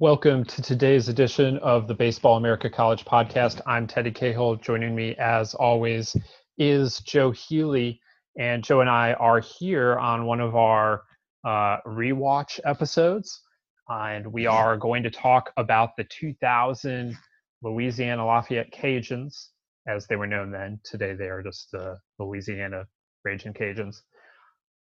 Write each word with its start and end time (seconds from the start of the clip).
Welcome 0.00 0.44
to 0.46 0.60
today's 0.60 1.08
edition 1.08 1.56
of 1.58 1.86
the 1.86 1.94
Baseball 1.94 2.36
America 2.36 2.68
College 2.68 3.04
podcast. 3.04 3.60
I'm 3.64 3.86
Teddy 3.86 4.10
Cahill. 4.10 4.56
Joining 4.56 4.92
me, 4.92 5.14
as 5.20 5.54
always, 5.54 6.16
is 6.58 6.98
Joe 6.98 7.30
Healy. 7.30 8.00
And 8.36 8.64
Joe 8.64 8.80
and 8.80 8.90
I 8.90 9.12
are 9.12 9.38
here 9.38 9.96
on 9.96 10.26
one 10.26 10.40
of 10.40 10.56
our 10.56 11.04
uh, 11.44 11.76
rewatch 11.86 12.58
episodes. 12.64 13.40
And 13.88 14.26
we 14.32 14.46
are 14.46 14.76
going 14.76 15.04
to 15.04 15.10
talk 15.10 15.52
about 15.56 15.90
the 15.96 16.02
2000 16.02 17.16
Louisiana 17.62 18.26
Lafayette 18.26 18.72
Cajuns, 18.72 19.50
as 19.86 20.08
they 20.08 20.16
were 20.16 20.26
known 20.26 20.50
then. 20.50 20.80
Today, 20.82 21.14
they 21.14 21.28
are 21.28 21.40
just 21.40 21.70
the 21.70 22.00
Louisiana 22.18 22.88
Raging 23.22 23.52
Cajuns. 23.52 23.98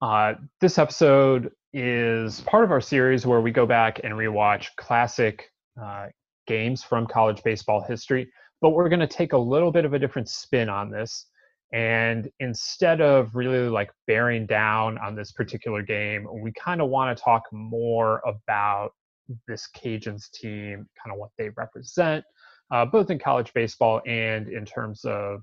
Uh, 0.01 0.35
this 0.61 0.79
episode 0.79 1.51
is 1.73 2.41
part 2.43 2.65
of 2.65 2.71
our 2.71 2.81
series 2.81 3.27
where 3.27 3.41
we 3.41 3.51
go 3.51 3.67
back 3.67 4.01
and 4.05 4.15
rewatch 4.15 4.69
classic 4.77 5.51
uh, 5.81 6.07
games 6.47 6.83
from 6.83 7.07
college 7.07 7.43
baseball 7.43 7.83
history, 7.83 8.31
but 8.61 8.71
we're 8.71 8.89
going 8.89 9.01
to 9.01 9.07
take 9.07 9.33
a 9.33 9.39
little 9.39 9.73
bit 9.73 9.85
of 9.85 9.95
a 9.95 9.99
different 9.99 10.29
spin 10.29 10.69
on 10.69 10.91
this. 10.91 11.27
And 11.73 12.31
instead 12.41 13.01
of 13.01 13.35
really 13.35 13.69
like 13.69 13.91
bearing 14.07 14.47
down 14.47 14.99
on 14.99 15.15
this 15.15 15.33
particular 15.33 15.83
game, 15.83 16.27
we 16.31 16.53
kind 16.53 16.83
of 16.83 16.91
want 16.91 17.17
to 17.17 17.23
talk 17.23 17.45
more 17.51 18.21
about 18.27 18.91
this 19.49 19.69
Cajuns 19.75 20.31
team, 20.31 20.87
kind 21.03 21.13
of 21.13 21.19
what 21.19 21.31
they 21.39 21.49
represent, 21.57 22.25
uh, 22.71 22.85
both 22.85 23.11
in 23.11 23.19
college 23.19 23.53
baseball 23.55 24.03
and 24.07 24.49
in 24.49 24.67
terms 24.67 25.05
of 25.05 25.41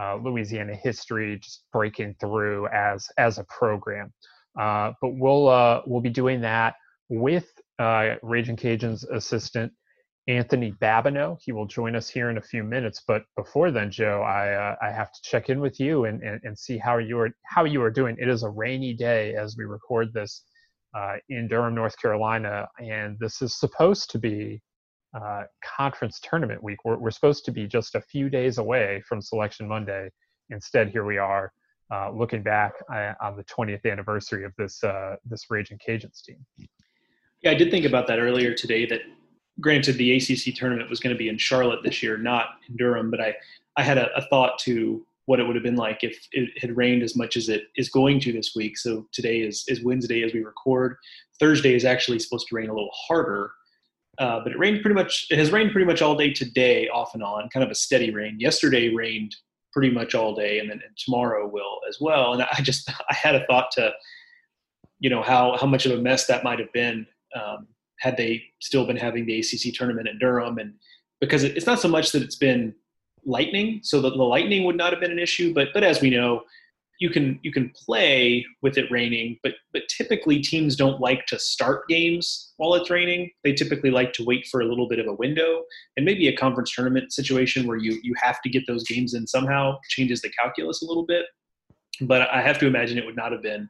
uh, 0.00 0.16
Louisiana 0.16 0.74
history, 0.74 1.38
just 1.38 1.64
breaking 1.72 2.14
through 2.20 2.68
as 2.68 3.08
as 3.18 3.38
a 3.38 3.44
program. 3.44 4.12
Uh, 4.58 4.92
but 5.00 5.10
we'll 5.14 5.48
uh, 5.48 5.82
we'll 5.86 6.00
be 6.00 6.10
doing 6.10 6.40
that 6.40 6.74
with 7.08 7.46
uh, 7.78 8.14
Raging 8.22 8.56
Cajuns 8.56 9.04
assistant 9.10 9.72
Anthony 10.26 10.72
Babineaux. 10.72 11.38
He 11.40 11.52
will 11.52 11.66
join 11.66 11.94
us 11.94 12.08
here 12.08 12.28
in 12.28 12.38
a 12.38 12.42
few 12.42 12.64
minutes. 12.64 13.02
But 13.06 13.22
before 13.36 13.70
then, 13.70 13.90
Joe, 13.90 14.22
I 14.22 14.52
uh, 14.52 14.76
I 14.82 14.90
have 14.90 15.12
to 15.12 15.20
check 15.22 15.48
in 15.48 15.60
with 15.60 15.78
you 15.78 16.06
and, 16.06 16.22
and, 16.22 16.40
and 16.42 16.58
see 16.58 16.76
how 16.76 16.98
you 16.98 17.18
are 17.20 17.30
how 17.44 17.64
you 17.64 17.80
are 17.82 17.90
doing. 17.90 18.16
It 18.18 18.28
is 18.28 18.42
a 18.42 18.50
rainy 18.50 18.94
day 18.94 19.34
as 19.34 19.56
we 19.56 19.64
record 19.64 20.12
this 20.12 20.42
uh, 20.94 21.16
in 21.28 21.46
Durham, 21.46 21.74
North 21.74 21.96
Carolina, 22.00 22.66
and 22.80 23.16
this 23.20 23.40
is 23.42 23.58
supposed 23.58 24.10
to 24.10 24.18
be 24.18 24.60
conference 25.64 26.20
tournament 26.22 26.62
week. 26.62 26.78
We're, 26.84 26.98
we're 26.98 27.10
supposed 27.10 27.44
to 27.46 27.50
be 27.50 27.66
just 27.66 27.94
a 27.94 28.00
few 28.00 28.28
days 28.28 28.58
away 28.58 29.02
from 29.08 29.22
Selection 29.22 29.66
Monday. 29.66 30.10
Instead, 30.50 30.90
here 30.90 31.04
we 31.04 31.18
are 31.18 31.52
uh, 31.92 32.10
looking 32.10 32.42
back 32.42 32.72
uh, 32.92 33.14
on 33.20 33.36
the 33.36 33.44
20th 33.44 33.90
anniversary 33.90 34.44
of 34.44 34.52
this 34.58 34.82
uh, 34.84 35.16
this 35.24 35.46
Raging 35.50 35.78
Cajuns 35.78 36.22
team. 36.22 36.44
Yeah, 37.42 37.52
I 37.52 37.54
did 37.54 37.70
think 37.70 37.86
about 37.86 38.06
that 38.08 38.18
earlier 38.18 38.54
today. 38.54 38.86
That 38.86 39.00
granted, 39.60 39.96
the 39.96 40.16
ACC 40.16 40.54
tournament 40.54 40.90
was 40.90 41.00
going 41.00 41.14
to 41.14 41.18
be 41.18 41.28
in 41.28 41.38
Charlotte 41.38 41.80
this 41.82 42.02
year, 42.02 42.16
not 42.16 42.46
in 42.68 42.76
Durham, 42.76 43.10
but 43.10 43.20
I 43.20 43.34
I 43.76 43.82
had 43.82 43.98
a, 43.98 44.14
a 44.16 44.22
thought 44.28 44.58
to 44.60 45.04
what 45.26 45.40
it 45.40 45.46
would 45.46 45.54
have 45.54 45.62
been 45.62 45.76
like 45.76 45.98
if 46.02 46.18
it 46.32 46.50
had 46.58 46.74
rained 46.76 47.02
as 47.02 47.14
much 47.14 47.36
as 47.36 47.50
it 47.50 47.64
is 47.76 47.90
going 47.90 48.18
to 48.18 48.32
this 48.32 48.52
week. 48.56 48.78
So 48.78 49.06
today 49.12 49.40
is 49.40 49.64
is 49.68 49.82
Wednesday 49.82 50.22
as 50.24 50.32
we 50.32 50.42
record. 50.42 50.96
Thursday 51.38 51.74
is 51.74 51.84
actually 51.84 52.18
supposed 52.18 52.48
to 52.48 52.54
rain 52.54 52.68
a 52.68 52.74
little 52.74 52.92
harder. 52.92 53.52
Uh, 54.18 54.40
but 54.42 54.50
it 54.50 54.58
rained 54.58 54.82
pretty 54.82 54.96
much. 54.96 55.26
It 55.30 55.38
has 55.38 55.52
rained 55.52 55.70
pretty 55.70 55.86
much 55.86 56.02
all 56.02 56.16
day 56.16 56.32
today, 56.32 56.88
off 56.88 57.14
and 57.14 57.22
on, 57.22 57.48
kind 57.50 57.62
of 57.62 57.70
a 57.70 57.74
steady 57.74 58.10
rain. 58.10 58.36
Yesterday 58.40 58.88
rained 58.88 59.36
pretty 59.72 59.90
much 59.90 60.14
all 60.14 60.34
day, 60.34 60.58
and 60.58 60.70
then 60.70 60.80
and 60.84 60.96
tomorrow 60.96 61.46
will 61.46 61.80
as 61.88 61.98
well. 62.00 62.32
And 62.32 62.42
I 62.42 62.60
just 62.62 62.90
I 62.90 63.14
had 63.14 63.34
a 63.34 63.46
thought 63.46 63.70
to, 63.72 63.92
you 64.98 65.10
know, 65.10 65.22
how 65.22 65.56
how 65.56 65.66
much 65.66 65.86
of 65.86 65.92
a 65.92 66.02
mess 66.02 66.26
that 66.26 66.44
might 66.44 66.58
have 66.58 66.72
been 66.72 67.06
um, 67.34 67.68
had 67.98 68.16
they 68.16 68.42
still 68.60 68.86
been 68.86 68.96
having 68.96 69.26
the 69.26 69.38
ACC 69.40 69.74
tournament 69.74 70.08
at 70.08 70.18
Durham, 70.18 70.58
and 70.58 70.74
because 71.20 71.44
it, 71.44 71.56
it's 71.56 71.66
not 71.66 71.80
so 71.80 71.88
much 71.88 72.12
that 72.12 72.22
it's 72.22 72.36
been 72.36 72.74
lightning, 73.24 73.80
so 73.82 74.00
that 74.00 74.10
the 74.10 74.22
lightning 74.22 74.64
would 74.64 74.76
not 74.76 74.92
have 74.92 75.00
been 75.00 75.10
an 75.10 75.18
issue, 75.18 75.52
but 75.52 75.68
but 75.74 75.84
as 75.84 76.00
we 76.00 76.10
know, 76.10 76.42
you 76.98 77.10
can 77.10 77.38
you 77.42 77.52
can 77.52 77.70
play 77.70 78.44
with 78.60 78.76
it 78.76 78.90
raining, 78.90 79.38
but 79.42 79.54
but 79.72 79.82
typically 79.88 80.40
teams 80.40 80.74
don't 80.74 81.00
like 81.00 81.26
to 81.26 81.38
start 81.38 81.88
games 81.88 82.52
while 82.56 82.74
it's 82.74 82.90
raining. 82.90 83.30
They 83.44 83.52
typically 83.52 83.90
like 83.90 84.12
to 84.14 84.24
wait 84.24 84.46
for 84.46 84.60
a 84.60 84.66
little 84.66 84.88
bit 84.88 84.98
of 84.98 85.06
a 85.06 85.14
window, 85.14 85.62
and 85.96 86.04
maybe 86.04 86.28
a 86.28 86.36
conference 86.36 86.74
tournament 86.74 87.12
situation 87.12 87.66
where 87.66 87.76
you 87.76 88.00
you 88.02 88.14
have 88.20 88.42
to 88.42 88.50
get 88.50 88.66
those 88.66 88.84
games 88.84 89.14
in 89.14 89.26
somehow 89.26 89.78
changes 89.88 90.20
the 90.22 90.30
calculus 90.30 90.82
a 90.82 90.86
little 90.86 91.06
bit. 91.06 91.26
But 92.00 92.28
I 92.30 92.42
have 92.42 92.58
to 92.58 92.66
imagine 92.66 92.98
it 92.98 93.06
would 93.06 93.16
not 93.16 93.32
have 93.32 93.42
been 93.42 93.68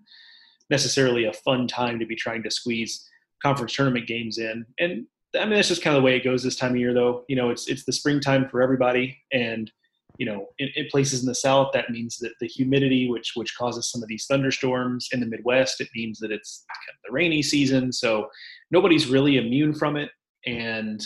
necessarily 0.71 1.25
a 1.25 1.33
fun 1.33 1.67
time 1.67 1.99
to 1.99 2.06
be 2.06 2.17
trying 2.17 2.43
to 2.43 2.50
squeeze 2.50 3.09
conference 3.43 3.75
tournament 3.75 4.06
games 4.06 4.38
in. 4.38 4.67
And 4.78 5.06
I 5.38 5.44
mean 5.44 5.55
that's 5.55 5.69
just 5.69 5.83
kind 5.83 5.97
of 5.97 6.03
the 6.03 6.06
way 6.06 6.17
it 6.17 6.25
goes 6.25 6.43
this 6.43 6.56
time 6.56 6.72
of 6.72 6.78
year, 6.78 6.94
though. 6.94 7.25
You 7.28 7.37
know, 7.37 7.50
it's 7.50 7.69
it's 7.69 7.84
the 7.84 7.93
springtime 7.93 8.49
for 8.49 8.62
everybody, 8.62 9.19
and 9.33 9.71
you 10.19 10.27
know, 10.27 10.49
in, 10.59 10.69
in, 10.75 10.87
places 10.91 11.21
in 11.21 11.27
the 11.27 11.34
south, 11.34 11.71
that 11.73 11.91
means 11.91 12.19
that 12.19 12.33
the 12.41 12.47
humidity, 12.47 13.09
which 13.09 13.33
which 13.37 13.56
causes 13.56 13.91
some 13.91 14.03
of 14.03 14.09
these 14.09 14.27
thunderstorms, 14.27 15.09
in 15.12 15.21
the 15.21 15.27
Midwest, 15.27 15.81
it 15.81 15.89
means 15.95 16.19
that 16.19 16.33
it's 16.33 16.65
kind 16.69 16.97
of 16.97 17.01
the 17.06 17.12
rainy 17.12 17.41
season. 17.41 17.93
So 17.93 18.29
nobody's 18.73 19.06
really 19.06 19.39
immune 19.39 19.73
from 19.73 19.97
it, 19.97 20.11
and 20.45 21.01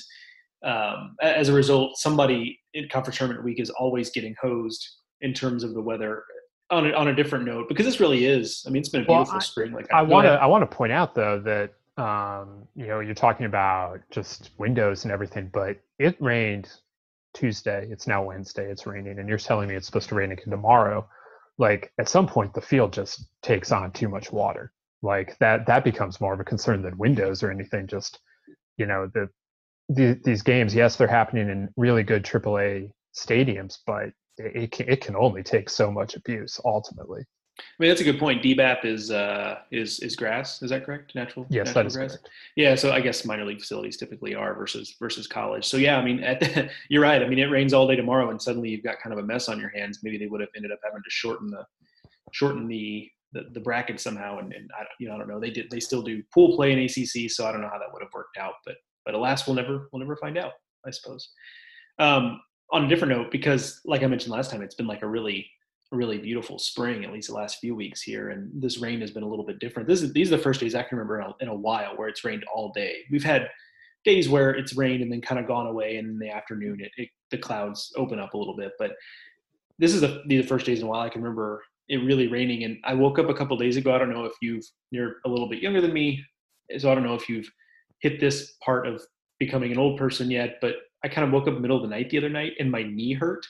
um, 0.64 1.14
as 1.20 1.50
a 1.50 1.52
result, 1.52 1.98
somebody 1.98 2.58
in 2.72 2.88
conference 2.88 3.18
tournament 3.18 3.44
week 3.44 3.60
is 3.60 3.68
always 3.70 4.10
getting 4.10 4.34
hosed 4.40 4.88
in 5.20 5.34
terms 5.34 5.62
of 5.62 5.74
the 5.74 5.82
weather. 5.82 6.24
On 6.70 6.86
a, 6.86 6.92
on 6.94 7.08
a 7.08 7.14
different 7.14 7.44
note, 7.44 7.68
because 7.68 7.84
this 7.84 8.00
really 8.00 8.24
is. 8.24 8.64
I 8.66 8.70
mean, 8.70 8.80
it's 8.80 8.88
been 8.88 9.02
a 9.02 9.04
beautiful 9.04 9.32
well, 9.32 9.36
I, 9.36 9.40
spring. 9.40 9.72
Like 9.72 9.92
I 9.92 10.00
want 10.00 10.24
to 10.24 10.30
I 10.30 10.46
want 10.46 10.62
to 10.62 10.74
point 10.74 10.90
out 10.90 11.14
though 11.14 11.38
that 11.40 11.74
um, 12.02 12.66
you 12.74 12.86
know 12.86 13.00
you're 13.00 13.12
talking 13.12 13.44
about 13.44 14.00
just 14.10 14.52
windows 14.56 15.04
and 15.04 15.12
everything, 15.12 15.50
but 15.52 15.76
it 15.98 16.16
rained 16.18 16.70
Tuesday. 17.34 17.88
It's 17.90 18.06
now 18.06 18.22
Wednesday. 18.22 18.70
It's 18.70 18.86
raining, 18.86 19.18
and 19.18 19.28
you're 19.28 19.38
telling 19.38 19.68
me 19.68 19.74
it's 19.74 19.86
supposed 19.86 20.08
to 20.10 20.14
rain 20.14 20.32
again 20.32 20.50
tomorrow. 20.50 21.08
Like 21.58 21.92
at 21.98 22.08
some 22.08 22.26
point, 22.26 22.54
the 22.54 22.60
field 22.60 22.92
just 22.92 23.26
takes 23.42 23.72
on 23.72 23.92
too 23.92 24.08
much 24.08 24.32
water. 24.32 24.72
Like 25.02 25.36
that 25.38 25.66
that 25.66 25.84
becomes 25.84 26.20
more 26.20 26.34
of 26.34 26.40
a 26.40 26.44
concern 26.44 26.82
than 26.82 26.96
windows 26.98 27.42
or 27.42 27.50
anything. 27.50 27.86
Just 27.86 28.20
you 28.76 28.86
know 28.86 29.10
the, 29.12 29.28
the 29.88 30.20
these 30.24 30.42
games. 30.42 30.74
Yes, 30.74 30.96
they're 30.96 31.08
happening 31.08 31.48
in 31.48 31.68
really 31.76 32.02
good 32.02 32.24
AAA 32.24 32.90
stadiums, 33.14 33.78
but 33.86 34.10
it, 34.38 34.72
can, 34.72 34.88
it 34.88 35.00
can 35.00 35.16
only 35.16 35.42
take 35.42 35.68
so 35.68 35.90
much 35.90 36.16
abuse 36.16 36.60
ultimately. 36.64 37.24
I 37.58 37.62
mean, 37.78 37.90
that's 37.90 38.00
a 38.00 38.04
good 38.04 38.18
point. 38.18 38.42
DBAP 38.42 38.84
is 38.84 39.10
uh, 39.10 39.58
is 39.70 40.00
is 40.00 40.16
grass. 40.16 40.62
Is 40.62 40.70
that 40.70 40.84
correct? 40.84 41.14
Natural. 41.14 41.46
Yes, 41.50 41.66
natural 41.66 41.82
that 41.82 41.86
is 41.86 41.96
grass. 41.96 42.10
correct. 42.12 42.28
Yeah. 42.56 42.74
So 42.74 42.92
I 42.92 43.00
guess 43.00 43.24
minor 43.24 43.44
league 43.44 43.60
facilities 43.60 43.96
typically 43.96 44.34
are 44.34 44.54
versus 44.54 44.96
versus 44.98 45.26
college. 45.26 45.66
So 45.66 45.76
yeah, 45.76 45.98
I 45.98 46.04
mean, 46.04 46.20
the, 46.20 46.70
you're 46.88 47.02
right. 47.02 47.22
I 47.22 47.28
mean, 47.28 47.38
it 47.38 47.50
rains 47.50 47.74
all 47.74 47.86
day 47.86 47.96
tomorrow, 47.96 48.30
and 48.30 48.40
suddenly 48.40 48.70
you've 48.70 48.82
got 48.82 49.00
kind 49.00 49.12
of 49.12 49.18
a 49.18 49.26
mess 49.26 49.48
on 49.48 49.60
your 49.60 49.68
hands. 49.70 50.00
Maybe 50.02 50.16
they 50.16 50.26
would 50.26 50.40
have 50.40 50.50
ended 50.56 50.72
up 50.72 50.80
having 50.82 51.02
to 51.02 51.10
shorten 51.10 51.50
the 51.50 51.66
shorten 52.32 52.68
the 52.68 53.10
the, 53.32 53.44
the 53.52 53.60
bracket 53.60 54.00
somehow. 54.00 54.38
And, 54.38 54.52
and 54.52 54.70
I 54.78 54.84
you 54.98 55.08
know 55.08 55.14
I 55.14 55.18
don't 55.18 55.28
know. 55.28 55.40
They 55.40 55.50
did 55.50 55.70
they 55.70 55.80
still 55.80 56.02
do 56.02 56.22
pool 56.32 56.56
play 56.56 56.72
in 56.72 56.78
ACC, 56.78 57.30
so 57.30 57.46
I 57.46 57.52
don't 57.52 57.60
know 57.60 57.70
how 57.70 57.78
that 57.78 57.92
would 57.92 58.02
have 58.02 58.12
worked 58.14 58.38
out. 58.38 58.54
But 58.64 58.76
but 59.04 59.14
alas, 59.14 59.46
we'll 59.46 59.56
never 59.56 59.88
we'll 59.92 60.00
never 60.00 60.16
find 60.16 60.38
out. 60.38 60.52
I 60.86 60.90
suppose. 60.90 61.28
Um, 61.98 62.40
on 62.72 62.86
a 62.86 62.88
different 62.88 63.14
note, 63.14 63.30
because 63.30 63.80
like 63.84 64.02
I 64.02 64.06
mentioned 64.06 64.32
last 64.32 64.50
time, 64.50 64.62
it's 64.62 64.74
been 64.74 64.86
like 64.86 65.02
a 65.02 65.06
really 65.06 65.46
really 65.92 66.18
beautiful 66.18 66.58
spring, 66.58 67.04
at 67.04 67.12
least 67.12 67.28
the 67.28 67.34
last 67.34 67.58
few 67.60 67.74
weeks 67.74 68.02
here. 68.02 68.30
And 68.30 68.50
this 68.60 68.78
rain 68.78 69.00
has 69.00 69.10
been 69.10 69.22
a 69.22 69.28
little 69.28 69.44
bit 69.44 69.58
different. 69.58 69.88
This 69.88 70.02
is 70.02 70.12
these 70.12 70.32
are 70.32 70.36
the 70.36 70.42
first 70.42 70.60
days 70.60 70.74
I 70.74 70.82
can 70.82 70.98
remember 70.98 71.20
in 71.20 71.26
a, 71.26 71.34
in 71.40 71.48
a 71.48 71.54
while 71.54 71.96
where 71.96 72.08
it's 72.08 72.24
rained 72.24 72.44
all 72.52 72.72
day. 72.74 72.96
We've 73.10 73.22
had 73.22 73.48
days 74.04 74.28
where 74.28 74.50
it's 74.50 74.74
rained 74.74 75.02
and 75.02 75.12
then 75.12 75.20
kind 75.20 75.38
of 75.38 75.46
gone 75.46 75.66
away, 75.66 75.96
and 75.96 76.08
in 76.08 76.18
the 76.18 76.30
afternoon 76.30 76.80
it, 76.80 76.90
it 76.96 77.08
the 77.30 77.38
clouds 77.38 77.92
open 77.96 78.18
up 78.18 78.34
a 78.34 78.38
little 78.38 78.56
bit. 78.56 78.72
But 78.78 78.92
this 79.78 79.94
is 79.94 80.00
the, 80.00 80.22
the 80.26 80.42
first 80.42 80.66
days 80.66 80.80
in 80.80 80.86
a 80.86 80.88
while 80.88 81.00
I 81.00 81.08
can 81.08 81.22
remember 81.22 81.62
it 81.88 81.98
really 81.98 82.28
raining. 82.28 82.64
And 82.64 82.78
I 82.84 82.94
woke 82.94 83.18
up 83.18 83.28
a 83.28 83.34
couple 83.34 83.56
days 83.56 83.76
ago. 83.76 83.94
I 83.94 83.98
don't 83.98 84.12
know 84.12 84.24
if 84.24 84.34
you've 84.40 84.64
you're 84.90 85.16
a 85.24 85.28
little 85.28 85.48
bit 85.48 85.62
younger 85.62 85.80
than 85.80 85.92
me, 85.92 86.24
so 86.78 86.90
I 86.90 86.94
don't 86.94 87.04
know 87.04 87.14
if 87.14 87.28
you've 87.28 87.50
hit 88.00 88.18
this 88.18 88.54
part 88.64 88.86
of 88.86 89.02
becoming 89.38 89.72
an 89.72 89.78
old 89.78 89.98
person 89.98 90.30
yet. 90.30 90.58
But 90.60 90.76
I 91.04 91.08
kind 91.08 91.26
of 91.26 91.32
woke 91.32 91.48
up 91.48 91.60
middle 91.60 91.76
of 91.76 91.82
the 91.82 91.88
night 91.88 92.10
the 92.10 92.18
other 92.18 92.28
night 92.28 92.52
and 92.58 92.70
my 92.70 92.82
knee 92.82 93.12
hurt 93.12 93.44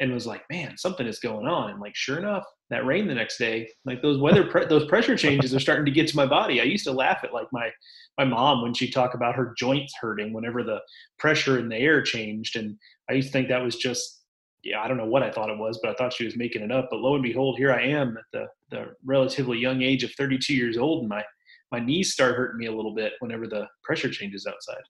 and 0.00 0.12
was 0.12 0.26
like, 0.26 0.42
man, 0.50 0.76
something 0.78 1.06
is 1.06 1.18
going 1.18 1.46
on. 1.46 1.70
And 1.70 1.80
like, 1.80 1.94
sure 1.94 2.18
enough, 2.18 2.44
that 2.70 2.86
rain 2.86 3.06
the 3.06 3.14
next 3.14 3.36
day, 3.36 3.68
like 3.84 4.00
those 4.00 4.18
weather, 4.18 4.46
pre- 4.46 4.66
those 4.66 4.86
pressure 4.86 5.16
changes 5.16 5.54
are 5.54 5.60
starting 5.60 5.84
to 5.84 5.90
get 5.90 6.08
to 6.08 6.16
my 6.16 6.24
body. 6.24 6.60
I 6.60 6.64
used 6.64 6.84
to 6.84 6.92
laugh 6.92 7.20
at 7.22 7.34
like 7.34 7.48
my, 7.52 7.68
my 8.16 8.24
mom 8.24 8.62
when 8.62 8.72
she 8.72 8.90
talked 8.90 9.14
about 9.14 9.36
her 9.36 9.54
joints 9.58 9.92
hurting 10.00 10.32
whenever 10.32 10.64
the 10.64 10.80
pressure 11.18 11.58
in 11.58 11.68
the 11.68 11.76
air 11.76 12.02
changed. 12.02 12.56
And 12.56 12.76
I 13.10 13.12
used 13.12 13.28
to 13.28 13.32
think 13.32 13.48
that 13.48 13.62
was 13.62 13.76
just, 13.76 14.22
yeah, 14.64 14.80
I 14.80 14.88
don't 14.88 14.96
know 14.96 15.06
what 15.06 15.22
I 15.22 15.30
thought 15.30 15.50
it 15.50 15.58
was, 15.58 15.78
but 15.82 15.90
I 15.90 15.94
thought 15.94 16.14
she 16.14 16.24
was 16.24 16.36
making 16.36 16.62
it 16.62 16.72
up. 16.72 16.88
But 16.90 17.00
lo 17.00 17.14
and 17.14 17.22
behold, 17.22 17.58
here 17.58 17.72
I 17.72 17.82
am 17.82 18.16
at 18.16 18.24
the, 18.32 18.46
the 18.70 18.86
relatively 19.04 19.58
young 19.58 19.82
age 19.82 20.02
of 20.02 20.12
32 20.12 20.54
years 20.54 20.78
old 20.78 21.00
and 21.00 21.08
my, 21.10 21.22
my 21.70 21.78
knees 21.78 22.12
start 22.12 22.36
hurting 22.36 22.58
me 22.58 22.66
a 22.66 22.74
little 22.74 22.94
bit 22.94 23.12
whenever 23.20 23.46
the 23.46 23.66
pressure 23.84 24.10
changes 24.10 24.46
outside. 24.46 24.82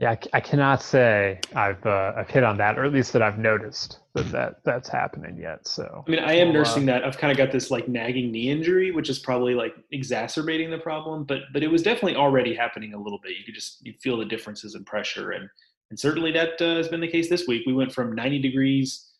Yeah, 0.00 0.16
I, 0.32 0.40
cannot 0.40 0.82
say 0.82 1.38
I've 1.54 1.84
uh, 1.84 2.14
I've 2.16 2.30
hit 2.30 2.42
on 2.42 2.56
that, 2.56 2.78
or 2.78 2.84
at 2.84 2.92
least 2.92 3.12
that 3.12 3.20
I've 3.20 3.38
noticed 3.38 3.98
that, 4.14 4.32
that 4.32 4.64
that's 4.64 4.88
happening 4.88 5.36
yet. 5.36 5.68
So 5.68 6.04
I 6.06 6.10
mean, 6.10 6.20
I 6.20 6.32
am 6.32 6.48
uh, 6.48 6.52
nursing 6.52 6.86
that. 6.86 7.04
I've 7.04 7.18
kind 7.18 7.30
of 7.30 7.36
got 7.36 7.52
this 7.52 7.70
like 7.70 7.86
nagging 7.86 8.32
knee 8.32 8.48
injury, 8.48 8.92
which 8.92 9.10
is 9.10 9.18
probably 9.18 9.54
like 9.54 9.74
exacerbating 9.92 10.70
the 10.70 10.78
problem. 10.78 11.24
But 11.24 11.42
but 11.52 11.62
it 11.62 11.68
was 11.68 11.82
definitely 11.82 12.16
already 12.16 12.54
happening 12.54 12.94
a 12.94 12.98
little 12.98 13.20
bit. 13.22 13.32
You 13.36 13.44
could 13.44 13.54
just 13.54 13.84
you 13.84 13.92
feel 14.02 14.16
the 14.16 14.24
differences 14.24 14.74
in 14.74 14.84
pressure, 14.84 15.32
and 15.32 15.46
and 15.90 16.00
certainly 16.00 16.32
that 16.32 16.62
uh, 16.62 16.76
has 16.76 16.88
been 16.88 17.02
the 17.02 17.08
case 17.08 17.28
this 17.28 17.46
week. 17.46 17.64
We 17.66 17.74
went 17.74 17.92
from 17.92 18.14
90 18.14 18.38
degrees 18.38 19.10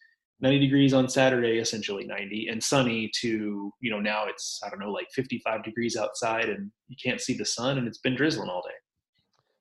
90 0.41 0.59
degrees 0.59 0.95
on 0.95 1.09
Saturday, 1.09 1.59
essentially 1.59 2.05
90, 2.07 2.49
and 2.49 2.63
sunny 2.63 3.11
to, 3.21 3.71
you 3.81 3.91
know, 3.91 4.01
now 4.01 4.25
it's, 4.27 4.59
I 4.65 4.71
don't 4.71 4.79
know, 4.79 4.91
like 4.91 5.09
55 5.13 5.63
degrees 5.63 5.97
outside 5.97 6.49
and 6.49 6.71
you 6.89 6.97
can't 7.03 7.21
see 7.21 7.37
the 7.37 7.45
sun 7.45 7.77
and 7.77 7.87
it's 7.87 7.99
been 7.99 8.15
drizzling 8.15 8.49
all 8.49 8.63
day. 8.63 8.75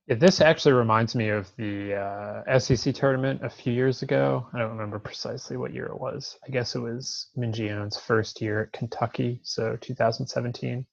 This 0.09 0.41
actually 0.41 0.71
reminds 0.71 1.13
me 1.13 1.29
of 1.29 1.55
the 1.55 1.93
uh, 1.93 2.59
SEC 2.59 2.95
tournament 2.95 3.41
a 3.43 3.49
few 3.49 3.71
years 3.71 4.01
ago. 4.01 4.47
I 4.53 4.57
don't 4.57 4.71
remember 4.71 4.97
precisely 4.97 5.55
what 5.55 5.71
year 5.71 5.85
it 5.85 6.01
was. 6.01 6.35
I 6.47 6.49
guess 6.49 6.73
it 6.73 6.79
was 6.79 7.27
Mingione's 7.37 7.95
first 7.95 8.41
year 8.41 8.63
at 8.63 8.71
Kentucky, 8.71 9.39
so 9.43 9.77
2017. 9.81 10.83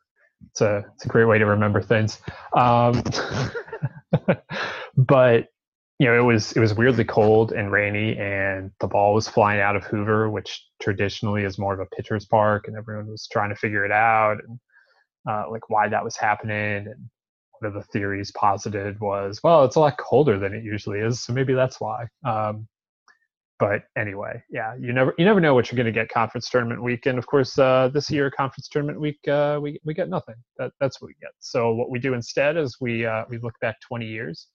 It's 0.50 0.60
a 0.60 0.84
it's 0.94 1.06
a 1.06 1.08
great 1.08 1.24
way 1.24 1.38
to 1.38 1.46
remember 1.46 1.80
things. 1.80 2.20
Um, 2.54 3.02
but 4.98 5.46
you 5.98 6.06
know, 6.06 6.18
it 6.18 6.24
was 6.24 6.52
it 6.52 6.60
was 6.60 6.74
weirdly 6.74 7.04
cold 7.04 7.52
and 7.52 7.72
rainy, 7.72 8.18
and 8.18 8.70
the 8.80 8.86
ball 8.86 9.14
was 9.14 9.28
flying 9.28 9.62
out 9.62 9.76
of 9.76 9.84
Hoover, 9.84 10.28
which 10.28 10.62
traditionally 10.78 11.44
is 11.44 11.58
more 11.58 11.72
of 11.72 11.80
a 11.80 11.86
pitcher's 11.86 12.26
park, 12.26 12.68
and 12.68 12.76
everyone 12.76 13.06
was 13.06 13.26
trying 13.32 13.48
to 13.48 13.56
figure 13.56 13.86
it 13.86 13.92
out 13.92 14.36
and 14.46 14.60
uh, 15.26 15.50
like 15.50 15.70
why 15.70 15.88
that 15.88 16.04
was 16.04 16.18
happening. 16.18 16.86
And 16.88 17.08
one 17.60 17.68
of 17.68 17.74
the 17.74 17.82
theories 17.92 18.30
posited 18.32 19.00
was, 19.00 19.40
well, 19.42 19.64
it's 19.64 19.76
a 19.76 19.80
lot 19.80 19.98
colder 19.98 20.38
than 20.38 20.54
it 20.54 20.64
usually 20.64 21.00
is, 21.00 21.22
so 21.22 21.32
maybe 21.32 21.54
that's 21.54 21.80
why. 21.80 22.06
Um, 22.24 22.68
but 23.58 23.84
anyway, 23.96 24.42
yeah, 24.50 24.74
you 24.78 24.92
never 24.92 25.14
you 25.16 25.24
never 25.24 25.40
know 25.40 25.54
what 25.54 25.70
you're 25.70 25.76
going 25.76 25.86
to 25.86 25.92
get 25.92 26.10
conference 26.10 26.50
tournament 26.50 26.82
week, 26.82 27.06
and 27.06 27.18
of 27.18 27.26
course, 27.26 27.58
uh, 27.58 27.88
this 27.92 28.10
year 28.10 28.30
conference 28.30 28.68
tournament 28.68 29.00
week, 29.00 29.18
uh, 29.28 29.58
we 29.62 29.80
we 29.82 29.94
get 29.94 30.10
nothing. 30.10 30.34
That 30.58 30.72
that's 30.78 31.00
what 31.00 31.08
we 31.08 31.14
get. 31.22 31.30
So 31.38 31.72
what 31.72 31.90
we 31.90 31.98
do 31.98 32.12
instead 32.12 32.58
is 32.58 32.76
we 32.80 33.06
uh, 33.06 33.24
we 33.30 33.38
look 33.38 33.54
back 33.60 33.80
20 33.80 34.04
years, 34.04 34.48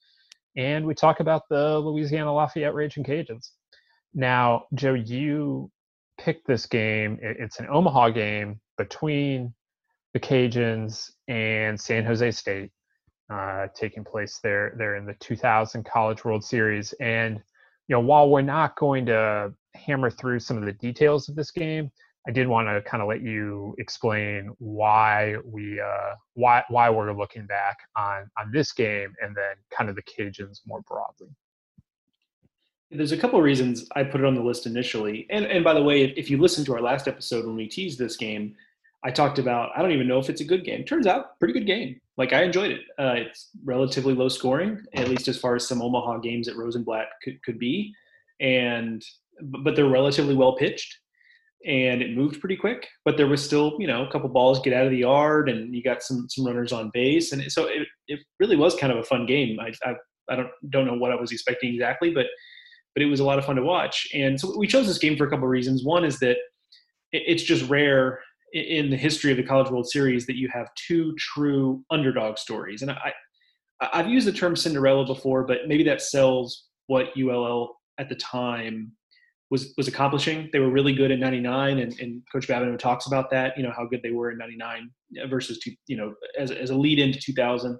and 0.55 0.85
we 0.85 0.93
talk 0.93 1.19
about 1.19 1.43
the 1.49 1.79
Louisiana 1.79 2.31
Lafayette 2.31 2.75
Raging 2.75 3.03
Cajuns. 3.03 3.51
Now, 4.13 4.65
Joe, 4.75 4.93
you 4.93 5.71
picked 6.19 6.45
this 6.45 6.67
game. 6.67 7.17
It's 7.21 7.59
an 7.59 7.67
Omaha 7.71 8.09
game 8.09 8.59
between 8.77 9.53
the 10.13 10.19
Cajuns 10.19 11.09
and 11.27 11.79
San 11.79 12.05
Jose 12.05 12.31
State 12.31 12.71
uh, 13.31 13.67
taking 13.73 14.03
place 14.03 14.39
there 14.43 14.73
there 14.77 14.95
in 14.95 15.05
the 15.05 15.13
2000 15.15 15.85
College 15.85 16.25
World 16.25 16.43
Series. 16.43 16.93
And 16.99 17.41
you 17.87 17.95
know, 17.95 18.01
while 18.01 18.29
we're 18.29 18.41
not 18.41 18.75
going 18.77 19.05
to 19.07 19.53
hammer 19.73 20.09
through 20.09 20.39
some 20.39 20.57
of 20.57 20.65
the 20.65 20.73
details 20.73 21.29
of 21.29 21.35
this 21.35 21.51
game, 21.51 21.91
I 22.27 22.31
did 22.31 22.47
want 22.47 22.67
to 22.67 22.81
kind 22.87 23.01
of 23.01 23.09
let 23.09 23.21
you 23.21 23.73
explain 23.79 24.53
why 24.59 25.37
we 25.45 25.79
uh, 25.79 26.15
why 26.33 26.63
why 26.69 26.89
we're 26.89 27.13
looking 27.13 27.45
back 27.47 27.77
on 27.95 28.29
on 28.37 28.51
this 28.51 28.73
game 28.73 29.13
and 29.21 29.35
then 29.35 29.55
kind 29.75 29.89
of 29.89 29.95
the 29.95 30.03
Cajuns 30.03 30.59
more 30.65 30.81
broadly. 30.81 31.29
There's 32.91 33.13
a 33.13 33.17
couple 33.17 33.41
reasons 33.41 33.87
I 33.95 34.03
put 34.03 34.19
it 34.19 34.27
on 34.27 34.35
the 34.35 34.43
list 34.43 34.65
initially. 34.65 35.25
And 35.29 35.45
and 35.45 35.63
by 35.63 35.73
the 35.73 35.81
way, 35.81 36.03
if, 36.03 36.17
if 36.17 36.29
you 36.29 36.37
listen 36.37 36.65
to 36.65 36.73
our 36.75 36.81
last 36.81 37.07
episode 37.07 37.45
when 37.45 37.55
we 37.55 37.67
teased 37.67 37.97
this 37.97 38.17
game, 38.17 38.55
I 39.03 39.11
talked 39.11 39.39
about 39.39 39.71
I 39.75 39.81
don't 39.81 39.91
even 39.91 40.07
know 40.07 40.19
if 40.19 40.29
it's 40.29 40.41
a 40.41 40.45
good 40.45 40.63
game. 40.63 40.83
Turns 40.83 41.07
out, 41.07 41.39
pretty 41.39 41.53
good 41.53 41.65
game. 41.65 41.99
Like 42.17 42.33
I 42.33 42.43
enjoyed 42.43 42.71
it. 42.71 42.81
Uh, 42.99 43.15
it's 43.15 43.49
relatively 43.63 44.13
low 44.13 44.29
scoring, 44.29 44.79
at 44.93 45.07
least 45.07 45.27
as 45.27 45.39
far 45.39 45.55
as 45.55 45.67
some 45.67 45.81
Omaha 45.81 46.19
games 46.19 46.47
at 46.47 46.55
Rosenblatt 46.55 47.07
could, 47.23 47.41
could 47.43 47.57
be, 47.57 47.93
and 48.39 49.03
but 49.41 49.75
they're 49.75 49.87
relatively 49.87 50.35
well 50.35 50.55
pitched, 50.55 50.99
and 51.65 52.01
it 52.01 52.15
moved 52.15 52.39
pretty 52.39 52.55
quick. 52.55 52.87
But 53.03 53.17
there 53.17 53.27
was 53.27 53.43
still 53.43 53.75
you 53.79 53.87
know 53.87 54.05
a 54.05 54.11
couple 54.11 54.29
balls 54.29 54.61
get 54.61 54.73
out 54.73 54.85
of 54.85 54.91
the 54.91 54.97
yard, 54.97 55.49
and 55.49 55.73
you 55.73 55.81
got 55.81 56.03
some 56.03 56.27
some 56.29 56.45
runners 56.45 56.71
on 56.71 56.91
base, 56.93 57.31
and 57.31 57.51
so 57.51 57.65
it 57.65 57.87
it 58.07 58.19
really 58.39 58.55
was 58.55 58.75
kind 58.75 58.93
of 58.93 58.99
a 58.99 59.03
fun 59.03 59.25
game. 59.25 59.59
I 59.59 59.71
I, 59.83 59.95
I 60.29 60.35
don't 60.35 60.49
don't 60.69 60.85
know 60.85 60.95
what 60.95 61.11
I 61.11 61.15
was 61.15 61.31
expecting 61.31 61.73
exactly, 61.73 62.13
but 62.13 62.27
but 62.93 63.01
it 63.01 63.07
was 63.07 63.19
a 63.19 63.23
lot 63.23 63.39
of 63.39 63.45
fun 63.45 63.55
to 63.55 63.63
watch. 63.63 64.07
And 64.13 64.39
so 64.39 64.57
we 64.57 64.67
chose 64.67 64.85
this 64.85 64.97
game 64.97 65.17
for 65.17 65.25
a 65.25 65.29
couple 65.29 65.45
of 65.45 65.51
reasons. 65.51 65.83
One 65.83 66.03
is 66.03 66.19
that 66.19 66.37
it's 67.13 67.43
just 67.43 67.69
rare 67.69 68.19
in 68.53 68.89
the 68.89 68.97
history 68.97 69.31
of 69.31 69.37
the 69.37 69.43
College 69.43 69.69
World 69.69 69.89
Series 69.89 70.25
that 70.25 70.35
you 70.35 70.49
have 70.53 70.67
two 70.75 71.15
true 71.17 71.83
underdog 71.89 72.37
stories. 72.37 72.81
And 72.81 72.91
I, 72.91 73.13
I've 73.79 74.09
used 74.09 74.27
the 74.27 74.31
term 74.31 74.55
Cinderella 74.55 75.05
before, 75.05 75.43
but 75.45 75.67
maybe 75.67 75.83
that 75.83 76.01
sells 76.01 76.65
what 76.87 77.09
ULL 77.17 77.75
at 77.97 78.09
the 78.09 78.15
time 78.15 78.91
was 79.49 79.73
was 79.77 79.87
accomplishing. 79.87 80.49
They 80.51 80.59
were 80.59 80.69
really 80.69 80.93
good 80.93 81.11
in 81.11 81.19
'99, 81.19 81.79
and, 81.79 81.99
and 81.99 82.21
Coach 82.31 82.47
Babineaux 82.47 82.79
talks 82.79 83.07
about 83.07 83.29
that. 83.31 83.57
You 83.57 83.63
know 83.63 83.73
how 83.75 83.85
good 83.85 84.01
they 84.03 84.11
were 84.11 84.31
in 84.31 84.37
'99 84.37 84.89
versus 85.29 85.59
two, 85.59 85.71
you 85.87 85.97
know 85.97 86.13
as 86.37 86.51
as 86.51 86.69
a 86.69 86.75
lead 86.75 86.99
into 86.99 87.19
2000. 87.19 87.77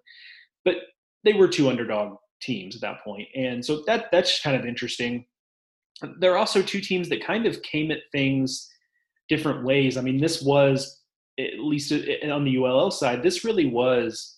But 0.66 0.76
they 1.24 1.34
were 1.34 1.48
two 1.48 1.70
underdog 1.70 2.18
teams 2.42 2.76
at 2.76 2.82
that 2.82 3.04
point, 3.04 3.28
and 3.36 3.64
so 3.64 3.84
that 3.88 4.06
that's 4.12 4.42
kind 4.42 4.56
of 4.56 4.66
interesting. 4.66 5.26
There 6.20 6.34
are 6.34 6.38
also 6.38 6.62
two 6.62 6.82
teams 6.82 7.10
that 7.10 7.24
kind 7.24 7.46
of 7.46 7.62
came 7.62 7.92
at 7.92 8.00
things 8.12 8.68
different 9.32 9.64
ways. 9.64 9.96
I 9.96 10.02
mean, 10.02 10.20
this 10.20 10.42
was 10.42 11.02
at 11.40 11.58
least 11.58 11.94
on 11.94 12.44
the 12.44 12.58
ULL 12.58 12.92
side, 12.92 13.24
this 13.24 13.46
really 13.46 13.66
was 13.66 14.38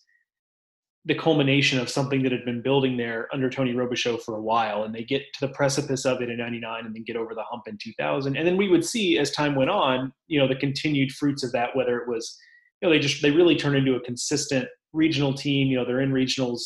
the 1.05 1.15
culmination 1.15 1.79
of 1.79 1.89
something 1.89 2.21
that 2.21 2.31
had 2.31 2.45
been 2.45 2.61
building 2.61 2.95
there 2.95 3.27
under 3.33 3.49
Tony 3.49 3.73
Robichaux 3.73 4.21
for 4.21 4.35
a 4.35 4.41
while, 4.41 4.83
and 4.83 4.93
they 4.93 5.03
get 5.03 5.23
to 5.33 5.47
the 5.47 5.53
precipice 5.53 6.05
of 6.05 6.21
it 6.21 6.29
in 6.29 6.37
'99, 6.37 6.85
and 6.85 6.95
then 6.95 7.03
get 7.03 7.17
over 7.17 7.33
the 7.33 7.43
hump 7.43 7.63
in 7.67 7.77
2000, 7.81 8.37
and 8.37 8.47
then 8.47 8.55
we 8.55 8.69
would 8.69 8.85
see 8.85 9.17
as 9.17 9.31
time 9.31 9.55
went 9.55 9.71
on, 9.71 10.13
you 10.27 10.39
know, 10.39 10.47
the 10.47 10.55
continued 10.55 11.11
fruits 11.11 11.43
of 11.43 11.51
that. 11.53 11.75
Whether 11.75 11.97
it 11.97 12.07
was, 12.07 12.37
you 12.79 12.87
know, 12.87 12.93
they 12.93 12.99
just 12.99 13.21
they 13.23 13.31
really 13.31 13.55
turn 13.55 13.75
into 13.75 13.95
a 13.95 14.01
consistent 14.01 14.67
regional 14.93 15.33
team. 15.33 15.67
You 15.67 15.77
know, 15.77 15.85
they're 15.85 16.01
in 16.01 16.13
regionals 16.13 16.61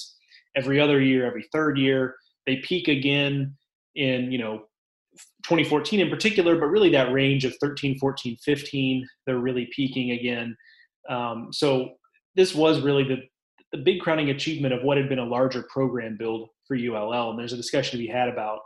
every 0.56 0.80
other 0.80 1.02
year, 1.02 1.26
every 1.26 1.46
third 1.54 1.78
year. 1.78 2.16
They 2.46 2.58
peak 2.58 2.90
again 2.90 3.56
in 3.96 4.32
you 4.32 4.38
know 4.38 4.67
2014 5.44 6.00
in 6.00 6.10
particular, 6.10 6.58
but 6.58 6.68
really 6.68 6.90
that 6.92 7.12
range 7.12 7.46
of 7.46 7.56
13, 7.62 7.98
14, 8.00 8.38
15, 8.44 9.08
they're 9.26 9.40
really 9.40 9.70
peaking 9.76 10.12
again. 10.12 10.56
Um, 11.10 11.50
so 11.52 11.92
this 12.36 12.54
was 12.54 12.82
really 12.82 13.04
the, 13.04 13.18
the 13.72 13.84
big 13.84 14.02
crowning 14.02 14.30
achievement 14.30 14.74
of 14.74 14.84
what 14.84 14.98
had 14.98 15.10
been 15.10 15.20
a 15.20 15.26
larger 15.26 15.66
program 15.72 16.18
build 16.18 16.50
for 16.68 16.76
ULL. 16.76 17.32
And 17.32 17.40
there's 17.40 17.54
a 17.54 17.58
discussion 17.58 17.92
to 17.92 17.98
be 17.98 18.08
had 18.08 18.30
about, 18.30 18.60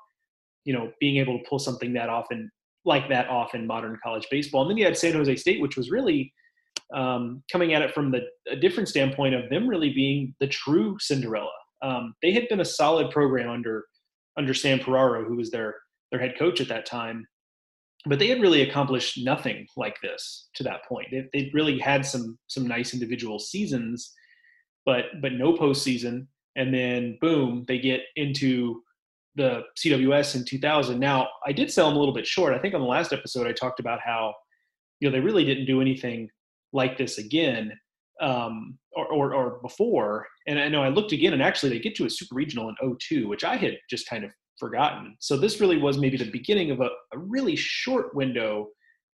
you 0.65 0.73
know, 0.73 0.91
being 0.99 1.17
able 1.17 1.37
to 1.37 1.45
pull 1.47 1.59
something 1.59 1.93
that 1.93 2.09
often 2.09 2.51
like 2.83 3.09
that 3.09 3.29
off 3.29 3.53
in 3.53 3.67
modern 3.67 3.97
college 4.03 4.27
baseball. 4.31 4.63
And 4.63 4.71
then 4.71 4.77
you 4.77 4.85
had 4.85 4.97
San 4.97 5.13
Jose 5.13 5.35
State, 5.35 5.61
which 5.61 5.77
was 5.77 5.91
really 5.91 6.33
um, 6.93 7.43
coming 7.51 7.73
at 7.73 7.81
it 7.81 7.93
from 7.93 8.11
the 8.11 8.21
a 8.49 8.55
different 8.55 8.89
standpoint 8.89 9.33
of 9.35 9.49
them 9.49 9.67
really 9.67 9.93
being 9.93 10.35
the 10.39 10.47
true 10.47 10.97
Cinderella. 10.99 11.51
Um, 11.81 12.13
they 12.21 12.31
had 12.31 12.47
been 12.49 12.59
a 12.59 12.65
solid 12.65 13.11
program 13.11 13.49
under 13.49 13.85
under 14.37 14.53
Sam 14.53 14.79
Piraro, 14.79 15.25
who 15.25 15.35
was 15.35 15.51
their 15.51 15.75
their 16.11 16.19
head 16.19 16.35
coach 16.37 16.61
at 16.61 16.67
that 16.69 16.85
time. 16.85 17.25
But 18.05 18.19
they 18.19 18.27
had 18.27 18.41
really 18.41 18.63
accomplished 18.63 19.23
nothing 19.23 19.67
like 19.77 19.95
this 20.01 20.49
to 20.55 20.63
that 20.63 20.85
point. 20.85 21.07
They, 21.11 21.29
they 21.33 21.51
really 21.53 21.77
had 21.77 22.05
some 22.05 22.37
some 22.47 22.67
nice 22.67 22.93
individual 22.93 23.37
seasons, 23.39 24.11
but 24.85 25.05
but 25.21 25.33
no 25.33 25.53
postseason. 25.53 26.27
And 26.55 26.73
then 26.73 27.17
boom, 27.21 27.63
they 27.67 27.79
get 27.79 28.01
into 28.15 28.81
the 29.35 29.61
CWS 29.79 30.35
in 30.35 30.45
2000. 30.45 30.99
Now 30.99 31.27
I 31.45 31.51
did 31.51 31.71
sell 31.71 31.87
them 31.87 31.95
a 31.95 31.99
little 31.99 32.13
bit 32.13 32.27
short. 32.27 32.53
I 32.53 32.59
think 32.59 32.73
on 32.73 32.81
the 32.81 32.87
last 32.87 33.13
episode 33.13 33.47
I 33.47 33.53
talked 33.53 33.79
about 33.79 33.99
how 34.03 34.33
you 34.99 35.07
know 35.07 35.11
they 35.11 35.21
really 35.21 35.45
didn't 35.45 35.65
do 35.65 35.79
anything 35.79 36.29
like 36.73 36.97
this 36.97 37.17
again 37.17 37.71
um, 38.21 38.77
or, 38.93 39.07
or, 39.07 39.33
or, 39.33 39.59
before. 39.61 40.27
And 40.47 40.59
I 40.59 40.69
know 40.69 40.83
I 40.83 40.89
looked 40.89 41.11
again, 41.11 41.33
and 41.33 41.41
actually 41.41 41.69
they 41.69 41.79
get 41.79 41.95
to 41.95 42.05
a 42.05 42.09
super 42.09 42.35
regional 42.35 42.69
in 42.69 42.97
02, 42.99 43.27
which 43.27 43.43
I 43.43 43.55
had 43.55 43.77
just 43.89 44.07
kind 44.07 44.23
of 44.23 44.31
forgotten. 44.61 45.17
So 45.19 45.37
this 45.37 45.59
really 45.59 45.77
was 45.77 45.97
maybe 45.97 46.17
the 46.17 46.29
beginning 46.29 46.69
of 46.69 46.81
a, 46.81 46.89
a 47.13 47.17
really 47.17 47.55
short 47.55 48.15
window 48.15 48.67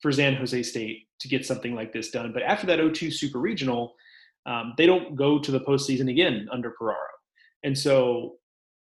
for 0.01 0.11
San 0.11 0.35
Jose 0.35 0.63
State 0.63 1.07
to 1.19 1.27
get 1.27 1.45
something 1.45 1.75
like 1.75 1.93
this 1.93 2.09
done. 2.09 2.33
But 2.33 2.41
after 2.41 2.65
that 2.67 2.79
02 2.79 3.11
Super 3.11 3.39
Regional, 3.39 3.93
um, 4.47 4.73
they 4.75 4.87
don't 4.87 5.15
go 5.15 5.37
to 5.39 5.51
the 5.51 5.59
postseason 5.59 6.09
again 6.09 6.47
under 6.51 6.73
Piraro. 6.81 6.95
And 7.63 7.77
so 7.77 8.37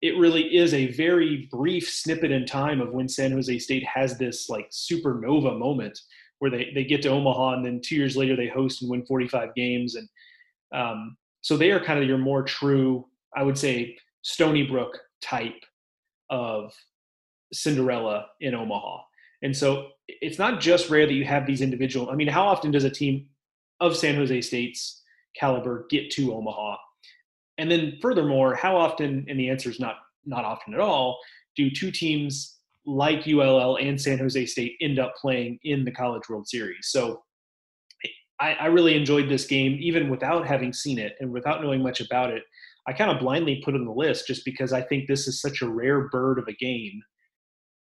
it 0.02 0.18
really 0.18 0.54
is 0.56 0.74
a 0.74 0.92
very 0.92 1.48
brief 1.50 1.88
snippet 1.88 2.30
in 2.30 2.44
time 2.44 2.80
of 2.80 2.92
when 2.92 3.08
San 3.08 3.32
Jose 3.32 3.58
State 3.58 3.86
has 3.86 4.18
this 4.18 4.48
like 4.50 4.70
supernova 4.70 5.58
moment 5.58 5.98
where 6.40 6.50
they, 6.50 6.72
they 6.74 6.84
get 6.84 7.02
to 7.02 7.08
Omaha 7.08 7.54
and 7.54 7.64
then 7.64 7.80
two 7.82 7.96
years 7.96 8.16
later 8.16 8.36
they 8.36 8.48
host 8.48 8.82
and 8.82 8.90
win 8.90 9.04
45 9.06 9.54
games. 9.54 9.96
And 9.96 10.08
um, 10.74 11.16
so 11.40 11.56
they 11.56 11.70
are 11.70 11.82
kind 11.82 11.98
of 12.02 12.08
your 12.08 12.18
more 12.18 12.42
true, 12.42 13.06
I 13.34 13.42
would 13.42 13.58
say, 13.58 13.96
Stony 14.22 14.66
Brook 14.66 14.98
type 15.22 15.62
of 16.30 16.72
Cinderella 17.52 18.26
in 18.40 18.54
Omaha. 18.54 18.98
And 19.42 19.56
so 19.56 19.88
it's 20.08 20.38
not 20.38 20.60
just 20.60 20.90
rare 20.90 21.06
that 21.06 21.12
you 21.12 21.24
have 21.24 21.46
these 21.46 21.60
individual. 21.60 22.10
I 22.10 22.14
mean, 22.14 22.28
how 22.28 22.46
often 22.46 22.70
does 22.70 22.84
a 22.84 22.90
team 22.90 23.26
of 23.80 23.96
San 23.96 24.14
Jose 24.16 24.40
State's 24.42 25.02
caliber 25.36 25.86
get 25.90 26.10
to 26.12 26.34
Omaha? 26.34 26.76
And 27.58 27.70
then 27.70 27.98
furthermore, 28.00 28.54
how 28.54 28.76
often, 28.76 29.26
and 29.28 29.38
the 29.38 29.50
answer 29.50 29.70
is 29.70 29.80
not 29.80 29.96
not 30.26 30.44
often 30.44 30.74
at 30.74 30.80
all, 30.80 31.18
do 31.56 31.70
two 31.70 31.90
teams 31.90 32.58
like 32.86 33.26
ULL 33.26 33.76
and 33.76 34.00
San 34.00 34.18
Jose 34.18 34.46
State 34.46 34.76
end 34.80 34.98
up 34.98 35.14
playing 35.16 35.58
in 35.64 35.84
the 35.84 35.90
College 35.90 36.28
World 36.28 36.46
Series? 36.46 36.88
So 36.90 37.22
I, 38.40 38.54
I 38.54 38.66
really 38.66 38.96
enjoyed 38.96 39.28
this 39.28 39.46
game, 39.46 39.78
even 39.80 40.08
without 40.08 40.46
having 40.46 40.72
seen 40.72 40.98
it 40.98 41.16
and 41.20 41.30
without 41.30 41.62
knowing 41.62 41.82
much 41.82 42.00
about 42.00 42.30
it. 42.30 42.42
I 42.90 42.92
kind 42.92 43.12
of 43.12 43.20
blindly 43.20 43.62
put 43.64 43.76
on 43.76 43.84
the 43.84 43.92
list 43.92 44.26
just 44.26 44.44
because 44.44 44.72
I 44.72 44.82
think 44.82 45.06
this 45.06 45.28
is 45.28 45.40
such 45.40 45.62
a 45.62 45.68
rare 45.68 46.08
bird 46.08 46.40
of 46.40 46.48
a 46.48 46.52
game 46.54 47.00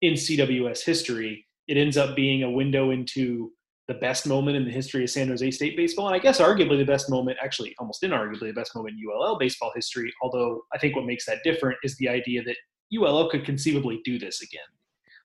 in 0.03 0.15
CWS 0.15 0.85
history. 0.85 1.47
It 1.69 1.77
ends 1.77 1.97
up 1.97 2.17
being 2.17 2.43
a 2.43 2.51
window 2.51 2.91
into 2.91 3.53
the 3.87 3.95
best 3.95 4.27
moment 4.27 4.57
in 4.57 4.65
the 4.65 4.71
history 4.73 5.05
of 5.05 5.11
San 5.11 5.29
Jose 5.29 5.49
State 5.53 5.77
baseball, 5.77 6.09
and 6.09 6.17
I 6.17 6.19
guess 6.19 6.41
arguably 6.41 6.77
the 6.77 6.85
best 6.85 7.09
moment, 7.09 7.39
actually 7.41 7.73
almost 7.79 8.03
inarguably 8.03 8.49
the 8.49 8.53
best 8.53 8.75
moment 8.75 8.97
in 8.97 9.09
ULL 9.09 9.39
baseball 9.39 9.71
history. 9.77 10.13
Although 10.23 10.63
I 10.75 10.79
think 10.79 10.97
what 10.97 11.07
makes 11.07 11.25
that 11.27 11.45
different 11.45 11.79
is 11.85 11.97
the 11.99 12.09
idea 12.09 12.43
that 12.43 12.57
ULL 12.93 13.31
could 13.31 13.45
conceivably 13.45 14.01
do 14.05 14.19
this 14.19 14.43
again. 14.43 14.61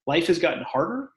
Life 0.05 0.27
has 0.27 0.37
gotten 0.37 0.63
harder 0.63 1.09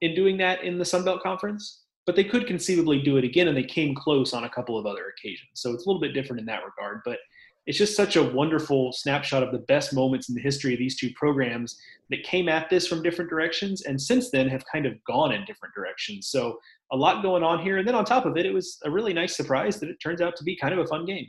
in 0.00 0.14
doing 0.14 0.36
that 0.36 0.62
in 0.62 0.78
the 0.78 0.84
Sun 0.84 1.04
Belt 1.04 1.24
Conference, 1.24 1.82
but 2.06 2.14
they 2.14 2.22
could 2.22 2.46
conceivably 2.46 3.02
do 3.02 3.16
it 3.16 3.24
again, 3.24 3.48
and 3.48 3.56
they 3.56 3.64
came 3.64 3.96
close 3.96 4.32
on 4.32 4.44
a 4.44 4.50
couple 4.50 4.78
of 4.78 4.86
other 4.86 5.12
occasions. 5.18 5.50
So 5.54 5.72
it's 5.72 5.86
a 5.86 5.88
little 5.88 6.00
bit 6.00 6.14
different 6.14 6.38
in 6.38 6.46
that 6.46 6.62
regard, 6.64 7.00
but 7.04 7.18
it's 7.66 7.78
just 7.78 7.96
such 7.96 8.16
a 8.16 8.22
wonderful 8.22 8.92
snapshot 8.92 9.42
of 9.42 9.52
the 9.52 9.58
best 9.58 9.94
moments 9.94 10.28
in 10.28 10.34
the 10.34 10.40
history 10.40 10.74
of 10.74 10.78
these 10.78 10.98
two 10.98 11.10
programs 11.14 11.78
that 12.10 12.22
came 12.22 12.48
at 12.48 12.68
this 12.68 12.86
from 12.86 13.02
different 13.02 13.30
directions 13.30 13.82
and 13.82 14.00
since 14.00 14.30
then 14.30 14.48
have 14.48 14.62
kind 14.70 14.86
of 14.86 14.92
gone 15.04 15.32
in 15.32 15.44
different 15.46 15.74
directions. 15.74 16.28
So 16.28 16.58
a 16.92 16.96
lot 16.96 17.22
going 17.22 17.42
on 17.42 17.62
here. 17.62 17.78
And 17.78 17.88
then 17.88 17.94
on 17.94 18.04
top 18.04 18.26
of 18.26 18.36
it, 18.36 18.44
it 18.44 18.52
was 18.52 18.78
a 18.84 18.90
really 18.90 19.14
nice 19.14 19.36
surprise 19.36 19.80
that 19.80 19.88
it 19.88 19.96
turns 20.02 20.20
out 20.20 20.36
to 20.36 20.44
be 20.44 20.56
kind 20.56 20.74
of 20.74 20.80
a 20.80 20.86
fun 20.86 21.06
game. 21.06 21.26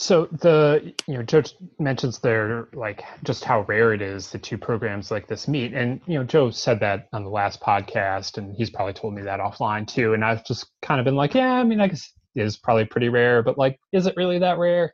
So 0.00 0.26
the 0.26 0.94
you 1.08 1.14
know 1.14 1.24
Joe 1.24 1.42
mentions 1.80 2.20
there 2.20 2.68
like 2.72 3.02
just 3.24 3.42
how 3.42 3.62
rare 3.62 3.92
it 3.92 4.00
is 4.00 4.30
the 4.30 4.38
two 4.38 4.56
programs 4.56 5.10
like 5.10 5.26
this 5.26 5.48
meet, 5.48 5.74
and 5.74 6.00
you 6.06 6.16
know 6.16 6.24
Joe 6.24 6.50
said 6.50 6.78
that 6.78 7.08
on 7.12 7.24
the 7.24 7.30
last 7.30 7.60
podcast, 7.60 8.38
and 8.38 8.54
he's 8.54 8.70
probably 8.70 8.92
told 8.92 9.14
me 9.14 9.22
that 9.22 9.40
offline 9.40 9.88
too. 9.88 10.14
And 10.14 10.24
I've 10.24 10.44
just 10.44 10.66
kind 10.82 11.00
of 11.00 11.04
been 11.04 11.16
like, 11.16 11.34
yeah, 11.34 11.54
I 11.54 11.64
mean, 11.64 11.80
I 11.80 11.88
guess 11.88 12.12
is 12.34 12.56
probably 12.56 12.84
pretty 12.84 13.08
rare, 13.08 13.42
but 13.42 13.58
like, 13.58 13.78
is 13.92 14.06
it 14.06 14.14
really 14.16 14.38
that 14.38 14.58
rare? 14.58 14.92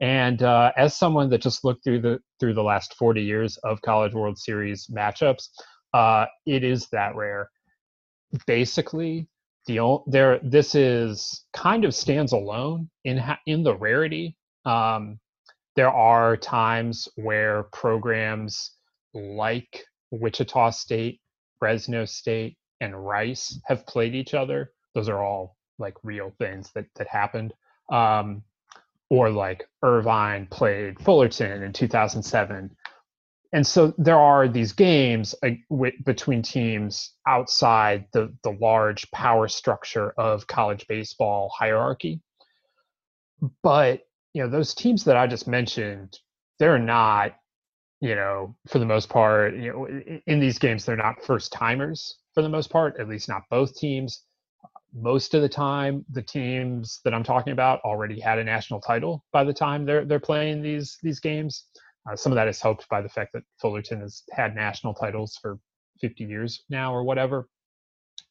And 0.00 0.42
uh, 0.42 0.72
as 0.76 0.96
someone 0.96 1.28
that 1.30 1.42
just 1.42 1.64
looked 1.64 1.84
through 1.84 2.00
the 2.00 2.20
through 2.38 2.54
the 2.54 2.62
last 2.62 2.94
40 2.94 3.22
years 3.22 3.58
of 3.58 3.82
College 3.82 4.14
World 4.14 4.38
Series 4.38 4.86
matchups, 4.86 5.48
uh, 5.92 6.26
it 6.46 6.64
is 6.64 6.88
that 6.92 7.14
rare. 7.14 7.50
Basically, 8.46 9.28
the 9.66 9.78
only 9.80 10.04
there 10.06 10.40
this 10.42 10.74
is 10.74 11.44
kind 11.52 11.84
of 11.84 11.94
stands 11.94 12.32
alone 12.32 12.88
in 13.04 13.22
in 13.46 13.62
the 13.62 13.76
rarity. 13.76 14.36
Um, 14.64 15.20
there 15.76 15.90
are 15.90 16.36
times 16.36 17.08
where 17.16 17.64
programs 17.72 18.72
like 19.14 19.84
Wichita 20.10 20.70
State, 20.70 21.20
Fresno 21.58 22.04
State, 22.04 22.56
and 22.80 23.06
Rice 23.06 23.60
have 23.66 23.86
played 23.86 24.14
each 24.14 24.34
other. 24.34 24.72
Those 24.94 25.08
are 25.08 25.22
all 25.22 25.56
like 25.80 25.94
real 26.02 26.32
things 26.38 26.70
that 26.74 26.86
that 26.96 27.08
happened. 27.08 27.52
Um, 27.90 28.44
or 29.10 29.28
like 29.28 29.68
Irvine 29.82 30.46
played 30.46 30.98
Fullerton 31.00 31.64
in 31.64 31.72
2007. 31.72 32.70
And 33.52 33.66
so 33.66 33.92
there 33.98 34.18
are 34.18 34.46
these 34.46 34.72
games 34.72 35.34
uh, 35.42 35.50
w- 35.68 35.92
between 36.04 36.42
teams 36.42 37.14
outside 37.26 38.06
the, 38.12 38.32
the 38.44 38.52
large 38.60 39.10
power 39.10 39.48
structure 39.48 40.12
of 40.12 40.46
college 40.46 40.86
baseball 40.86 41.50
hierarchy. 41.52 42.22
But, 43.64 44.02
you 44.32 44.42
know, 44.42 44.48
those 44.48 44.74
teams 44.74 45.04
that 45.04 45.16
I 45.16 45.26
just 45.26 45.48
mentioned, 45.48 46.16
they're 46.60 46.78
not, 46.78 47.34
you 48.00 48.14
know, 48.14 48.54
for 48.68 48.78
the 48.78 48.86
most 48.86 49.08
part, 49.08 49.56
you 49.56 49.72
know, 49.72 49.88
in 50.26 50.38
these 50.38 50.60
games, 50.60 50.84
they're 50.84 50.96
not 50.96 51.24
first 51.24 51.52
timers 51.52 52.18
for 52.34 52.42
the 52.42 52.48
most 52.48 52.70
part, 52.70 53.00
at 53.00 53.08
least 53.08 53.28
not 53.28 53.42
both 53.50 53.74
teams 53.76 54.22
most 54.94 55.34
of 55.34 55.42
the 55.42 55.48
time 55.48 56.04
the 56.10 56.22
teams 56.22 57.00
that 57.04 57.14
I'm 57.14 57.22
talking 57.22 57.52
about 57.52 57.80
already 57.80 58.18
had 58.18 58.38
a 58.38 58.44
national 58.44 58.80
title 58.80 59.24
by 59.32 59.44
the 59.44 59.52
time 59.52 59.84
they're 59.84 60.04
they're 60.04 60.20
playing 60.20 60.62
these 60.62 60.98
these 61.02 61.20
games. 61.20 61.64
Uh, 62.08 62.16
some 62.16 62.32
of 62.32 62.36
that 62.36 62.48
is 62.48 62.60
helped 62.60 62.88
by 62.88 63.02
the 63.02 63.08
fact 63.08 63.32
that 63.34 63.42
Fullerton 63.60 64.00
has 64.00 64.22
had 64.32 64.54
national 64.54 64.94
titles 64.94 65.38
for 65.40 65.58
50 66.00 66.24
years 66.24 66.64
now 66.70 66.94
or 66.94 67.04
whatever. 67.04 67.46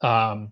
Um, 0.01 0.51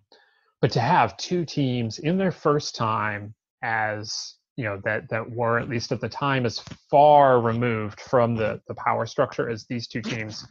but 0.61 0.71
to 0.71 0.79
have 0.79 1.17
two 1.17 1.45
teams 1.45 1.99
in 1.99 2.17
their 2.17 2.31
first 2.31 2.75
time 2.75 3.33
as 3.63 4.35
you 4.55 4.63
know 4.63 4.79
that 4.83 5.09
that 5.09 5.29
were 5.29 5.59
at 5.59 5.69
least 5.69 5.91
at 5.91 6.01
the 6.01 6.09
time 6.09 6.45
as 6.45 6.61
far 6.89 7.41
removed 7.41 7.99
from 8.01 8.35
the 8.35 8.61
the 8.67 8.75
power 8.75 9.05
structure 9.05 9.49
as 9.49 9.65
these 9.65 9.87
two 9.87 10.01
teams 10.01 10.47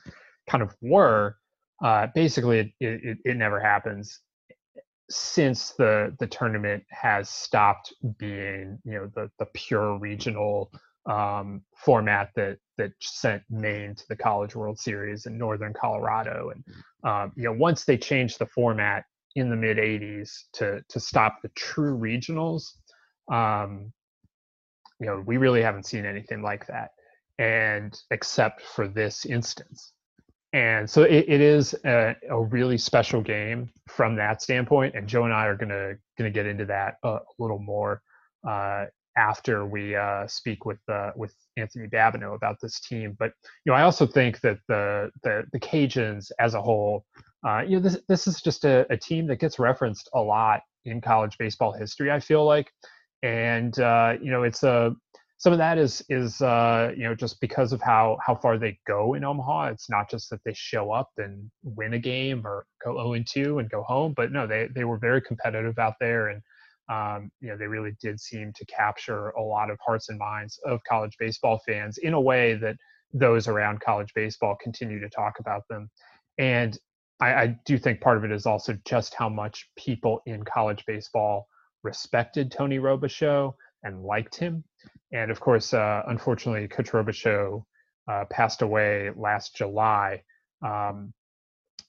kind 0.48 0.62
of 0.62 0.76
were, 0.80 1.36
uh, 1.82 2.06
basically 2.14 2.60
it, 2.60 2.72
it, 2.80 3.18
it 3.24 3.36
never 3.36 3.58
happens 3.58 4.20
since 5.08 5.72
the 5.72 6.14
the 6.18 6.26
tournament 6.26 6.82
has 6.90 7.28
stopped 7.30 7.92
being 8.18 8.78
you 8.84 8.92
know 8.92 9.10
the 9.14 9.30
the 9.38 9.46
pure 9.46 9.98
regional 9.98 10.70
um, 11.06 11.62
format 11.76 12.30
that 12.34 12.58
that 12.78 12.92
sent 13.00 13.42
Maine 13.48 13.94
to 13.94 14.04
the 14.08 14.16
College 14.16 14.56
World 14.56 14.78
Series 14.78 15.26
in 15.26 15.38
Northern 15.38 15.72
Colorado, 15.72 16.50
and 16.50 16.64
um, 17.04 17.32
you 17.36 17.44
know 17.44 17.52
once 17.52 17.84
they 17.84 17.96
changed 17.96 18.38
the 18.38 18.46
format 18.46 19.04
in 19.36 19.48
the 19.50 19.56
mid 19.56 19.76
'80s 19.76 20.44
to 20.54 20.82
to 20.88 21.00
stop 21.00 21.40
the 21.42 21.48
true 21.50 21.96
regionals, 21.96 22.72
um, 23.30 23.92
you 24.98 25.06
know 25.06 25.22
we 25.24 25.36
really 25.36 25.62
haven't 25.62 25.86
seen 25.86 26.04
anything 26.04 26.42
like 26.42 26.66
that, 26.66 26.90
and 27.38 27.96
except 28.10 28.62
for 28.62 28.88
this 28.88 29.24
instance, 29.24 29.92
and 30.56 30.88
so 30.88 31.02
it, 31.02 31.26
it 31.28 31.40
is 31.42 31.74
a, 31.84 32.16
a, 32.30 32.40
really 32.40 32.78
special 32.78 33.20
game 33.20 33.68
from 33.88 34.16
that 34.16 34.40
standpoint 34.40 34.94
and 34.94 35.06
joe 35.06 35.24
and 35.24 35.34
i 35.34 35.44
are 35.44 35.54
going 35.54 35.68
to 35.68 36.30
get 36.30 36.46
into 36.46 36.64
that 36.64 36.94
a 37.04 37.18
little 37.38 37.58
more 37.58 38.00
uh, 38.48 38.86
after 39.18 39.66
we 39.66 39.94
uh, 39.94 40.26
speak 40.26 40.64
with 40.64 40.78
uh, 40.88 41.10
with 41.14 41.34
anthony 41.56 41.86
babineaux 41.88 42.34
about 42.34 42.56
this 42.60 42.80
team. 42.80 43.16
But 43.18 43.32
you 43.64 43.72
know 43.72 43.76
i 43.76 43.82
also 43.82 44.06
think 44.06 44.40
that 44.40 44.58
the 44.68 45.10
the, 45.22 45.44
the 45.52 45.60
cajuns 45.60 46.30
as 46.38 46.54
a 46.54 46.62
whole 46.62 47.04
uh, 47.46 47.62
you 47.66 47.76
know 47.76 47.82
this, 47.82 47.98
this 48.08 48.26
is 48.26 48.40
just 48.40 48.64
a, 48.64 48.86
a, 48.90 48.96
team 48.96 49.26
that 49.26 49.36
gets 49.36 49.58
referenced 49.58 50.08
a 50.14 50.20
lot 50.20 50.62
in 50.84 51.00
college 51.00 51.36
baseball 51.38 51.72
history 51.72 52.10
i 52.10 52.20
feel 52.20 52.44
like. 52.44 52.70
And 53.22 53.76
uh, 53.80 54.14
you 54.22 54.30
know 54.30 54.42
it's 54.42 54.62
a 54.62 54.94
some 55.38 55.52
of 55.52 55.58
that 55.58 55.78
is 55.78 56.02
is 56.08 56.40
uh, 56.40 56.92
you 56.96 57.04
know 57.04 57.14
just 57.14 57.40
because 57.40 57.72
of 57.72 57.82
how 57.82 58.18
how 58.24 58.34
far 58.34 58.58
they 58.58 58.78
go 58.86 59.14
in 59.14 59.24
Omaha. 59.24 59.66
It's 59.68 59.90
not 59.90 60.10
just 60.10 60.30
that 60.30 60.40
they 60.44 60.54
show 60.54 60.92
up 60.92 61.10
and 61.18 61.50
win 61.62 61.94
a 61.94 61.98
game 61.98 62.46
or 62.46 62.66
go 62.84 62.94
0 62.94 63.14
and 63.14 63.26
2 63.26 63.58
and 63.58 63.70
go 63.70 63.82
home, 63.82 64.14
but 64.16 64.32
no, 64.32 64.46
they 64.46 64.68
they 64.74 64.84
were 64.84 64.98
very 64.98 65.20
competitive 65.20 65.78
out 65.78 65.94
there, 66.00 66.28
and 66.28 66.42
um, 66.88 67.30
you 67.40 67.48
know 67.48 67.56
they 67.56 67.66
really 67.66 67.92
did 68.00 68.18
seem 68.18 68.52
to 68.54 68.64
capture 68.66 69.28
a 69.30 69.42
lot 69.42 69.70
of 69.70 69.78
hearts 69.84 70.08
and 70.08 70.18
minds 70.18 70.58
of 70.64 70.80
college 70.88 71.16
baseball 71.18 71.60
fans 71.66 71.98
in 71.98 72.14
a 72.14 72.20
way 72.20 72.54
that 72.54 72.76
those 73.12 73.46
around 73.48 73.80
college 73.80 74.12
baseball 74.14 74.56
continue 74.62 75.00
to 75.00 75.08
talk 75.10 75.38
about 75.38 75.62
them. 75.68 75.90
And 76.38 76.78
I, 77.20 77.34
I 77.34 77.56
do 77.64 77.78
think 77.78 78.00
part 78.00 78.16
of 78.18 78.24
it 78.24 78.32
is 78.32 78.46
also 78.46 78.76
just 78.84 79.14
how 79.14 79.28
much 79.28 79.68
people 79.76 80.20
in 80.26 80.44
college 80.44 80.84
baseball 80.86 81.46
respected 81.82 82.50
Tony 82.50 82.78
Robichaux 82.78 83.54
and 83.86 84.02
liked 84.02 84.36
him. 84.36 84.64
And 85.12 85.30
of 85.30 85.40
course, 85.40 85.72
uh, 85.72 86.02
unfortunately, 86.08 86.68
Robichaux 86.68 87.64
uh, 88.08 88.24
passed 88.30 88.62
away 88.62 89.10
last 89.16 89.56
July 89.56 90.22
um, 90.64 91.12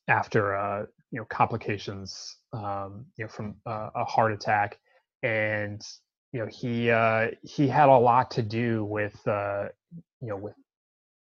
after 0.07 0.55
uh, 0.55 0.85
you 1.11 1.19
know 1.19 1.25
complications 1.25 2.37
um, 2.53 3.05
you 3.17 3.25
know 3.25 3.29
from 3.29 3.55
a 3.65 4.05
heart 4.05 4.31
attack, 4.31 4.77
and 5.23 5.81
you 6.31 6.39
know 6.39 6.47
he 6.47 6.91
uh, 6.91 7.27
he 7.43 7.67
had 7.67 7.89
a 7.89 7.97
lot 7.97 8.31
to 8.31 8.43
do 8.43 8.85
with 8.85 9.19
uh, 9.27 9.65
you 10.21 10.29
know 10.29 10.37
with 10.37 10.53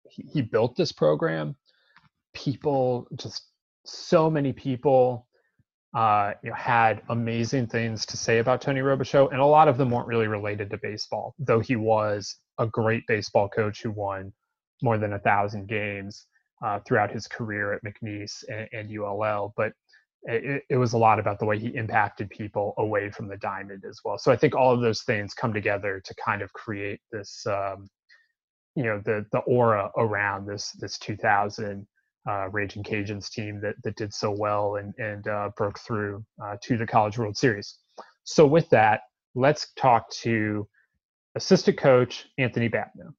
he, 0.08 0.22
he 0.32 0.42
built 0.42 0.76
this 0.76 0.92
program. 0.92 1.56
People 2.34 3.08
just 3.16 3.48
so 3.84 4.30
many 4.30 4.52
people 4.52 5.26
uh, 5.94 6.32
you 6.42 6.50
know, 6.50 6.56
had 6.56 7.02
amazing 7.08 7.66
things 7.66 8.06
to 8.06 8.16
say 8.16 8.38
about 8.38 8.60
Tony 8.60 8.80
Robichaux, 8.80 9.30
and 9.32 9.40
a 9.40 9.46
lot 9.46 9.68
of 9.68 9.76
them 9.76 9.90
weren't 9.90 10.06
really 10.06 10.28
related 10.28 10.70
to 10.70 10.78
baseball, 10.78 11.34
though 11.38 11.60
he 11.60 11.76
was 11.76 12.36
a 12.58 12.66
great 12.66 13.02
baseball 13.08 13.48
coach 13.48 13.82
who 13.82 13.90
won 13.90 14.32
more 14.82 14.98
than 14.98 15.14
a 15.14 15.18
thousand 15.18 15.68
games 15.68 16.26
uh, 16.64 16.78
throughout 16.86 17.10
his 17.10 17.26
career 17.26 17.72
at 17.72 17.82
McNeese 17.82 18.44
and, 18.48 18.68
and 18.72 18.98
ULL. 18.98 19.52
But 19.56 19.72
it, 20.24 20.62
it, 20.68 20.76
was 20.76 20.92
a 20.92 20.98
lot 20.98 21.18
about 21.18 21.38
the 21.38 21.46
way 21.46 21.58
he 21.58 21.74
impacted 21.74 22.28
people 22.28 22.74
away 22.78 23.10
from 23.10 23.26
the 23.26 23.38
diamond 23.38 23.84
as 23.88 24.00
well. 24.04 24.18
So 24.18 24.30
I 24.30 24.36
think 24.36 24.54
all 24.54 24.72
of 24.72 24.80
those 24.80 25.02
things 25.02 25.32
come 25.32 25.52
together 25.52 26.00
to 26.04 26.14
kind 26.22 26.42
of 26.42 26.52
create 26.52 27.00
this, 27.10 27.44
um, 27.46 27.88
you 28.76 28.84
know, 28.84 29.00
the 29.04 29.24
the 29.32 29.38
aura 29.40 29.90
around 29.96 30.46
this 30.46 30.72
this 30.78 30.98
2000 30.98 31.86
uh, 32.28 32.48
Raging 32.50 32.82
Cajuns 32.82 33.30
team 33.30 33.60
that 33.62 33.74
that 33.84 33.96
did 33.96 34.12
so 34.12 34.30
well 34.30 34.76
and 34.76 34.94
and 34.98 35.26
uh, 35.28 35.50
broke 35.56 35.78
through 35.78 36.24
uh, 36.42 36.56
to 36.62 36.76
the 36.76 36.86
College 36.86 37.18
World 37.18 37.36
Series. 37.36 37.78
So 38.24 38.46
with 38.46 38.68
that, 38.70 39.02
let's 39.34 39.72
talk 39.76 40.10
to 40.22 40.68
assistant 41.34 41.78
coach 41.78 42.26
Anthony 42.38 42.68
Babineaux. 42.68 43.14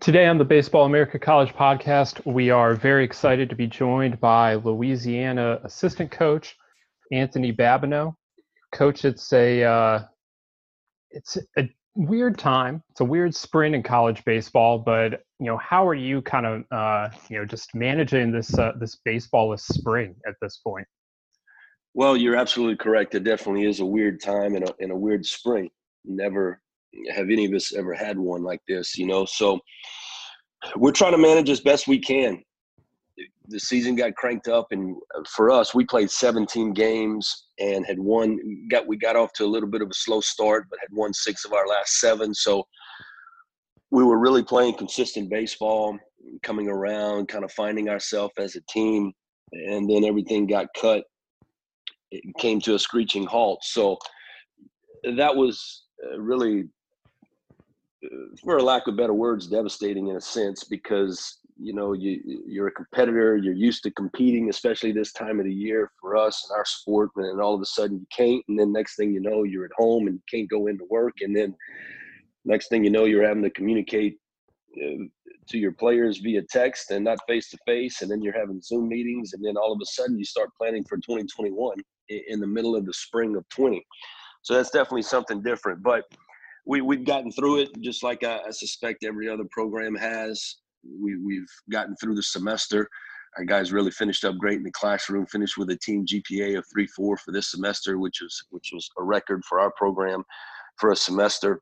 Today 0.00 0.26
on 0.26 0.36
the 0.36 0.44
Baseball 0.44 0.84
America 0.84 1.18
College 1.18 1.54
podcast, 1.54 2.26
we 2.26 2.50
are 2.50 2.74
very 2.74 3.04
excited 3.04 3.48
to 3.50 3.54
be 3.54 3.68
joined 3.68 4.18
by 4.20 4.56
Louisiana 4.56 5.60
assistant 5.62 6.10
coach 6.10 6.56
Anthony 7.12 7.52
Babineaux. 7.52 8.16
Coach, 8.72 9.04
it's 9.04 9.32
a 9.32 9.62
uh, 9.62 10.02
it's 11.10 11.38
a 11.56 11.68
weird 11.94 12.38
time. 12.38 12.82
It's 12.90 13.00
a 13.00 13.04
weird 13.04 13.34
spring 13.34 13.74
in 13.74 13.82
college 13.82 14.24
baseball, 14.24 14.78
but 14.78 15.22
you 15.38 15.46
know, 15.46 15.56
how 15.58 15.86
are 15.86 15.94
you 15.94 16.22
kind 16.22 16.46
of 16.46 16.64
uh, 16.70 17.10
you 17.28 17.38
know 17.38 17.44
just 17.44 17.74
managing 17.74 18.32
this 18.32 18.56
uh, 18.58 18.72
this 18.78 18.98
baseballless 19.06 19.60
spring 19.60 20.14
at 20.26 20.34
this 20.40 20.58
point? 20.58 20.86
Well, 21.94 22.16
you're 22.16 22.36
absolutely 22.36 22.76
correct. 22.76 23.14
It 23.14 23.24
definitely 23.24 23.66
is 23.66 23.80
a 23.80 23.86
weird 23.86 24.22
time 24.22 24.54
and 24.54 24.68
a, 24.68 24.74
and 24.80 24.92
a 24.92 24.96
weird 24.96 25.26
spring. 25.26 25.68
Never 26.04 26.60
have 27.14 27.30
any 27.30 27.44
of 27.44 27.52
us 27.52 27.74
ever 27.74 27.94
had 27.94 28.18
one 28.18 28.42
like 28.42 28.60
this, 28.66 28.96
you 28.96 29.06
know. 29.06 29.24
So 29.24 29.60
we're 30.76 30.92
trying 30.92 31.12
to 31.12 31.18
manage 31.18 31.50
as 31.50 31.60
best 31.60 31.88
we 31.88 31.98
can. 31.98 32.42
The 33.52 33.60
season 33.60 33.94
got 33.94 34.14
cranked 34.14 34.48
up, 34.48 34.68
and 34.70 34.96
for 35.28 35.50
us, 35.50 35.74
we 35.74 35.84
played 35.84 36.10
17 36.10 36.72
games 36.72 37.48
and 37.58 37.86
had 37.86 37.98
won. 37.98 38.38
Got 38.70 38.86
we 38.86 38.96
got 38.96 39.14
off 39.14 39.32
to 39.34 39.44
a 39.44 39.46
little 39.46 39.68
bit 39.68 39.82
of 39.82 39.88
a 39.90 39.94
slow 39.94 40.20
start, 40.20 40.66
but 40.70 40.78
had 40.80 40.88
won 40.90 41.12
six 41.12 41.44
of 41.44 41.52
our 41.52 41.66
last 41.68 42.00
seven. 42.00 42.34
So 42.34 42.64
we 43.90 44.04
were 44.04 44.18
really 44.18 44.42
playing 44.42 44.78
consistent 44.78 45.28
baseball, 45.28 45.98
coming 46.42 46.68
around, 46.68 47.28
kind 47.28 47.44
of 47.44 47.52
finding 47.52 47.90
ourselves 47.90 48.32
as 48.38 48.56
a 48.56 48.62
team, 48.70 49.12
and 49.52 49.88
then 49.88 50.04
everything 50.04 50.46
got 50.46 50.68
cut. 50.74 51.04
It 52.10 52.24
came 52.38 52.60
to 52.62 52.74
a 52.74 52.78
screeching 52.78 53.26
halt. 53.26 53.62
So 53.62 53.98
that 55.16 55.36
was 55.36 55.84
uh, 56.10 56.18
really 56.18 56.64
for 58.42 58.56
a 58.56 58.62
lack 58.62 58.86
of 58.86 58.96
better 58.96 59.14
words, 59.14 59.46
devastating 59.46 60.08
in 60.08 60.16
a 60.16 60.20
sense 60.20 60.64
because 60.64 61.38
you 61.62 61.72
know 61.72 61.92
you 61.92 62.42
you're 62.46 62.68
a 62.68 62.72
competitor, 62.72 63.36
you're 63.36 63.54
used 63.54 63.82
to 63.84 63.90
competing, 63.92 64.50
especially 64.50 64.92
this 64.92 65.12
time 65.12 65.38
of 65.38 65.46
the 65.46 65.52
year 65.52 65.90
for 66.00 66.16
us 66.16 66.46
and 66.48 66.56
our 66.56 66.64
sport, 66.64 67.10
and 67.16 67.40
all 67.40 67.54
of 67.54 67.60
a 67.60 67.66
sudden 67.66 67.98
you 67.98 68.06
can't, 68.14 68.44
and 68.48 68.58
then 68.58 68.72
next 68.72 68.96
thing 68.96 69.12
you 69.12 69.20
know 69.20 69.44
you're 69.44 69.64
at 69.64 69.72
home 69.76 70.06
and 70.06 70.16
you 70.16 70.22
can't 70.30 70.50
go 70.50 70.66
into 70.66 70.84
work, 70.90 71.14
and 71.20 71.36
then 71.36 71.54
next 72.44 72.68
thing 72.68 72.84
you 72.84 72.90
know 72.90 73.04
you're 73.04 73.26
having 73.26 73.42
to 73.42 73.50
communicate 73.50 74.18
uh, 74.82 75.04
to 75.48 75.58
your 75.58 75.72
players 75.72 76.18
via 76.18 76.42
text 76.50 76.90
and 76.90 77.04
not 77.04 77.18
face 77.28 77.50
to 77.50 77.58
face, 77.66 78.02
and 78.02 78.10
then 78.10 78.22
you're 78.22 78.38
having 78.38 78.60
Zoom 78.60 78.88
meetings, 78.88 79.32
and 79.32 79.44
then 79.44 79.56
all 79.56 79.72
of 79.72 79.78
a 79.82 79.86
sudden 79.86 80.18
you 80.18 80.24
start 80.24 80.50
planning 80.58 80.84
for 80.84 80.96
2021 80.96 81.76
in 82.08 82.40
the 82.40 82.46
middle 82.46 82.76
of 82.76 82.84
the 82.84 82.92
spring 82.92 83.36
of 83.36 83.48
20. 83.50 83.84
So 84.42 84.54
that's 84.54 84.70
definitely 84.70 85.02
something 85.02 85.42
different, 85.42 85.82
but 85.82 86.04
we 86.66 86.80
we've 86.80 87.04
gotten 87.04 87.32
through 87.32 87.58
it 87.58 87.80
just 87.80 88.02
like 88.02 88.24
I, 88.24 88.40
I 88.46 88.50
suspect 88.50 89.04
every 89.04 89.28
other 89.28 89.44
program 89.50 89.94
has. 89.94 90.56
We 90.84 91.16
we've 91.16 91.50
gotten 91.70 91.96
through 91.96 92.14
the 92.14 92.22
semester. 92.22 92.88
Our 93.38 93.44
guys 93.44 93.72
really 93.72 93.90
finished 93.90 94.24
up 94.24 94.36
great 94.36 94.58
in 94.58 94.62
the 94.62 94.72
classroom. 94.72 95.26
Finished 95.26 95.56
with 95.56 95.70
a 95.70 95.78
team 95.78 96.04
GPA 96.04 96.58
of 96.58 96.64
three 96.72 96.86
four 96.88 97.16
for 97.16 97.32
this 97.32 97.50
semester, 97.50 97.98
which 97.98 98.20
was 98.20 98.44
which 98.50 98.70
was 98.72 98.88
a 98.98 99.02
record 99.02 99.42
for 99.48 99.60
our 99.60 99.72
program 99.72 100.22
for 100.78 100.92
a 100.92 100.96
semester. 100.96 101.60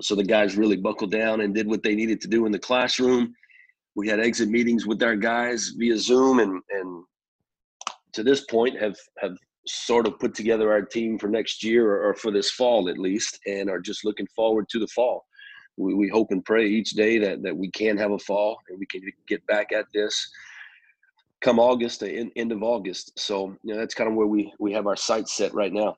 So 0.00 0.14
the 0.14 0.24
guys 0.24 0.56
really 0.56 0.76
buckled 0.76 1.12
down 1.12 1.42
and 1.42 1.54
did 1.54 1.68
what 1.68 1.82
they 1.82 1.94
needed 1.94 2.20
to 2.22 2.28
do 2.28 2.46
in 2.46 2.52
the 2.52 2.58
classroom. 2.58 3.32
We 3.96 4.08
had 4.08 4.18
exit 4.18 4.48
meetings 4.48 4.86
with 4.86 5.02
our 5.02 5.14
guys 5.14 5.72
via 5.78 5.96
Zoom, 5.98 6.40
and 6.40 6.60
and 6.70 7.04
to 8.12 8.22
this 8.22 8.44
point 8.46 8.80
have 8.80 8.96
have 9.18 9.36
sort 9.66 10.06
of 10.06 10.18
put 10.18 10.34
together 10.34 10.70
our 10.72 10.82
team 10.82 11.18
for 11.18 11.28
next 11.28 11.62
year 11.64 11.90
or, 11.90 12.10
or, 12.10 12.14
for 12.14 12.30
this 12.30 12.50
fall 12.50 12.88
at 12.88 12.98
least, 12.98 13.38
and 13.46 13.70
are 13.70 13.80
just 13.80 14.04
looking 14.04 14.26
forward 14.34 14.68
to 14.68 14.78
the 14.78 14.86
fall. 14.88 15.24
We, 15.76 15.94
we 15.94 16.08
hope 16.08 16.30
and 16.30 16.44
pray 16.44 16.66
each 16.66 16.90
day 16.90 17.18
that, 17.18 17.42
that 17.42 17.56
we 17.56 17.70
can 17.70 17.96
have 17.96 18.12
a 18.12 18.18
fall 18.18 18.58
and 18.68 18.78
we 18.78 18.86
can 18.86 19.02
get 19.26 19.44
back 19.46 19.72
at 19.72 19.86
this 19.92 20.30
come 21.40 21.58
August, 21.58 22.00
the 22.00 22.10
end, 22.10 22.32
end 22.36 22.52
of 22.52 22.62
August. 22.62 23.18
So 23.18 23.56
you 23.62 23.74
know, 23.74 23.78
that's 23.78 23.94
kind 23.94 24.08
of 24.08 24.16
where 24.16 24.26
we, 24.26 24.52
we 24.58 24.72
have 24.72 24.86
our 24.86 24.96
sights 24.96 25.36
set 25.36 25.52
right 25.52 25.72
now. 25.72 25.96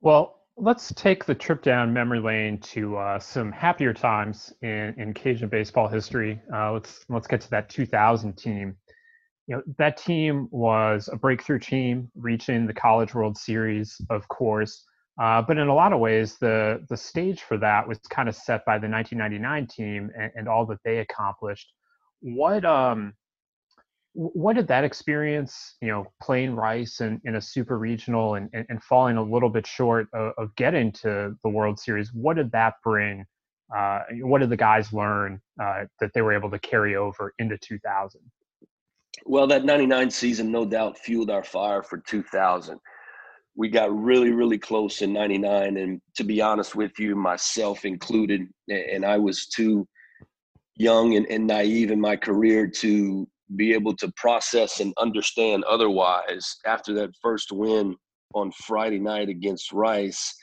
Well, 0.00 0.40
let's 0.56 0.92
take 0.94 1.24
the 1.24 1.34
trip 1.34 1.62
down 1.62 1.92
memory 1.92 2.20
lane 2.20 2.58
to 2.58 2.96
uh, 2.96 3.18
some 3.18 3.52
happier 3.52 3.92
times 3.92 4.52
in, 4.62 4.94
in 4.96 5.12
Cajun 5.12 5.48
baseball 5.48 5.88
history. 5.88 6.40
Uh, 6.54 6.72
let's 6.72 7.04
let's 7.08 7.26
get 7.26 7.40
to 7.42 7.50
that 7.50 7.68
2000 7.68 8.34
team 8.34 8.76
you 9.46 9.56
know 9.56 9.62
that 9.78 9.96
team 9.96 10.48
was 10.50 11.08
a 11.12 11.16
breakthrough 11.16 11.58
team 11.58 12.10
reaching 12.14 12.66
the 12.66 12.74
college 12.74 13.14
world 13.14 13.36
series 13.36 14.00
of 14.10 14.26
course 14.28 14.84
uh, 15.20 15.40
but 15.42 15.58
in 15.58 15.68
a 15.68 15.74
lot 15.74 15.92
of 15.92 16.00
ways 16.00 16.36
the 16.38 16.84
the 16.88 16.96
stage 16.96 17.42
for 17.42 17.56
that 17.56 17.86
was 17.86 17.98
kind 18.10 18.28
of 18.28 18.34
set 18.34 18.64
by 18.64 18.78
the 18.78 18.88
1999 18.88 19.66
team 19.66 20.10
and, 20.18 20.32
and 20.34 20.48
all 20.48 20.66
that 20.66 20.78
they 20.84 20.98
accomplished 20.98 21.72
what 22.20 22.64
um 22.64 23.12
what 24.12 24.54
did 24.54 24.68
that 24.68 24.84
experience 24.84 25.76
you 25.80 25.88
know 25.88 26.06
playing 26.22 26.54
rice 26.54 27.00
in, 27.00 27.20
in 27.24 27.36
a 27.36 27.40
super 27.40 27.78
regional 27.78 28.36
and, 28.36 28.48
and, 28.52 28.64
and 28.68 28.82
falling 28.82 29.16
a 29.16 29.22
little 29.22 29.48
bit 29.48 29.66
short 29.66 30.06
of, 30.14 30.32
of, 30.38 30.54
getting 30.56 30.92
to 30.92 31.36
the 31.42 31.48
world 31.48 31.78
series 31.78 32.12
what 32.12 32.36
did 32.36 32.50
that 32.52 32.74
bring 32.82 33.24
uh, 33.76 34.00
what 34.22 34.40
did 34.40 34.50
the 34.50 34.56
guys 34.56 34.92
learn 34.92 35.40
uh, 35.60 35.84
that 36.00 36.10
they 36.14 36.22
were 36.22 36.32
able 36.32 36.50
to 36.50 36.58
carry 36.60 36.96
over 36.96 37.32
into 37.38 37.58
2000 37.58 38.20
well, 39.26 39.46
that 39.46 39.64
99 39.64 40.10
season 40.10 40.50
no 40.50 40.64
doubt 40.64 40.98
fueled 40.98 41.30
our 41.30 41.44
fire 41.44 41.82
for 41.82 41.98
2000. 41.98 42.78
We 43.56 43.68
got 43.68 43.96
really, 43.96 44.30
really 44.30 44.58
close 44.58 45.02
in 45.02 45.12
99. 45.12 45.76
And 45.76 46.00
to 46.16 46.24
be 46.24 46.40
honest 46.40 46.74
with 46.74 46.98
you, 46.98 47.14
myself 47.14 47.84
included, 47.84 48.48
and 48.68 49.04
I 49.04 49.16
was 49.16 49.46
too 49.46 49.86
young 50.76 51.14
and, 51.14 51.26
and 51.26 51.46
naive 51.46 51.90
in 51.90 52.00
my 52.00 52.16
career 52.16 52.66
to 52.66 53.28
be 53.56 53.72
able 53.72 53.94
to 53.96 54.10
process 54.16 54.80
and 54.80 54.92
understand 54.98 55.62
otherwise 55.64 56.56
after 56.66 56.92
that 56.94 57.10
first 57.22 57.52
win 57.52 57.94
on 58.34 58.50
Friday 58.66 58.98
night 58.98 59.28
against 59.28 59.72
Rice 59.72 60.34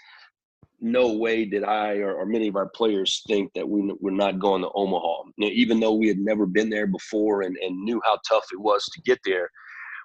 no 0.81 1.13
way 1.13 1.45
did 1.45 1.63
I 1.63 1.97
or, 1.97 2.15
or, 2.15 2.25
many 2.25 2.47
of 2.47 2.55
our 2.55 2.69
players 2.69 3.21
think 3.27 3.51
that 3.53 3.69
we 3.69 3.93
were 4.01 4.11
not 4.11 4.39
going 4.39 4.63
to 4.63 4.71
Omaha. 4.73 5.29
Even 5.37 5.79
though 5.79 5.93
we 5.93 6.07
had 6.07 6.17
never 6.17 6.47
been 6.47 6.71
there 6.71 6.87
before 6.87 7.43
and, 7.43 7.55
and 7.57 7.83
knew 7.83 8.01
how 8.03 8.17
tough 8.27 8.45
it 8.51 8.59
was 8.59 8.83
to 8.85 9.01
get 9.03 9.19
there, 9.23 9.49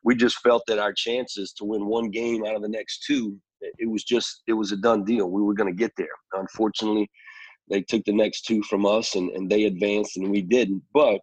we 0.06 0.14
just 0.14 0.38
felt 0.38 0.62
that 0.68 0.78
our 0.78 0.92
chances 0.92 1.52
to 1.52 1.64
win 1.64 1.84
one 1.84 2.10
game 2.10 2.44
out 2.46 2.54
of 2.54 2.62
the 2.62 2.68
next 2.68 3.02
two, 3.04 3.36
it 3.60 3.90
was 3.90 4.04
just, 4.04 4.44
it 4.46 4.52
was 4.52 4.70
a 4.70 4.76
done 4.76 5.02
deal. 5.02 5.28
We 5.28 5.42
were 5.42 5.52
going 5.52 5.70
to 5.70 5.76
get 5.76 5.90
there. 5.98 6.06
Unfortunately, 6.34 7.10
they 7.68 7.82
took 7.82 8.04
the 8.04 8.12
next 8.12 8.42
two 8.42 8.62
from 8.62 8.86
us 8.86 9.16
and, 9.16 9.30
and 9.30 9.50
they 9.50 9.64
advanced 9.64 10.16
and 10.16 10.30
we 10.30 10.42
didn't. 10.42 10.80
But, 10.94 11.20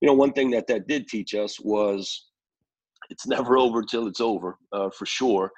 you 0.00 0.08
know, 0.08 0.14
one 0.14 0.32
thing 0.32 0.50
that 0.52 0.66
that 0.68 0.88
did 0.88 1.08
teach 1.08 1.34
us 1.34 1.60
was 1.60 2.28
it's 3.10 3.26
never 3.26 3.58
over 3.64 3.82
till 3.82 4.06
it's 4.06 4.22
over, 4.22 4.56
uh, 4.72 4.88
for 4.96 5.04
sure. 5.04 5.52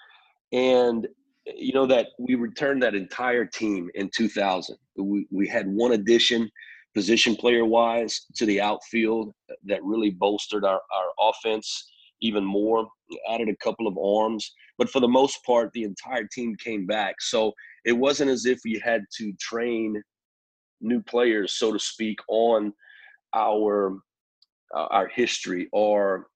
And 0.53 1.07
you 1.47 1.75
know 1.75 1.87
that 1.87 2.09
we 2.19 2.35
returned 2.37 2.83
that 2.83 2.95
entire 2.95 3.45
team 3.45 3.89
in 3.95 4.11
2000. 4.17 4.77
We 4.97 5.27
we 5.31 5.47
had 5.47 5.69
one 5.69 5.93
addition, 5.93 6.51
position 6.95 7.37
player 7.37 7.67
wise, 7.67 8.23
to 8.37 8.47
the 8.47 8.63
outfield 8.63 9.35
that 9.67 9.85
really 9.85 10.11
bolstered 10.11 10.65
our 10.65 10.81
our 10.81 11.31
offense 11.31 11.91
even 12.21 12.45
more. 12.45 12.89
Added 13.29 13.49
a 13.49 13.57
couple 13.57 13.87
of 13.87 13.99
arms, 13.99 14.51
but 14.79 14.89
for 14.89 15.01
the 15.01 15.09
most 15.09 15.39
part, 15.45 15.71
the 15.73 15.85
entire 15.85 16.27
team 16.27 16.57
came 16.57 16.87
back. 16.87 17.17
So 17.21 17.53
it 17.85 17.93
wasn't 17.93 18.31
as 18.31 18.47
if 18.47 18.61
we 18.65 18.81
had 18.83 19.03
to 19.19 19.33
train 19.41 20.03
new 20.81 21.03
players, 21.03 21.55
so 21.55 21.73
to 21.73 21.79
speak, 21.79 22.19
on 22.29 22.73
our 23.35 23.99
uh, 24.75 24.87
our 24.91 25.09
history 25.09 25.69
or 25.73 26.27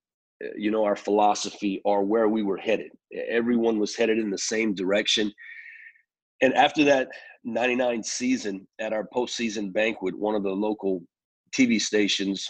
you 0.56 0.70
know, 0.70 0.84
our 0.84 0.96
philosophy 0.96 1.80
or 1.84 2.04
where 2.04 2.28
we 2.28 2.42
were 2.42 2.56
headed. 2.56 2.90
Everyone 3.28 3.78
was 3.78 3.96
headed 3.96 4.18
in 4.18 4.30
the 4.30 4.38
same 4.38 4.74
direction. 4.74 5.32
And 6.40 6.54
after 6.54 6.84
that 6.84 7.08
99 7.44 8.02
season 8.02 8.66
at 8.78 8.92
our 8.92 9.08
postseason 9.12 9.72
banquet, 9.72 10.16
one 10.16 10.34
of 10.34 10.42
the 10.42 10.50
local 10.50 11.02
TV 11.52 11.80
stations 11.80 12.48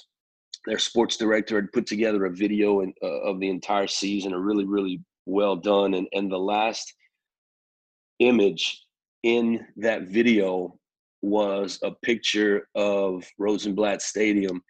their 0.66 0.78
sports 0.78 1.16
director 1.16 1.56
had 1.56 1.72
put 1.72 1.86
together 1.86 2.26
a 2.26 2.30
video 2.30 2.80
in, 2.80 2.92
uh, 3.02 3.20
of 3.22 3.40
the 3.40 3.48
entire 3.48 3.86
season, 3.86 4.32
a 4.32 4.38
really, 4.38 4.64
really 4.64 5.00
well 5.26 5.56
done. 5.56 5.94
And, 5.94 6.06
and 6.12 6.30
the 6.30 6.38
last 6.38 6.92
image 8.18 8.84
in 9.22 9.66
that 9.76 10.08
video 10.08 10.78
was 11.22 11.78
a 11.82 11.92
picture 12.02 12.68
of 12.74 13.24
Rosenblatt 13.38 14.02
Stadium, 14.02 14.62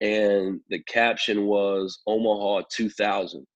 and 0.00 0.60
the 0.68 0.80
caption 0.84 1.46
was 1.46 2.00
Omaha 2.06 2.62
2000. 2.70 3.46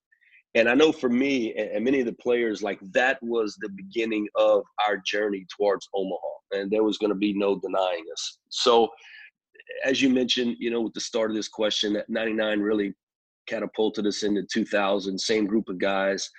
And 0.53 0.67
I 0.67 0.73
know 0.73 0.91
for 0.91 1.07
me 1.07 1.53
and 1.53 1.83
many 1.85 2.01
of 2.01 2.05
the 2.05 2.13
players, 2.13 2.61
like 2.61 2.79
that 2.91 3.17
was 3.21 3.55
the 3.61 3.69
beginning 3.69 4.27
of 4.35 4.63
our 4.85 4.97
journey 4.97 5.45
towards 5.55 5.87
Omaha, 5.93 6.17
and 6.51 6.69
there 6.69 6.83
was 6.83 6.97
going 6.97 7.11
to 7.11 7.17
be 7.17 7.33
no 7.33 7.57
denying 7.57 8.03
us. 8.11 8.39
So, 8.49 8.89
as 9.85 10.01
you 10.01 10.09
mentioned, 10.09 10.57
you 10.59 10.69
know, 10.69 10.81
with 10.81 10.93
the 10.93 11.01
start 11.01 11.31
of 11.31 11.35
this 11.35 11.47
question, 11.47 11.93
that 11.93 12.09
99 12.09 12.59
really 12.59 12.93
catapulted 13.47 14.05
us 14.07 14.23
into 14.23 14.43
2000, 14.51 15.19
same 15.19 15.45
group 15.45 15.69
of 15.69 15.77
guys, 15.77 16.29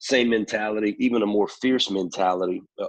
same 0.00 0.30
mentality, 0.30 0.96
even 0.98 1.22
a 1.22 1.26
more 1.26 1.48
fierce 1.48 1.90
mentality, 1.90 2.62
a, 2.78 2.84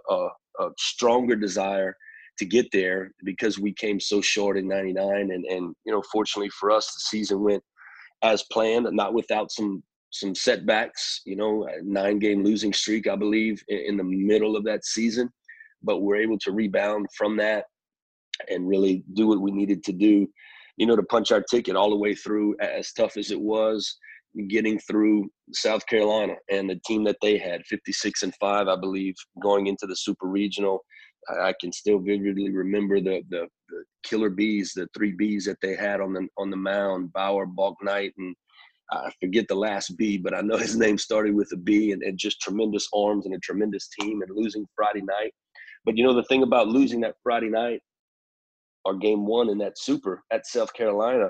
a, 0.59 0.69
stronger 0.77 1.35
desire 1.35 1.95
to 2.37 2.45
get 2.45 2.67
there 2.71 3.11
because 3.23 3.59
we 3.59 3.73
came 3.73 3.99
so 3.99 4.21
short 4.21 4.57
in 4.57 4.67
99 4.67 5.31
and 5.31 5.45
and 5.45 5.75
you 5.85 5.91
know 5.91 6.01
fortunately 6.11 6.49
for 6.49 6.71
us 6.71 6.87
the 6.87 6.99
season 6.99 7.41
went 7.41 7.61
as 8.23 8.43
planned 8.51 8.87
not 8.91 9.13
without 9.13 9.51
some 9.51 9.83
some 10.11 10.33
setbacks 10.33 11.21
you 11.25 11.35
know 11.35 11.67
nine 11.83 12.17
game 12.17 12.43
losing 12.43 12.73
streak 12.73 13.07
i 13.07 13.15
believe 13.15 13.63
in, 13.67 13.77
in 13.79 13.97
the 13.97 14.03
middle 14.03 14.55
of 14.55 14.63
that 14.63 14.85
season. 14.85 15.29
But 15.83 15.99
we're 15.99 16.15
able 16.15 16.39
to 16.39 16.51
rebound 16.53 17.07
from 17.15 17.35
that 17.37 17.65
and 18.49 18.67
really 18.67 19.03
do 19.13 19.27
what 19.27 19.41
we 19.41 19.51
needed 19.51 19.83
to 19.83 19.91
do 19.91 20.27
you 20.77 20.85
know 20.85 20.95
to 20.95 21.03
punch 21.03 21.31
our 21.31 21.41
ticket 21.41 21.75
all 21.75 21.89
the 21.89 21.95
way 21.95 22.15
through 22.15 22.55
as 22.59 22.91
tough 22.93 23.17
as 23.17 23.31
it 23.31 23.39
was 23.39 23.97
getting 24.49 24.79
through 24.79 25.29
South 25.53 25.85
Carolina 25.85 26.33
and 26.51 26.67
the 26.67 26.79
team 26.87 27.03
that 27.03 27.17
they 27.21 27.37
had 27.37 27.63
56 27.65 28.23
and 28.23 28.33
5 28.39 28.67
I 28.67 28.75
believe 28.75 29.13
going 29.41 29.67
into 29.67 29.85
the 29.85 29.95
super 29.95 30.27
regional 30.27 30.83
I 31.29 31.53
can 31.59 31.71
still 31.71 31.99
vividly 31.99 32.51
remember 32.51 32.99
the, 32.99 33.21
the, 33.29 33.47
the 33.69 33.83
killer 34.03 34.29
bees, 34.29 34.73
the 34.75 34.87
three 34.95 35.11
bees 35.11 35.45
that 35.45 35.57
they 35.61 35.75
had 35.75 36.01
on 36.01 36.13
the 36.13 36.27
on 36.37 36.49
the 36.49 36.57
mound, 36.57 37.13
Bauer, 37.13 37.45
Bouknight, 37.45 38.11
and 38.17 38.35
I 38.91 39.11
forget 39.19 39.47
the 39.47 39.55
last 39.55 39.97
B, 39.97 40.17
but 40.17 40.35
I 40.35 40.41
know 40.41 40.57
his 40.67 40.77
name 40.77 40.97
started 40.97 41.35
with 41.35 41.51
a 41.53 41.57
B, 41.57 41.91
and, 41.91 42.03
and 42.03 42.17
just 42.17 42.41
tremendous 42.41 42.87
arms 42.93 43.25
and 43.25 43.35
a 43.35 43.39
tremendous 43.39 43.89
team, 43.99 44.21
and 44.21 44.31
losing 44.35 44.65
Friday 44.75 45.01
night. 45.01 45.33
But 45.85 45.97
you 45.97 46.03
know 46.03 46.13
the 46.13 46.23
thing 46.23 46.43
about 46.43 46.67
losing 46.67 47.01
that 47.01 47.15
Friday 47.23 47.49
night, 47.49 47.81
or 48.85 48.95
game 48.95 49.25
one 49.25 49.49
in 49.49 49.57
that 49.59 49.77
Super 49.77 50.23
at 50.31 50.45
South 50.45 50.73
Carolina, 50.73 51.29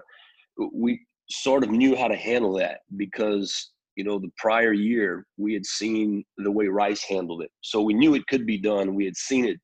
we 0.73 0.99
sort 1.29 1.63
of 1.63 1.69
knew 1.69 1.95
how 1.95 2.07
to 2.07 2.15
handle 2.15 2.53
that 2.53 2.79
because 2.97 3.71
you 3.95 4.03
know 4.03 4.19
the 4.19 4.31
prior 4.37 4.73
year 4.73 5.25
we 5.37 5.53
had 5.53 5.65
seen 5.65 6.23
the 6.37 6.51
way 6.51 6.67
Rice 6.67 7.03
handled 7.03 7.43
it, 7.43 7.51
so 7.61 7.81
we 7.81 7.93
knew 7.93 8.15
it 8.15 8.27
could 8.27 8.45
be 8.45 8.57
done. 8.57 8.95
We 8.95 9.05
had 9.05 9.17
seen 9.17 9.45
it 9.45 9.59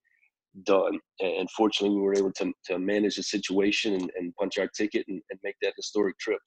done. 0.63 0.99
And 1.19 1.49
fortunately, 1.51 1.95
we 1.97 2.03
were 2.03 2.15
able 2.15 2.31
to, 2.33 2.51
to 2.65 2.79
manage 2.79 3.15
the 3.15 3.23
situation 3.23 3.93
and, 3.93 4.11
and 4.17 4.35
punch 4.35 4.57
our 4.57 4.67
ticket 4.67 5.05
and, 5.07 5.21
and 5.29 5.39
make 5.43 5.55
that 5.61 5.73
historic 5.75 6.17
trip. 6.19 6.39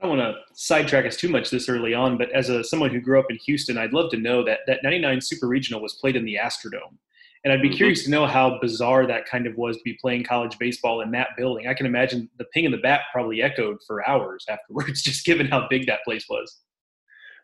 I 0.00 0.06
don't 0.06 0.18
want 0.18 0.34
to 0.34 0.40
sidetrack 0.54 1.06
us 1.06 1.16
too 1.16 1.28
much 1.28 1.48
this 1.48 1.68
early 1.68 1.94
on, 1.94 2.18
but 2.18 2.30
as 2.32 2.50
a 2.50 2.62
someone 2.62 2.90
who 2.90 3.00
grew 3.00 3.18
up 3.18 3.30
in 3.30 3.38
Houston, 3.46 3.78
I'd 3.78 3.94
love 3.94 4.10
to 4.10 4.18
know 4.18 4.44
that 4.44 4.60
that 4.66 4.80
99 4.82 5.22
Super 5.22 5.48
Regional 5.48 5.80
was 5.80 5.94
played 5.94 6.16
in 6.16 6.24
the 6.24 6.38
Astrodome. 6.40 6.98
And 7.46 7.52
I'd 7.52 7.62
be 7.62 7.68
mm-hmm. 7.68 7.76
curious 7.76 8.02
to 8.02 8.10
know 8.10 8.26
how 8.26 8.58
bizarre 8.60 9.06
that 9.06 9.24
kind 9.24 9.46
of 9.46 9.56
was 9.56 9.76
to 9.76 9.82
be 9.84 9.96
playing 10.00 10.24
college 10.24 10.58
baseball 10.58 11.02
in 11.02 11.12
that 11.12 11.28
building. 11.36 11.68
I 11.68 11.74
can 11.74 11.86
imagine 11.86 12.28
the 12.40 12.44
ping 12.46 12.66
of 12.66 12.72
the 12.72 12.78
bat 12.78 13.02
probably 13.12 13.40
echoed 13.40 13.76
for 13.86 14.06
hours 14.08 14.44
afterwards, 14.50 15.00
just 15.00 15.24
given 15.24 15.46
how 15.46 15.68
big 15.70 15.86
that 15.86 16.00
place 16.04 16.24
was. 16.28 16.58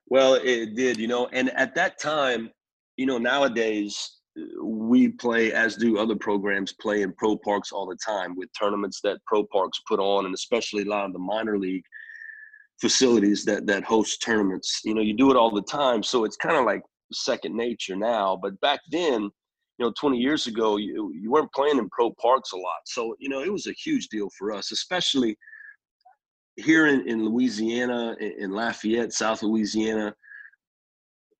Well, 0.09 0.35
it 0.35 0.75
did, 0.75 0.97
you 0.97 1.07
know, 1.07 1.29
and 1.33 1.51
at 1.51 1.77
that 1.77 2.01
time, 2.01 2.51
you 2.97 3.07
know, 3.07 3.17
nowadays 3.17 4.19
we 4.61 5.07
play 5.07 5.53
as 5.53 5.77
do 5.77 5.97
other 5.99 6.17
programs 6.17 6.73
play 6.73 7.03
in 7.03 7.13
pro 7.13 7.37
parks 7.37 7.71
all 7.71 7.87
the 7.87 7.99
time 8.05 8.35
with 8.35 8.49
tournaments 8.59 9.01
that 9.05 9.21
pro 9.25 9.45
parks 9.45 9.81
put 9.87 10.01
on 10.01 10.25
and 10.25 10.35
especially 10.35 10.83
a 10.83 10.87
lot 10.87 11.05
of 11.05 11.13
the 11.13 11.19
minor 11.19 11.59
league 11.59 11.85
facilities 12.81 13.45
that 13.45 13.67
that 13.67 13.85
host 13.85 14.23
tournaments 14.23 14.81
you 14.85 14.95
know 14.95 15.03
you 15.03 15.15
do 15.15 15.31
it 15.31 15.37
all 15.37 15.51
the 15.51 15.61
time 15.61 16.03
so 16.03 16.25
it's 16.25 16.37
kind 16.37 16.57
of 16.57 16.65
like 16.65 16.81
second 17.13 17.55
nature 17.55 17.95
now 17.95 18.39
but 18.43 18.59
back 18.63 18.81
then 18.91 19.31
you 19.79 19.85
know 19.85 19.93
20 19.99 20.19
years 20.19 20.47
ago 20.47 20.77
you, 20.77 21.13
you 21.15 21.31
weren't 21.31 21.53
playing 21.53 21.79
in 21.79 21.89
pro 21.91 22.11
parks 22.21 22.53
a 22.53 22.57
lot. 22.57 22.83
So 22.87 23.15
you 23.19 23.29
know 23.29 23.43
it 23.43 23.53
was 23.53 23.67
a 23.67 23.73
huge 23.73 24.09
deal 24.09 24.29
for 24.39 24.53
us 24.53 24.73
especially 24.73 25.37
here 26.57 26.87
in, 26.87 27.09
in 27.09 27.25
louisiana 27.25 28.15
in 28.21 28.51
lafayette 28.51 29.13
south 29.13 29.43
louisiana. 29.43 30.15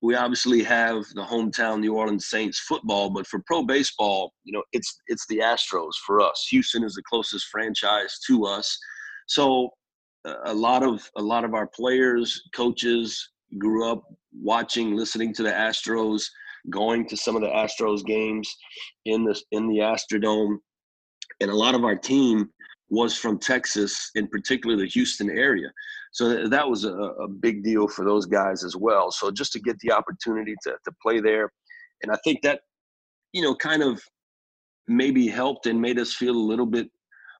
We 0.01 0.17
obviously 0.17 0.65
have 0.65 1.05
the 1.15 1.23
hometown 1.23 1.79
New 1.79 1.95
Orleans 1.95 2.27
Saints 2.27 2.59
football, 2.59 3.09
but 3.11 3.25
for 3.25 3.41
pro 3.47 3.63
baseball, 3.63 4.33
you 4.43 4.53
know, 4.53 4.65
it's 4.73 5.01
it's 5.07 5.25
the 5.29 5.39
Astros 5.39 5.93
for 6.05 6.21
us. 6.21 6.49
Houston 6.51 6.83
is 6.83 6.95
the 6.95 7.05
closest 7.09 7.47
franchise 7.47 8.19
to 8.27 8.45
us, 8.45 8.77
so 9.29 9.71
a 10.45 10.55
lot 10.55 10.83
of 10.83 11.09
a 11.17 11.23
lot 11.23 11.45
of 11.45 11.55
our 11.55 11.67
players, 11.67 12.43
coaches 12.55 13.31
grew 13.59 13.91
up 13.91 14.03
watching, 14.41 14.97
listening 14.97 15.35
to 15.35 15.43
the 15.43 15.51
Astros, 15.51 16.25
going 16.71 17.07
to 17.09 17.17
some 17.17 17.37
of 17.37 17.43
the 17.43 17.49
Astros 17.49 18.05
games 18.05 18.55
in 19.05 19.25
the 19.25 19.41
in 19.51 19.69
the 19.69 19.79
Astrodome, 19.79 20.59
and 21.41 21.51
a 21.51 21.57
lot 21.57 21.75
of 21.75 21.85
our 21.85 21.97
team 21.97 22.51
was 22.93 23.17
from 23.17 23.39
Texas, 23.39 24.11
in 24.15 24.29
particular 24.29 24.77
the 24.77 24.87
Houston 24.87 25.31
area. 25.31 25.69
So 26.13 26.47
that 26.47 26.69
was 26.69 26.85
a, 26.85 26.93
a, 26.93 27.27
big 27.27 27.65
deal 27.65 27.89
for 27.89 28.05
those 28.05 28.27
guys 28.27 28.65
as 28.65 28.77
well. 28.77 29.11
So 29.11 29.31
just 29.31 29.51
to 29.53 29.61
get 29.61 29.79
the 29.79 29.93
opportunity 29.93 30.55
to, 30.65 30.73
to 30.73 30.93
play 31.01 31.19
there. 31.19 31.51
And 32.03 32.13
I 32.13 32.19
think 32.23 32.43
that, 32.43 32.61
you 33.33 33.41
know, 33.41 33.55
kind 33.55 33.83
of 33.83 34.03
maybe 34.89 35.27
helped 35.27 35.67
and 35.67 35.81
made 35.81 35.99
us 35.99 36.13
feel 36.13 36.35
a 36.35 36.49
little 36.51 36.67
bit 36.67 36.91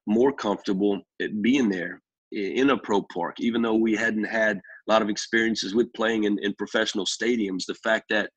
more 0.07 0.33
comfortable 0.33 1.01
at 1.21 1.39
being 1.43 1.69
there 1.69 2.01
in 2.31 2.71
a 2.71 2.77
pro 2.77 3.03
park, 3.13 3.35
even 3.39 3.61
though 3.61 3.75
we 3.75 3.95
hadn't 3.95 4.23
had 4.23 4.57
a 4.57 4.91
lot 4.91 5.03
of 5.03 5.09
experiences 5.09 5.75
with 5.75 5.93
playing 5.93 6.23
in, 6.23 6.39
in 6.41 6.55
professional 6.55 7.05
stadiums. 7.05 7.65
The 7.67 7.75
fact 7.75 8.05
that 8.09 8.31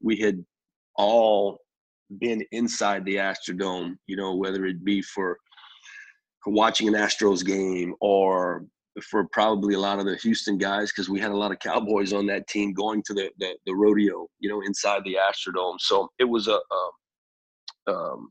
we 0.00 0.16
had 0.16 0.44
all 0.96 1.58
been 2.18 2.44
inside 2.52 3.04
the 3.04 3.16
Astrodome, 3.16 3.96
you 4.06 4.16
know, 4.16 4.34
whether 4.34 4.66
it 4.66 4.84
be 4.84 5.02
for 5.02 5.38
watching 6.46 6.88
an 6.88 6.94
Astros 6.94 7.44
game 7.44 7.94
or 8.00 8.64
for 9.10 9.26
probably 9.32 9.74
a 9.74 9.80
lot 9.80 9.98
of 9.98 10.04
the 10.04 10.16
Houston 10.16 10.58
guys 10.58 10.92
because 10.92 11.08
we 11.08 11.18
had 11.18 11.30
a 11.30 11.36
lot 11.36 11.50
of 11.50 11.58
Cowboys 11.60 12.12
on 12.12 12.26
that 12.26 12.46
team 12.48 12.74
going 12.74 13.02
to 13.06 13.14
the, 13.14 13.30
the, 13.38 13.56
the 13.64 13.74
rodeo, 13.74 14.26
you 14.38 14.50
know, 14.50 14.60
inside 14.60 15.02
the 15.04 15.16
Astrodome. 15.16 15.76
So 15.78 16.10
it 16.18 16.24
was 16.24 16.48
a, 16.48 16.58
a 16.58 16.90
um, 17.92 18.30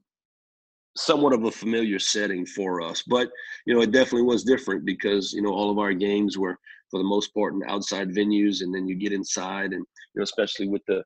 somewhat 0.96 1.34
of 1.34 1.44
a 1.46 1.52
familiar 1.52 2.00
setting 2.00 2.46
for 2.46 2.82
us. 2.82 3.04
But 3.08 3.30
you 3.66 3.74
know, 3.74 3.82
it 3.82 3.92
definitely 3.92 4.24
was 4.24 4.44
different 4.44 4.86
because 4.86 5.34
you 5.34 5.42
know 5.42 5.52
all 5.52 5.72
of 5.72 5.80
our 5.80 5.94
games 5.94 6.38
were 6.38 6.58
for 6.90 7.00
the 7.00 7.08
most 7.08 7.34
part 7.34 7.54
in 7.54 7.62
outside 7.68 8.10
venues, 8.10 8.62
and 8.62 8.74
then 8.74 8.88
you 8.88 8.96
get 8.96 9.14
inside, 9.14 9.74
and 9.74 9.86
you 10.14 10.18
know, 10.18 10.24
especially 10.24 10.68
with 10.68 10.82
the 10.88 11.04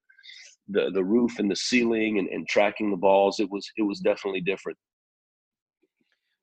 the 0.67 0.89
the 0.93 1.03
roof 1.03 1.39
and 1.39 1.49
the 1.49 1.55
ceiling 1.55 2.19
and, 2.19 2.27
and 2.29 2.47
tracking 2.47 2.91
the 2.91 2.97
balls, 2.97 3.39
it 3.39 3.49
was 3.49 3.69
it 3.77 3.83
was 3.83 3.99
definitely 3.99 4.41
different. 4.41 4.77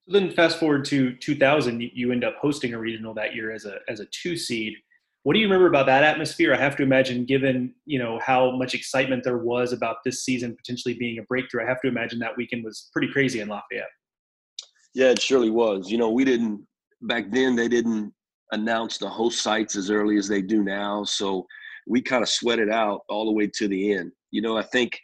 So 0.08 0.18
then, 0.18 0.32
fast 0.32 0.58
forward 0.58 0.84
to 0.86 1.14
2000, 1.14 1.80
you 1.80 2.10
end 2.10 2.24
up 2.24 2.36
hosting 2.40 2.74
a 2.74 2.78
regional 2.78 3.14
that 3.14 3.34
year 3.34 3.52
as 3.52 3.64
a 3.64 3.78
as 3.88 4.00
a 4.00 4.06
two 4.06 4.36
seed. 4.36 4.74
What 5.24 5.34
do 5.34 5.38
you 5.38 5.46
remember 5.46 5.68
about 5.68 5.86
that 5.86 6.02
atmosphere? 6.02 6.52
I 6.52 6.56
have 6.56 6.74
to 6.76 6.82
imagine, 6.82 7.24
given 7.24 7.74
you 7.86 7.98
know 7.98 8.18
how 8.24 8.50
much 8.52 8.74
excitement 8.74 9.22
there 9.24 9.38
was 9.38 9.72
about 9.72 9.96
this 10.04 10.24
season 10.24 10.56
potentially 10.56 10.94
being 10.94 11.18
a 11.18 11.22
breakthrough, 11.22 11.64
I 11.64 11.68
have 11.68 11.80
to 11.82 11.88
imagine 11.88 12.18
that 12.20 12.36
weekend 12.36 12.64
was 12.64 12.90
pretty 12.92 13.12
crazy 13.12 13.40
in 13.40 13.48
Lafayette. 13.48 13.90
Yeah, 14.94 15.10
it 15.10 15.22
surely 15.22 15.50
was. 15.50 15.90
You 15.90 15.98
know, 15.98 16.10
we 16.10 16.24
didn't 16.24 16.66
back 17.02 17.30
then. 17.30 17.54
They 17.54 17.68
didn't 17.68 18.12
announce 18.50 18.98
the 18.98 19.08
host 19.08 19.42
sites 19.42 19.76
as 19.76 19.90
early 19.90 20.16
as 20.16 20.28
they 20.28 20.42
do 20.42 20.62
now, 20.62 21.04
so 21.04 21.46
we 21.86 22.00
kind 22.00 22.22
of 22.22 22.28
sweat 22.28 22.58
it 22.58 22.70
out 22.70 23.02
all 23.08 23.26
the 23.26 23.32
way 23.32 23.50
to 23.54 23.68
the 23.68 23.92
end. 23.92 24.12
You 24.30 24.42
know, 24.42 24.56
I 24.56 24.62
think 24.62 24.98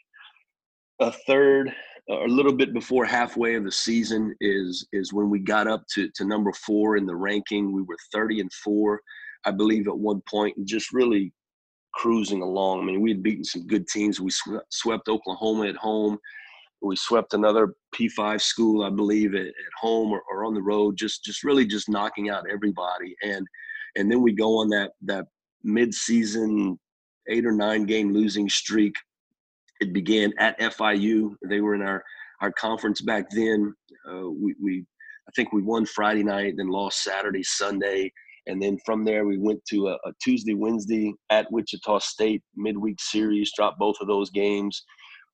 a 1.00 1.12
third 1.12 1.74
a 2.10 2.26
little 2.26 2.52
bit 2.52 2.72
before 2.72 3.04
halfway 3.04 3.54
of 3.54 3.64
the 3.64 3.72
season 3.72 4.34
is 4.40 4.86
is 4.92 5.12
when 5.12 5.28
we 5.28 5.38
got 5.38 5.66
up 5.66 5.84
to, 5.94 6.08
to 6.14 6.24
number 6.24 6.52
four 6.52 6.96
in 6.96 7.06
the 7.06 7.14
ranking. 7.14 7.72
We 7.72 7.82
were 7.82 7.98
30 8.12 8.40
and 8.40 8.52
four, 8.52 9.00
I 9.44 9.50
believe, 9.50 9.88
at 9.88 9.98
one 9.98 10.22
point, 10.28 10.56
and 10.56 10.66
just 10.66 10.92
really 10.92 11.32
cruising 11.94 12.42
along. 12.42 12.80
I 12.80 12.84
mean, 12.84 13.00
we 13.00 13.10
had 13.10 13.22
beaten 13.22 13.44
some 13.44 13.66
good 13.66 13.86
teams. 13.88 14.20
We 14.20 14.30
swept 14.70 15.08
Oklahoma 15.08 15.66
at 15.66 15.76
home. 15.76 16.18
We 16.80 16.96
swept 16.96 17.34
another 17.34 17.74
P5 17.94 18.40
school, 18.40 18.84
I 18.84 18.90
believe, 18.90 19.34
at, 19.34 19.46
at 19.46 19.54
home 19.80 20.12
or, 20.12 20.22
or 20.30 20.44
on 20.44 20.54
the 20.54 20.62
road. 20.62 20.96
Just 20.96 21.24
just 21.24 21.44
really 21.44 21.66
just 21.66 21.88
knocking 21.88 22.30
out 22.30 22.44
everybody. 22.50 23.14
And 23.22 23.46
and 23.96 24.10
then 24.10 24.22
we 24.22 24.32
go 24.32 24.58
on 24.58 24.68
that 24.70 24.92
that 25.02 25.26
mid-season 25.64 26.78
eight 27.28 27.44
or 27.44 27.52
nine 27.52 27.84
game 27.84 28.12
losing 28.12 28.48
streak 28.48 28.94
it 29.80 29.92
began 29.92 30.32
at 30.38 30.58
FIU. 30.58 31.34
They 31.44 31.60
were 31.60 31.74
in 31.74 31.82
our 31.82 32.02
our 32.40 32.52
conference 32.52 33.00
back 33.00 33.28
then. 33.30 33.74
Uh, 34.08 34.30
we, 34.30 34.54
we 34.62 34.84
I 35.28 35.30
think 35.34 35.52
we 35.52 35.62
won 35.62 35.86
Friday 35.86 36.22
night, 36.22 36.54
then 36.56 36.68
lost 36.68 37.02
Saturday, 37.02 37.42
Sunday, 37.42 38.12
and 38.46 38.62
then 38.62 38.78
from 38.86 39.04
there 39.04 39.26
we 39.26 39.38
went 39.38 39.64
to 39.66 39.88
a, 39.88 39.94
a 39.94 40.12
Tuesday, 40.22 40.54
Wednesday 40.54 41.12
at 41.30 41.50
Wichita 41.50 41.98
State 41.98 42.42
midweek 42.56 43.00
series. 43.00 43.52
Dropped 43.54 43.78
both 43.78 43.96
of 44.00 44.08
those 44.08 44.30
games. 44.30 44.84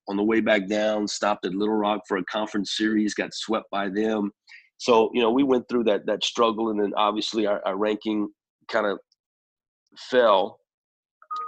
On 0.07 0.19
the 0.19 0.23
way 0.23 0.41
back 0.41 0.69
down, 0.69 1.09
stopped 1.09 1.47
at 1.47 1.55
Little 1.55 1.77
Rock 1.77 2.03
for 2.07 2.19
a 2.19 2.25
conference 2.25 2.77
series. 2.77 3.15
Got 3.15 3.33
swept 3.33 3.71
by 3.71 3.89
them. 3.89 4.31
So 4.77 5.11
you 5.15 5.23
know 5.23 5.31
we 5.31 5.43
went 5.43 5.67
through 5.69 5.85
that 5.85 6.07
that 6.07 6.25
struggle, 6.25 6.71
and 6.71 6.81
then 6.81 6.93
obviously 6.97 7.47
our, 7.47 7.63
our 7.65 7.77
ranking 7.77 8.29
kind 8.69 8.87
of 8.87 8.99
fell 9.99 10.61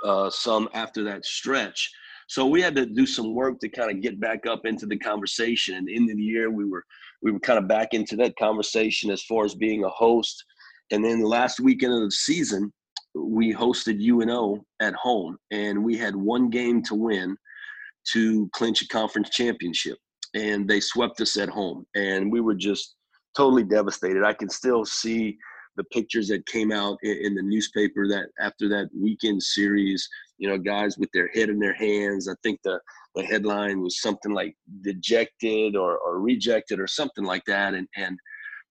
uh, 0.05 0.31
some 0.31 0.69
after 0.75 1.03
that 1.05 1.25
stretch. 1.25 1.91
So 2.29 2.47
we 2.47 2.61
had 2.61 2.75
to 2.77 2.87
do 2.87 3.07
some 3.07 3.35
work 3.35 3.61
to 3.61 3.69
kind 3.69 3.91
of 3.91 4.03
get 4.03 4.19
back 4.21 4.47
up 4.47 4.67
into 4.67 4.87
the 4.87 4.99
conversation. 4.99 5.77
And 5.77 5.89
end 5.89 6.11
of 6.11 6.17
the 6.17 6.23
year, 6.23 6.51
we 6.51 6.65
were 6.65 6.85
we 7.23 7.31
were 7.31 7.41
kind 7.41 7.59
of 7.59 7.69
back 7.69 7.95
into 7.95 8.17
that 8.17 8.37
conversation 8.37 9.11
as 9.11 9.23
far 9.23 9.45
as 9.45 9.55
being 9.55 9.85
a 9.85 9.89
host. 9.89 10.45
And 10.91 11.05
then 11.05 11.21
the 11.21 11.27
last 11.27 11.61
weekend 11.61 11.95
of 11.95 12.03
the 12.03 12.11
season, 12.11 12.73
we 13.15 13.53
hosted 13.55 14.01
UNO 14.01 14.65
at 14.81 14.95
home, 14.95 15.39
and 15.51 15.83
we 15.83 15.97
had 15.97 16.15
one 16.15 16.51
game 16.51 16.83
to 16.85 16.95
win 16.95 17.37
to 18.13 18.49
clinch 18.53 18.83
a 18.83 18.89
conference 18.89 19.31
championship. 19.31 19.99
And 20.35 20.69
they 20.69 20.81
swept 20.81 21.21
us 21.21 21.37
at 21.39 21.49
home, 21.49 21.87
and 21.95 22.31
we 22.31 22.41
were 22.41 22.55
just 22.55 22.97
totally 23.37 23.65
devastated. 23.65 24.25
I 24.25 24.33
can 24.33 24.51
still 24.51 24.85
see 24.85 25.39
the 25.77 25.85
pictures 25.85 26.29
that 26.29 26.47
came 26.47 26.73
out 26.73 26.99
in, 27.03 27.17
in, 27.23 27.35
the 27.35 27.43
newspaper 27.43 28.09
that 28.09 28.29
after 28.41 28.69
that 28.69 28.89
weekend 28.99 29.43
series, 29.43 30.09
you 30.39 30.49
know, 30.49 30.59
guys 30.59 30.99
with 30.99 31.11
their 31.13 31.29
head 31.29 31.49
in 31.49 31.59
their 31.59 31.75
hands. 31.75 32.29
I 32.29 32.35
think 32.43 32.61
the 32.65 32.81
the 33.15 33.23
headline 33.23 33.81
was 33.81 34.01
something 34.01 34.33
like 34.33 34.55
dejected 34.83 35.75
or, 35.75 35.97
or 35.99 36.21
rejected 36.21 36.79
or 36.79 36.87
something 36.87 37.25
like 37.25 37.45
that. 37.47 37.75
And 37.75 37.89
and 37.97 38.19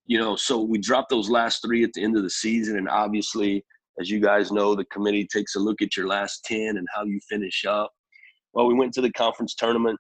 you 0.06 0.20
know, 0.20 0.36
so 0.36 0.62
we 0.62 0.78
dropped 0.78 1.10
those 1.10 1.30
last 1.30 1.62
three 1.64 1.84
at 1.84 1.94
the 1.94 2.04
end 2.04 2.16
of 2.18 2.24
the 2.24 2.30
season, 2.30 2.78
and 2.78 2.90
obviously, 2.90 3.64
as 4.00 4.10
you 4.10 4.20
guys 4.20 4.52
know, 4.52 4.76
the 4.76 4.86
committee 4.86 5.28
takes 5.32 5.56
a 5.56 5.60
look 5.60 5.82
at 5.82 5.96
your 5.98 6.08
last 6.08 6.44
ten 6.44 6.78
and 6.78 6.88
how 6.94 7.04
you 7.04 7.20
finish 7.30 7.66
up. 7.66 7.92
Well, 8.54 8.68
we 8.68 8.74
went 8.74 8.94
to 8.94 9.02
the 9.02 9.12
conference 9.12 9.56
tournament. 9.56 10.00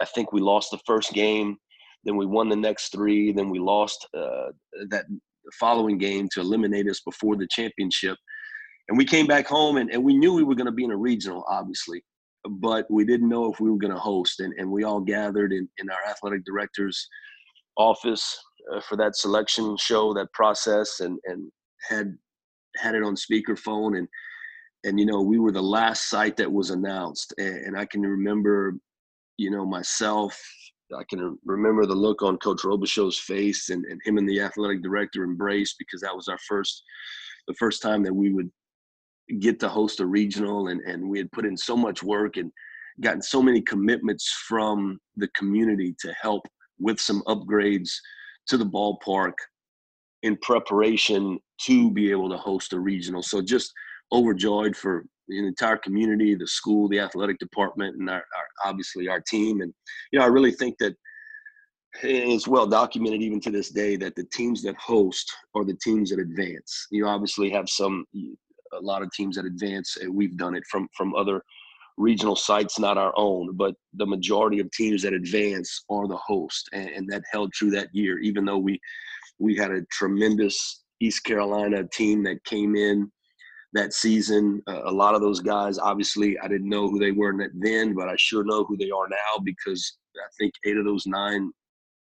I 0.00 0.04
think 0.04 0.32
we 0.32 0.40
lost 0.40 0.70
the 0.70 0.80
first 0.86 1.12
game 1.12 1.56
then 2.04 2.16
we 2.16 2.26
won 2.26 2.48
the 2.48 2.56
next 2.56 2.90
three. 2.92 3.32
Then 3.32 3.50
we 3.50 3.58
lost 3.58 4.06
uh, 4.16 4.50
that 4.88 5.04
following 5.58 5.98
game 5.98 6.28
to 6.32 6.40
eliminate 6.40 6.88
us 6.88 7.00
before 7.00 7.36
the 7.36 7.48
championship. 7.50 8.16
And 8.88 8.96
we 8.96 9.04
came 9.04 9.26
back 9.26 9.46
home 9.46 9.76
and, 9.76 9.90
and 9.90 10.02
we 10.02 10.16
knew 10.16 10.32
we 10.32 10.44
were 10.44 10.54
going 10.54 10.66
to 10.66 10.72
be 10.72 10.84
in 10.84 10.90
a 10.90 10.96
regional, 10.96 11.44
obviously, 11.48 12.02
but 12.48 12.86
we 12.90 13.04
didn't 13.04 13.28
know 13.28 13.52
if 13.52 13.60
we 13.60 13.70
were 13.70 13.78
going 13.78 13.92
to 13.92 14.00
host. 14.00 14.40
And, 14.40 14.54
and 14.58 14.70
we 14.70 14.84
all 14.84 15.00
gathered 15.00 15.52
in, 15.52 15.68
in 15.78 15.90
our 15.90 16.10
athletic 16.10 16.44
director's 16.44 17.06
office 17.76 18.38
uh, 18.74 18.80
for 18.80 18.96
that 18.96 19.16
selection 19.16 19.76
show, 19.76 20.14
that 20.14 20.32
process, 20.32 21.00
and, 21.00 21.18
and 21.24 21.50
had 21.88 22.16
had 22.76 22.94
it 22.94 23.02
on 23.02 23.14
speakerphone. 23.14 23.98
And, 23.98 24.08
and, 24.84 24.98
you 24.98 25.06
know, 25.06 25.20
we 25.20 25.38
were 25.38 25.52
the 25.52 25.62
last 25.62 26.08
site 26.08 26.36
that 26.36 26.50
was 26.50 26.70
announced. 26.70 27.34
And, 27.38 27.56
and 27.66 27.78
I 27.78 27.84
can 27.84 28.02
remember, 28.02 28.74
you 29.36 29.50
know, 29.50 29.66
myself, 29.66 30.40
I 30.96 31.04
can 31.08 31.38
remember 31.44 31.86
the 31.86 31.94
look 31.94 32.22
on 32.22 32.38
Coach 32.38 32.62
Robichaux's 32.64 33.18
face 33.18 33.70
and, 33.70 33.84
and 33.84 34.00
him 34.04 34.18
and 34.18 34.28
the 34.28 34.40
athletic 34.40 34.82
director 34.82 35.24
embraced 35.24 35.76
because 35.78 36.00
that 36.00 36.14
was 36.14 36.28
our 36.28 36.38
first, 36.48 36.82
the 37.46 37.54
first 37.54 37.82
time 37.82 38.02
that 38.04 38.14
we 38.14 38.32
would 38.32 38.50
get 39.40 39.60
to 39.60 39.68
host 39.68 40.00
a 40.00 40.06
regional 40.06 40.68
and, 40.68 40.80
and 40.82 41.08
we 41.08 41.18
had 41.18 41.30
put 41.32 41.44
in 41.44 41.56
so 41.56 41.76
much 41.76 42.02
work 42.02 42.36
and 42.36 42.50
gotten 43.00 43.22
so 43.22 43.42
many 43.42 43.60
commitments 43.60 44.30
from 44.48 44.98
the 45.16 45.28
community 45.36 45.94
to 46.00 46.12
help 46.20 46.42
with 46.78 46.98
some 46.98 47.22
upgrades 47.26 47.90
to 48.46 48.56
the 48.56 48.66
ballpark 48.66 49.34
in 50.22 50.36
preparation 50.38 51.38
to 51.60 51.90
be 51.90 52.10
able 52.10 52.30
to 52.30 52.36
host 52.36 52.72
a 52.72 52.80
regional. 52.80 53.22
So 53.22 53.42
just 53.42 53.72
overjoyed 54.12 54.76
for 54.76 55.04
the 55.28 55.46
entire 55.46 55.76
community, 55.76 56.34
the 56.34 56.46
school, 56.46 56.88
the 56.88 57.00
athletic 57.00 57.38
department, 57.38 57.96
and 57.96 58.08
our, 58.08 58.16
our, 58.16 58.70
obviously 58.70 59.08
our 59.08 59.20
team. 59.20 59.60
And 59.60 59.72
you 60.12 60.18
know, 60.18 60.24
I 60.24 60.28
really 60.28 60.52
think 60.52 60.76
that 60.78 60.96
it's 62.02 62.46
well 62.46 62.66
documented 62.66 63.22
even 63.22 63.40
to 63.40 63.50
this 63.50 63.70
day 63.70 63.96
that 63.96 64.14
the 64.14 64.24
teams 64.32 64.62
that 64.62 64.76
host 64.76 65.32
are 65.54 65.64
the 65.64 65.78
teams 65.82 66.10
that 66.10 66.18
advance. 66.18 66.86
You 66.90 67.06
obviously 67.06 67.50
have 67.50 67.68
some 67.68 68.04
a 68.72 68.80
lot 68.80 69.02
of 69.02 69.10
teams 69.12 69.36
that 69.36 69.46
advance. 69.46 69.96
And 70.00 70.14
we've 70.14 70.36
done 70.36 70.54
it 70.54 70.64
from 70.70 70.88
from 70.96 71.14
other 71.14 71.42
regional 71.96 72.36
sites, 72.36 72.78
not 72.78 72.98
our 72.98 73.12
own, 73.16 73.56
but 73.56 73.74
the 73.94 74.06
majority 74.06 74.60
of 74.60 74.70
teams 74.70 75.02
that 75.02 75.12
advance 75.12 75.84
are 75.90 76.06
the 76.06 76.16
host, 76.16 76.68
and, 76.72 76.88
and 76.90 77.08
that 77.10 77.22
held 77.32 77.52
true 77.52 77.70
that 77.70 77.88
year. 77.92 78.18
Even 78.20 78.44
though 78.44 78.58
we 78.58 78.78
we 79.38 79.56
had 79.56 79.70
a 79.70 79.84
tremendous 79.90 80.84
East 81.00 81.24
Carolina 81.24 81.84
team 81.92 82.22
that 82.24 82.44
came 82.44 82.74
in 82.76 83.10
that 83.72 83.92
season. 83.92 84.62
Uh, 84.66 84.82
a 84.84 84.92
lot 84.92 85.14
of 85.14 85.20
those 85.20 85.40
guys, 85.40 85.78
obviously, 85.78 86.38
I 86.38 86.48
didn't 86.48 86.68
know 86.68 86.88
who 86.88 86.98
they 86.98 87.12
were 87.12 87.34
then, 87.54 87.94
but 87.94 88.08
I 88.08 88.14
sure 88.16 88.44
know 88.44 88.64
who 88.64 88.76
they 88.76 88.90
are 88.90 89.08
now 89.08 89.42
because 89.44 89.98
I 90.16 90.28
think 90.38 90.54
eight 90.64 90.76
of 90.76 90.84
those 90.84 91.06
nine 91.06 91.50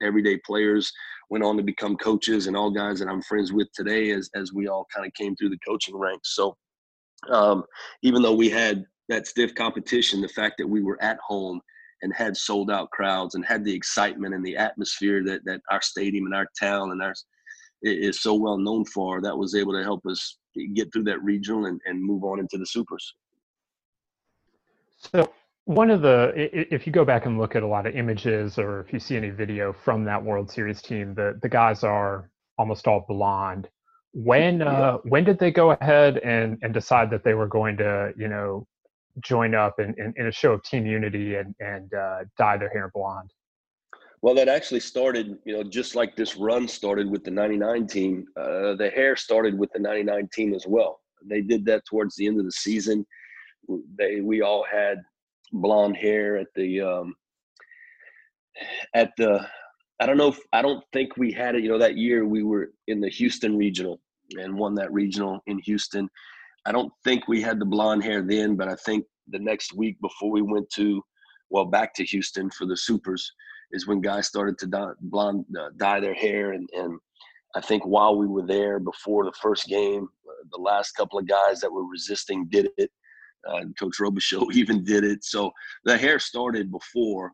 everyday 0.01 0.37
players 0.45 0.91
went 1.29 1.43
on 1.43 1.57
to 1.57 1.63
become 1.63 1.95
coaches 1.97 2.47
and 2.47 2.55
all 2.55 2.69
guys 2.69 2.99
that 2.99 3.07
I'm 3.07 3.21
friends 3.21 3.51
with 3.51 3.67
today 3.73 4.11
as, 4.11 4.29
as 4.35 4.53
we 4.53 4.67
all 4.67 4.85
kind 4.93 5.07
of 5.07 5.13
came 5.13 5.35
through 5.35 5.49
the 5.49 5.59
coaching 5.67 5.97
ranks. 5.97 6.35
So 6.35 6.55
um, 7.31 7.63
even 8.03 8.21
though 8.21 8.35
we 8.35 8.49
had 8.49 8.83
that 9.09 9.27
stiff 9.27 9.55
competition, 9.55 10.21
the 10.21 10.27
fact 10.27 10.55
that 10.57 10.67
we 10.67 10.83
were 10.83 11.01
at 11.01 11.17
home 11.25 11.61
and 12.01 12.13
had 12.13 12.35
sold 12.37 12.69
out 12.69 12.91
crowds 12.91 13.35
and 13.35 13.45
had 13.45 13.63
the 13.63 13.73
excitement 13.73 14.35
and 14.35 14.45
the 14.45 14.57
atmosphere 14.57 15.23
that, 15.23 15.41
that 15.45 15.61
our 15.71 15.81
stadium 15.81 16.25
and 16.25 16.35
our 16.35 16.47
town 16.59 16.91
and 16.91 17.01
our 17.01 17.13
is 17.85 18.21
so 18.21 18.33
well 18.33 18.57
known 18.57 18.85
for 18.85 19.21
that 19.21 19.37
was 19.37 19.55
able 19.55 19.73
to 19.73 19.83
help 19.83 20.05
us 20.05 20.37
get 20.73 20.91
through 20.91 21.03
that 21.03 21.21
regional 21.23 21.65
and, 21.65 21.79
and 21.85 22.01
move 22.01 22.23
on 22.23 22.39
into 22.39 22.57
the 22.57 22.65
supers. 22.65 23.15
So 24.97 25.31
one 25.65 25.89
of 25.89 26.01
the 26.01 26.31
if 26.35 26.85
you 26.85 26.93
go 26.93 27.05
back 27.05 27.25
and 27.25 27.37
look 27.37 27.55
at 27.55 27.63
a 27.63 27.67
lot 27.67 27.85
of 27.85 27.95
images 27.95 28.57
or 28.57 28.81
if 28.81 28.93
you 28.93 28.99
see 28.99 29.17
any 29.17 29.29
video 29.29 29.73
from 29.73 30.03
that 30.05 30.23
World 30.23 30.49
Series 30.49 30.81
team, 30.81 31.13
the 31.13 31.39
the 31.41 31.49
guys 31.49 31.83
are 31.83 32.29
almost 32.57 32.87
all 32.87 33.05
blonde. 33.07 33.67
When 34.13 34.61
uh, 34.61 34.97
when 35.03 35.23
did 35.23 35.39
they 35.39 35.51
go 35.51 35.71
ahead 35.71 36.17
and 36.19 36.57
and 36.61 36.73
decide 36.73 37.09
that 37.11 37.23
they 37.23 37.33
were 37.33 37.47
going 37.47 37.77
to 37.77 38.13
you 38.17 38.27
know 38.27 38.65
join 39.21 39.55
up 39.55 39.79
in, 39.79 39.95
in, 39.97 40.13
in 40.17 40.27
a 40.27 40.31
show 40.31 40.53
of 40.53 40.63
team 40.63 40.85
unity 40.85 41.35
and 41.35 41.55
and 41.59 41.93
uh, 41.93 42.19
dye 42.37 42.57
their 42.57 42.69
hair 42.69 42.91
blonde? 42.93 43.31
Well, 44.21 44.35
that 44.35 44.47
actually 44.47 44.79
started, 44.79 45.37
you 45.45 45.53
know, 45.53 45.63
just 45.63 45.95
like 45.95 46.15
this 46.15 46.35
run 46.35 46.67
started 46.67 47.09
with 47.09 47.23
the 47.23 47.31
99 47.31 47.87
team, 47.87 48.25
uh, 48.39 48.75
the 48.75 48.91
hair 48.93 49.15
started 49.15 49.57
with 49.57 49.71
the 49.73 49.79
99 49.79 50.29
team 50.33 50.53
as 50.53 50.65
well. 50.67 51.01
They 51.23 51.41
did 51.41 51.65
that 51.65 51.85
towards 51.85 52.15
the 52.15 52.27
end 52.27 52.39
of 52.39 52.45
the 52.45 52.51
season. 52.51 53.05
They, 53.97 54.21
we 54.21 54.41
all 54.41 54.65
had 54.69 55.01
blonde 55.51 55.97
hair 55.97 56.37
at 56.37 56.47
the, 56.55 56.81
um, 56.81 57.15
at 58.93 59.11
the, 59.17 59.47
I 59.99 60.05
don't 60.05 60.17
know 60.17 60.29
if, 60.29 60.39
I 60.53 60.61
don't 60.61 60.83
think 60.93 61.17
we 61.17 61.31
had 61.31 61.55
it, 61.55 61.63
you 61.63 61.69
know, 61.69 61.77
that 61.77 61.97
year 61.97 62.25
we 62.25 62.43
were 62.43 62.71
in 62.87 63.01
the 63.01 63.09
Houston 63.09 63.57
regional 63.57 63.99
and 64.39 64.57
won 64.57 64.75
that 64.75 64.91
regional 64.91 65.39
in 65.47 65.59
Houston. 65.59 66.09
I 66.65 66.71
don't 66.71 66.91
think 67.03 67.27
we 67.27 67.41
had 67.41 67.59
the 67.59 67.65
blonde 67.65 68.03
hair 68.03 68.21
then, 68.21 68.55
but 68.55 68.67
I 68.67 68.75
think 68.85 69.05
the 69.27 69.39
next 69.39 69.73
week 69.73 69.99
before 70.01 70.31
we 70.31 70.41
went 70.41 70.69
to, 70.71 71.01
well, 71.49 71.65
back 71.65 71.93
to 71.95 72.05
Houston 72.05 72.49
for 72.49 72.65
the 72.65 72.77
supers, 72.77 73.31
is 73.75 73.85
when 73.85 73.99
guys 73.99 74.25
started 74.25 74.57
to 74.57 74.67
dye, 74.67 74.91
blonde, 75.01 75.45
uh, 75.59 75.69
dye 75.75 75.99
their 75.99 76.13
hair. 76.13 76.53
And, 76.53 76.67
and 76.73 76.97
I 77.55 77.61
think 77.61 77.85
while 77.85 78.17
we 78.17 78.25
were 78.25 78.45
there 78.45 78.79
before 78.79 79.25
the 79.25 79.33
first 79.41 79.67
game, 79.67 80.07
uh, 80.27 80.47
the 80.51 80.61
last 80.61 80.93
couple 80.93 81.19
of 81.19 81.27
guys 81.27 81.59
that 81.59 81.71
were 81.71 81.85
resisting 81.85 82.47
did 82.49 82.69
it. 82.77 82.89
Uh, 83.47 83.65
Coach 83.77 83.97
Robichaux 83.99 84.51
even 84.53 84.83
did 84.83 85.03
it. 85.03 85.23
So 85.23 85.51
the 85.83 85.97
hair 85.97 86.19
started 86.19 86.71
before 86.71 87.33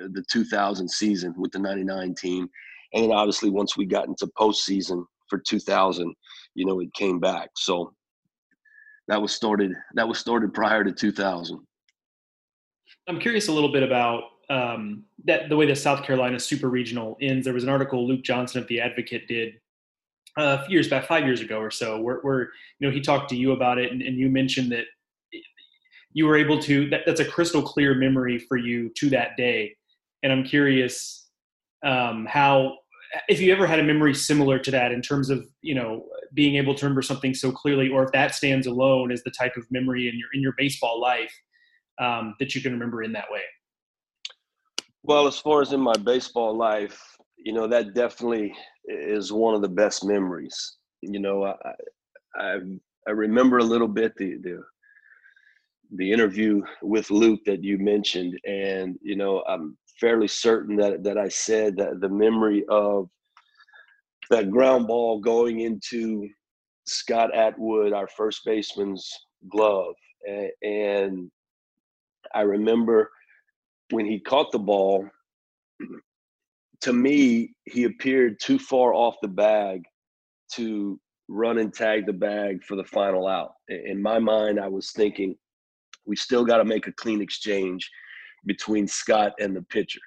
uh, 0.00 0.08
the 0.12 0.22
2000 0.30 0.88
season 0.88 1.34
with 1.36 1.52
the 1.52 1.58
99 1.58 2.14
team. 2.14 2.48
And 2.92 3.04
then 3.04 3.12
obviously 3.12 3.48
once 3.48 3.76
we 3.76 3.86
got 3.86 4.06
into 4.06 4.30
postseason 4.38 5.04
for 5.28 5.38
2000, 5.38 6.14
you 6.54 6.66
know, 6.66 6.80
it 6.80 6.92
came 6.92 7.18
back. 7.18 7.48
So 7.56 7.94
that 9.08 9.20
was 9.20 9.34
started, 9.34 9.72
that 9.94 10.06
was 10.06 10.18
started 10.18 10.52
prior 10.52 10.84
to 10.84 10.92
2000. 10.92 11.58
I'm 13.08 13.18
curious 13.18 13.48
a 13.48 13.52
little 13.52 13.72
bit 13.72 13.82
about 13.82 14.22
um, 14.52 15.04
that 15.24 15.48
the 15.48 15.56
way 15.56 15.64
the 15.64 15.74
South 15.74 16.04
Carolina 16.04 16.38
Super 16.38 16.68
Regional 16.68 17.16
ends. 17.22 17.44
There 17.44 17.54
was 17.54 17.64
an 17.64 17.70
article 17.70 18.06
Luke 18.06 18.22
Johnson 18.22 18.60
of 18.60 18.68
the 18.68 18.80
Advocate 18.80 19.26
did 19.26 19.54
uh, 20.38 20.58
a 20.60 20.66
few 20.66 20.74
years 20.74 20.88
back, 20.88 21.06
five 21.06 21.24
years 21.24 21.40
ago 21.40 21.58
or 21.58 21.70
so, 21.70 21.98
where, 21.98 22.18
where 22.20 22.50
you 22.78 22.86
know 22.86 22.90
he 22.90 23.00
talked 23.00 23.30
to 23.30 23.36
you 23.36 23.52
about 23.52 23.78
it, 23.78 23.90
and, 23.90 24.02
and 24.02 24.18
you 24.18 24.28
mentioned 24.28 24.70
that 24.70 24.84
you 26.12 26.26
were 26.26 26.36
able 26.36 26.60
to. 26.60 26.90
That, 26.90 27.00
that's 27.06 27.20
a 27.20 27.24
crystal 27.24 27.62
clear 27.62 27.94
memory 27.94 28.38
for 28.38 28.58
you 28.58 28.90
to 28.96 29.08
that 29.10 29.38
day, 29.38 29.74
and 30.22 30.30
I'm 30.30 30.44
curious 30.44 31.30
um, 31.82 32.26
how 32.26 32.76
if 33.28 33.40
you 33.40 33.52
ever 33.52 33.66
had 33.66 33.80
a 33.80 33.82
memory 33.82 34.14
similar 34.14 34.58
to 34.58 34.70
that 34.70 34.92
in 34.92 35.00
terms 35.00 35.30
of 35.30 35.46
you 35.62 35.74
know 35.74 36.04
being 36.34 36.56
able 36.56 36.74
to 36.74 36.84
remember 36.84 37.00
something 37.00 37.32
so 37.32 37.50
clearly, 37.52 37.88
or 37.88 38.02
if 38.02 38.12
that 38.12 38.34
stands 38.34 38.66
alone 38.66 39.12
as 39.12 39.22
the 39.22 39.30
type 39.30 39.56
of 39.56 39.64
memory 39.70 40.08
in 40.08 40.18
your 40.18 40.28
in 40.34 40.42
your 40.42 40.54
baseball 40.58 41.00
life 41.00 41.32
um, 41.98 42.34
that 42.38 42.54
you 42.54 42.60
can 42.60 42.72
remember 42.72 43.02
in 43.02 43.12
that 43.12 43.30
way. 43.30 43.40
Well, 45.04 45.26
as 45.26 45.38
far 45.38 45.62
as 45.62 45.72
in 45.72 45.80
my 45.80 45.96
baseball 45.96 46.56
life, 46.56 47.00
you 47.36 47.52
know 47.52 47.66
that 47.66 47.94
definitely 47.94 48.54
is 48.86 49.32
one 49.32 49.54
of 49.54 49.62
the 49.62 49.68
best 49.68 50.04
memories. 50.04 50.76
You 51.00 51.18
know, 51.20 51.44
I 51.44 51.54
I, 52.36 52.58
I 53.08 53.10
remember 53.10 53.58
a 53.58 53.64
little 53.64 53.88
bit 53.88 54.14
the 54.16 54.36
the 54.42 54.62
the 55.96 56.12
interview 56.12 56.62
with 56.82 57.10
Luke 57.10 57.40
that 57.46 57.64
you 57.64 57.78
mentioned, 57.78 58.38
and 58.46 58.96
you 59.02 59.16
know 59.16 59.42
I'm 59.48 59.76
fairly 60.00 60.28
certain 60.28 60.76
that 60.76 61.02
that 61.02 61.18
I 61.18 61.28
said 61.28 61.76
that 61.78 62.00
the 62.00 62.08
memory 62.08 62.64
of 62.68 63.08
that 64.30 64.50
ground 64.52 64.86
ball 64.86 65.18
going 65.20 65.60
into 65.60 66.28
Scott 66.86 67.34
Atwood, 67.34 67.92
our 67.92 68.06
first 68.06 68.42
baseman's 68.44 69.10
glove, 69.50 69.94
and 70.62 71.28
I 72.34 72.42
remember 72.42 73.10
when 73.92 74.06
he 74.06 74.18
caught 74.18 74.50
the 74.50 74.58
ball 74.58 75.06
to 76.80 76.92
me, 76.92 77.54
he 77.64 77.84
appeared 77.84 78.40
too 78.40 78.58
far 78.58 78.94
off 78.94 79.14
the 79.22 79.28
bag 79.28 79.82
to 80.54 80.98
run 81.28 81.58
and 81.58 81.72
tag 81.72 82.06
the 82.06 82.12
bag 82.12 82.62
for 82.64 82.76
the 82.76 82.84
final 82.84 83.28
out. 83.28 83.52
In 83.68 84.02
my 84.02 84.18
mind, 84.18 84.58
I 84.58 84.68
was 84.68 84.90
thinking, 84.90 85.36
we 86.06 86.16
still 86.16 86.44
got 86.44 86.56
to 86.56 86.64
make 86.64 86.88
a 86.88 86.92
clean 86.92 87.22
exchange 87.22 87.88
between 88.46 88.88
Scott 88.88 89.32
and 89.38 89.54
the 89.54 89.62
pitcher. 89.62 90.00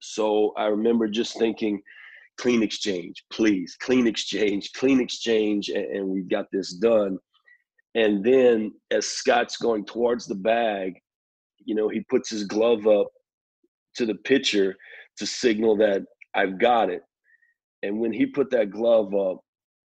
So 0.00 0.52
I 0.56 0.66
remember 0.66 1.08
just 1.08 1.38
thinking, 1.38 1.80
clean 2.38 2.62
exchange, 2.62 3.24
please, 3.32 3.76
clean 3.80 4.06
exchange, 4.06 4.72
clean 4.74 5.00
exchange, 5.00 5.68
and 5.70 6.06
we 6.06 6.22
got 6.22 6.46
this 6.52 6.74
done. 6.74 7.18
And 7.94 8.24
then 8.24 8.72
as 8.90 9.06
Scott's 9.06 9.56
going 9.56 9.84
towards 9.86 10.26
the 10.26 10.34
bag, 10.34 10.94
you 11.64 11.74
know, 11.74 11.88
he 11.88 12.00
puts 12.08 12.30
his 12.30 12.44
glove 12.44 12.86
up 12.86 13.08
to 13.96 14.06
the 14.06 14.14
pitcher 14.14 14.76
to 15.18 15.26
signal 15.26 15.76
that 15.76 16.02
I've 16.34 16.58
got 16.58 16.90
it. 16.90 17.02
And 17.82 17.98
when 17.98 18.12
he 18.12 18.26
put 18.26 18.50
that 18.50 18.70
glove 18.70 19.14
up, 19.14 19.40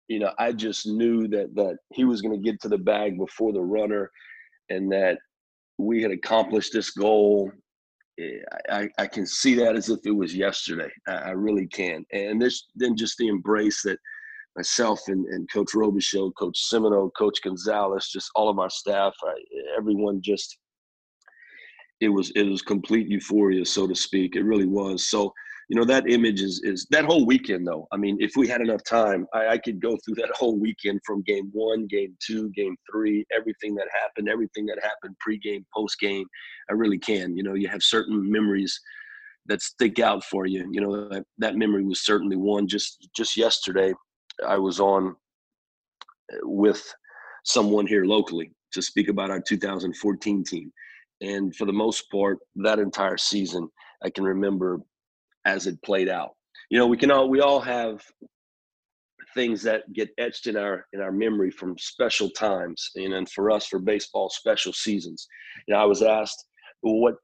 you 0.07 0.19
know, 0.19 0.31
I 0.37 0.51
just 0.51 0.85
knew 0.85 1.27
that 1.29 1.55
that 1.55 1.77
he 1.93 2.03
was 2.03 2.21
going 2.21 2.33
to 2.33 2.43
get 2.43 2.61
to 2.61 2.69
the 2.69 2.77
bag 2.77 3.17
before 3.17 3.53
the 3.53 3.61
runner, 3.61 4.11
and 4.69 4.91
that 4.91 5.17
we 5.77 6.01
had 6.01 6.11
accomplished 6.11 6.73
this 6.73 6.91
goal. 6.91 7.51
Eh, 8.19 8.39
I, 8.69 8.89
I 8.99 9.07
can 9.07 9.25
see 9.25 9.55
that 9.55 9.75
as 9.75 9.89
if 9.89 9.99
it 10.05 10.11
was 10.11 10.35
yesterday. 10.35 10.91
I, 11.07 11.31
really 11.31 11.65
can. 11.67 12.05
And 12.11 12.39
this 12.41 12.67
then 12.75 12.95
just 12.95 13.17
the 13.17 13.27
embrace 13.27 13.81
that 13.83 13.97
myself 14.55 15.01
and, 15.07 15.25
and 15.27 15.49
Coach 15.51 15.71
Robichaux, 15.73 16.33
Coach 16.37 16.59
Simoneaux, 16.69 17.11
Coach 17.17 17.39
Gonzalez, 17.43 18.09
just 18.09 18.29
all 18.35 18.49
of 18.49 18.59
our 18.59 18.69
staff, 18.69 19.15
I, 19.23 19.33
everyone 19.77 20.21
just 20.21 20.59
it 22.03 22.09
was 22.09 22.31
it 22.35 22.43
was 22.43 22.61
complete 22.61 23.07
euphoria, 23.07 23.65
so 23.65 23.87
to 23.87 23.95
speak. 23.95 24.35
It 24.35 24.43
really 24.43 24.65
was. 24.65 25.07
So 25.09 25.33
you 25.69 25.77
know 25.77 25.85
that 25.85 26.09
image 26.09 26.41
is 26.41 26.61
is 26.63 26.85
that 26.91 27.05
whole 27.05 27.25
weekend 27.25 27.65
though. 27.65 27.87
I 27.91 27.97
mean, 27.97 28.17
if 28.19 28.33
we 28.35 28.47
had 28.47 28.61
enough 28.61 28.83
time, 28.83 29.25
I, 29.33 29.47
I 29.49 29.57
could 29.57 29.81
go 29.81 29.97
through 29.97 30.15
that 30.15 30.31
whole 30.35 30.59
weekend 30.59 30.99
from 31.05 31.23
game 31.23 31.49
one, 31.53 31.87
game 31.87 32.15
two, 32.25 32.49
game 32.49 32.75
three, 32.91 33.25
everything 33.35 33.73
that 33.75 33.87
happened, 34.01 34.27
everything 34.29 34.65
that 34.65 34.79
happened 34.83 35.15
pre-game, 35.19 35.65
post-game. 35.73 36.25
I 36.69 36.73
really 36.73 36.99
can. 36.99 37.37
You 37.37 37.43
know, 37.43 37.53
you 37.53 37.69
have 37.69 37.81
certain 37.81 38.29
memories 38.29 38.77
that 39.45 39.61
stick 39.61 39.99
out 39.99 40.23
for 40.25 40.45
you. 40.45 40.67
You 40.71 40.81
know, 40.81 41.09
that, 41.09 41.23
that 41.37 41.55
memory 41.55 41.83
was 41.83 42.05
certainly 42.05 42.35
one. 42.35 42.67
Just 42.67 43.07
just 43.15 43.37
yesterday, 43.37 43.93
I 44.45 44.57
was 44.57 44.81
on 44.81 45.15
uh, 46.33 46.37
with 46.43 46.83
someone 47.45 47.87
here 47.87 48.05
locally 48.05 48.51
to 48.73 48.81
speak 48.81 49.07
about 49.07 49.29
our 49.29 49.39
2014 49.39 50.43
team 50.43 50.71
and 51.23 51.55
for 51.55 51.65
the 51.65 51.73
most 51.73 52.11
part, 52.11 52.39
that 52.57 52.79
entire 52.79 53.17
season, 53.17 53.69
I 54.03 54.09
can 54.09 54.25
remember 54.25 54.79
as 55.45 55.67
it 55.67 55.81
played 55.81 56.09
out. 56.09 56.31
You 56.69 56.77
know, 56.77 56.87
we 56.87 56.97
can 56.97 57.11
all 57.11 57.29
we 57.29 57.39
all 57.39 57.61
have 57.61 58.03
things 59.33 59.63
that 59.63 59.91
get 59.93 60.09
etched 60.17 60.47
in 60.47 60.57
our 60.57 60.85
in 60.93 61.01
our 61.01 61.11
memory 61.11 61.49
from 61.49 61.77
special 61.77 62.29
times, 62.29 62.89
and, 62.95 63.13
and 63.13 63.29
for 63.29 63.51
us, 63.51 63.67
for 63.67 63.79
baseball, 63.79 64.29
special 64.29 64.73
seasons. 64.73 65.27
You 65.67 65.73
know, 65.73 65.79
I 65.79 65.85
was 65.85 66.01
asked 66.01 66.45
what 66.81 67.15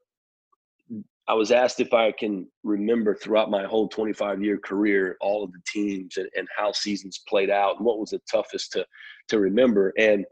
I 1.28 1.34
was 1.34 1.52
asked 1.52 1.80
if 1.80 1.92
I 1.92 2.10
can 2.12 2.46
remember 2.64 3.14
throughout 3.14 3.50
my 3.50 3.64
whole 3.64 3.88
25 3.88 4.42
year 4.42 4.58
career 4.58 5.16
all 5.20 5.44
of 5.44 5.52
the 5.52 5.60
teams 5.66 6.16
and, 6.16 6.28
and, 6.36 6.48
how 6.56 6.72
seasons 6.72 7.22
played 7.28 7.50
out 7.50 7.76
and 7.76 7.86
what 7.86 8.00
was 8.00 8.10
the 8.10 8.20
toughest 8.30 8.72
to 8.72 8.84
to 9.28 9.38
remember. 9.38 9.92
And 9.98 10.24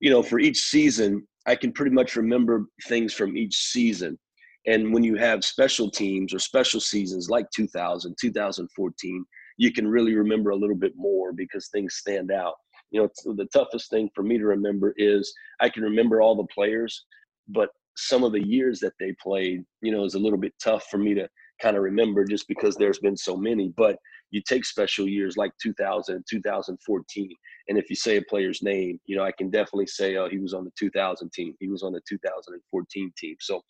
you 0.00 0.10
know, 0.10 0.22
for 0.22 0.40
each 0.40 0.58
season, 0.58 1.26
I 1.46 1.56
can 1.56 1.72
pretty 1.72 1.94
much 1.94 2.16
remember 2.16 2.66
things 2.88 3.12
from 3.12 3.36
each 3.36 3.56
season. 3.56 4.18
And 4.66 4.94
when 4.94 5.04
you 5.04 5.16
have 5.16 5.44
special 5.44 5.90
teams 5.90 6.32
or 6.32 6.38
special 6.38 6.80
seasons 6.80 7.28
like 7.28 7.46
2000, 7.54 8.16
2014, 8.18 9.24
you 9.58 9.72
can 9.72 9.86
really 9.86 10.14
remember 10.14 10.50
a 10.50 10.56
little 10.56 10.76
bit 10.76 10.92
more 10.96 11.32
because 11.32 11.68
things 11.68 11.96
stand 11.96 12.30
out. 12.30 12.54
You 12.90 13.02
know, 13.02 13.34
the 13.34 13.46
toughest 13.46 13.90
thing 13.90 14.08
for 14.14 14.22
me 14.22 14.38
to 14.38 14.46
remember 14.46 14.94
is 14.96 15.32
I 15.60 15.68
can 15.68 15.82
remember 15.82 16.20
all 16.20 16.36
the 16.36 16.46
players, 16.54 17.04
but 17.48 17.70
some 17.96 18.24
of 18.24 18.32
the 18.32 18.44
years 18.44 18.80
that 18.80 18.94
they 18.98 19.14
played, 19.22 19.64
you 19.82 19.92
know, 19.92 20.04
is 20.04 20.14
a 20.14 20.18
little 20.18 20.38
bit 20.38 20.54
tough 20.62 20.86
for 20.90 20.98
me 20.98 21.14
to 21.14 21.28
kind 21.60 21.76
of 21.76 21.82
remember 21.82 22.24
just 22.24 22.48
because 22.48 22.76
there's 22.76 22.98
been 22.98 23.16
so 23.16 23.36
many. 23.36 23.72
But 23.76 23.96
you 24.30 24.42
take 24.46 24.64
special 24.64 25.08
years 25.08 25.36
like 25.36 25.52
2000, 25.62 26.24
2014, 26.28 27.28
and 27.68 27.78
if 27.78 27.88
you 27.88 27.96
say 27.96 28.16
a 28.16 28.22
player's 28.22 28.62
name, 28.62 28.98
you 29.06 29.16
know, 29.16 29.24
I 29.24 29.32
can 29.32 29.50
definitely 29.50 29.86
say, 29.86 30.16
oh, 30.16 30.28
he 30.28 30.38
was 30.38 30.54
on 30.54 30.64
the 30.64 30.72
2000 30.78 31.32
team, 31.32 31.54
he 31.60 31.68
was 31.68 31.82
on 31.82 31.92
the 31.92 32.00
2014 32.08 33.12
team. 33.16 33.36
So, 33.40 33.62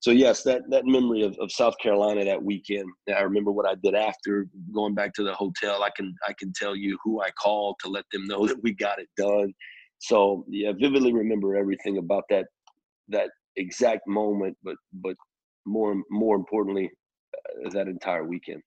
so 0.00 0.10
yes, 0.10 0.42
that 0.44 0.62
that 0.70 0.86
memory 0.86 1.22
of, 1.22 1.36
of 1.38 1.52
South 1.52 1.74
Carolina 1.82 2.24
that 2.24 2.42
weekend. 2.42 2.86
I 3.14 3.20
remember 3.20 3.52
what 3.52 3.68
I 3.68 3.74
did 3.82 3.94
after 3.94 4.46
going 4.72 4.94
back 4.94 5.12
to 5.14 5.24
the 5.24 5.34
hotel. 5.34 5.82
I 5.82 5.90
can 5.94 6.14
I 6.26 6.32
can 6.38 6.54
tell 6.54 6.74
you 6.74 6.98
who 7.04 7.20
I 7.20 7.30
called 7.32 7.76
to 7.82 7.90
let 7.90 8.04
them 8.10 8.26
know 8.26 8.46
that 8.48 8.62
we 8.62 8.72
got 8.72 8.98
it 8.98 9.08
done. 9.18 9.52
So 9.98 10.46
yeah, 10.48 10.72
vividly 10.72 11.12
remember 11.12 11.54
everything 11.54 11.98
about 11.98 12.24
that 12.30 12.46
that 13.08 13.28
exact 13.56 14.06
moment, 14.06 14.56
but 14.62 14.76
but 14.94 15.16
more 15.66 15.94
more 16.10 16.36
importantly, 16.36 16.90
that 17.72 17.88
entire 17.88 18.24
weekend 18.24 18.62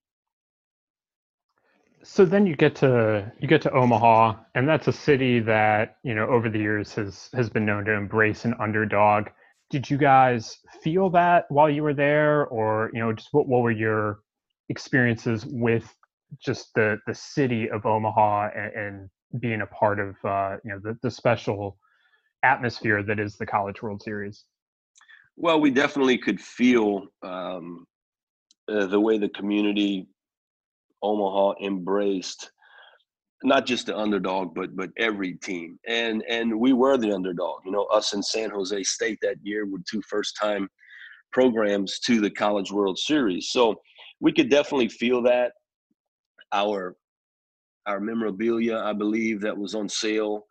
so 2.03 2.25
then 2.25 2.45
you 2.45 2.55
get 2.55 2.75
to 2.75 3.31
you 3.39 3.47
get 3.47 3.61
to 3.61 3.71
Omaha, 3.71 4.35
and 4.55 4.67
that's 4.67 4.87
a 4.87 4.91
city 4.91 5.39
that 5.39 5.97
you 6.03 6.13
know 6.13 6.27
over 6.27 6.49
the 6.49 6.59
years 6.59 6.93
has 6.95 7.29
has 7.33 7.49
been 7.49 7.65
known 7.65 7.85
to 7.85 7.93
embrace 7.93 8.45
an 8.45 8.53
underdog. 8.59 9.27
Did 9.69 9.89
you 9.89 9.97
guys 9.97 10.57
feel 10.83 11.09
that 11.11 11.45
while 11.49 11.69
you 11.69 11.81
were 11.81 11.93
there, 11.93 12.45
or 12.47 12.91
you 12.93 12.99
know, 12.99 13.13
just 13.13 13.29
what 13.31 13.47
what 13.47 13.61
were 13.61 13.71
your 13.71 14.19
experiences 14.69 15.45
with 15.45 15.95
just 16.39 16.73
the 16.75 16.99
the 17.07 17.15
city 17.15 17.69
of 17.69 17.85
Omaha 17.85 18.49
and, 18.55 18.73
and 18.73 19.41
being 19.41 19.61
a 19.61 19.67
part 19.67 19.99
of 19.99 20.15
uh, 20.25 20.57
you 20.65 20.71
know 20.71 20.79
the, 20.83 20.97
the 21.01 21.11
special 21.11 21.77
atmosphere 22.43 23.01
that 23.03 23.19
is 23.19 23.37
the 23.37 23.45
College 23.45 23.81
World 23.81 24.01
Series? 24.03 24.43
Well, 25.37 25.61
we 25.61 25.71
definitely 25.71 26.17
could 26.17 26.39
feel 26.39 27.07
um, 27.23 27.87
uh, 28.71 28.85
the 28.87 28.99
way 28.99 29.17
the 29.17 29.29
community 29.29 30.07
Omaha 31.01 31.53
embraced 31.61 32.51
not 33.43 33.65
just 33.65 33.87
the 33.87 33.97
underdog, 33.97 34.55
but 34.55 34.75
but 34.75 34.89
every 34.97 35.33
team, 35.33 35.77
and 35.87 36.23
and 36.29 36.57
we 36.57 36.73
were 36.73 36.97
the 36.97 37.11
underdog. 37.11 37.59
You 37.65 37.71
know, 37.71 37.83
us 37.85 38.13
in 38.13 38.23
San 38.23 38.49
Jose 38.49 38.83
State 38.83 39.19
that 39.21 39.35
year 39.43 39.65
were 39.65 39.79
two 39.89 40.01
first 40.09 40.37
time 40.41 40.69
programs 41.31 41.99
to 41.99 42.21
the 42.21 42.29
College 42.29 42.71
World 42.71 42.97
Series, 42.97 43.49
so 43.49 43.75
we 44.21 44.31
could 44.31 44.49
definitely 44.49 44.89
feel 44.89 45.21
that. 45.23 45.51
Our 46.53 46.95
our 47.85 47.99
memorabilia, 47.99 48.77
I 48.77 48.93
believe, 48.93 49.41
that 49.41 49.57
was 49.57 49.75
on 49.75 49.89
sale 49.89 50.45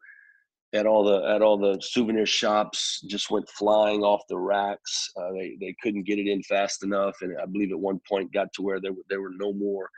at 0.74 0.87
all 0.87 1.04
the 1.04 1.28
at 1.28 1.42
all 1.42 1.58
the 1.58 1.78
souvenir 1.82 2.24
shops 2.26 3.02
just 3.06 3.30
went 3.30 3.48
flying 3.48 4.02
off 4.02 4.22
the 4.28 4.38
racks. 4.38 5.11
Uh, 5.16 5.32
they 5.32 5.56
they 5.61 5.74
couldn't 5.82 6.04
get 6.04 6.18
it 6.18 6.26
in 6.26 6.42
fast 6.44 6.82
enough, 6.82 7.16
and 7.20 7.37
I 7.40 7.46
believe 7.46 7.72
at 7.72 7.78
one 7.78 8.00
point 8.08 8.32
got 8.32 8.52
to 8.54 8.62
where 8.62 8.80
there 8.80 8.92
were 8.92 9.04
there 9.08 9.20
were 9.20 9.35
no 9.37 9.52
more 9.52 9.88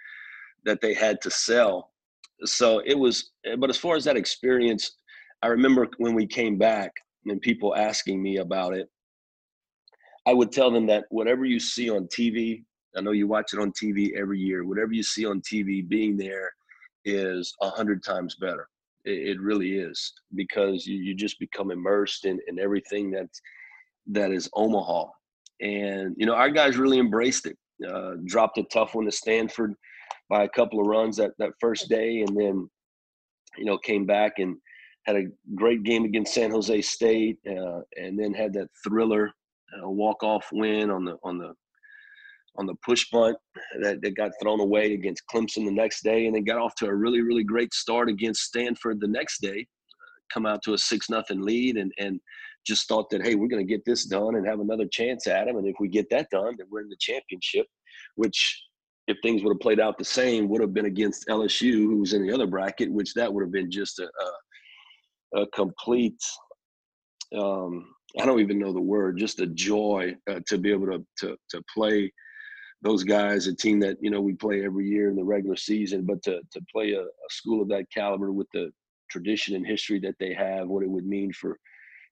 that 0.65 0.81
they 0.81 0.95
had 0.95 1.21
to 1.23 1.31
sell. 1.31 1.93
So 2.45 2.81
it 2.85 2.99
was, 2.99 3.33
but 3.59 3.71
as 3.71 3.77
far 3.77 3.97
as 3.97 4.05
that 4.05 4.17
experience, 4.17 4.97
I 5.43 5.49
remember 5.49 5.89
when 5.99 6.15
we 6.15 6.27
came 6.27 6.59
back 6.59 6.93
and 7.27 7.41
people 7.41 7.77
asking 7.77 8.23
me 8.23 8.39
about 8.39 8.75
it, 8.75 8.89
I 10.27 10.33
would 10.33 10.53
tell 10.53 10.71
them 10.71 10.87
that 10.87 11.05
whatever 11.11 11.45
you 11.45 11.61
see 11.61 11.91
on 11.91 12.09
TV, 12.09 12.65
I 12.97 13.01
know 13.03 13.13
you 13.13 13.29
watch 13.29 13.53
it 13.53 13.61
on 13.61 13.73
TV 13.73 14.17
every 14.17 14.41
year, 14.41 14.65
whatever 14.65 14.93
you 14.93 15.03
see 15.03 15.27
on 15.27 15.41
TV, 15.43 15.87
being 15.87 16.17
there 16.17 16.51
is 17.05 17.55
a 17.61 17.69
hundred 17.69 18.03
times 18.03 18.35
better. 18.37 18.69
It, 19.05 19.37
it, 19.37 19.41
really 19.41 19.77
is 19.77 20.13
because 20.35 20.87
you, 20.87 20.97
you 20.97 21.15
just 21.15 21.39
become 21.39 21.71
immersed 21.71 22.25
in, 22.25 22.39
in 22.49 22.59
everything 22.59 23.11
that 23.13 23.29
that 24.07 24.31
is 24.31 24.49
Omaha. 24.55 25.07
And, 25.61 26.15
you 26.17 26.27
know, 26.27 26.35
our 26.35 26.51
guys 26.51 26.77
really 26.77 26.99
embraced 26.99 27.47
it. 27.47 27.57
Uh, 27.87 28.15
dropped 28.27 28.59
a 28.59 28.63
tough 28.65 28.95
one 28.95 29.05
to 29.05 29.11
Stanford 29.11 29.75
by 30.31 30.45
a 30.45 30.49
couple 30.49 30.81
of 30.81 30.87
runs 30.87 31.17
that, 31.17 31.33
that 31.39 31.53
first 31.61 31.89
day 31.89 32.21
and 32.21 32.37
then, 32.37 32.71
you 33.59 33.65
know, 33.65 33.77
came 33.79 34.07
back 34.07 34.35
and 34.39 34.57
had 35.07 35.17
a 35.17 35.25
great 35.55 35.83
game 35.83 36.05
against 36.05 36.35
San 36.35 36.51
Jose 36.51 36.81
State 36.83 37.39
uh, 37.49 37.81
and 37.97 38.19
then 38.19 38.33
had 38.33 38.53
that 38.55 38.69
thriller 38.87 39.33
uh, 39.83 39.89
walk-off 39.89 40.49
win 40.53 40.91
on 40.91 41.05
the 41.05 41.17
on 41.25 41.39
the 41.39 41.53
on 42.57 42.67
the 42.67 42.75
push 42.85 43.09
bunt 43.11 43.37
that, 43.81 44.01
that 44.03 44.17
got 44.17 44.33
thrown 44.41 44.61
away 44.61 44.95
against 44.95 45.25
Clemson 45.33 45.65
the 45.65 45.73
next 45.73 46.03
day, 46.03 46.27
and 46.27 46.35
then 46.35 46.45
got 46.45 46.59
off 46.59 46.75
to 46.77 46.87
a 46.87 46.95
really, 46.95 47.21
really 47.21 47.45
great 47.45 47.73
start 47.75 48.09
against 48.09 48.43
Stanford 48.43 49.01
the 49.01 49.09
next 49.09 49.41
day. 49.41 49.67
Come 50.33 50.47
out 50.47 50.63
to 50.63 50.75
a 50.75 50.79
six 50.79 51.11
nothing 51.11 51.43
lead, 51.43 51.77
and 51.77 51.93
and 51.99 52.21
just 52.67 52.89
thought 52.89 53.11
that 53.11 53.25
hey, 53.25 53.35
we're 53.35 53.49
going 53.49 53.65
to 53.65 53.71
get 53.71 53.85
this 53.85 54.05
done 54.05 54.37
and 54.37 54.47
have 54.47 54.61
another 54.61 54.87
chance 54.91 55.27
at 55.27 55.47
them, 55.47 55.57
and 55.57 55.67
if 55.67 55.77
we 55.81 55.89
get 55.89 56.09
that 56.11 56.29
done, 56.31 56.55
then 56.57 56.67
we're 56.71 56.81
in 56.81 56.89
the 56.89 56.97
championship. 57.01 57.67
Which, 58.17 58.63
if 59.09 59.17
things 59.23 59.43
would 59.43 59.53
have 59.53 59.61
played 59.61 59.81
out 59.81 59.99
the 59.99 60.05
same, 60.05 60.49
would 60.49 60.61
have 60.61 60.75
been 60.75 60.87
against 60.87 61.29
LSU, 61.29 61.73
who 61.73 61.99
was 61.99 62.13
in 62.13 62.27
the 62.27 62.33
other 62.33 62.47
bracket, 62.47 62.91
which 62.91 63.15
that 63.15 63.33
would 63.33 63.43
have 63.43 63.53
been 63.53 63.71
just 63.71 63.99
a, 63.99 64.09
a, 65.35 65.43
a 65.43 65.47
complete. 65.49 66.21
Um, 67.37 67.87
I 68.19 68.25
don't 68.25 68.41
even 68.41 68.61
know 68.61 68.73
the 68.73 68.81
word, 68.81 69.19
just 69.19 69.41
a 69.41 69.47
joy 69.47 70.15
uh, 70.31 70.41
to 70.47 70.57
be 70.57 70.71
able 70.71 70.87
to 70.87 71.05
to 71.19 71.37
to 71.51 71.63
play 71.75 72.11
those 72.85 73.03
guys, 73.03 73.47
a 73.47 73.55
team 73.55 73.81
that 73.81 73.97
you 74.01 74.11
know 74.11 74.21
we 74.21 74.35
play 74.35 74.65
every 74.65 74.87
year 74.87 75.09
in 75.09 75.17
the 75.17 75.25
regular 75.25 75.57
season, 75.57 76.05
but 76.05 76.23
to 76.23 76.41
to 76.53 76.61
play 76.71 76.93
a, 76.93 77.01
a 77.01 77.29
school 77.31 77.63
of 77.63 77.69
that 77.69 77.91
caliber 77.91 78.31
with 78.31 78.47
the 78.53 78.71
tradition 79.11 79.57
and 79.57 79.67
history 79.67 79.99
that 80.01 80.15
they 80.21 80.35
have, 80.35 80.69
what 80.69 80.83
it 80.83 80.91
would 80.91 81.07
mean 81.07 81.33
for 81.33 81.59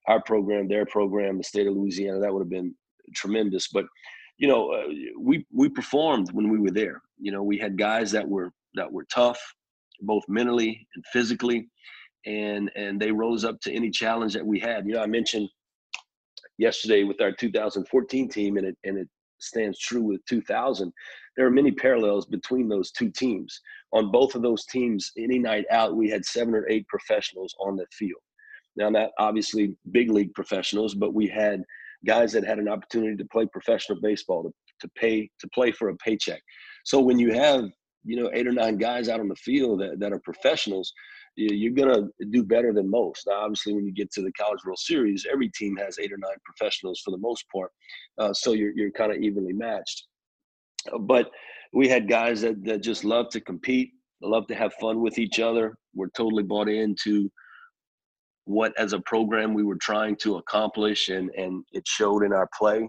our 0.07 0.21
program, 0.23 0.67
their 0.67 0.85
program, 0.85 1.37
the 1.37 1.43
state 1.43 1.67
of 1.67 1.75
Louisiana, 1.75 2.19
that 2.19 2.33
would 2.33 2.41
have 2.41 2.49
been 2.49 2.73
tremendous. 3.15 3.67
But 3.67 3.85
you 4.39 4.47
know, 4.47 4.71
uh, 4.71 4.87
we 5.19 5.45
we 5.53 5.69
performed 5.69 6.31
when 6.31 6.49
we 6.49 6.59
were 6.59 6.71
there. 6.71 7.01
You 7.19 7.31
know, 7.31 7.43
we 7.43 7.57
had 7.59 7.77
guys 7.77 8.11
that 8.11 8.27
were 8.27 8.51
that 8.73 8.91
were 8.91 9.05
tough, 9.13 9.39
both 10.01 10.23
mentally 10.27 10.87
and 10.95 11.05
physically, 11.13 11.67
and 12.25 12.71
and 12.75 12.99
they 12.99 13.11
rose 13.11 13.45
up 13.45 13.59
to 13.61 13.71
any 13.71 13.91
challenge 13.91 14.33
that 14.33 14.45
we 14.45 14.59
had. 14.59 14.87
You 14.87 14.93
know, 14.93 15.03
I 15.03 15.07
mentioned 15.07 15.49
yesterday 16.57 17.03
with 17.03 17.21
our 17.21 17.31
2014 17.31 18.29
team, 18.29 18.57
and 18.57 18.65
it 18.65 18.77
and 18.83 18.97
it 18.97 19.07
stands 19.43 19.79
true 19.79 20.01
with 20.01 20.25
2000. 20.25 20.91
There 21.35 21.45
are 21.45 21.51
many 21.51 21.71
parallels 21.71 22.25
between 22.25 22.67
those 22.67 22.91
two 22.91 23.09
teams. 23.11 23.59
On 23.91 24.11
both 24.11 24.35
of 24.35 24.41
those 24.41 24.65
teams, 24.65 25.11
any 25.17 25.39
night 25.39 25.65
out, 25.71 25.95
we 25.95 26.09
had 26.09 26.25
seven 26.25 26.53
or 26.53 26.67
eight 26.69 26.87
professionals 26.87 27.55
on 27.59 27.75
the 27.75 27.85
field. 27.91 28.21
Now, 28.75 28.89
not 28.89 29.11
obviously 29.19 29.75
big 29.91 30.09
league 30.09 30.33
professionals, 30.33 30.95
but 30.95 31.13
we 31.13 31.27
had 31.27 31.63
guys 32.05 32.31
that 32.33 32.45
had 32.45 32.59
an 32.59 32.67
opportunity 32.67 33.15
to 33.15 33.25
play 33.25 33.45
professional 33.45 33.99
baseball, 34.01 34.43
to, 34.43 34.53
to 34.81 34.91
pay 34.95 35.29
to 35.39 35.47
play 35.49 35.71
for 35.71 35.89
a 35.89 35.95
paycheck. 35.97 36.41
So 36.83 36.99
when 36.99 37.19
you 37.19 37.33
have 37.33 37.65
you 38.03 38.21
know 38.21 38.29
eight 38.33 38.47
or 38.47 38.51
nine 38.51 38.77
guys 38.77 39.09
out 39.09 39.19
on 39.19 39.29
the 39.29 39.35
field 39.35 39.81
that, 39.81 39.99
that 39.99 40.11
are 40.11 40.19
professionals, 40.19 40.91
you're 41.35 41.73
going 41.73 42.11
to 42.19 42.25
do 42.25 42.43
better 42.43 42.73
than 42.73 42.89
most. 42.89 43.25
Now, 43.27 43.41
obviously, 43.43 43.73
when 43.73 43.85
you 43.85 43.91
get 43.91 44.11
to 44.11 44.21
the 44.21 44.31
College 44.33 44.59
World 44.65 44.79
Series, 44.79 45.25
every 45.31 45.49
team 45.49 45.75
has 45.77 45.97
eight 45.99 46.11
or 46.11 46.17
nine 46.17 46.37
professionals 46.45 47.01
for 47.03 47.11
the 47.11 47.17
most 47.17 47.45
part, 47.51 47.71
uh, 48.17 48.33
so 48.33 48.53
you're 48.53 48.71
you're 48.75 48.91
kind 48.91 49.11
of 49.11 49.17
evenly 49.17 49.53
matched. 49.53 50.05
But 51.01 51.31
we 51.73 51.87
had 51.87 52.07
guys 52.07 52.41
that 52.41 52.63
that 52.65 52.83
just 52.83 53.03
love 53.03 53.29
to 53.29 53.41
compete, 53.41 53.91
love 54.21 54.47
to 54.47 54.55
have 54.55 54.73
fun 54.75 55.01
with 55.01 55.17
each 55.17 55.39
other. 55.39 55.75
We're 55.95 56.09
totally 56.15 56.43
bought 56.43 56.69
into 56.69 57.29
what, 58.45 58.73
as 58.77 58.93
a 58.93 58.99
program, 58.99 59.53
we 59.53 59.63
were 59.63 59.77
trying 59.77 60.15
to 60.17 60.37
accomplish, 60.37 61.09
and 61.09 61.29
and 61.31 61.63
it 61.71 61.87
showed 61.87 62.23
in 62.23 62.33
our 62.33 62.49
play. 62.57 62.87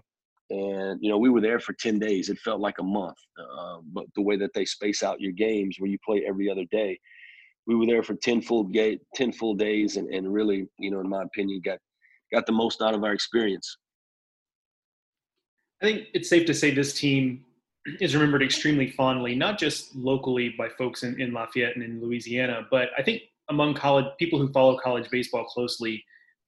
And 0.51 0.99
you 1.01 1.09
know, 1.09 1.17
we 1.17 1.29
were 1.29 1.41
there 1.41 1.59
for 1.59 1.73
ten 1.73 1.97
days. 1.97 2.29
It 2.29 2.37
felt 2.39 2.61
like 2.61 2.77
a 2.79 2.83
month, 2.83 3.17
uh, 3.39 3.77
but 3.91 4.05
the 4.15 4.21
way 4.21 4.37
that 4.37 4.51
they 4.53 4.65
space 4.65 5.01
out 5.01 5.19
your 5.19 5.31
games, 5.31 5.77
where 5.79 5.89
you 5.89 5.97
play 6.05 6.23
every 6.27 6.49
other 6.49 6.65
day 6.69 6.99
we 7.67 7.75
were 7.75 7.85
there 7.85 8.03
for 8.03 8.15
10 8.15 8.41
full 8.41 8.63
day, 8.63 8.99
10 9.15 9.33
full 9.33 9.55
days 9.55 9.97
and, 9.97 10.07
and 10.09 10.31
really, 10.31 10.67
you 10.77 10.91
know, 10.91 10.99
in 10.99 11.09
my 11.09 11.23
opinion, 11.23 11.61
got, 11.63 11.79
got 12.33 12.45
the 12.45 12.51
most 12.51 12.81
out 12.81 12.93
of 12.93 13.03
our 13.03 13.13
experience. 13.13 13.77
I 15.81 15.85
think 15.85 16.07
it's 16.13 16.29
safe 16.29 16.45
to 16.47 16.53
say 16.53 16.71
this 16.71 16.93
team 16.93 17.43
is 17.99 18.15
remembered 18.15 18.41
extremely 18.41 18.91
fondly, 18.91 19.35
not 19.35 19.59
just 19.59 19.95
locally 19.95 20.53
by 20.57 20.69
folks 20.69 21.03
in, 21.03 21.19
in 21.19 21.33
Lafayette 21.33 21.75
and 21.75 21.83
in 21.83 22.01
Louisiana, 22.01 22.67
but 22.71 22.89
I 22.97 23.03
think 23.03 23.23
among 23.49 23.75
college 23.75 24.05
people 24.17 24.39
who 24.39 24.51
follow 24.51 24.77
college 24.83 25.09
baseball 25.11 25.45
closely 25.45 26.03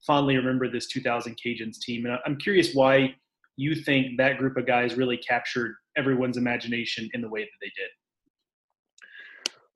fondly 0.06 0.36
remember 0.36 0.70
this 0.70 0.86
2000 0.86 1.36
Cajuns 1.36 1.78
team. 1.78 2.06
And 2.06 2.18
I'm 2.24 2.36
curious 2.36 2.74
why 2.74 3.14
you 3.56 3.74
think 3.74 4.16
that 4.18 4.38
group 4.38 4.56
of 4.56 4.66
guys 4.66 4.96
really 4.96 5.16
captured 5.16 5.74
everyone's 5.96 6.36
imagination 6.36 7.08
in 7.12 7.20
the 7.20 7.28
way 7.28 7.40
that 7.40 7.50
they 7.60 7.70
did. 7.76 7.90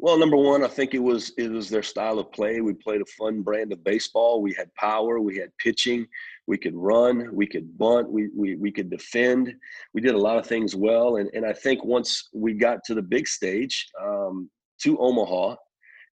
Well, 0.02 0.18
number 0.18 0.36
one, 0.36 0.64
I 0.64 0.68
think 0.68 0.94
it 0.94 0.98
was 0.98 1.32
it 1.38 1.48
was 1.48 1.70
their 1.70 1.84
style 1.84 2.18
of 2.18 2.32
play. 2.32 2.60
We 2.60 2.74
played 2.74 3.00
a 3.00 3.12
fun 3.16 3.42
brand 3.42 3.72
of 3.72 3.84
baseball. 3.84 4.42
We 4.42 4.52
had 4.52 4.74
power. 4.74 5.20
We 5.20 5.36
had 5.36 5.56
pitching. 5.58 6.08
We 6.48 6.58
could 6.58 6.74
run. 6.74 7.32
We 7.32 7.46
could 7.46 7.78
bunt. 7.78 8.10
We 8.10 8.28
we 8.36 8.56
we 8.56 8.72
could 8.72 8.90
defend. 8.90 9.54
We 9.94 10.00
did 10.00 10.16
a 10.16 10.18
lot 10.18 10.38
of 10.38 10.46
things 10.46 10.74
well. 10.74 11.18
And 11.18 11.30
and 11.34 11.46
I 11.46 11.52
think 11.52 11.84
once 11.84 12.30
we 12.34 12.52
got 12.52 12.82
to 12.86 12.96
the 12.96 13.02
big 13.02 13.28
stage, 13.28 13.86
um, 14.02 14.50
to 14.82 14.98
Omaha, 14.98 15.54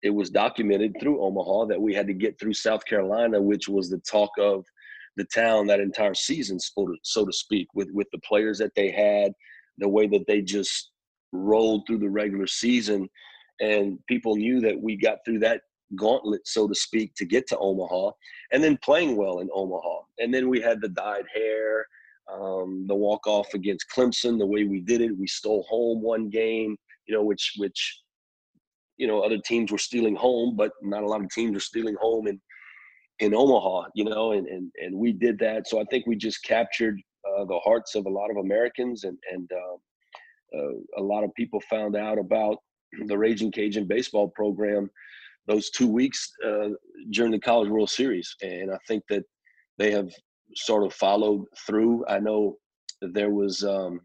it 0.04 0.10
was 0.10 0.30
documented 0.30 0.94
through 1.00 1.20
Omaha 1.20 1.64
that 1.64 1.82
we 1.82 1.92
had 1.92 2.06
to 2.06 2.14
get 2.14 2.38
through 2.38 2.54
South 2.54 2.84
Carolina, 2.84 3.42
which 3.42 3.68
was 3.68 3.90
the 3.90 3.98
talk 4.08 4.30
of 4.38 4.64
the 5.16 5.24
town 5.34 5.66
that 5.66 5.80
entire 5.80 6.14
season, 6.14 6.60
so 6.60 6.86
to, 6.86 6.94
so 7.02 7.26
to 7.26 7.32
speak, 7.32 7.66
with 7.74 7.88
with 7.92 8.06
the 8.12 8.20
players 8.20 8.58
that 8.58 8.76
they 8.76 8.92
had, 8.92 9.32
the 9.78 9.88
way 9.88 10.06
that 10.06 10.28
they 10.28 10.42
just 10.42 10.92
rolled 11.32 11.88
through 11.88 11.98
the 11.98 12.08
regular 12.08 12.46
season 12.46 13.08
and 13.60 13.98
people 14.06 14.36
knew 14.36 14.60
that 14.60 14.80
we 14.80 14.96
got 14.96 15.18
through 15.24 15.40
that 15.40 15.62
gauntlet, 15.96 16.46
so 16.46 16.68
to 16.68 16.74
speak, 16.74 17.14
to 17.16 17.24
get 17.24 17.46
to 17.48 17.58
Omaha, 17.58 18.10
and 18.52 18.62
then 18.62 18.78
playing 18.78 19.16
well 19.16 19.40
in 19.40 19.48
Omaha. 19.52 20.00
And 20.18 20.32
then 20.32 20.48
we 20.48 20.60
had 20.60 20.80
the 20.80 20.88
dyed 20.88 21.26
hair, 21.34 21.86
um, 22.32 22.86
the 22.86 22.94
walk 22.94 23.26
off 23.26 23.54
against 23.54 23.90
Clemson, 23.94 24.38
the 24.38 24.46
way 24.46 24.64
we 24.64 24.80
did 24.80 25.00
it. 25.00 25.16
We 25.16 25.26
stole 25.26 25.64
home 25.68 26.00
one 26.00 26.28
game, 26.28 26.76
you 27.06 27.14
know, 27.14 27.24
which 27.24 27.54
which 27.56 28.00
you 28.96 29.06
know 29.06 29.20
other 29.20 29.38
teams 29.38 29.72
were 29.72 29.78
stealing 29.78 30.16
home, 30.16 30.56
but 30.56 30.72
not 30.82 31.02
a 31.02 31.06
lot 31.06 31.22
of 31.22 31.30
teams 31.30 31.56
are 31.56 31.60
stealing 31.60 31.96
home 32.00 32.26
in 32.28 32.40
in 33.18 33.34
Omaha, 33.34 33.88
you 33.94 34.04
know, 34.04 34.32
and 34.32 34.46
and 34.46 34.70
and 34.82 34.94
we 34.94 35.12
did 35.12 35.38
that. 35.40 35.68
So 35.68 35.80
I 35.80 35.84
think 35.90 36.06
we 36.06 36.16
just 36.16 36.42
captured 36.44 37.00
uh, 37.26 37.44
the 37.44 37.58
hearts 37.64 37.94
of 37.94 38.06
a 38.06 38.10
lot 38.10 38.30
of 38.30 38.36
Americans, 38.36 39.04
and 39.04 39.18
and 39.32 39.50
uh, 39.52 40.58
uh, 40.58 40.72
a 40.98 41.02
lot 41.02 41.24
of 41.24 41.34
people 41.34 41.60
found 41.68 41.96
out 41.96 42.18
about 42.18 42.58
the 43.06 43.16
Ragin' 43.16 43.52
Cajun 43.52 43.86
baseball 43.86 44.28
program 44.28 44.90
those 45.46 45.70
two 45.70 45.88
weeks 45.88 46.32
uh, 46.46 46.68
during 47.10 47.32
the 47.32 47.38
College 47.38 47.68
World 47.68 47.90
Series, 47.90 48.34
and 48.42 48.70
I 48.72 48.78
think 48.86 49.04
that 49.08 49.24
they 49.78 49.90
have 49.90 50.10
sort 50.54 50.84
of 50.84 50.92
followed 50.92 51.44
through. 51.66 52.04
I 52.06 52.18
know 52.18 52.56
there 53.00 53.30
was 53.30 53.64
um, 53.64 54.00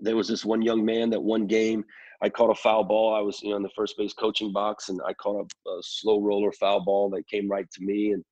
there 0.00 0.16
was 0.16 0.28
this 0.28 0.44
one 0.44 0.62
young 0.62 0.84
man 0.84 1.10
that 1.10 1.22
one 1.22 1.46
game 1.46 1.84
I 2.20 2.28
caught 2.28 2.50
a 2.50 2.54
foul 2.54 2.84
ball. 2.84 3.14
I 3.14 3.20
was 3.20 3.42
you 3.42 3.50
know 3.50 3.56
in 3.56 3.62
the 3.62 3.70
first 3.76 3.96
base 3.96 4.12
coaching 4.12 4.52
box, 4.52 4.88
and 4.88 5.00
I 5.06 5.12
caught 5.14 5.50
a, 5.66 5.70
a 5.70 5.82
slow 5.82 6.20
roller 6.20 6.52
foul 6.52 6.80
ball 6.84 7.10
that 7.10 7.28
came 7.28 7.48
right 7.48 7.70
to 7.70 7.82
me, 7.82 8.12
and 8.12 8.24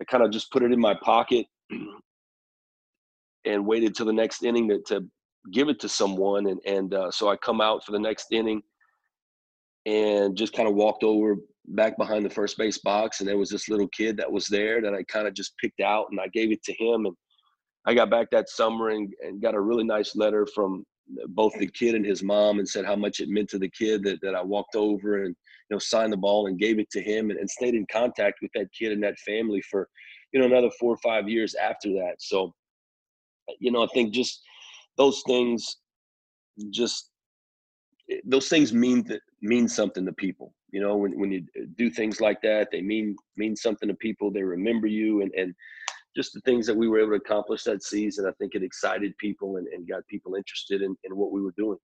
I 0.00 0.04
kind 0.04 0.24
of 0.24 0.30
just 0.30 0.50
put 0.50 0.62
it 0.62 0.72
in 0.72 0.80
my 0.80 0.94
pocket 1.02 1.46
and 3.44 3.66
waited 3.66 3.94
till 3.94 4.06
the 4.06 4.12
next 4.12 4.42
inning 4.42 4.68
to, 4.68 4.80
to 4.88 5.06
give 5.52 5.68
it 5.68 5.80
to 5.80 5.88
someone. 5.88 6.46
And 6.46 6.60
and 6.66 6.94
uh, 6.94 7.10
so 7.10 7.28
I 7.28 7.36
come 7.36 7.60
out 7.60 7.84
for 7.84 7.92
the 7.92 7.98
next 7.98 8.26
inning 8.32 8.62
and 9.86 10.36
just 10.36 10.52
kind 10.52 10.68
of 10.68 10.74
walked 10.74 11.04
over 11.04 11.36
back 11.68 11.96
behind 11.98 12.24
the 12.24 12.30
first 12.30 12.56
base 12.56 12.78
box, 12.78 13.20
and 13.20 13.28
there 13.28 13.38
was 13.38 13.50
this 13.50 13.68
little 13.68 13.88
kid 13.88 14.16
that 14.16 14.30
was 14.30 14.46
there 14.46 14.80
that 14.80 14.94
I 14.94 15.02
kind 15.04 15.26
of 15.26 15.34
just 15.34 15.56
picked 15.58 15.80
out, 15.80 16.06
and 16.10 16.20
I 16.20 16.28
gave 16.28 16.50
it 16.52 16.62
to 16.64 16.72
him. 16.72 17.06
And 17.06 17.14
I 17.86 17.94
got 17.94 18.10
back 18.10 18.28
that 18.30 18.48
summer 18.48 18.90
and, 18.90 19.12
and 19.22 19.40
got 19.40 19.54
a 19.54 19.60
really 19.60 19.84
nice 19.84 20.16
letter 20.16 20.46
from 20.54 20.84
both 21.28 21.54
the 21.58 21.66
kid 21.66 21.94
and 21.94 22.04
his 22.04 22.22
mom 22.22 22.58
and 22.58 22.68
said 22.68 22.84
how 22.84 22.96
much 22.96 23.20
it 23.20 23.28
meant 23.28 23.48
to 23.50 23.58
the 23.58 23.70
kid 23.70 24.02
that, 24.04 24.20
that 24.20 24.34
I 24.34 24.42
walked 24.42 24.76
over 24.76 25.24
and 25.24 25.28
you 25.28 25.74
know 25.74 25.78
signed 25.78 26.12
the 26.12 26.18
ball 26.18 26.46
and 26.46 26.58
gave 26.58 26.78
it 26.78 26.90
to 26.90 27.00
him 27.00 27.30
and, 27.30 27.38
and 27.38 27.48
stayed 27.48 27.74
in 27.74 27.86
contact 27.90 28.40
with 28.42 28.50
that 28.54 28.68
kid 28.78 28.92
and 28.92 29.02
that 29.02 29.18
family 29.20 29.62
for 29.62 29.88
you 30.32 30.40
know 30.40 30.46
another 30.46 30.70
four 30.78 30.92
or 30.92 30.98
five 30.98 31.28
years 31.28 31.54
after 31.54 31.88
that. 31.94 32.16
So 32.18 32.52
you 33.58 33.70
know 33.70 33.82
I 33.82 33.88
think 33.94 34.12
just 34.12 34.42
those 34.98 35.22
things 35.26 35.76
just 36.70 37.10
eh, 38.10 38.16
those 38.26 38.48
things 38.48 38.72
mean 38.72 39.02
that 39.04 39.20
mean 39.40 39.66
something 39.68 40.04
to 40.04 40.12
people 40.12 40.52
you 40.70 40.80
know 40.80 40.96
when, 40.96 41.18
when 41.18 41.32
you 41.32 41.42
eh, 41.56 41.64
do 41.76 41.88
things 41.88 42.20
like 42.20 42.42
that 42.42 42.68
they 42.70 42.82
mean 42.82 43.16
mean 43.36 43.56
something 43.56 43.88
to 43.88 43.94
people 43.94 44.30
they 44.30 44.42
remember 44.42 44.86
you 44.86 45.22
and 45.22 45.32
and 45.34 45.54
just 46.16 46.32
the 46.32 46.40
things 46.40 46.66
that 46.66 46.76
we 46.76 46.88
were 46.88 46.98
able 46.98 47.10
to 47.10 47.16
accomplish 47.16 47.62
that 47.62 47.82
season 47.82 48.26
i 48.26 48.32
think 48.38 48.54
it 48.54 48.62
excited 48.62 49.16
people 49.18 49.56
and, 49.56 49.68
and 49.68 49.88
got 49.88 50.06
people 50.08 50.34
interested 50.34 50.82
in, 50.82 50.94
in 51.04 51.16
what 51.16 51.32
we 51.32 51.40
were 51.40 51.54
doing. 51.56 51.78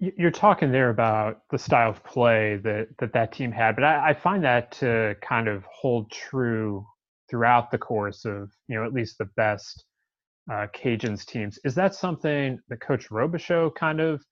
You're 0.00 0.32
talking 0.32 0.70
there 0.70 0.90
about 0.90 1.42
the 1.50 1.56
style 1.56 1.90
of 1.90 2.04
play 2.04 2.56
that 2.64 2.88
that, 2.98 3.12
that 3.12 3.32
team 3.32 3.52
had 3.52 3.74
but 3.74 3.84
I, 3.84 4.10
I 4.10 4.14
find 4.14 4.44
that 4.44 4.70
to 4.72 5.14
kind 5.22 5.48
of 5.48 5.64
hold 5.64 6.10
true 6.10 6.84
throughout 7.30 7.70
the 7.70 7.78
course 7.78 8.24
of 8.24 8.50
you 8.68 8.76
know 8.76 8.84
at 8.84 8.92
least 8.92 9.18
the 9.18 9.28
best 9.36 9.84
uh, 10.50 10.66
Cajuns 10.74 11.24
teams. 11.24 11.58
Is 11.64 11.74
that 11.74 11.94
something 11.94 12.58
that 12.68 12.80
Coach 12.80 13.08
Robichaux 13.08 13.74
kind 13.74 14.00
of 14.00 14.24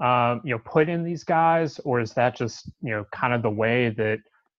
um, 0.00 0.40
you 0.44 0.54
know 0.54 0.60
put 0.64 0.88
in 0.88 1.02
these 1.02 1.24
guys, 1.24 1.78
or 1.80 2.00
is 2.00 2.12
that 2.14 2.36
just 2.36 2.70
you 2.82 2.90
know 2.90 3.04
kind 3.12 3.32
of 3.32 3.42
the 3.42 3.50
way 3.50 3.90
that 3.90 4.18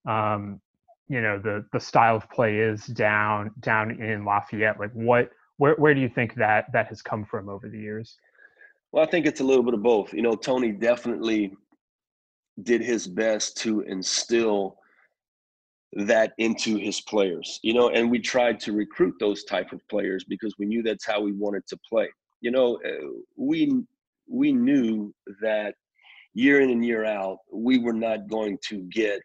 um, 0.09 0.61
you 1.07 1.21
know 1.21 1.39
the 1.39 1.65
the 1.73 1.79
style 1.79 2.15
of 2.15 2.29
play 2.29 2.57
is 2.59 2.85
down 2.85 3.51
down 3.59 3.91
in 4.01 4.25
Lafayette? 4.25 4.79
Like 4.79 4.91
what 4.93 5.29
where 5.57 5.75
where 5.75 5.93
do 5.93 6.01
you 6.01 6.09
think 6.09 6.35
that 6.35 6.71
that 6.73 6.87
has 6.87 7.01
come 7.01 7.25
from 7.25 7.49
over 7.49 7.69
the 7.69 7.79
years? 7.79 8.17
Well, 8.91 9.03
I 9.03 9.07
think 9.07 9.25
it's 9.25 9.41
a 9.41 9.43
little 9.43 9.63
bit 9.63 9.73
of 9.73 9.83
both. 9.83 10.13
You 10.13 10.21
know, 10.21 10.35
Tony 10.35 10.71
definitely 10.71 11.53
did 12.63 12.81
his 12.81 13.07
best 13.07 13.57
to 13.57 13.81
instill 13.81 14.77
that 15.93 16.33
into 16.37 16.77
his 16.77 17.01
players. 17.01 17.59
You 17.63 17.73
know, 17.73 17.89
and 17.89 18.09
we 18.09 18.19
tried 18.19 18.59
to 18.61 18.73
recruit 18.73 19.15
those 19.19 19.43
type 19.43 19.71
of 19.71 19.87
players 19.87 20.23
because 20.23 20.55
we 20.57 20.65
knew 20.65 20.83
that's 20.83 21.05
how 21.05 21.21
we 21.21 21.31
wanted 21.31 21.65
to 21.67 21.77
play. 21.89 22.09
You 22.41 22.51
know, 22.51 22.79
uh, 22.85 23.21
we 23.35 23.83
we 24.27 24.51
knew 24.51 25.13
that 25.41 25.75
year 26.33 26.61
in 26.61 26.69
and 26.69 26.85
year 26.85 27.05
out, 27.05 27.37
we 27.51 27.77
were 27.77 27.93
not 27.93 28.27
going 28.27 28.57
to 28.67 28.81
get 28.91 29.21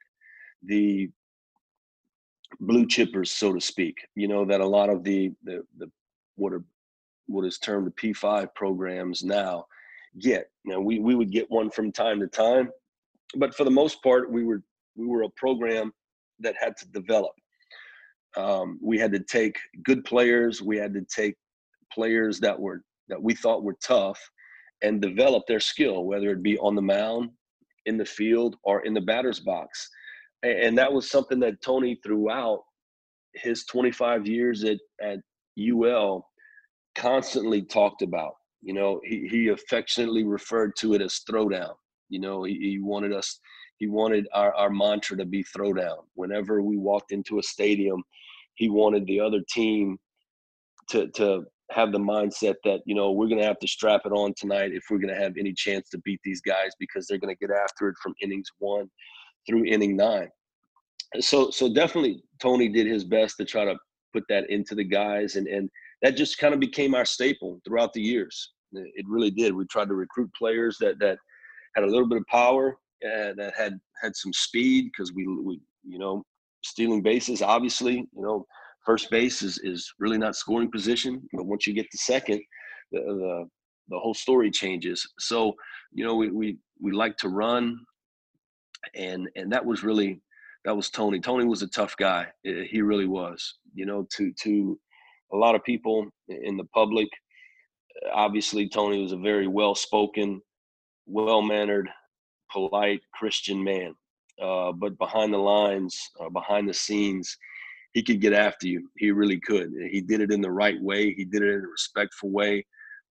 the 0.63 1.11
blue 2.61 2.87
chippers, 2.87 3.29
so 3.29 3.53
to 3.53 3.61
speak. 3.61 3.99
You 4.15 4.29
know 4.29 4.45
that 4.45 4.61
a 4.61 4.67
lot 4.67 4.89
of 4.89 5.05
the 5.05 5.33
the, 5.45 5.63
the 5.79 5.91
what 6.37 6.53
are 6.53 6.65
what 7.27 7.45
is 7.45 7.59
termed 7.59 7.87
the 7.87 7.91
P5 8.13 8.55
programs 8.55 9.23
now 9.23 9.67
get. 10.19 10.51
Now 10.65 10.81
we 10.81 10.99
we 10.99 11.15
would 11.15 11.31
get 11.31 11.51
one 11.51 11.71
from 11.71 11.93
time 11.93 12.21
to 12.21 12.27
time, 12.27 12.71
but 13.37 13.55
for 13.55 13.65
the 13.65 13.71
most 13.71 14.03
part, 14.03 14.31
we 14.31 14.45
were 14.45 14.63
we 14.97 15.07
were 15.07 15.23
a 15.23 15.31
program 15.31 15.93
that 16.41 16.55
had 16.59 16.77
to 16.79 16.87
develop. 16.89 17.33
Um, 18.37 18.79
we 18.83 18.99
had 18.99 19.13
to 19.13 19.21
take 19.21 19.57
good 19.85 20.05
players. 20.05 20.63
We 20.63 20.77
had 20.77 20.95
to 20.95 21.03
take 21.15 21.35
players 21.93 22.41
that 22.41 22.59
were 22.59 22.83
that 23.09 23.21
we 23.21 23.35
thought 23.35 23.65
were 23.65 23.77
tough 23.83 24.21
and 24.83 25.03
develop 25.03 25.45
their 25.47 25.61
skill, 25.61 26.05
whether 26.05 26.31
it 26.31 26.43
be 26.43 26.59
on 26.59 26.75
the 26.75 26.83
mound, 26.83 27.31
in 27.87 27.97
the 27.97 28.05
field, 28.05 28.57
or 28.63 28.83
in 28.83 28.95
the 28.95 29.01
batter's 29.01 29.41
box. 29.41 29.89
And 30.43 30.79
that 30.79 30.93
was 30.93 31.11
something 31.11 31.39
that 31.41 31.61
Tony, 31.61 31.99
throughout 32.03 32.63
his 33.35 33.65
25 33.67 34.27
years 34.27 34.65
at, 34.65 34.79
at 35.03 35.19
UL, 35.59 36.27
constantly 36.95 37.63
talked 37.63 38.03
about. 38.03 38.35
You 38.63 38.75
know, 38.75 39.01
he, 39.05 39.29
he 39.29 39.49
affectionately 39.49 40.25
referred 40.25 40.77
to 40.77 40.95
it 40.95 41.03
as 41.03 41.23
throwdown. 41.29 41.75
You 42.09 42.21
know, 42.21 42.45
he, 42.45 42.55
he 42.59 42.79
wanted 42.81 43.13
us, 43.13 43.39
he 43.81 43.89
wanted 43.89 44.29
our, 44.35 44.55
our 44.55 44.71
mantra 44.71 45.17
to 45.17 45.25
be 45.25 45.43
throwdown. 45.43 46.05
Whenever 46.15 46.63
we 46.63 46.77
walked 46.77 47.13
into 47.13 47.39
a 47.39 47.43
stadium, 47.43 48.05
he 48.55 48.69
wanted 48.69 49.07
the 49.07 49.19
other 49.19 49.41
team 49.49 49.99
to, 50.91 51.09
to 51.09 51.45
have 51.71 51.91
the 51.91 51.99
mindset 51.99 52.57
that 52.65 52.81
you 52.85 52.95
know 52.95 53.11
we're 53.11 53.29
going 53.29 53.41
to 53.41 53.47
have 53.47 53.59
to 53.61 53.67
strap 53.67 54.03
it 54.05 54.13
on 54.13 54.35
tonight 54.37 54.73
if 54.73 54.85
we're 54.91 54.99
going 54.99 55.13
to 55.13 55.21
have 55.21 55.33
any 55.39 55.55
chance 55.55 55.89
to 55.89 55.99
beat 56.05 56.21
these 56.23 56.43
guys 56.43 56.73
because 56.79 57.07
they're 57.07 57.19
going 57.19 57.35
to 57.35 57.47
get 57.47 57.57
after 57.57 57.89
it 57.89 57.97
from 58.03 58.15
innings 58.21 58.49
one 58.59 58.87
through 59.49 59.65
inning 59.65 59.97
nine. 59.97 60.29
So 61.21 61.51
so 61.51 61.73
definitely 61.73 62.23
tony 62.41 62.69
did 62.69 62.87
his 62.87 63.05
best 63.05 63.37
to 63.39 63.47
try 63.47 63.65
to 63.65 63.77
put 64.13 64.25
that 64.29 64.51
into 64.51 64.75
the 64.75 64.85
guys 64.85 65.37
and 65.37 65.47
and 65.47 65.71
that 66.03 66.17
just 66.17 66.39
kind 66.39 66.53
of 66.53 66.61
became 66.61 66.95
our 66.95 67.05
staple 67.07 67.61
throughout 67.65 67.93
the 67.95 68.03
years. 68.03 68.53
It 68.73 69.07
really 69.09 69.31
did. 69.31 69.55
We 69.55 69.65
tried 69.67 69.89
to 69.89 69.95
recruit 69.95 70.31
players 70.37 70.77
that 70.81 70.99
that 70.99 71.19
had 71.77 71.85
a 71.85 71.87
little 71.87 72.09
bit 72.09 72.19
of 72.19 72.27
power 72.27 72.77
and 73.03 73.39
that 73.39 73.55
had 73.57 73.79
had 74.03 74.15
some 74.15 74.33
speed 74.33 74.91
because 74.93 75.13
we 75.13 75.27
we 75.27 75.61
you 75.85 75.99
know 75.99 76.23
stealing 76.63 77.03
bases 77.03 77.41
obviously 77.43 77.95
you 77.95 78.23
know 78.23 78.45
first 78.85 79.11
base 79.11 79.43
is 79.43 79.59
is 79.63 79.93
really 79.99 80.19
not 80.19 80.37
scoring 80.37 80.71
position, 80.71 81.23
but 81.33 81.47
once 81.47 81.67
you 81.67 81.75
get 81.75 81.91
to 81.91 81.99
second, 81.99 82.41
the 82.93 83.01
the, 83.01 83.49
the 83.89 83.99
whole 83.99 84.15
story 84.15 84.51
changes. 84.51 85.07
So 85.19 85.55
you 85.93 86.05
know 86.05 86.15
we 86.17 86.31
we 86.31 86.59
we 86.81 86.93
like 86.93 87.17
to 87.19 87.29
run, 87.29 87.79
and 88.95 89.29
and 89.37 89.53
that 89.53 89.65
was 89.65 89.83
really 89.83 90.23
that 90.65 90.77
was 90.77 90.91
Tony. 90.91 91.21
Tony 91.21 91.45
was 91.45 91.63
a 91.63 91.69
tough 91.69 91.95
guy. 91.99 92.27
Eh, 92.47 92.65
he 92.71 92.83
really 92.83 93.07
was. 93.07 93.59
You 93.75 93.87
know, 93.87 94.07
to 94.17 94.33
to 94.43 94.79
a 95.33 95.37
lot 95.37 95.55
of 95.55 95.65
people 95.65 96.07
in 96.29 96.57
the 96.57 96.69
public, 96.75 97.09
obviously 98.13 98.69
Tony 98.69 99.03
was 99.03 99.13
a 99.13 99.17
very 99.17 99.47
well 99.47 99.75
spoken, 99.75 100.41
well 101.07 101.43
mannered, 101.43 101.89
polite 102.53 103.03
Christian 103.15 103.63
man. 103.63 103.95
Uh, 104.41 104.73
but 104.73 104.97
behind 104.99 105.33
the 105.33 105.39
lines, 105.39 105.99
uh, 106.19 106.31
behind 106.31 106.69
the 106.69 106.75
scenes, 106.75 107.37
he 107.93 108.03
could 108.03 108.21
get 108.21 108.33
after 108.33 108.67
you. 108.67 108.89
He 108.97 109.11
really 109.11 109.41
could. 109.41 109.71
He 109.91 110.01
did 110.01 110.21
it 110.21 110.31
in 110.31 110.41
the 110.41 110.51
right 110.51 110.81
way. 110.81 111.13
He 111.13 111.25
did 111.25 111.43
it 111.43 111.49
in 111.49 111.65
a 111.65 111.69
respectful 111.69 112.31
way, 112.31 112.65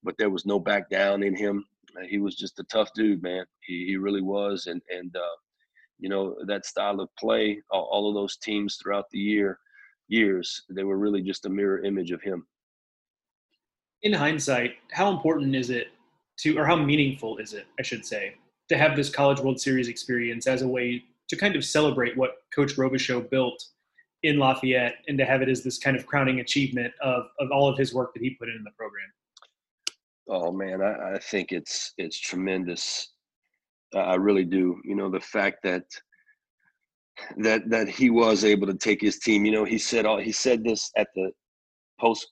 but 0.03 0.15
there 0.17 0.29
was 0.29 0.45
no 0.45 0.59
back 0.59 0.89
down 0.89 1.21
in 1.21 1.35
him. 1.35 1.65
He 2.07 2.17
was 2.17 2.35
just 2.35 2.59
a 2.59 2.63
tough 2.65 2.89
dude, 2.95 3.21
man. 3.21 3.45
He 3.61 3.85
he 3.85 3.97
really 3.97 4.21
was, 4.21 4.67
and 4.67 4.81
and 4.89 5.15
uh, 5.15 5.35
you 5.99 6.07
know 6.07 6.35
that 6.47 6.65
style 6.65 6.99
of 7.01 7.09
play. 7.19 7.61
All, 7.71 7.89
all 7.91 8.09
of 8.09 8.15
those 8.15 8.37
teams 8.37 8.77
throughout 8.77 9.05
the 9.11 9.19
year, 9.19 9.59
years, 10.07 10.63
they 10.69 10.83
were 10.83 10.97
really 10.97 11.21
just 11.21 11.45
a 11.45 11.49
mirror 11.49 11.83
image 11.83 12.11
of 12.11 12.21
him. 12.21 12.47
In 14.01 14.13
hindsight, 14.13 14.75
how 14.91 15.11
important 15.11 15.55
is 15.55 15.69
it 15.69 15.87
to, 16.39 16.57
or 16.57 16.65
how 16.65 16.75
meaningful 16.75 17.37
is 17.37 17.53
it, 17.53 17.65
I 17.77 17.83
should 17.83 18.05
say, 18.05 18.35
to 18.69 18.77
have 18.77 18.95
this 18.95 19.09
College 19.09 19.39
World 19.39 19.59
Series 19.59 19.87
experience 19.87 20.47
as 20.47 20.61
a 20.61 20.67
way 20.67 21.03
to 21.27 21.35
kind 21.35 21.55
of 21.55 21.65
celebrate 21.65 22.17
what 22.17 22.37
Coach 22.53 22.75
Robichaux 22.75 23.29
built 23.29 23.63
in 24.23 24.37
Lafayette 24.37 24.95
and 25.07 25.17
to 25.17 25.25
have 25.25 25.41
it 25.41 25.49
as 25.49 25.63
this 25.63 25.77
kind 25.77 25.95
of 25.95 26.05
crowning 26.05 26.39
achievement 26.39 26.93
of, 27.01 27.25
of 27.39 27.51
all 27.51 27.69
of 27.69 27.77
his 27.77 27.93
work 27.93 28.13
that 28.13 28.23
he 28.23 28.31
put 28.31 28.49
in 28.49 28.63
the 28.63 28.71
program? 28.71 29.07
Oh 30.27 30.51
man, 30.51 30.81
I, 30.81 31.15
I 31.15 31.19
think 31.19 31.51
it's 31.51 31.93
it's 31.97 32.19
tremendous. 32.19 33.13
I 33.95 34.15
really 34.15 34.45
do. 34.45 34.79
You 34.83 34.95
know, 34.95 35.09
the 35.09 35.19
fact 35.19 35.63
that 35.63 35.83
that 37.37 37.69
that 37.69 37.89
he 37.89 38.09
was 38.09 38.43
able 38.43 38.67
to 38.67 38.75
take 38.75 39.01
his 39.01 39.19
team. 39.19 39.45
You 39.45 39.51
know, 39.51 39.65
he 39.65 39.77
said 39.77 40.05
all 40.05 40.19
he 40.19 40.31
said 40.31 40.63
this 40.63 40.91
at 40.97 41.07
the 41.15 41.31
post 41.99 42.27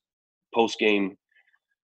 post 0.54 0.78
game 0.80 1.18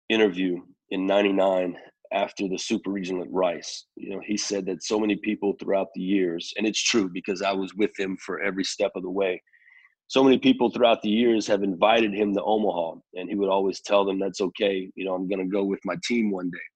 interview 0.08 0.60
in 0.90 1.06
'99 1.06 1.76
after 2.22 2.48
the 2.48 2.58
super 2.58 2.90
regional 2.90 3.26
Rice. 3.30 3.86
You 3.96 4.10
know, 4.10 4.22
he 4.24 4.36
said 4.36 4.66
that 4.66 4.82
so 4.82 4.98
many 4.98 5.16
people 5.16 5.54
throughout 5.58 5.88
the 5.94 6.02
years, 6.02 6.52
and 6.56 6.66
it's 6.66 6.82
true 6.82 7.08
because 7.12 7.42
I 7.42 7.52
was 7.52 7.74
with 7.74 7.92
him 7.98 8.16
for 8.24 8.40
every 8.40 8.64
step 8.64 8.92
of 8.96 9.02
the 9.02 9.10
way 9.10 9.42
so 10.08 10.22
many 10.22 10.38
people 10.38 10.70
throughout 10.70 11.02
the 11.02 11.08
years 11.08 11.46
have 11.46 11.62
invited 11.62 12.14
him 12.14 12.32
to 12.34 12.42
Omaha, 12.42 13.00
and 13.14 13.28
he 13.28 13.34
would 13.34 13.48
always 13.48 13.80
tell 13.80 14.04
them, 14.04 14.18
"That's 14.18 14.40
okay. 14.40 14.90
You 14.94 15.04
know, 15.04 15.14
I'm 15.14 15.28
going 15.28 15.40
to 15.40 15.50
go 15.50 15.64
with 15.64 15.80
my 15.84 15.96
team 16.04 16.30
one 16.30 16.50
day." 16.50 16.68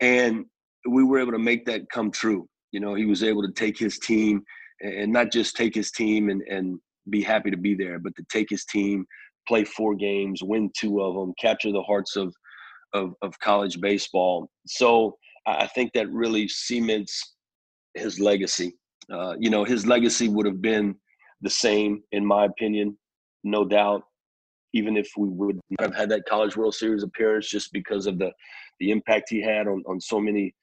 And 0.00 0.46
we 0.88 1.04
were 1.04 1.18
able 1.18 1.32
to 1.32 1.38
make 1.38 1.64
that 1.66 1.88
come 1.90 2.10
true. 2.10 2.48
You 2.72 2.80
know, 2.80 2.94
he 2.94 3.04
was 3.04 3.22
able 3.22 3.42
to 3.42 3.52
take 3.52 3.78
his 3.78 3.98
team 3.98 4.42
and 4.80 5.12
not 5.12 5.32
just 5.32 5.56
take 5.56 5.74
his 5.74 5.90
team 5.90 6.30
and, 6.30 6.42
and 6.42 6.78
be 7.10 7.22
happy 7.22 7.50
to 7.50 7.56
be 7.56 7.74
there, 7.74 7.98
but 7.98 8.14
to 8.16 8.24
take 8.30 8.48
his 8.50 8.64
team, 8.64 9.06
play 9.46 9.64
four 9.64 9.94
games, 9.94 10.42
win 10.42 10.70
two 10.76 11.00
of 11.00 11.14
them, 11.14 11.32
capture 11.40 11.72
the 11.72 11.82
hearts 11.82 12.16
of 12.16 12.34
of, 12.94 13.14
of 13.22 13.38
college 13.40 13.80
baseball. 13.80 14.50
So 14.66 15.16
I 15.46 15.66
think 15.66 15.92
that 15.94 16.10
really 16.10 16.48
cements 16.48 17.36
his 17.94 18.20
legacy. 18.20 18.74
Uh, 19.12 19.34
you 19.38 19.50
know, 19.50 19.64
his 19.64 19.86
legacy 19.86 20.28
would 20.28 20.46
have 20.46 20.60
been 20.60 20.94
the 21.40 21.50
same, 21.50 22.02
in 22.12 22.24
my 22.24 22.44
opinion, 22.44 22.96
no 23.44 23.64
doubt. 23.64 24.02
Even 24.74 24.98
if 24.98 25.08
we 25.16 25.28
would 25.30 25.58
have 25.80 25.94
had 25.94 26.10
that 26.10 26.26
College 26.28 26.54
World 26.54 26.74
Series 26.74 27.02
appearance, 27.02 27.48
just 27.48 27.72
because 27.72 28.06
of 28.06 28.18
the 28.18 28.30
the 28.80 28.90
impact 28.90 29.30
he 29.30 29.40
had 29.40 29.66
on, 29.66 29.82
on 29.88 29.98
so 29.98 30.20
many 30.20 30.54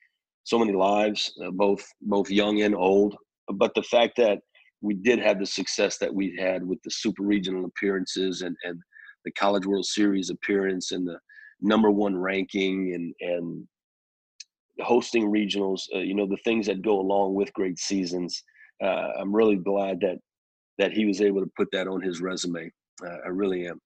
so 0.44 0.60
many 0.60 0.74
lives, 0.74 1.34
uh, 1.44 1.50
both 1.50 1.84
both 2.02 2.30
young 2.30 2.62
and 2.62 2.76
old. 2.76 3.16
But 3.56 3.74
the 3.74 3.82
fact 3.82 4.14
that 4.18 4.40
we 4.82 4.94
did 4.94 5.18
have 5.20 5.40
the 5.40 5.46
success 5.46 5.98
that 5.98 6.14
we 6.14 6.38
had 6.40 6.64
with 6.64 6.80
the 6.84 6.92
super 6.92 7.24
regional 7.24 7.66
appearances 7.66 8.44
and, 8.44 8.56
and 8.64 8.80
the 9.26 9.32
College 9.32 9.66
World 9.66 9.86
Series 9.86 10.30
appearance 10.30 10.92
and 10.92 11.08
the 11.08 11.18
number 11.62 11.92
one 11.92 12.16
ranking 12.16 12.94
and 12.94 13.14
and 13.22 13.68
hosting 14.82 15.32
regionals, 15.32 15.84
uh, 15.96 16.00
you 16.00 16.14
know, 16.14 16.28
the 16.28 16.38
things 16.44 16.68
that 16.68 16.82
go 16.82 17.00
along 17.00 17.34
with 17.34 17.54
great 17.54 17.80
seasons. 17.80 18.44
Uh, 18.84 19.12
I'm 19.20 19.34
really 19.34 19.56
glad 19.56 20.00
that 20.02 20.18
that 20.78 20.92
he 20.92 21.06
was 21.06 21.22
able 21.22 21.42
to 21.42 21.52
put 21.58 21.70
that 21.72 21.88
on 21.88 22.02
his 22.02 22.22
resume. 22.22 22.70
Uh, 23.06 23.18
I 23.26 23.30
really 23.30 23.68
am. 23.68 23.80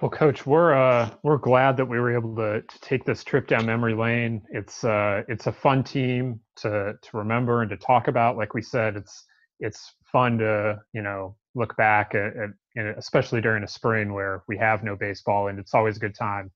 Well, 0.00 0.10
Coach, 0.10 0.46
we're 0.46 0.72
uh, 0.72 1.10
we're 1.22 1.36
glad 1.36 1.76
that 1.76 1.84
we 1.84 2.00
were 2.00 2.14
able 2.14 2.34
to, 2.36 2.62
to 2.62 2.80
take 2.80 3.04
this 3.04 3.22
trip 3.22 3.46
down 3.46 3.66
memory 3.66 3.94
lane. 3.94 4.42
It's 4.50 4.82
uh, 4.82 5.22
it's 5.28 5.46
a 5.46 5.52
fun 5.52 5.84
team 5.84 6.40
to 6.56 6.94
to 7.00 7.16
remember 7.16 7.60
and 7.62 7.70
to 7.70 7.76
talk 7.76 8.08
about. 8.08 8.36
Like 8.36 8.54
we 8.54 8.62
said, 8.62 8.96
it's 8.96 9.24
it's 9.60 9.94
fun 10.10 10.38
to 10.38 10.80
you 10.94 11.02
know 11.02 11.36
look 11.54 11.76
back 11.76 12.14
at, 12.14 12.32
at 12.36 12.50
especially 12.96 13.40
during 13.40 13.64
a 13.64 13.68
spring 13.68 14.12
where 14.12 14.42
we 14.48 14.56
have 14.58 14.82
no 14.82 14.96
baseball, 14.96 15.48
and 15.48 15.58
it's 15.58 15.74
always 15.74 15.96
a 15.96 16.00
good 16.00 16.14
time 16.14 16.50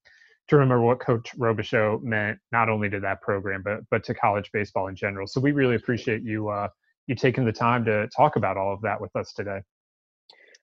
to 0.49 0.57
remember 0.57 0.83
what 0.83 1.01
Coach 1.01 1.37
Robichaux 1.39 2.03
meant 2.03 2.39
not 2.53 2.69
only 2.69 2.91
to 2.91 3.01
that 3.01 3.23
program 3.23 3.63
but 3.65 3.81
but 3.91 4.05
to 4.05 4.15
college 4.15 4.51
baseball 4.53 4.89
in 4.89 4.97
general. 4.97 5.27
So 5.27 5.41
we 5.41 5.53
really 5.53 5.77
appreciate 5.77 6.23
you 6.23 6.49
uh, 6.49 6.69
you 7.07 7.15
taking 7.15 7.45
the 7.45 7.53
time 7.53 7.85
to 7.87 8.09
talk 8.09 8.37
about 8.37 8.57
all 8.57 8.73
of 8.73 8.81
that 8.83 9.01
with 9.01 9.15
us 9.17 9.33
today. 9.33 9.61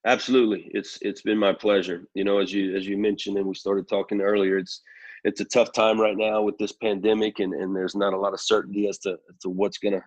Absolutely, 0.06 0.72
it's 0.74 0.98
it's 1.02 1.22
been 1.22 1.38
my 1.38 1.54
pleasure. 1.54 2.04
You 2.14 2.24
know, 2.24 2.40
as 2.40 2.52
you 2.52 2.76
as 2.76 2.88
you 2.88 2.98
mentioned, 2.98 3.38
and 3.38 3.48
we 3.48 3.56
started 3.56 3.88
talking 3.88 4.22
earlier, 4.22 4.58
it's 4.58 4.82
it's 5.24 5.42
a 5.42 5.46
tough 5.46 5.72
time 5.74 6.00
right 6.02 6.18
now 6.18 6.42
with 6.42 6.58
this 6.58 6.72
pandemic, 6.72 7.40
and, 7.40 7.54
and 7.54 7.76
there's 7.76 7.96
not 7.96 8.14
a 8.14 8.18
lot 8.18 8.34
of 8.34 8.42
certainty 8.42 8.88
as 8.88 8.98
to 9.00 9.12
as 9.30 9.38
to 9.42 9.50
what's 9.50 9.78
gonna 9.78 10.04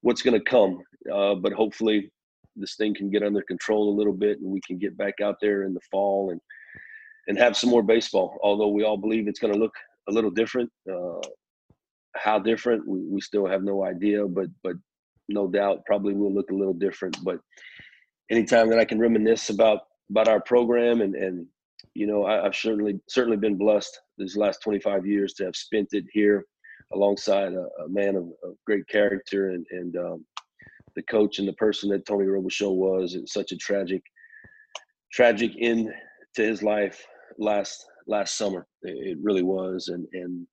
what's 0.00 0.22
gonna 0.22 0.40
come. 0.40 0.82
Uh, 1.12 1.36
but 1.36 1.52
hopefully, 1.52 2.10
this 2.58 2.76
thing 2.76 2.94
can 2.94 3.10
get 3.10 3.22
under 3.22 3.42
control 3.42 3.92
a 3.92 3.96
little 3.96 4.12
bit, 4.12 4.40
and 4.40 4.50
we 4.50 4.60
can 4.66 4.78
get 4.78 4.96
back 4.96 5.14
out 5.22 5.36
there 5.40 5.64
in 5.64 5.74
the 5.74 5.80
fall 5.90 6.30
and 6.30 6.40
and 7.28 7.38
have 7.38 7.56
some 7.56 7.70
more 7.70 7.82
baseball. 7.82 8.38
Although 8.42 8.68
we 8.68 8.84
all 8.84 8.96
believe 8.96 9.28
it's 9.28 9.40
going 9.40 9.52
to 9.52 9.58
look 9.58 9.74
a 10.08 10.12
little 10.12 10.30
different. 10.30 10.70
Uh, 10.90 11.20
how 12.16 12.38
different, 12.38 12.86
we, 12.88 13.00
we 13.06 13.20
still 13.20 13.46
have 13.46 13.62
no 13.62 13.84
idea, 13.84 14.26
but 14.26 14.48
but 14.62 14.74
no 15.28 15.46
doubt 15.46 15.84
probably 15.86 16.14
will 16.14 16.34
look 16.34 16.50
a 16.50 16.54
little 16.54 16.74
different. 16.74 17.16
But 17.22 17.38
anytime 18.30 18.70
that 18.70 18.78
I 18.78 18.84
can 18.84 18.98
reminisce 18.98 19.50
about 19.50 19.80
about 20.10 20.28
our 20.28 20.40
program 20.40 21.00
and 21.00 21.14
and 21.14 21.46
you 21.94 22.06
know 22.06 22.24
I, 22.24 22.44
have 22.44 22.56
certainly 22.56 23.00
certainly 23.08 23.36
been 23.36 23.56
blessed 23.56 23.98
these 24.16 24.36
last 24.36 24.62
25 24.62 25.06
years 25.06 25.34
to 25.34 25.44
have 25.44 25.56
spent 25.56 25.88
it 25.92 26.04
here 26.12 26.44
alongside 26.92 27.52
a, 27.52 27.66
a 27.84 27.88
man 27.88 28.16
of, 28.16 28.24
of, 28.42 28.54
great 28.66 28.86
character 28.88 29.50
and 29.50 29.66
and 29.70 29.96
um, 29.96 30.24
the 30.98 31.02
coach 31.04 31.38
and 31.38 31.46
the 31.46 31.52
person 31.52 31.88
that 31.88 32.04
Tony 32.04 32.26
Robichaux 32.26 32.74
was. 32.74 33.14
It's 33.14 33.32
such 33.32 33.52
a 33.52 33.56
tragic 33.56 34.02
tragic 35.12 35.52
end 35.60 35.88
to 36.34 36.42
his 36.42 36.62
life 36.62 37.06
last 37.38 37.86
last 38.08 38.36
summer. 38.36 38.66
It, 38.82 39.16
really 39.22 39.44
was, 39.44 39.88
and 39.88 40.06
and 40.12 40.46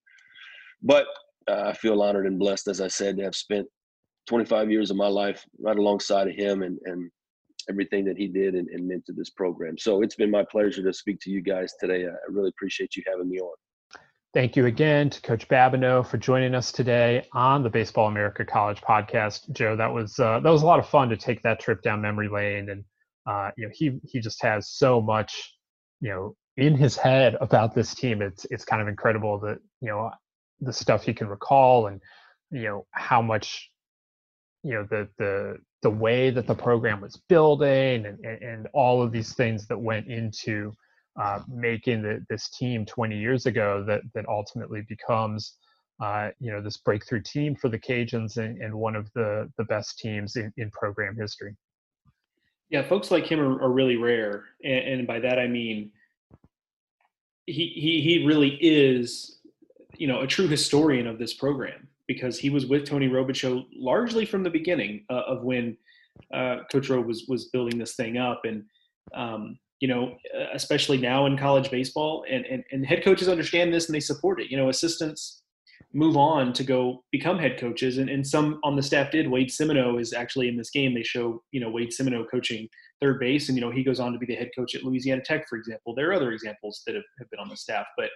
but 0.83 1.07
uh, 1.49 1.63
I 1.65 1.73
feel 1.73 2.03
honored 2.03 2.27
and 2.27 2.37
blessed, 2.37 2.67
as 2.67 2.79
I 2.79 2.87
said, 2.87 3.17
to 3.17 3.23
have 3.23 3.35
spent 3.35 3.67
25 4.27 4.69
years 4.69 4.91
of 4.91 4.97
my 4.97 5.07
life 5.07 5.43
right 5.59 5.77
alongside 5.77 6.27
of 6.27 6.35
him 6.35 6.61
and 6.61 6.77
and 6.85 7.09
everything 7.67 8.05
that 8.05 8.17
he 8.17 8.27
did 8.27 8.53
and, 8.53 8.67
and 8.69 8.87
meant 8.87 9.03
to 9.07 9.13
this 9.13 9.31
program. 9.31 9.75
So 9.79 10.03
it's 10.03 10.15
been 10.15 10.29
my 10.29 10.45
pleasure 10.51 10.83
to 10.83 10.93
speak 10.93 11.19
to 11.21 11.31
you 11.31 11.41
guys 11.41 11.73
today. 11.79 12.05
I 12.05 12.13
really 12.29 12.49
appreciate 12.49 12.95
you 12.95 13.01
having 13.07 13.27
me 13.27 13.39
on. 13.39 13.55
Thank 14.36 14.57
you 14.57 14.65
again 14.65 15.09
to 15.11 15.21
Coach 15.21 15.47
Babineaux 15.47 16.05
for 16.05 16.17
joining 16.17 16.55
us 16.55 16.69
today 16.69 17.25
on 17.31 17.63
the 17.63 17.69
Baseball 17.69 18.09
America 18.09 18.43
College 18.43 18.81
podcast. 18.81 19.49
Joe, 19.53 19.77
that 19.77 19.93
was 19.93 20.19
uh, 20.19 20.41
that 20.41 20.49
was 20.49 20.61
a 20.61 20.65
lot 20.65 20.77
of 20.77 20.89
fun 20.89 21.07
to 21.07 21.15
take 21.15 21.41
that 21.43 21.61
trip 21.61 21.81
down 21.81 22.01
memory 22.01 22.27
lane, 22.27 22.69
and 22.69 22.83
uh, 23.25 23.51
you 23.55 23.65
know 23.65 23.71
he 23.73 23.97
he 24.03 24.19
just 24.19 24.43
has 24.43 24.71
so 24.71 24.99
much 24.99 25.55
you 26.01 26.09
know 26.09 26.36
in 26.57 26.75
his 26.75 26.97
head 26.97 27.38
about 27.39 27.73
this 27.73 27.95
team. 27.95 28.21
It's 28.21 28.45
it's 28.51 28.65
kind 28.65 28.81
of 28.81 28.89
incredible 28.89 29.39
that 29.39 29.59
you 29.79 29.88
know 29.88 30.11
the 30.59 30.73
stuff 30.73 31.05
he 31.05 31.13
can 31.13 31.29
recall 31.29 31.88
and 31.88 32.01
you 32.51 32.63
know 32.63 32.86
how 32.91 33.21
much 33.21 33.71
you 34.63 34.73
know 34.73 34.86
the 34.89 35.07
the 35.17 35.55
the 35.81 35.89
way 35.89 36.29
that 36.29 36.45
the 36.45 36.55
program 36.55 36.99
was 36.99 37.15
building 37.29 38.05
and 38.05 38.19
and, 38.25 38.43
and 38.43 38.67
all 38.73 39.01
of 39.01 39.13
these 39.13 39.33
things 39.33 39.65
that 39.67 39.79
went 39.79 40.07
into 40.07 40.73
uh, 41.20 41.39
making 41.47 42.01
the, 42.01 42.26
this 42.30 42.49
team 42.49 42.86
20 42.86 43.18
years 43.18 43.45
ago 43.45 43.84
that 43.88 44.01
that 44.13 44.28
ultimately 44.28 44.82
becomes 44.89 45.57
uh, 46.03 46.30
you 46.39 46.51
know 46.51 46.61
this 46.61 46.78
breakthrough 46.78 47.22
team 47.22 47.55
for 47.55 47.70
the 47.70 47.80
Cajuns 47.80 48.38
and, 48.38 48.61
and 48.61 48.74
one 48.74 48.95
of 48.95 49.09
the 49.13 49.49
the 49.57 49.63
best 49.63 49.97
teams 49.99 50.36
in, 50.36 50.51
in 50.57 50.70
program 50.72 51.16
history. 51.16 51.55
Yeah, 52.70 52.86
folks 52.88 53.11
like 53.11 53.26
him 53.26 53.39
are, 53.39 53.61
are 53.61 53.72
really 53.72 53.95
rare, 53.95 54.45
and, 54.63 54.99
and, 54.99 55.07
by 55.07 55.20
that 55.20 55.39
I 55.39 55.47
mean 55.47 55.91
he 57.45 57.68
he 57.68 58.01
he 58.01 58.26
really 58.26 58.57
is 58.59 59.39
you 59.97 60.07
know 60.07 60.22
a 60.22 60.28
true 60.28 60.47
historian 60.47 61.07
of 61.07 61.18
this 61.18 61.34
program 61.34 61.88
because 62.07 62.38
he 62.38 62.49
was 62.49 62.66
with 62.66 62.86
Tony 62.86 63.07
Robichaux 63.07 63.66
largely 63.74 64.26
from 64.26 64.43
the 64.43 64.49
beginning 64.49 65.05
uh, 65.09 65.22
of 65.28 65.43
when 65.43 65.78
uh, 66.34 66.57
Coach 66.72 66.89
Robe 66.89 67.05
was 67.05 67.26
was 67.30 67.45
building 67.45 67.80
this 67.80 67.95
thing 67.95 68.18
up, 68.18 68.41
and 68.43 68.63
um, 69.13 69.57
you 69.86 69.93
know, 69.93 70.17
especially 70.55 70.97
now 70.97 71.27
in 71.27 71.38
college 71.38 71.69
baseball, 71.69 72.25
and, 72.27 72.43
and 72.47 72.63
and 72.71 72.83
head 72.83 73.03
coaches 73.03 73.29
understand 73.29 73.71
this 73.71 73.86
and 73.86 73.93
they 73.93 73.99
support 73.99 74.41
it. 74.41 74.49
You 74.49 74.57
know, 74.57 74.69
assistants 74.69 75.43
move 75.93 76.17
on 76.17 76.53
to 76.53 76.63
go 76.63 77.03
become 77.11 77.38
head 77.38 77.59
coaches, 77.59 77.99
and, 77.99 78.09
and 78.09 78.25
some 78.25 78.59
on 78.63 78.75
the 78.75 78.81
staff 78.81 79.11
did. 79.11 79.29
Wade 79.29 79.51
Simoneaux 79.51 79.99
is 79.99 80.11
actually 80.11 80.47
in 80.47 80.57
this 80.57 80.71
game. 80.71 80.95
They 80.95 81.03
show 81.03 81.43
you 81.51 81.59
know 81.59 81.69
Wade 81.69 81.93
Simoneaux 81.93 82.25
coaching 82.31 82.67
third 82.99 83.19
base, 83.19 83.47
and 83.47 83.55
you 83.55 83.63
know 83.63 83.69
he 83.69 83.83
goes 83.83 83.99
on 83.99 84.11
to 84.11 84.17
be 84.17 84.25
the 84.25 84.33
head 84.33 84.49
coach 84.57 84.73
at 84.73 84.83
Louisiana 84.83 85.21
Tech, 85.23 85.47
for 85.47 85.59
example. 85.59 85.93
There 85.93 86.09
are 86.09 86.13
other 86.13 86.31
examples 86.31 86.81
that 86.88 86.95
have, 86.95 87.03
have 87.19 87.29
been 87.29 87.39
on 87.39 87.49
the 87.49 87.55
staff, 87.55 87.86
but 87.95 88.09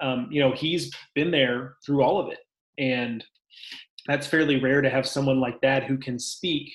um, 0.00 0.28
you 0.30 0.40
know 0.40 0.52
he's 0.52 0.92
been 1.16 1.32
there 1.32 1.74
through 1.84 2.04
all 2.04 2.20
of 2.20 2.30
it 2.30 2.38
and 2.78 3.24
that's 4.06 4.26
fairly 4.26 4.60
rare 4.60 4.80
to 4.80 4.90
have 4.90 5.06
someone 5.06 5.40
like 5.40 5.60
that 5.62 5.84
who 5.84 5.98
can 5.98 6.18
speak 6.18 6.72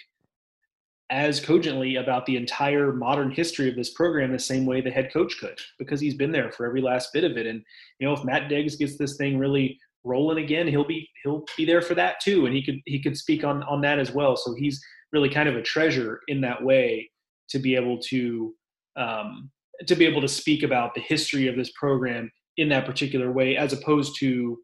as 1.12 1.42
cogently 1.42 1.98
about 1.98 2.26
the 2.26 2.38
entire 2.38 2.94
modern 2.94 3.30
history 3.30 3.70
of 3.70 3.76
this 3.76 3.94
program 3.94 4.32
the 4.32 4.40
same 4.40 4.66
way 4.66 4.80
the 4.80 4.90
head 4.90 5.12
coach 5.12 5.38
could 5.40 5.60
because 5.78 6.00
he's 6.00 6.16
been 6.16 6.32
there 6.32 6.52
for 6.54 6.66
every 6.66 6.82
last 6.82 7.12
bit 7.14 7.26
of 7.26 7.38
it. 7.38 7.46
And 7.46 7.62
you 8.00 8.08
know 8.08 8.14
if 8.14 8.24
Matt 8.24 8.50
Deggs 8.50 8.80
gets 8.80 8.98
this 8.98 9.18
thing 9.18 9.38
really 9.38 9.78
rolling 10.04 10.44
again 10.44 10.68
he'll 10.68 10.88
be 10.88 11.08
he'll 11.24 11.44
be 11.58 11.66
there 11.66 11.82
for 11.82 11.96
that 11.96 12.22
too. 12.22 12.46
And 12.46 12.56
he 12.56 12.64
could 12.64 12.80
he 12.86 13.02
could 13.04 13.18
speak 13.18 13.44
on 13.44 13.62
on 13.64 13.82
that 13.82 14.00
as 14.00 14.12
well. 14.12 14.38
So 14.38 14.56
he's 14.56 14.82
really 15.12 15.30
kind 15.30 15.50
of 15.50 15.58
a 15.58 15.62
treasure 15.62 16.22
in 16.30 16.40
that 16.42 16.64
way 16.64 17.12
to 17.50 17.60
be 17.60 17.76
able 17.76 18.00
to 18.00 18.56
um, 18.96 19.52
to 19.86 19.96
be 19.96 20.06
able 20.06 20.22
to 20.22 20.28
speak 20.28 20.64
about 20.64 20.96
the 20.96 21.02
history 21.02 21.48
of 21.48 21.58
this 21.58 21.72
program 21.74 22.32
in 22.58 22.70
that 22.70 22.86
particular 22.86 23.32
way 23.32 23.58
as 23.58 23.74
opposed 23.74 24.18
to 24.20 24.58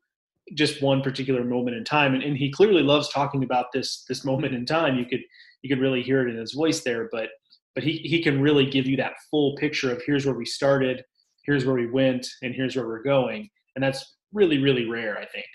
just 0.53 0.81
one 0.81 1.01
particular 1.01 1.43
moment 1.43 1.75
in 1.75 1.83
time. 1.83 2.13
And, 2.13 2.23
and 2.23 2.37
he 2.37 2.49
clearly 2.49 2.83
loves 2.83 3.09
talking 3.09 3.43
about 3.43 3.65
this 3.73 4.05
this 4.07 4.23
moment 4.23 4.55
in 4.55 4.65
time. 4.65 4.97
You 4.97 5.05
could 5.05 5.21
you 5.61 5.69
could 5.69 5.81
really 5.81 6.01
hear 6.01 6.25
it 6.25 6.29
in 6.29 6.37
his 6.37 6.53
voice 6.53 6.81
there 6.83 7.09
but 7.11 7.29
but 7.75 7.83
he, 7.83 7.97
he 7.97 8.23
can 8.23 8.41
really 8.41 8.65
give 8.65 8.87
you 8.87 8.97
that 8.97 9.13
full 9.29 9.55
picture 9.57 9.91
of 9.91 10.01
here's 10.05 10.25
where 10.25 10.35
we 10.35 10.45
started 10.45 11.03
here's 11.45 11.65
where 11.65 11.75
we 11.75 11.89
went 11.89 12.27
and 12.41 12.53
here's 12.53 12.75
where 12.75 12.87
we're 12.87 13.03
going 13.03 13.49
and 13.75 13.83
that's 13.83 14.17
really 14.33 14.59
really 14.59 14.89
rare 14.89 15.17
i 15.17 15.25
think. 15.25 15.45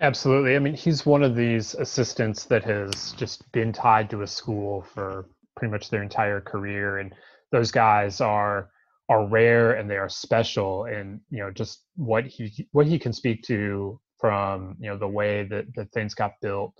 Absolutely. 0.00 0.54
I 0.54 0.60
mean 0.60 0.74
he's 0.74 1.04
one 1.04 1.24
of 1.24 1.34
these 1.34 1.74
assistants 1.74 2.44
that 2.44 2.62
has 2.64 3.12
just 3.16 3.50
been 3.50 3.72
tied 3.72 4.08
to 4.10 4.22
a 4.22 4.26
school 4.26 4.86
for 4.94 5.26
pretty 5.56 5.72
much 5.72 5.90
their 5.90 6.04
entire 6.04 6.40
career 6.40 6.98
and 6.98 7.12
those 7.50 7.72
guys 7.72 8.20
are 8.20 8.70
are 9.08 9.26
rare 9.26 9.72
and 9.72 9.90
they 9.90 9.96
are 9.96 10.08
special 10.08 10.84
and 10.84 11.20
you 11.30 11.38
know 11.38 11.50
just 11.50 11.84
what 11.96 12.26
he 12.26 12.68
what 12.72 12.86
he 12.86 12.98
can 12.98 13.12
speak 13.12 13.42
to 13.42 13.98
from 14.20 14.76
you 14.78 14.88
know 14.88 14.96
the 14.96 15.08
way 15.08 15.44
that, 15.44 15.64
that 15.74 15.90
things 15.92 16.14
got 16.14 16.32
built 16.40 16.72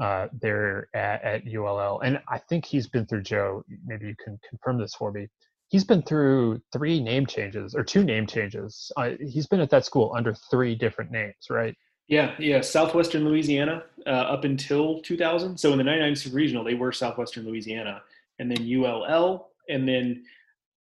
uh, 0.00 0.28
there 0.40 0.88
at, 0.94 1.22
at 1.22 1.42
ULL 1.46 2.00
and 2.00 2.20
I 2.28 2.38
think 2.38 2.64
he's 2.64 2.88
been 2.88 3.06
through 3.06 3.22
Joe 3.22 3.64
maybe 3.86 4.06
you 4.06 4.16
can 4.22 4.38
confirm 4.48 4.78
this 4.78 4.94
for 4.94 5.12
me. 5.12 5.28
He's 5.68 5.84
been 5.84 6.02
through 6.02 6.60
three 6.72 7.00
name 7.00 7.26
changes 7.26 7.74
or 7.74 7.82
two 7.82 8.04
name 8.04 8.26
changes. 8.26 8.92
Uh, 8.96 9.12
he's 9.20 9.46
been 9.46 9.60
at 9.60 9.70
that 9.70 9.84
school 9.84 10.12
under 10.16 10.34
three 10.50 10.74
different 10.74 11.10
names 11.10 11.48
right? 11.50 11.76
Yeah 12.08 12.34
yeah 12.38 12.60
Southwestern 12.60 13.24
Louisiana 13.24 13.84
uh, 14.06 14.10
up 14.10 14.44
until 14.44 15.00
2000 15.00 15.56
so 15.58 15.72
in 15.72 15.78
the 15.78 15.84
99 15.84 16.16
Super 16.16 16.36
Regional 16.36 16.64
they 16.64 16.74
were 16.74 16.92
Southwestern 16.92 17.46
Louisiana 17.46 18.02
and 18.38 18.50
then 18.50 18.58
ULL 18.68 19.48
and 19.68 19.88
then 19.88 20.24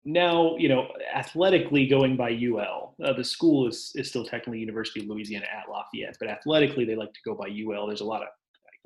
now 0.04 0.56
you 0.58 0.68
know 0.68 0.88
athletically 1.14 1.86
going 1.86 2.16
by 2.16 2.32
ul 2.32 2.96
uh, 3.04 3.14
the 3.14 3.24
school 3.24 3.68
is, 3.68 3.92
is 3.96 4.10
still 4.10 4.26
technically 4.26 4.60
university 4.60 5.02
of 5.02 5.08
louisiana 5.08 5.46
at 5.46 5.70
lafayette 5.70 6.18
but 6.20 6.28
athletically 6.28 6.86
they 6.86 6.96
like 6.96 7.14
to 7.14 7.20
go 7.24 7.36
by 7.36 7.48
ul 7.48 7.86
there's 7.86 8.02
a 8.02 8.06
lot 8.06 8.24
of 8.24 8.28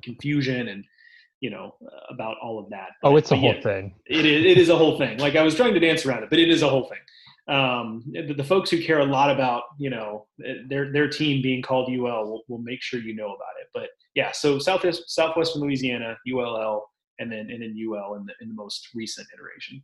confusion 0.02 0.68
and 0.68 0.84
you 1.40 1.50
know 1.50 1.74
uh, 1.84 2.14
about 2.14 2.36
all 2.42 2.58
of 2.58 2.68
that. 2.70 2.90
Oh 3.02 3.16
it's 3.16 3.30
a 3.30 3.36
whole 3.36 3.54
yeah, 3.54 3.62
thing. 3.62 3.94
it 4.06 4.24
is 4.24 4.44
it 4.44 4.58
is 4.58 4.68
a 4.68 4.76
whole 4.76 4.98
thing. 4.98 5.18
Like 5.18 5.36
i 5.36 5.42
was 5.42 5.54
trying 5.54 5.74
to 5.74 5.80
dance 5.80 6.06
around 6.06 6.22
it 6.22 6.30
but 6.30 6.38
it 6.38 6.48
is 6.48 6.62
a 6.62 6.68
whole 6.68 6.88
thing. 6.88 6.98
Um, 7.48 8.02
the, 8.10 8.34
the, 8.34 8.42
folks 8.42 8.70
who 8.70 8.82
care 8.82 8.98
a 8.98 9.04
lot 9.04 9.30
about 9.30 9.62
you 9.78 9.88
know 9.90 10.26
their 10.68 10.92
their 10.92 11.08
team 11.08 11.42
being 11.42 11.62
called 11.62 11.88
ul 11.90 12.00
will, 12.00 12.42
will 12.48 12.58
make 12.58 12.82
sure 12.82 13.00
you 13.00 13.14
know 13.14 13.26
about 13.26 13.54
it. 13.60 13.68
But 13.72 13.90
yeah 14.14 14.32
so 14.32 14.58
southwest 14.58 15.10
southwestern 15.10 15.62
louisiana 15.62 16.16
ull 16.34 16.90
and 17.18 17.30
then 17.30 17.48
and 17.50 17.62
then 17.62 17.76
ul 17.88 18.14
in 18.14 18.26
the 18.26 18.32
in 18.40 18.48
the 18.48 18.54
most 18.54 18.88
recent 18.94 19.26
iteration. 19.34 19.82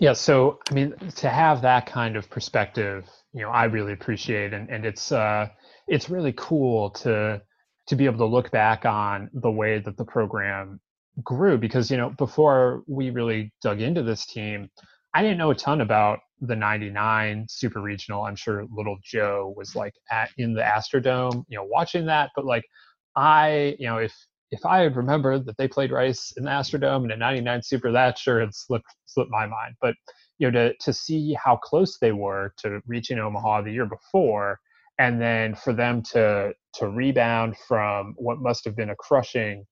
Yeah, 0.00 0.14
so 0.14 0.58
I 0.68 0.74
mean, 0.74 0.94
to 1.16 1.28
have 1.28 1.62
that 1.62 1.86
kind 1.86 2.16
of 2.16 2.28
perspective, 2.28 3.08
you 3.32 3.42
know, 3.42 3.50
I 3.50 3.64
really 3.64 3.92
appreciate, 3.92 4.52
and 4.52 4.68
and 4.68 4.84
it's 4.84 5.12
uh, 5.12 5.48
it's 5.86 6.10
really 6.10 6.34
cool 6.36 6.90
to 6.90 7.40
to 7.88 7.96
be 7.96 8.06
able 8.06 8.18
to 8.18 8.26
look 8.26 8.50
back 8.50 8.84
on 8.84 9.30
the 9.32 9.50
way 9.50 9.78
that 9.78 9.96
the 9.96 10.04
program 10.04 10.80
grew 11.22 11.56
because 11.56 11.90
you 11.90 11.96
know 11.96 12.10
before 12.10 12.82
we 12.86 13.10
really 13.10 13.52
dug 13.62 13.80
into 13.80 14.02
this 14.02 14.26
team, 14.26 14.68
I 15.14 15.22
didn't 15.22 15.38
know 15.38 15.50
a 15.50 15.54
ton 15.54 15.80
about 15.80 16.20
the 16.42 16.54
99 16.54 17.46
super 17.48 17.80
regional 17.80 18.24
i'm 18.24 18.36
sure 18.36 18.66
little 18.70 18.98
joe 19.02 19.54
was 19.56 19.74
like 19.74 19.94
at 20.10 20.28
in 20.36 20.52
the 20.52 20.60
astrodome 20.60 21.46
you 21.48 21.56
know 21.56 21.64
watching 21.64 22.04
that 22.04 22.28
but 22.36 22.44
like 22.44 22.62
i 23.16 23.74
you 23.78 23.86
know 23.86 23.96
if 23.96 24.14
if 24.50 24.64
I 24.64 24.80
had 24.80 24.96
remembered 24.96 25.44
that 25.46 25.56
they 25.56 25.68
played 25.68 25.90
Rice 25.90 26.32
in 26.36 26.44
the 26.44 26.50
Astrodome 26.50 27.04
and 27.04 27.12
a 27.12 27.16
99 27.16 27.62
Super, 27.62 27.92
that 27.92 28.18
sure 28.18 28.40
had 28.40 28.54
slipped 28.54 28.86
slipped 29.06 29.30
my 29.30 29.46
mind. 29.46 29.74
But 29.80 29.94
you 30.38 30.50
know, 30.50 30.68
to 30.68 30.74
to 30.76 30.92
see 30.92 31.34
how 31.34 31.56
close 31.56 31.98
they 31.98 32.12
were 32.12 32.52
to 32.58 32.80
reaching 32.86 33.18
Omaha 33.18 33.62
the 33.62 33.72
year 33.72 33.86
before, 33.86 34.60
and 34.98 35.20
then 35.20 35.54
for 35.54 35.72
them 35.72 36.02
to 36.02 36.52
to 36.74 36.88
rebound 36.88 37.56
from 37.68 38.14
what 38.16 38.40
must 38.40 38.64
have 38.64 38.76
been 38.76 38.90
a 38.90 38.96
crushing 38.96 39.64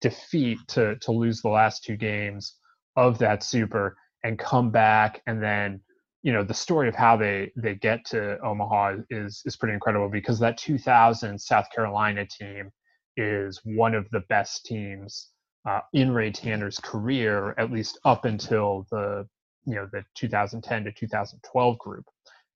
defeat 0.00 0.58
to 0.68 0.96
to 0.96 1.12
lose 1.12 1.40
the 1.40 1.48
last 1.48 1.84
two 1.84 1.96
games 1.96 2.56
of 2.96 3.18
that 3.18 3.42
Super 3.42 3.96
and 4.24 4.38
come 4.38 4.70
back 4.70 5.22
and 5.26 5.42
then 5.42 5.80
you 6.22 6.32
know 6.32 6.42
the 6.42 6.54
story 6.54 6.88
of 6.88 6.94
how 6.94 7.16
they 7.16 7.50
they 7.56 7.74
get 7.74 8.04
to 8.06 8.38
Omaha 8.40 8.96
is 9.10 9.42
is 9.44 9.56
pretty 9.56 9.74
incredible 9.74 10.08
because 10.08 10.38
that 10.40 10.58
2000 10.58 11.38
South 11.40 11.66
Carolina 11.74 12.26
team 12.26 12.70
is 13.16 13.60
one 13.64 13.94
of 13.94 14.08
the 14.10 14.20
best 14.28 14.64
teams 14.64 15.30
uh, 15.68 15.80
in 15.92 16.12
Ray 16.12 16.30
Tanner's 16.30 16.78
career, 16.78 17.54
at 17.58 17.70
least 17.70 17.98
up 18.04 18.24
until 18.24 18.86
the 18.90 19.26
you 19.66 19.74
know 19.74 19.88
the 19.92 20.04
2010 20.14 20.84
to 20.84 20.92
2012 20.92 21.78
group. 21.78 22.04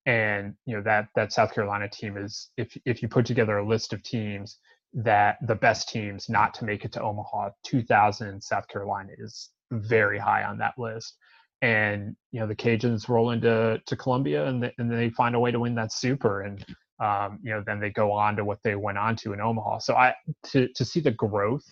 And 0.06 0.54
you 0.66 0.76
know 0.76 0.82
that 0.82 1.08
that 1.14 1.32
South 1.32 1.54
Carolina 1.54 1.88
team 1.88 2.16
is 2.16 2.50
if 2.56 2.76
if 2.84 3.02
you 3.02 3.08
put 3.08 3.26
together 3.26 3.58
a 3.58 3.66
list 3.66 3.92
of 3.92 4.02
teams 4.02 4.58
that 4.94 5.38
the 5.46 5.54
best 5.54 5.88
teams 5.88 6.28
not 6.28 6.52
to 6.54 6.64
make 6.64 6.84
it 6.84 6.92
to 6.92 7.02
Omaha 7.02 7.50
2000 7.64 8.42
South 8.42 8.68
Carolina 8.68 9.10
is 9.18 9.50
very 9.70 10.18
high 10.18 10.44
on 10.44 10.58
that 10.58 10.74
list. 10.76 11.16
And 11.62 12.16
you 12.32 12.40
know 12.40 12.46
the 12.46 12.56
Cajuns 12.56 13.08
roll 13.08 13.30
into 13.30 13.80
to 13.86 13.96
Columbia 13.96 14.46
and, 14.46 14.70
and 14.78 14.90
they 14.90 15.10
find 15.10 15.34
a 15.34 15.40
way 15.40 15.52
to 15.52 15.60
win 15.60 15.76
that 15.76 15.92
super 15.92 16.42
and 16.42 16.64
um, 17.00 17.38
you 17.42 17.52
know 17.52 17.62
then 17.64 17.78
they 17.78 17.90
go 17.90 18.10
on 18.10 18.36
to 18.36 18.44
what 18.44 18.58
they 18.64 18.74
went 18.74 18.98
on 18.98 19.14
to 19.16 19.32
in 19.32 19.40
Omaha. 19.40 19.78
So 19.78 19.94
I 19.94 20.14
to 20.50 20.68
to 20.74 20.84
see 20.84 21.00
the 21.00 21.12
growth 21.12 21.64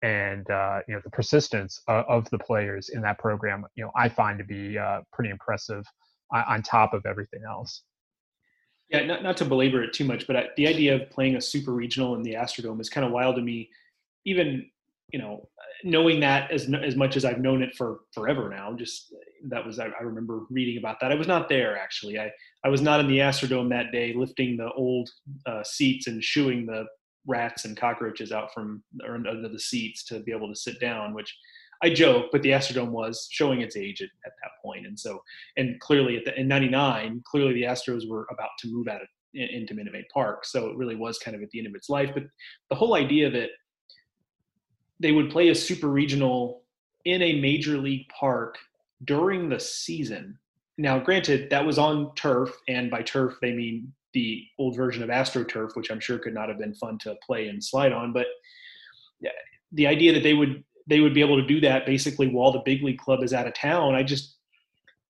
and 0.00 0.48
uh, 0.50 0.80
you 0.88 0.94
know 0.94 1.00
the 1.04 1.10
persistence 1.10 1.80
of, 1.86 2.04
of, 2.08 2.30
the 2.30 2.38
players 2.38 2.88
in 2.90 3.02
that 3.02 3.18
program 3.18 3.64
you 3.74 3.84
know 3.84 3.90
I 3.96 4.08
find 4.08 4.38
to 4.38 4.44
be 4.44 4.78
uh, 4.78 5.00
pretty 5.12 5.30
impressive 5.30 5.84
on 6.42 6.62
top 6.62 6.94
of 6.94 7.06
everything 7.06 7.42
else. 7.48 7.82
Yeah, 8.90 9.06
not, 9.06 9.22
not 9.22 9.36
to 9.38 9.44
belabor 9.44 9.82
it 9.82 9.92
too 9.92 10.04
much, 10.04 10.26
but 10.26 10.36
I, 10.36 10.48
the 10.56 10.68
idea 10.68 10.94
of 10.94 11.10
playing 11.10 11.36
a 11.36 11.40
super 11.40 11.72
regional 11.72 12.14
in 12.14 12.22
the 12.22 12.34
Astrodome 12.34 12.80
is 12.80 12.90
kind 12.90 13.06
of 13.06 13.12
wild 13.12 13.36
to 13.36 13.42
me. 13.42 13.70
Even 14.26 14.66
you 15.12 15.18
know, 15.18 15.48
knowing 15.84 16.18
that 16.20 16.50
as 16.50 16.68
as 16.82 16.96
much 16.96 17.16
as 17.16 17.24
I've 17.24 17.40
known 17.40 17.62
it 17.62 17.74
for 17.76 18.00
forever 18.12 18.48
now, 18.48 18.74
just 18.74 19.14
that 19.48 19.64
was 19.64 19.78
I, 19.78 19.86
I 19.86 20.02
remember 20.02 20.40
reading 20.50 20.78
about 20.78 20.98
that. 21.00 21.12
I 21.12 21.14
was 21.14 21.28
not 21.28 21.48
there 21.48 21.78
actually. 21.78 22.18
I 22.18 22.30
I 22.64 22.68
was 22.68 22.80
not 22.80 23.00
in 23.00 23.06
the 23.06 23.18
Astrodome 23.18 23.68
that 23.70 23.92
day, 23.92 24.12
lifting 24.12 24.56
the 24.56 24.72
old 24.72 25.10
uh, 25.46 25.62
seats 25.62 26.06
and 26.06 26.22
shooing 26.22 26.66
the 26.66 26.86
rats 27.26 27.64
and 27.64 27.76
cockroaches 27.76 28.32
out 28.32 28.52
from 28.52 28.82
under 29.08 29.48
the 29.48 29.58
seats 29.58 30.04
to 30.04 30.20
be 30.20 30.32
able 30.32 30.48
to 30.48 30.58
sit 30.58 30.80
down, 30.80 31.14
which 31.14 31.34
I 31.84 31.90
joke, 31.90 32.30
but 32.32 32.40
the 32.42 32.48
Astrodome 32.50 32.88
was 32.88 33.28
showing 33.30 33.60
its 33.60 33.76
age 33.76 34.00
at, 34.00 34.08
at 34.24 34.32
that 34.42 34.52
point, 34.64 34.86
and 34.86 34.98
so 34.98 35.22
and 35.58 35.78
clearly 35.80 36.16
at 36.16 36.24
the, 36.24 36.40
in 36.40 36.48
'99, 36.48 37.22
clearly 37.26 37.52
the 37.52 37.64
Astros 37.64 38.08
were 38.08 38.26
about 38.30 38.50
to 38.60 38.68
move 38.68 38.88
out 38.88 39.02
of 39.02 39.08
into 39.34 39.74
Minute 39.74 39.92
Maid 39.92 40.06
Park, 40.12 40.44
so 40.44 40.68
it 40.68 40.76
really 40.76 40.94
was 40.96 41.18
kind 41.18 41.36
of 41.36 41.42
at 41.42 41.50
the 41.50 41.58
end 41.58 41.66
of 41.66 41.74
its 41.74 41.90
life. 41.90 42.10
But 42.14 42.24
the 42.70 42.76
whole 42.76 42.94
idea 42.94 43.30
that 43.30 43.50
they 45.00 45.12
would 45.12 45.28
play 45.30 45.50
a 45.50 45.54
super 45.54 45.88
regional 45.88 46.62
in 47.04 47.20
a 47.20 47.40
major 47.40 47.76
league 47.76 48.08
park 48.08 48.56
during 49.04 49.48
the 49.48 49.60
season. 49.60 50.38
Now, 50.78 50.98
granted, 50.98 51.50
that 51.50 51.66
was 51.66 51.78
on 51.78 52.14
turf, 52.14 52.50
and 52.68 52.90
by 52.90 53.02
turf 53.02 53.34
they 53.42 53.52
mean 53.52 53.92
the 54.14 54.46
old 54.58 54.76
version 54.76 55.02
of 55.02 55.10
AstroTurf, 55.10 55.74
which 55.74 55.90
I'm 55.90 56.00
sure 56.00 56.18
could 56.18 56.34
not 56.34 56.48
have 56.48 56.58
been 56.58 56.74
fun 56.74 56.96
to 57.00 57.16
play 57.26 57.48
and 57.48 57.62
slide 57.62 57.92
on. 57.92 58.12
But 58.12 58.26
the 59.72 59.86
idea 59.88 60.12
that 60.12 60.22
they 60.22 60.34
would 60.34 60.64
they 60.86 61.00
would 61.00 61.14
be 61.14 61.20
able 61.20 61.36
to 61.40 61.46
do 61.46 61.60
that 61.60 61.86
basically 61.86 62.28
while 62.28 62.52
the 62.52 62.62
big 62.64 62.82
league 62.82 62.98
club 62.98 63.22
is 63.22 63.32
out 63.32 63.46
of 63.46 63.54
town. 63.54 63.94
I 63.94 64.02
just, 64.02 64.36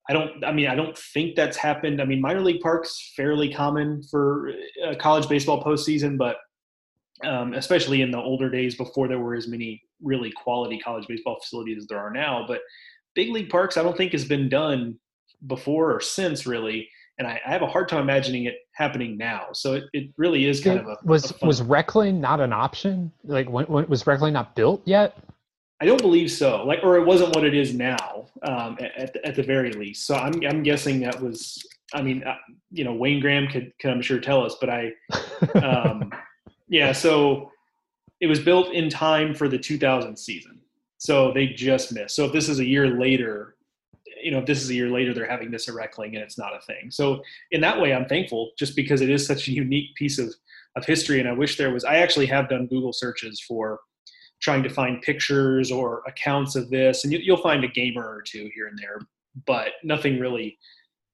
I 0.09 0.13
don't, 0.13 0.43
I 0.43 0.51
mean, 0.51 0.67
I 0.67 0.75
don't 0.75 0.97
think 0.97 1.35
that's 1.35 1.57
happened. 1.57 2.01
I 2.01 2.05
mean, 2.05 2.21
minor 2.21 2.41
league 2.41 2.61
parks 2.61 3.13
fairly 3.15 3.53
common 3.53 4.03
for 4.03 4.51
uh, 4.85 4.95
college 4.95 5.27
baseball 5.27 5.63
postseason, 5.63 6.17
but 6.17 6.37
um, 7.23 7.53
especially 7.53 8.01
in 8.01 8.11
the 8.11 8.17
older 8.17 8.49
days 8.49 8.75
before 8.75 9.07
there 9.07 9.19
were 9.19 9.35
as 9.35 9.47
many 9.47 9.81
really 10.01 10.31
quality 10.31 10.79
college 10.79 11.07
baseball 11.07 11.39
facilities 11.41 11.77
as 11.77 11.87
there 11.87 11.99
are 11.99 12.11
now. 12.11 12.45
But 12.47 12.61
big 13.15 13.31
league 13.31 13.49
parks, 13.49 13.77
I 13.77 13.83
don't 13.83 13.97
think 13.97 14.11
has 14.11 14.25
been 14.25 14.49
done 14.49 14.99
before 15.47 15.93
or 15.93 16.01
since 16.01 16.45
really. 16.45 16.87
And 17.17 17.27
I, 17.27 17.39
I 17.45 17.49
have 17.49 17.61
a 17.61 17.67
hard 17.67 17.87
time 17.87 18.01
imagining 18.01 18.45
it 18.45 18.55
happening 18.73 19.17
now. 19.17 19.47
So 19.53 19.73
it, 19.73 19.85
it 19.93 20.09
really 20.17 20.45
is 20.45 20.61
kind 20.61 20.79
it, 20.79 20.85
of 20.85 20.89
a 20.89 20.97
was 21.05 21.33
a 21.41 21.45
was 21.45 21.61
Reckling 21.61 22.19
not 22.19 22.41
an 22.41 22.51
option? 22.51 23.11
Like 23.23 23.49
when, 23.49 23.65
when 23.67 23.87
was 23.87 24.05
Reckling 24.05 24.33
not 24.33 24.53
built 24.55 24.81
yet? 24.85 25.17
I 25.81 25.85
don't 25.85 26.01
believe 26.01 26.31
so. 26.31 26.63
Like, 26.63 26.79
or 26.83 26.97
it 26.97 27.05
wasn't 27.05 27.35
what 27.35 27.43
it 27.43 27.53
is 27.53 27.73
now, 27.73 28.27
um, 28.43 28.77
at, 28.97 29.13
the, 29.13 29.25
at 29.25 29.35
the 29.35 29.43
very 29.43 29.71
least. 29.71 30.05
So 30.07 30.15
I'm, 30.15 30.33
I'm 30.47 30.63
guessing 30.63 31.01
that 31.01 31.21
was. 31.21 31.65
I 31.93 32.01
mean, 32.01 32.23
uh, 32.23 32.35
you 32.71 32.83
know, 32.83 32.93
Wayne 32.93 33.21
Graham 33.21 33.47
could, 33.47 33.71
could 33.79 33.91
I'm 33.91 34.01
sure 34.01 34.19
tell 34.19 34.43
us, 34.43 34.55
but 34.59 34.69
I, 34.69 34.91
um, 35.61 36.11
yeah. 36.67 36.91
So 36.91 37.51
it 38.19 38.27
was 38.27 38.39
built 38.39 38.73
in 38.73 38.89
time 38.89 39.35
for 39.35 39.47
the 39.47 39.57
2000 39.57 40.17
season. 40.17 40.59
So 40.97 41.31
they 41.31 41.47
just 41.47 41.93
missed. 41.93 42.15
So 42.15 42.25
if 42.25 42.33
this 42.33 42.49
is 42.49 42.59
a 42.59 42.65
year 42.65 42.97
later, 42.97 43.55
you 44.21 44.31
know, 44.31 44.39
if 44.39 44.45
this 44.45 44.63
is 44.63 44.69
a 44.71 44.73
year 44.73 44.89
later, 44.89 45.13
they're 45.13 45.29
having 45.29 45.51
this 45.51 45.69
at 45.69 45.75
Reckling 45.75 46.15
and 46.15 46.23
it's 46.23 46.37
not 46.37 46.55
a 46.55 46.61
thing. 46.61 46.89
So 46.89 47.21
in 47.51 47.61
that 47.61 47.79
way, 47.79 47.93
I'm 47.93 48.07
thankful 48.07 48.51
just 48.57 48.75
because 48.75 49.01
it 49.01 49.09
is 49.09 49.25
such 49.25 49.47
a 49.47 49.51
unique 49.51 49.93
piece 49.95 50.17
of, 50.17 50.33
of 50.75 50.85
history. 50.85 51.19
And 51.19 51.29
I 51.29 51.33
wish 51.33 51.57
there 51.57 51.71
was, 51.71 51.85
I 51.85 51.97
actually 51.97 52.25
have 52.27 52.49
done 52.49 52.65
Google 52.65 52.93
searches 52.93 53.39
for 53.39 53.79
trying 54.41 54.63
to 54.63 54.69
find 54.69 55.01
pictures 55.01 55.71
or 55.71 56.03
accounts 56.07 56.55
of 56.55 56.69
this, 56.69 57.03
and 57.03 57.13
you, 57.13 57.31
will 57.31 57.41
find 57.41 57.63
a 57.63 57.69
gamer 57.69 58.03
or 58.03 58.21
two 58.21 58.49
here 58.53 58.67
and 58.67 58.77
there, 58.77 58.99
but 59.45 59.73
nothing 59.83 60.19
really 60.19 60.57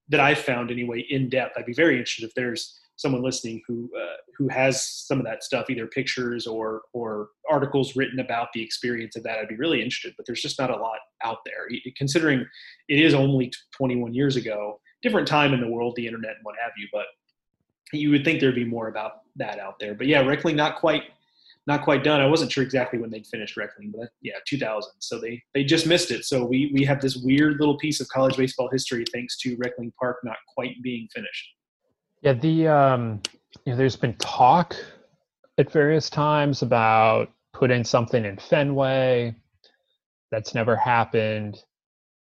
that 0.09 0.19
I've 0.19 0.39
found 0.39 0.71
anyway 0.71 1.05
in 1.09 1.29
depth. 1.29 1.57
I'd 1.57 1.65
be 1.65 1.73
very 1.73 1.93
interested 1.93 2.25
if 2.25 2.33
there's 2.35 2.79
someone 2.97 3.23
listening 3.23 3.61
who 3.67 3.89
uh, 3.99 4.17
who 4.37 4.47
has 4.47 4.85
some 4.85 5.19
of 5.19 5.25
that 5.25 5.43
stuff, 5.43 5.69
either 5.69 5.87
pictures 5.87 6.47
or 6.47 6.81
or 6.93 7.29
articles 7.49 7.95
written 7.95 8.19
about 8.19 8.49
the 8.53 8.61
experience 8.61 9.15
of 9.15 9.23
that. 9.23 9.39
I'd 9.39 9.47
be 9.47 9.55
really 9.55 9.81
interested, 9.81 10.13
but 10.17 10.25
there's 10.25 10.41
just 10.41 10.59
not 10.59 10.69
a 10.69 10.75
lot 10.75 10.99
out 11.23 11.39
there. 11.45 11.67
Considering 11.95 12.45
it 12.87 12.99
is 12.99 13.13
only 13.13 13.51
21 13.75 14.13
years 14.13 14.35
ago, 14.35 14.79
different 15.01 15.27
time 15.27 15.53
in 15.53 15.61
the 15.61 15.69
world, 15.69 15.95
the 15.95 16.05
internet 16.05 16.31
and 16.31 16.43
what 16.43 16.55
have 16.61 16.73
you, 16.77 16.87
but 16.91 17.05
you 17.93 18.09
would 18.11 18.23
think 18.23 18.39
there'd 18.39 18.55
be 18.55 18.65
more 18.65 18.87
about 18.87 19.21
that 19.35 19.59
out 19.59 19.79
there. 19.79 19.93
But 19.93 20.07
yeah, 20.07 20.21
Reckling 20.21 20.55
not 20.55 20.77
quite 20.77 21.03
not 21.71 21.83
quite 21.83 22.03
done. 22.03 22.19
I 22.21 22.27
wasn't 22.27 22.51
sure 22.51 22.63
exactly 22.63 22.99
when 22.99 23.09
they'd 23.09 23.25
finished 23.25 23.55
Reckling, 23.55 23.93
but 23.97 24.09
yeah, 24.21 24.35
2000. 24.45 24.91
So 24.99 25.19
they 25.19 25.41
they 25.53 25.63
just 25.63 25.87
missed 25.87 26.11
it. 26.11 26.25
So 26.25 26.45
we 26.45 26.71
we 26.73 26.83
have 26.85 27.01
this 27.01 27.15
weird 27.15 27.59
little 27.59 27.77
piece 27.77 28.01
of 28.01 28.07
college 28.09 28.37
baseball 28.37 28.69
history 28.69 29.05
thanks 29.13 29.37
to 29.39 29.55
Reckling 29.57 29.93
Park 29.99 30.17
not 30.23 30.37
quite 30.53 30.75
being 30.83 31.07
finished. 31.13 31.49
Yeah, 32.21 32.33
the 32.33 32.67
um, 32.67 33.21
you 33.65 33.71
know, 33.71 33.77
there's 33.77 33.95
been 33.95 34.15
talk 34.15 34.75
at 35.57 35.71
various 35.71 36.09
times 36.09 36.61
about 36.61 37.31
putting 37.53 37.83
something 37.83 38.25
in 38.25 38.37
Fenway. 38.37 39.35
That's 40.31 40.53
never 40.53 40.75
happened. 40.75 41.57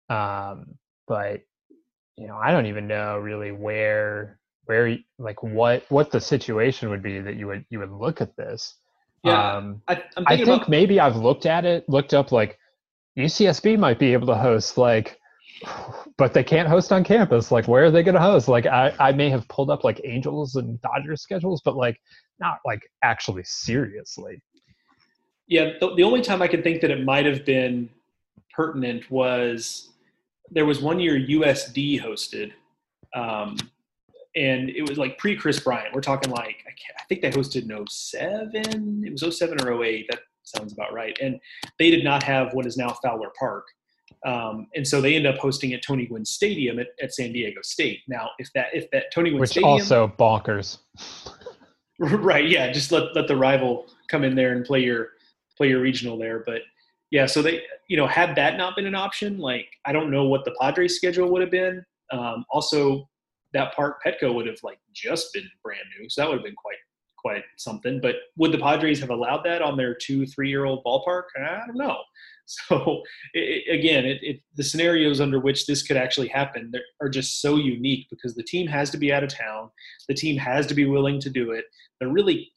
Um, 0.08 0.76
but 1.06 1.42
you 2.16 2.26
know, 2.26 2.36
I 2.36 2.50
don't 2.50 2.66
even 2.66 2.86
know 2.86 3.18
really 3.18 3.52
where 3.52 4.38
where 4.64 4.96
like 5.18 5.42
what 5.42 5.84
what 5.90 6.10
the 6.10 6.20
situation 6.20 6.88
would 6.88 7.02
be 7.02 7.20
that 7.20 7.36
you 7.36 7.46
would 7.46 7.66
you 7.68 7.78
would 7.80 7.92
look 7.92 8.22
at 8.22 8.36
this 8.36 8.78
yeah, 9.24 9.56
um, 9.56 9.82
I, 9.88 10.02
I 10.26 10.36
think 10.36 10.48
about- 10.48 10.68
maybe 10.68 11.00
I've 11.00 11.16
looked 11.16 11.46
at 11.46 11.64
it, 11.64 11.88
looked 11.88 12.14
up 12.14 12.32
like 12.32 12.58
UCSB 13.18 13.78
might 13.78 13.98
be 13.98 14.12
able 14.12 14.26
to 14.28 14.34
host 14.34 14.76
like, 14.76 15.18
but 16.18 16.34
they 16.34 16.44
can't 16.44 16.68
host 16.68 16.92
on 16.92 17.04
campus. 17.04 17.50
Like, 17.50 17.66
where 17.66 17.84
are 17.84 17.90
they 17.90 18.02
going 18.02 18.14
to 18.14 18.20
host? 18.20 18.48
Like, 18.48 18.66
I, 18.66 18.94
I 19.00 19.12
may 19.12 19.30
have 19.30 19.48
pulled 19.48 19.70
up 19.70 19.82
like 19.84 20.00
Angels 20.04 20.56
and 20.56 20.80
Dodgers 20.82 21.22
schedules, 21.22 21.62
but 21.64 21.76
like 21.76 22.00
not 22.38 22.58
like 22.64 22.82
actually 23.02 23.42
seriously. 23.44 24.42
Yeah, 25.46 25.72
the, 25.80 25.94
the 25.94 26.02
only 26.02 26.22
time 26.22 26.42
I 26.42 26.48
can 26.48 26.62
think 26.62 26.80
that 26.80 26.90
it 26.90 27.04
might 27.04 27.26
have 27.26 27.44
been 27.44 27.90
pertinent 28.54 29.10
was 29.10 29.90
there 30.50 30.66
was 30.66 30.80
one 30.80 31.00
year 31.00 31.18
USD 31.18 32.00
hosted. 32.00 32.52
Um, 33.14 33.56
and 34.36 34.70
it 34.70 34.88
was 34.88 34.98
like 34.98 35.18
pre 35.18 35.36
Kris 35.36 35.60
Bryant. 35.60 35.94
We're 35.94 36.00
talking 36.00 36.30
like 36.30 36.64
I, 36.66 36.70
I, 36.70 37.04
think 37.08 37.22
they 37.22 37.30
hosted 37.30 37.70
in 37.70 37.86
07. 37.86 39.04
It 39.06 39.12
was 39.12 39.36
07 39.38 39.66
or 39.66 39.84
08. 39.84 40.06
That 40.10 40.20
sounds 40.42 40.72
about 40.72 40.92
right. 40.92 41.16
And 41.20 41.38
they 41.78 41.90
did 41.90 42.04
not 42.04 42.22
have 42.22 42.52
what 42.52 42.66
is 42.66 42.76
now 42.76 42.90
Fowler 43.02 43.30
Park, 43.38 43.66
um, 44.24 44.68
and 44.74 44.86
so 44.86 45.00
they 45.00 45.14
end 45.14 45.26
up 45.26 45.36
hosting 45.36 45.72
at 45.74 45.82
Tony 45.82 46.06
Gwynn 46.06 46.24
Stadium 46.24 46.78
at, 46.78 46.88
at 47.02 47.14
San 47.14 47.32
Diego 47.32 47.60
State. 47.62 48.00
Now, 48.08 48.30
if 48.38 48.52
that 48.54 48.68
if 48.72 48.90
that 48.90 49.12
Tony 49.12 49.30
Gwynn 49.30 49.40
which 49.40 49.50
Stadium, 49.50 49.72
also 49.72 50.12
bonkers, 50.18 50.78
right? 51.98 52.48
Yeah, 52.48 52.72
just 52.72 52.90
let 52.90 53.14
let 53.14 53.28
the 53.28 53.36
rival 53.36 53.86
come 54.08 54.24
in 54.24 54.34
there 54.34 54.52
and 54.52 54.64
play 54.64 54.80
your 54.80 55.10
play 55.56 55.68
your 55.68 55.80
regional 55.80 56.18
there, 56.18 56.42
but. 56.44 56.62
Yeah, 57.10 57.26
so 57.26 57.42
they, 57.42 57.62
you 57.86 57.96
know, 57.96 58.08
had 58.08 58.34
that 58.34 58.56
not 58.56 58.74
been 58.74 58.86
an 58.86 58.96
option, 58.96 59.38
like 59.38 59.68
I 59.84 59.92
don't 59.92 60.10
know 60.10 60.24
what 60.24 60.44
the 60.44 60.52
Padres 60.60 60.96
schedule 60.96 61.30
would 61.30 61.42
have 61.42 61.50
been. 61.50 61.84
Um, 62.10 62.44
also, 62.50 63.08
that 63.54 63.74
park 63.74 64.02
Petco 64.04 64.34
would 64.34 64.46
have 64.46 64.58
like 64.62 64.78
just 64.92 65.32
been 65.32 65.48
brand 65.62 65.84
new, 65.98 66.08
so 66.10 66.20
that 66.20 66.28
would 66.28 66.38
have 66.38 66.44
been 66.44 66.54
quite 66.54 66.76
quite 67.16 67.44
something. 67.56 68.00
But 68.00 68.16
would 68.36 68.52
the 68.52 68.58
Padres 68.58 69.00
have 69.00 69.10
allowed 69.10 69.42
that 69.44 69.62
on 69.62 69.76
their 69.76 69.94
two 69.94 70.26
three 70.26 70.50
year 70.50 70.66
old 70.66 70.84
ballpark? 70.84 71.24
I 71.38 71.66
don't 71.66 71.78
know. 71.78 71.98
So 72.46 73.02
it, 73.32 73.72
again, 73.72 74.04
it, 74.04 74.18
it, 74.20 74.40
the 74.54 74.62
scenarios 74.62 75.18
under 75.18 75.40
which 75.40 75.64
this 75.64 75.82
could 75.82 75.96
actually 75.96 76.28
happen 76.28 76.70
are 77.00 77.08
just 77.08 77.40
so 77.40 77.56
unique 77.56 78.06
because 78.10 78.34
the 78.34 78.42
team 78.42 78.66
has 78.66 78.90
to 78.90 78.98
be 78.98 79.10
out 79.10 79.24
of 79.24 79.30
town, 79.34 79.70
the 80.08 80.14
team 80.14 80.36
has 80.36 80.66
to 80.66 80.74
be 80.74 80.84
willing 80.84 81.18
to 81.20 81.30
do 81.30 81.52
it. 81.52 81.64
There 82.00 82.10
really 82.10 82.52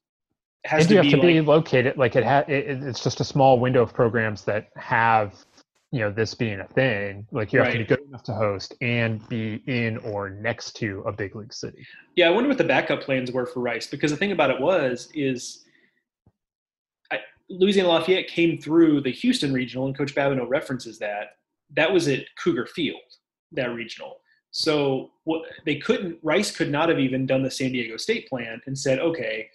has 0.65 0.81
and 0.81 0.89
to 0.89 0.93
you 0.95 0.97
have 0.97 1.05
be 1.05 1.11
to 1.11 1.17
like, 1.17 1.25
be 1.27 1.39
located 1.39 1.97
like 1.97 2.17
it, 2.17 2.25
ha- 2.25 2.43
it, 2.49 2.83
it's 2.83 3.01
just 3.01 3.21
a 3.21 3.23
small 3.23 3.61
window 3.61 3.81
of 3.81 3.93
programs 3.93 4.43
that 4.43 4.71
have 4.75 5.45
you 5.91 5.99
know 5.99 6.11
this 6.11 6.33
being 6.33 6.59
a 6.59 6.67
thing 6.67 7.25
like 7.31 7.53
you 7.53 7.59
have 7.59 7.67
right. 7.67 7.73
to 7.73 7.79
be 7.79 7.85
good 7.85 8.01
enough 8.07 8.23
to 8.23 8.33
host 8.33 8.75
and 8.81 9.27
be 9.29 9.63
in 9.67 9.97
or 9.99 10.29
next 10.29 10.75
to 10.75 11.01
a 11.05 11.11
big 11.11 11.35
league 11.35 11.53
city. 11.53 11.85
Yeah 12.15 12.27
i 12.27 12.29
wonder 12.29 12.49
what 12.49 12.57
the 12.57 12.63
backup 12.63 13.01
plans 13.01 13.31
were 13.31 13.45
for 13.45 13.61
rice 13.61 13.87
because 13.87 14.11
the 14.11 14.17
thing 14.17 14.31
about 14.31 14.49
it 14.49 14.59
was 14.59 15.09
is 15.13 15.63
I, 17.11 17.19
louisiana 17.49 17.89
lafayette 17.89 18.27
came 18.27 18.57
through 18.57 19.01
the 19.01 19.11
houston 19.11 19.53
regional 19.53 19.85
and 19.85 19.97
coach 19.97 20.13
babineaux 20.13 20.49
references 20.49 20.99
that. 20.99 21.37
That 21.75 21.91
was 21.91 22.07
at 22.07 22.25
cougar 22.41 22.65
field 22.65 23.01
that 23.53 23.73
regional. 23.73 24.17
So 24.51 25.11
what 25.25 25.43
they 25.65 25.75
couldn't 25.75 26.17
Rice 26.23 26.55
could 26.55 26.71
not 26.71 26.89
have 26.89 26.99
even 26.99 27.25
done 27.25 27.43
the 27.43 27.51
San 27.51 27.71
Diego 27.71 27.97
State 27.97 28.27
plan 28.27 28.61
and 28.65 28.77
said, 28.77 28.99
okay, 28.99 29.49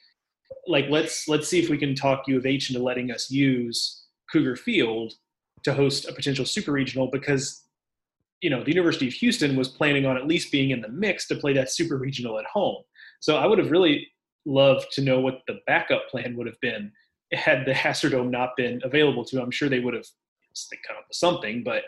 like 0.66 0.86
let's 0.88 1.28
let's 1.28 1.48
see 1.48 1.60
if 1.60 1.68
we 1.68 1.78
can 1.78 1.94
talk 1.94 2.28
U 2.28 2.36
of 2.36 2.46
H 2.46 2.70
into 2.70 2.82
letting 2.82 3.10
us 3.10 3.30
use 3.30 4.04
Cougar 4.30 4.56
Field 4.56 5.14
to 5.64 5.72
host 5.72 6.08
a 6.08 6.12
potential 6.12 6.44
super 6.44 6.72
regional 6.72 7.08
because 7.08 7.64
you 8.40 8.50
know 8.50 8.62
the 8.64 8.70
University 8.70 9.06
of 9.06 9.14
Houston 9.14 9.56
was 9.56 9.68
planning 9.68 10.06
on 10.06 10.16
at 10.16 10.26
least 10.26 10.52
being 10.52 10.70
in 10.70 10.80
the 10.80 10.88
mix 10.88 11.26
to 11.28 11.36
play 11.36 11.52
that 11.54 11.70
super 11.70 11.96
regional 11.96 12.38
at 12.38 12.44
home. 12.46 12.82
So 13.20 13.36
I 13.36 13.46
would 13.46 13.58
have 13.58 13.70
really 13.70 14.08
loved 14.44 14.90
to 14.92 15.02
know 15.02 15.20
what 15.20 15.42
the 15.46 15.60
backup 15.66 16.08
plan 16.10 16.36
would 16.36 16.46
have 16.46 16.60
been 16.60 16.90
had 17.32 17.64
the 17.64 17.72
Astrodome 17.72 18.30
not 18.30 18.50
been 18.56 18.80
available 18.84 19.24
to. 19.26 19.40
I'm 19.40 19.50
sure 19.50 19.68
they 19.68 19.80
would 19.80 19.94
have 19.94 20.06
come 20.86 20.96
up 20.98 21.04
with 21.08 21.16
something, 21.16 21.62
but 21.62 21.84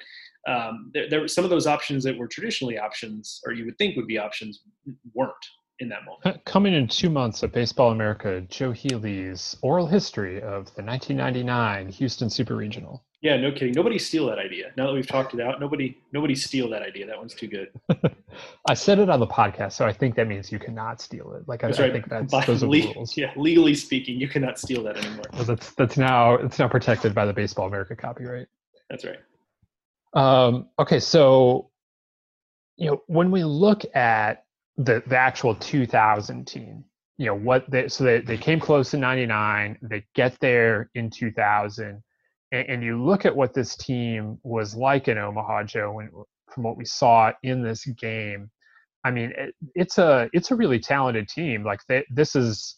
um, 0.47 0.91
there, 0.95 1.09
there 1.09 1.21
were 1.21 1.29
some 1.29 1.45
of 1.45 1.51
those 1.51 1.67
options 1.67 2.05
that 2.05 2.17
were 2.17 2.29
traditionally 2.29 2.79
options, 2.79 3.41
or 3.47 3.53
you 3.53 3.65
would 3.65 3.79
think 3.79 3.97
would 3.97 4.07
be 4.07 4.19
options, 4.19 4.61
weren't 5.15 5.33
in 5.81 5.89
that 5.89 6.01
moment. 6.05 6.45
Coming 6.45 6.75
in 6.75 6.87
two 6.89 7.11
months 7.11 7.43
of 7.43 7.53
Baseball 7.53 7.91
America, 7.91 8.41
Joe 8.43 8.73
Healy's 8.73 9.57
oral 9.63 9.87
history 9.87 10.37
of 10.37 10.75
the 10.75 10.83
1999 10.83 11.89
Houston 11.89 12.31
Super 12.31 12.57
Regional. 12.57 13.05
Yeah, 13.21 13.39
no 13.39 13.51
kidding. 13.51 13.73
Nobody 13.73 13.99
steal 13.99 14.27
that 14.27 14.39
idea. 14.39 14.71
Now 14.77 14.87
that 14.87 14.93
we've 14.93 15.07
talked 15.07 15.33
it 15.33 15.41
out, 15.41 15.59
nobody 15.59 15.97
nobody 16.13 16.35
steal 16.35 16.69
that 16.69 16.83
idea. 16.83 17.07
That 17.07 17.17
one's 17.17 17.33
too 17.33 17.49
good. 17.49 17.71
I 18.69 18.75
said 18.75 18.99
it 18.99 19.09
on 19.09 19.19
the 19.19 19.27
podcast, 19.27 19.73
so 19.73 19.87
I 19.87 19.95
think 19.95 20.15
that 20.17 20.29
means 20.29 20.53
you 20.53 20.59
cannot 20.59 21.01
steal 21.01 21.33
it. 21.33 21.49
Like 21.49 21.65
I, 21.65 21.69
right. 21.69 21.81
I 21.81 21.91
think 21.91 22.11
that's 22.11 22.31
By 22.31 22.45
those 22.45 22.63
are 22.63 22.67
le- 22.67 22.93
rules. 22.93 23.17
Yeah, 23.17 23.33
legally 23.35 23.75
speaking, 23.75 24.21
you 24.21 24.29
cannot 24.29 24.59
steal 24.59 24.83
that 24.83 24.99
anymore. 24.99 25.25
Well, 25.33 25.45
that's 25.45 25.73
that's 25.73 25.97
now 25.97 26.35
it's 26.35 26.59
now 26.59 26.69
protected 26.69 27.15
by 27.15 27.25
the 27.25 27.33
Baseball 27.33 27.67
America 27.67 27.97
copyright. 27.97 28.47
That's 28.91 29.07
right. 29.07 29.21
Um, 30.13 30.69
okay, 30.79 31.01
so 31.01 31.71
you 32.77 32.91
know 32.91 33.03
when 33.07 33.31
we 33.31 33.43
look 33.43 33.85
at 33.97 34.44
the 34.77 35.03
the 35.07 35.17
actual 35.17 35.55
2000 35.55 36.47
team, 36.47 36.85
you 37.19 37.27
know 37.27 37.35
what 37.35 37.71
they 37.71 37.89
so 37.89 38.05
they, 38.05 38.21
they 38.21 38.37
came 38.37 38.61
close 38.61 38.95
in 38.95 39.01
99, 39.01 39.79
they 39.83 40.05
get 40.15 40.39
there 40.41 40.91
in 40.95 41.11
2000, 41.11 42.03
and, 42.53 42.69
and 42.69 42.83
you 42.83 43.03
look 43.03 43.25
at 43.25 43.35
what 43.35 43.55
this 43.55 43.77
team 43.77 44.39
was 44.43 44.75
like 44.75 45.09
in 45.09 45.19
Omaha, 45.19 45.65
Joe, 45.65 45.93
when, 45.93 46.11
from 46.53 46.65
what 46.65 46.77
we 46.77 46.85
saw 46.85 47.33
in 47.43 47.63
this 47.63 47.85
game. 47.85 48.51
I 49.05 49.11
mean, 49.11 49.33
it, 49.37 49.55
it's 49.75 49.99
a 49.99 50.29
it's 50.33 50.51
a 50.51 50.57
really 50.57 50.81
talented 50.81 51.29
team. 51.29 51.63
Like 51.65 51.81
they, 51.89 52.05
this 52.11 52.35
is, 52.35 52.77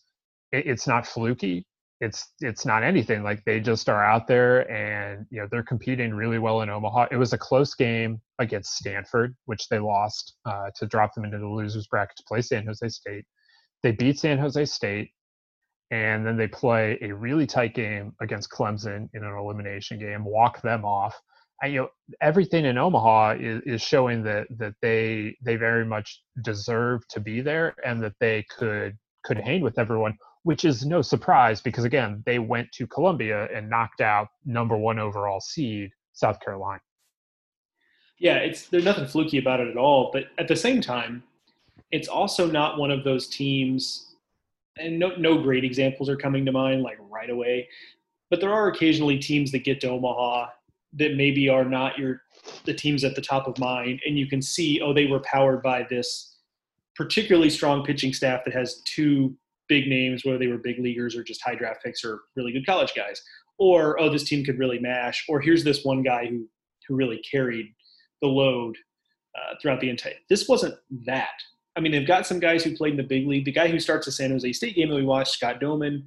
it, 0.52 0.66
it's 0.66 0.86
not 0.86 1.06
fluky 1.06 1.66
it's 2.00 2.32
it's 2.40 2.66
not 2.66 2.82
anything 2.82 3.22
like 3.22 3.42
they 3.44 3.58
just 3.58 3.88
are 3.88 4.04
out 4.04 4.26
there 4.26 4.70
and 4.70 5.26
you 5.30 5.40
know 5.40 5.48
they're 5.50 5.62
competing 5.62 6.14
really 6.14 6.38
well 6.38 6.60
in 6.60 6.68
Omaha. 6.68 7.06
It 7.10 7.16
was 7.16 7.32
a 7.32 7.38
close 7.38 7.74
game 7.74 8.20
against 8.38 8.76
Stanford, 8.76 9.34
which 9.46 9.68
they 9.68 9.78
lost 9.78 10.34
uh, 10.44 10.70
to 10.76 10.86
drop 10.86 11.14
them 11.14 11.24
into 11.24 11.38
the 11.38 11.48
losers 11.48 11.86
bracket 11.86 12.16
to 12.18 12.24
play 12.28 12.42
San 12.42 12.66
Jose 12.66 12.88
State. 12.88 13.24
They 13.82 13.92
beat 13.92 14.18
San 14.18 14.38
Jose 14.38 14.62
State, 14.66 15.10
and 15.90 16.26
then 16.26 16.36
they 16.36 16.48
play 16.48 16.98
a 17.00 17.12
really 17.12 17.46
tight 17.46 17.74
game 17.74 18.12
against 18.20 18.50
Clemson 18.50 19.08
in 19.14 19.24
an 19.24 19.32
elimination 19.32 19.98
game, 19.98 20.24
walk 20.24 20.60
them 20.62 20.84
off. 20.84 21.14
And, 21.62 21.72
you 21.72 21.80
know 21.80 21.88
everything 22.20 22.66
in 22.66 22.76
Omaha 22.76 23.36
is, 23.40 23.62
is 23.64 23.82
showing 23.82 24.22
that 24.24 24.46
that 24.58 24.74
they 24.82 25.34
they 25.42 25.56
very 25.56 25.86
much 25.86 26.22
deserve 26.42 27.08
to 27.08 27.20
be 27.20 27.40
there 27.40 27.74
and 27.84 28.02
that 28.02 28.12
they 28.20 28.44
could 28.54 28.98
could 29.24 29.38
hang 29.38 29.62
with 29.62 29.78
everyone 29.78 30.14
which 30.46 30.64
is 30.64 30.86
no 30.86 31.02
surprise 31.02 31.60
because 31.60 31.82
again 31.82 32.22
they 32.24 32.38
went 32.38 32.70
to 32.70 32.86
Columbia 32.86 33.48
and 33.52 33.68
knocked 33.68 34.00
out 34.00 34.28
number 34.44 34.76
one 34.76 34.96
overall 34.96 35.40
seed 35.40 35.90
South 36.12 36.38
Carolina. 36.38 36.80
Yeah, 38.20 38.36
it's 38.36 38.68
there's 38.68 38.84
nothing 38.84 39.08
fluky 39.08 39.38
about 39.38 39.58
it 39.58 39.66
at 39.66 39.76
all. 39.76 40.10
But 40.12 40.26
at 40.38 40.46
the 40.46 40.54
same 40.54 40.80
time, 40.80 41.24
it's 41.90 42.06
also 42.06 42.48
not 42.48 42.78
one 42.78 42.92
of 42.92 43.02
those 43.02 43.26
teams, 43.26 44.14
and 44.78 45.00
no 45.00 45.16
no 45.16 45.36
great 45.42 45.64
examples 45.64 46.08
are 46.08 46.16
coming 46.16 46.46
to 46.46 46.52
mind 46.52 46.84
like 46.84 46.98
right 47.10 47.28
away. 47.28 47.68
But 48.30 48.40
there 48.40 48.52
are 48.52 48.68
occasionally 48.68 49.18
teams 49.18 49.50
that 49.50 49.64
get 49.64 49.80
to 49.80 49.90
Omaha 49.90 50.46
that 50.92 51.16
maybe 51.16 51.48
are 51.48 51.64
not 51.64 51.98
your 51.98 52.22
the 52.66 52.72
teams 52.72 53.02
at 53.02 53.16
the 53.16 53.20
top 53.20 53.48
of 53.48 53.58
mind, 53.58 54.00
and 54.06 54.16
you 54.16 54.28
can 54.28 54.40
see 54.40 54.80
oh 54.80 54.92
they 54.92 55.06
were 55.06 55.20
powered 55.20 55.60
by 55.60 55.84
this 55.90 56.36
particularly 56.94 57.50
strong 57.50 57.84
pitching 57.84 58.12
staff 58.12 58.44
that 58.44 58.54
has 58.54 58.80
two 58.84 59.36
big 59.68 59.88
names, 59.88 60.24
whether 60.24 60.38
they 60.38 60.46
were 60.46 60.58
big 60.58 60.78
leaguers 60.78 61.16
or 61.16 61.22
just 61.22 61.42
high 61.42 61.54
draft 61.54 61.82
picks 61.84 62.04
or 62.04 62.20
really 62.36 62.52
good 62.52 62.66
college 62.66 62.92
guys, 62.94 63.22
or 63.58 63.98
oh, 64.00 64.10
this 64.10 64.24
team 64.24 64.44
could 64.44 64.58
really 64.58 64.78
mash, 64.78 65.24
or 65.28 65.40
here's 65.40 65.64
this 65.64 65.84
one 65.84 66.02
guy 66.02 66.26
who 66.26 66.46
who 66.88 66.94
really 66.94 67.18
carried 67.18 67.66
the 68.22 68.28
load 68.28 68.76
uh, 69.36 69.54
throughout 69.60 69.80
the 69.80 69.90
entire. 69.90 70.14
This 70.28 70.48
wasn't 70.48 70.74
that. 71.06 71.34
I 71.76 71.80
mean, 71.80 71.92
they've 71.92 72.06
got 72.06 72.26
some 72.26 72.40
guys 72.40 72.64
who 72.64 72.76
played 72.76 72.92
in 72.92 72.96
the 72.96 73.02
big 73.02 73.26
league. 73.26 73.44
The 73.44 73.52
guy 73.52 73.68
who 73.68 73.78
starts 73.78 74.06
the 74.06 74.12
San 74.12 74.30
Jose 74.30 74.50
State 74.52 74.76
game 74.76 74.88
that 74.88 74.94
we 74.94 75.04
watched, 75.04 75.32
Scott 75.32 75.60
Dohmann, 75.60 76.04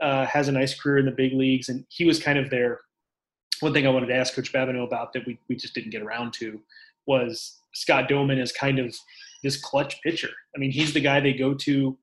uh, 0.00 0.26
has 0.26 0.48
a 0.48 0.52
nice 0.52 0.78
career 0.78 0.98
in 0.98 1.06
the 1.06 1.12
big 1.12 1.32
leagues, 1.32 1.68
and 1.68 1.86
he 1.88 2.04
was 2.04 2.22
kind 2.22 2.38
of 2.38 2.50
their. 2.50 2.80
One 3.60 3.72
thing 3.72 3.86
I 3.86 3.90
wanted 3.90 4.08
to 4.08 4.14
ask 4.14 4.34
Coach 4.34 4.52
Babineaux 4.52 4.86
about 4.86 5.14
that 5.14 5.26
we 5.26 5.38
we 5.48 5.56
just 5.56 5.74
didn't 5.74 5.90
get 5.90 6.02
around 6.02 6.32
to 6.34 6.60
was 7.06 7.58
Scott 7.72 8.08
Dohmann 8.08 8.40
is 8.40 8.52
kind 8.52 8.78
of 8.78 8.94
this 9.42 9.58
clutch 9.58 10.02
pitcher. 10.02 10.30
I 10.54 10.58
mean, 10.58 10.70
he's 10.70 10.92
the 10.92 11.00
guy 11.00 11.20
they 11.20 11.32
go 11.32 11.54
to 11.54 11.96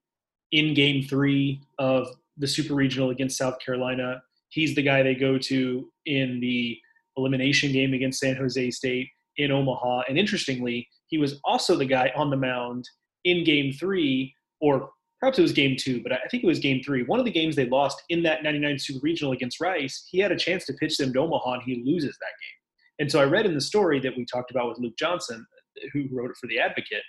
in 0.54 0.74
game 0.74 1.04
three 1.04 1.60
of 1.80 2.08
the 2.38 2.48
super 2.48 2.76
regional 2.76 3.10
against 3.10 3.38
South 3.38 3.60
Carolina. 3.60 4.22
He's 4.50 4.76
the 4.76 4.84
guy 4.84 5.04
they 5.04 5.16
go 5.16 5.38
to 5.38 5.90
in 6.06 6.40
the 6.40 6.80
elimination 7.18 7.72
game 7.74 7.94
against 7.94 8.20
San 8.20 8.36
Jose 8.36 8.72
State 8.72 9.10
in 9.38 9.52
Omaha. 9.52 10.04
And 10.08 10.18
interestingly, 10.18 10.88
he 11.08 11.18
was 11.18 11.40
also 11.44 11.76
the 11.76 11.86
guy 11.86 12.12
on 12.16 12.30
the 12.30 12.38
mound 12.38 12.88
in 13.26 13.44
game 13.44 13.74
three, 13.74 14.34
or 14.62 14.92
perhaps 15.20 15.40
it 15.40 15.42
was 15.42 15.54
game 15.54 15.76
two, 15.76 16.04
but 16.04 16.12
I 16.12 16.20
think 16.30 16.44
it 16.44 16.48
was 16.48 16.60
game 16.60 16.84
three. 16.84 17.04
One 17.04 17.20
of 17.20 17.26
the 17.26 17.32
games 17.32 17.56
they 17.56 17.68
lost 17.68 18.04
in 18.10 18.22
that 18.24 18.44
99 18.44 18.78
Super 18.78 19.00
Regional 19.02 19.34
against 19.34 19.60
Rice, 19.60 20.08
he 20.12 20.20
had 20.20 20.32
a 20.32 20.38
chance 20.38 20.66
to 20.66 20.74
pitch 20.74 20.98
them 20.98 21.14
to 21.14 21.20
Omaha 21.20 21.54
and 21.54 21.64
he 21.64 21.84
loses 21.84 22.16
that 22.20 22.26
game. 22.26 22.60
And 23.00 23.12
so 23.12 23.20
I 23.20 23.26
read 23.26 23.48
in 23.48 23.56
the 23.56 23.62
story 23.62 24.00
that 24.02 24.16
we 24.16 24.26
talked 24.26 24.52
about 24.52 24.70
with 24.70 24.78
Luke 24.78 24.98
Johnson, 25.00 25.46
who 25.94 26.08
wrote 26.12 26.30
it 26.30 26.38
for 26.40 26.46
The 26.46 26.60
Advocate, 26.60 27.04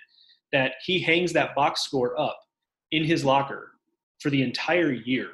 that 0.51 0.73
he 0.83 0.99
hangs 0.99 1.31
that 1.33 1.53
box 1.53 1.83
score 1.83 2.19
up 2.19 2.39
in 2.91 3.03
his 3.03 3.25
locker 3.25 3.71
for 4.19 4.29
the 4.29 4.41
entire 4.41 4.91
year, 4.91 5.29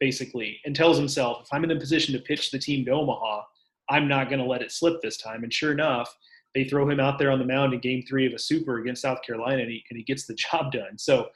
basically, 0.00 0.60
and 0.64 0.74
tells 0.74 0.98
himself, 0.98 1.42
if 1.42 1.48
I'm 1.52 1.64
in 1.64 1.70
a 1.70 1.78
position 1.78 2.14
to 2.14 2.20
pitch 2.20 2.50
the 2.50 2.58
team 2.58 2.84
to 2.84 2.92
Omaha, 2.92 3.42
I'm 3.90 4.08
not 4.08 4.28
going 4.28 4.40
to 4.40 4.46
let 4.46 4.62
it 4.62 4.72
slip 4.72 5.00
this 5.02 5.16
time. 5.16 5.44
And 5.44 5.52
sure 5.52 5.72
enough, 5.72 6.14
they 6.54 6.64
throw 6.64 6.88
him 6.88 7.00
out 7.00 7.18
there 7.18 7.30
on 7.30 7.38
the 7.38 7.44
mound 7.44 7.74
in 7.74 7.80
game 7.80 8.04
three 8.08 8.26
of 8.26 8.32
a 8.32 8.38
super 8.38 8.78
against 8.78 9.02
South 9.02 9.18
Carolina, 9.26 9.62
and 9.62 9.70
he, 9.70 9.84
and 9.90 9.96
he 9.96 10.04
gets 10.04 10.26
the 10.26 10.34
job 10.50 10.72
done. 10.72 10.98
So 10.98 11.28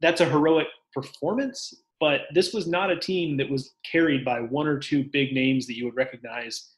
that's 0.00 0.20
a 0.20 0.28
heroic 0.28 0.66
performance, 0.92 1.74
but 2.00 2.22
this 2.34 2.52
was 2.52 2.66
not 2.66 2.90
a 2.90 2.98
team 2.98 3.36
that 3.38 3.48
was 3.48 3.74
carried 3.90 4.24
by 4.24 4.40
one 4.40 4.66
or 4.66 4.78
two 4.78 5.04
big 5.12 5.32
names 5.32 5.66
that 5.66 5.76
you 5.76 5.84
would 5.86 5.96
recognize 5.96 6.72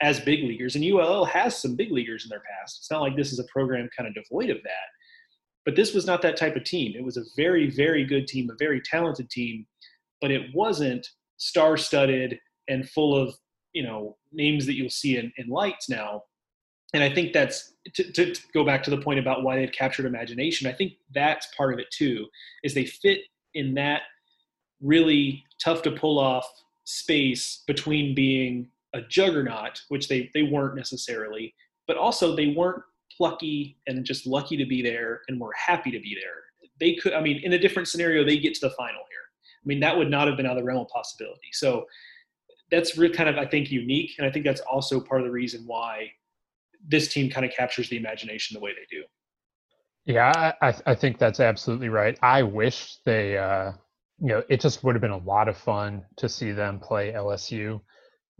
as 0.00 0.20
big 0.20 0.44
leaguers. 0.44 0.76
And 0.76 0.84
ULL 0.84 1.24
has 1.24 1.60
some 1.60 1.74
big 1.74 1.90
leaguers 1.90 2.24
in 2.24 2.28
their 2.28 2.40
past. 2.40 2.78
It's 2.78 2.90
not 2.90 3.00
like 3.00 3.16
this 3.16 3.32
is 3.32 3.40
a 3.40 3.44
program 3.44 3.88
kind 3.96 4.08
of 4.08 4.14
devoid 4.14 4.50
of 4.50 4.58
that. 4.62 4.88
But 5.68 5.76
this 5.76 5.92
was 5.92 6.06
not 6.06 6.22
that 6.22 6.38
type 6.38 6.56
of 6.56 6.64
team. 6.64 6.94
It 6.96 7.04
was 7.04 7.18
a 7.18 7.24
very, 7.36 7.68
very 7.68 8.02
good 8.02 8.26
team, 8.26 8.48
a 8.48 8.54
very 8.58 8.80
talented 8.80 9.28
team, 9.28 9.66
but 10.18 10.30
it 10.30 10.46
wasn't 10.54 11.06
star 11.36 11.76
studded 11.76 12.40
and 12.68 12.88
full 12.88 13.14
of, 13.14 13.34
you 13.74 13.82
know, 13.82 14.16
names 14.32 14.64
that 14.64 14.76
you'll 14.76 14.88
see 14.88 15.18
in, 15.18 15.30
in 15.36 15.50
lights 15.50 15.90
now. 15.90 16.22
And 16.94 17.02
I 17.02 17.14
think 17.14 17.34
that's 17.34 17.74
to, 17.96 18.12
to, 18.12 18.32
to 18.32 18.42
go 18.54 18.64
back 18.64 18.82
to 18.84 18.90
the 18.90 18.96
point 18.96 19.18
about 19.18 19.42
why 19.42 19.56
they've 19.56 19.70
captured 19.70 20.06
imagination. 20.06 20.66
I 20.66 20.72
think 20.72 20.94
that's 21.14 21.48
part 21.54 21.74
of 21.74 21.78
it 21.78 21.90
too, 21.90 22.28
is 22.64 22.72
they 22.72 22.86
fit 22.86 23.18
in 23.52 23.74
that 23.74 24.04
really 24.80 25.44
tough 25.62 25.82
to 25.82 25.90
pull 25.90 26.18
off 26.18 26.48
space 26.84 27.62
between 27.66 28.14
being 28.14 28.70
a 28.94 29.02
juggernaut, 29.02 29.82
which 29.90 30.08
they, 30.08 30.30
they 30.32 30.44
weren't 30.44 30.76
necessarily, 30.76 31.54
but 31.86 31.98
also 31.98 32.34
they 32.34 32.54
weren't 32.56 32.84
plucky 33.18 33.76
and 33.88 34.04
just 34.04 34.26
lucky 34.26 34.56
to 34.56 34.64
be 34.64 34.80
there 34.80 35.22
and 35.28 35.40
were 35.40 35.52
happy 35.52 35.90
to 35.90 35.98
be 35.98 36.16
there. 36.18 36.70
They 36.78 36.94
could, 36.94 37.12
I 37.12 37.20
mean, 37.20 37.40
in 37.42 37.52
a 37.52 37.58
different 37.58 37.88
scenario, 37.88 38.24
they 38.24 38.38
get 38.38 38.54
to 38.54 38.60
the 38.60 38.70
final 38.70 39.00
here. 39.10 39.26
I 39.62 39.66
mean, 39.66 39.80
that 39.80 39.98
would 39.98 40.08
not 40.08 40.28
have 40.28 40.36
been 40.36 40.46
out 40.46 40.52
of 40.52 40.58
the 40.58 40.64
realm 40.64 40.82
of 40.82 40.88
possibility. 40.88 41.48
So 41.52 41.86
that's 42.70 42.96
really 42.96 43.12
kind 43.12 43.28
of, 43.28 43.36
I 43.36 43.44
think, 43.44 43.72
unique. 43.72 44.12
And 44.18 44.26
I 44.26 44.30
think 44.30 44.44
that's 44.44 44.60
also 44.60 45.00
part 45.00 45.20
of 45.20 45.26
the 45.26 45.32
reason 45.32 45.64
why 45.66 46.12
this 46.86 47.12
team 47.12 47.28
kind 47.28 47.44
of 47.44 47.52
captures 47.52 47.88
the 47.88 47.96
imagination 47.96 48.54
the 48.54 48.60
way 48.60 48.70
they 48.70 48.86
do. 48.96 49.02
Yeah, 50.04 50.52
I, 50.62 50.74
I 50.86 50.94
think 50.94 51.18
that's 51.18 51.40
absolutely 51.40 51.88
right. 51.88 52.16
I 52.22 52.44
wish 52.44 52.98
they, 53.04 53.36
uh, 53.36 53.72
you 54.20 54.28
know, 54.28 54.42
it 54.48 54.60
just 54.60 54.84
would 54.84 54.94
have 54.94 55.02
been 55.02 55.10
a 55.10 55.18
lot 55.18 55.48
of 55.48 55.56
fun 55.56 56.04
to 56.16 56.28
see 56.28 56.52
them 56.52 56.78
play 56.78 57.12
LSU. 57.12 57.80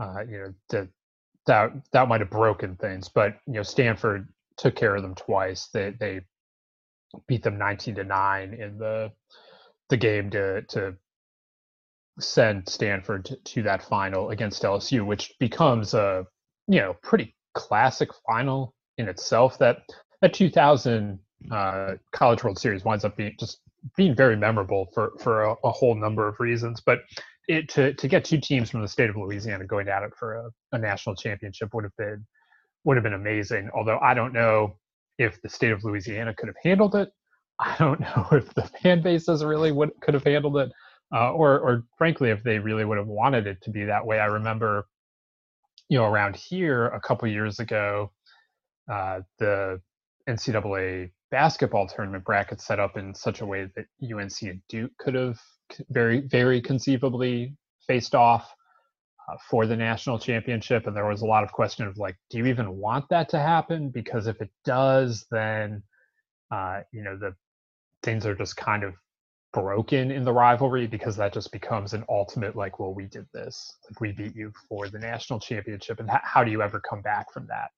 Uh, 0.01 0.20
you 0.29 0.39
know, 0.39 0.55
that 0.68 1.72
that 1.93 2.09
might 2.09 2.20
have 2.20 2.31
broken 2.31 2.76
things, 2.76 3.09
but 3.09 3.39
you 3.47 3.55
know, 3.55 3.62
Stanford 3.62 4.29
took 4.59 4.75
care 4.77 4.97
of 4.97 5.03
them 5.03 5.15
twice. 5.15 5.69
They 5.73 5.95
they 5.99 6.21
beat 7.27 7.43
them 7.43 7.59
19 7.59 7.95
to 7.97 8.05
9 8.05 8.55
in 8.55 8.79
the 8.79 9.13
the 9.89 9.97
game 9.97 10.31
to 10.31 10.63
to 10.63 10.95
send 12.21 12.69
Stanford 12.69 13.25
to, 13.27 13.37
to, 13.37 13.63
that 13.63 13.83
final 13.83 14.31
against 14.31 14.63
LSU, 14.63 15.07
which 15.07 15.33
becomes 15.39 15.95
a 15.95 16.27
you 16.67 16.81
know 16.81 16.95
pretty 17.03 17.35
classic 17.55 18.11
final 18.27 18.75
in 18.99 19.09
itself. 19.09 19.59
That 19.59 19.79
that 20.21 20.35
2000 20.35 21.19
uh, 21.51 21.95
College 22.13 22.45
World 22.45 22.59
Series 22.59 22.85
winds 22.85 23.05
up 23.05 23.17
being 23.17 23.37
just 23.39 23.61
being 23.97 24.15
very 24.15 24.37
memorable 24.37 24.89
for 24.93 25.13
for 25.21 25.45
a, 25.45 25.55
a, 25.65 25.71
whole 25.71 25.95
number 25.95 26.27
of 26.27 26.41
reasons. 26.41 26.83
But 26.85 27.01
it 27.47 27.69
to 27.71 27.95
to 27.95 28.09
get 28.09 28.25
two 28.25 28.41
teams 28.41 28.71
from 28.71 28.83
the 28.83 28.89
state 28.89 29.09
of 29.09 29.17
Louisiana 29.17 29.65
going 29.65 29.89
at 29.89 30.03
it 30.03 30.13
for 30.19 30.35
a, 30.35 30.51
a 30.73 30.79
national 30.79 31.15
championship 31.15 31.73
would 31.73 31.85
have 31.85 31.97
been 31.97 32.27
would 32.85 32.97
have 32.97 33.05
been 33.05 33.14
amazing. 33.14 33.70
Although 33.74 33.99
I 33.99 34.14
don't 34.14 34.33
know 34.33 34.76
if 35.18 35.41
the 35.43 35.49
state 35.49 35.72
of 35.72 35.85
Louisiana 35.85 36.35
could 36.35 36.49
have 36.49 36.57
handled 36.62 36.95
it. 36.95 37.11
I 37.61 37.74
don't 37.79 38.01
know 38.01 38.29
if 38.33 38.55
the 38.55 38.62
fan 38.62 39.03
bases 39.03 39.45
really 39.45 39.72
would 39.72 39.91
could 40.01 40.14
have 40.14 40.24
handled 40.24 40.57
it, 40.59 40.70
uh, 41.14 41.33
or 41.33 41.59
or 41.59 41.85
frankly, 41.97 42.31
if 42.31 42.43
they 42.45 42.59
really 42.59 42.85
would 42.85 42.99
have 42.99 43.09
wanted 43.09 43.47
it 43.47 43.61
to 43.62 43.70
be 43.70 43.85
that 43.85 44.07
way. 44.07 44.20
I 44.20 44.26
remember, 44.26 44.87
you 45.89 45.99
know, 45.99 46.05
around 46.05 46.37
here 46.37 46.87
a 46.87 47.01
couple 47.01 47.26
years 47.29 47.59
ago, 47.59 48.12
uh, 48.91 49.20
the 49.39 49.81
NCAA 50.29 51.11
basketball 51.31 51.87
tournament 51.87 52.24
bracket 52.24 52.61
set 52.61 52.79
up 52.79 52.97
in 52.97 53.14
such 53.14 53.41
a 53.41 53.47
way 53.47 53.68
that 53.76 53.87
UNC 54.03 54.43
and 54.43 54.61
Duke 54.68 54.93
could 54.99 55.14
have 55.14 55.39
very, 55.91 56.20
very 56.20 56.61
conceivably 56.61 57.55
faced 57.87 58.14
off 58.14 58.53
uh, 59.29 59.37
for 59.51 59.66
the 59.66 59.76
national 59.76 60.18
championship. 60.18 60.87
And 60.87 60.97
there 60.97 61.07
was 61.07 61.22
a 61.22 61.26
lot 61.26 61.45
of 61.45 61.53
question 61.53 61.87
of 61.87 61.99
like, 61.99 62.16
do 62.31 62.39
you 62.39 62.47
even 62.47 62.76
want 62.76 63.09
that 63.11 63.29
to 63.31 63.39
happen? 63.39 63.91
Because 63.91 64.26
if 64.26 64.41
it 64.41 64.51
does, 64.64 65.26
then 65.31 65.83
uh, 66.51 66.81
you 66.93 67.03
know 67.03 67.16
the 67.16 67.35
things 68.03 68.24
are 68.24 68.35
just 68.35 68.57
kind 68.57 68.85
of 68.85 68.95
broken 69.53 70.11
in 70.11 70.24
the 70.24 70.33
rivalry 70.33 70.87
because 70.87 71.16
that 71.16 71.33
just 71.33 71.53
becomes 71.53 71.95
an 71.95 72.05
ultimate 72.09 72.55
like, 72.55 72.79
well, 72.79 72.95
we 72.95 73.07
did 73.07 73.26
this, 73.33 73.76
like 73.85 74.01
we 74.01 74.12
beat 74.12 74.37
you 74.37 74.53
for 74.68 74.89
the 74.89 74.99
national 74.99 75.41
championship, 75.41 76.01
and 76.01 76.11
how 76.11 76.45
do 76.45 76.51
you 76.51 76.62
ever 76.62 76.81
come 76.81 77.03
back 77.03 77.33
from 77.33 77.47
that? 77.47 77.70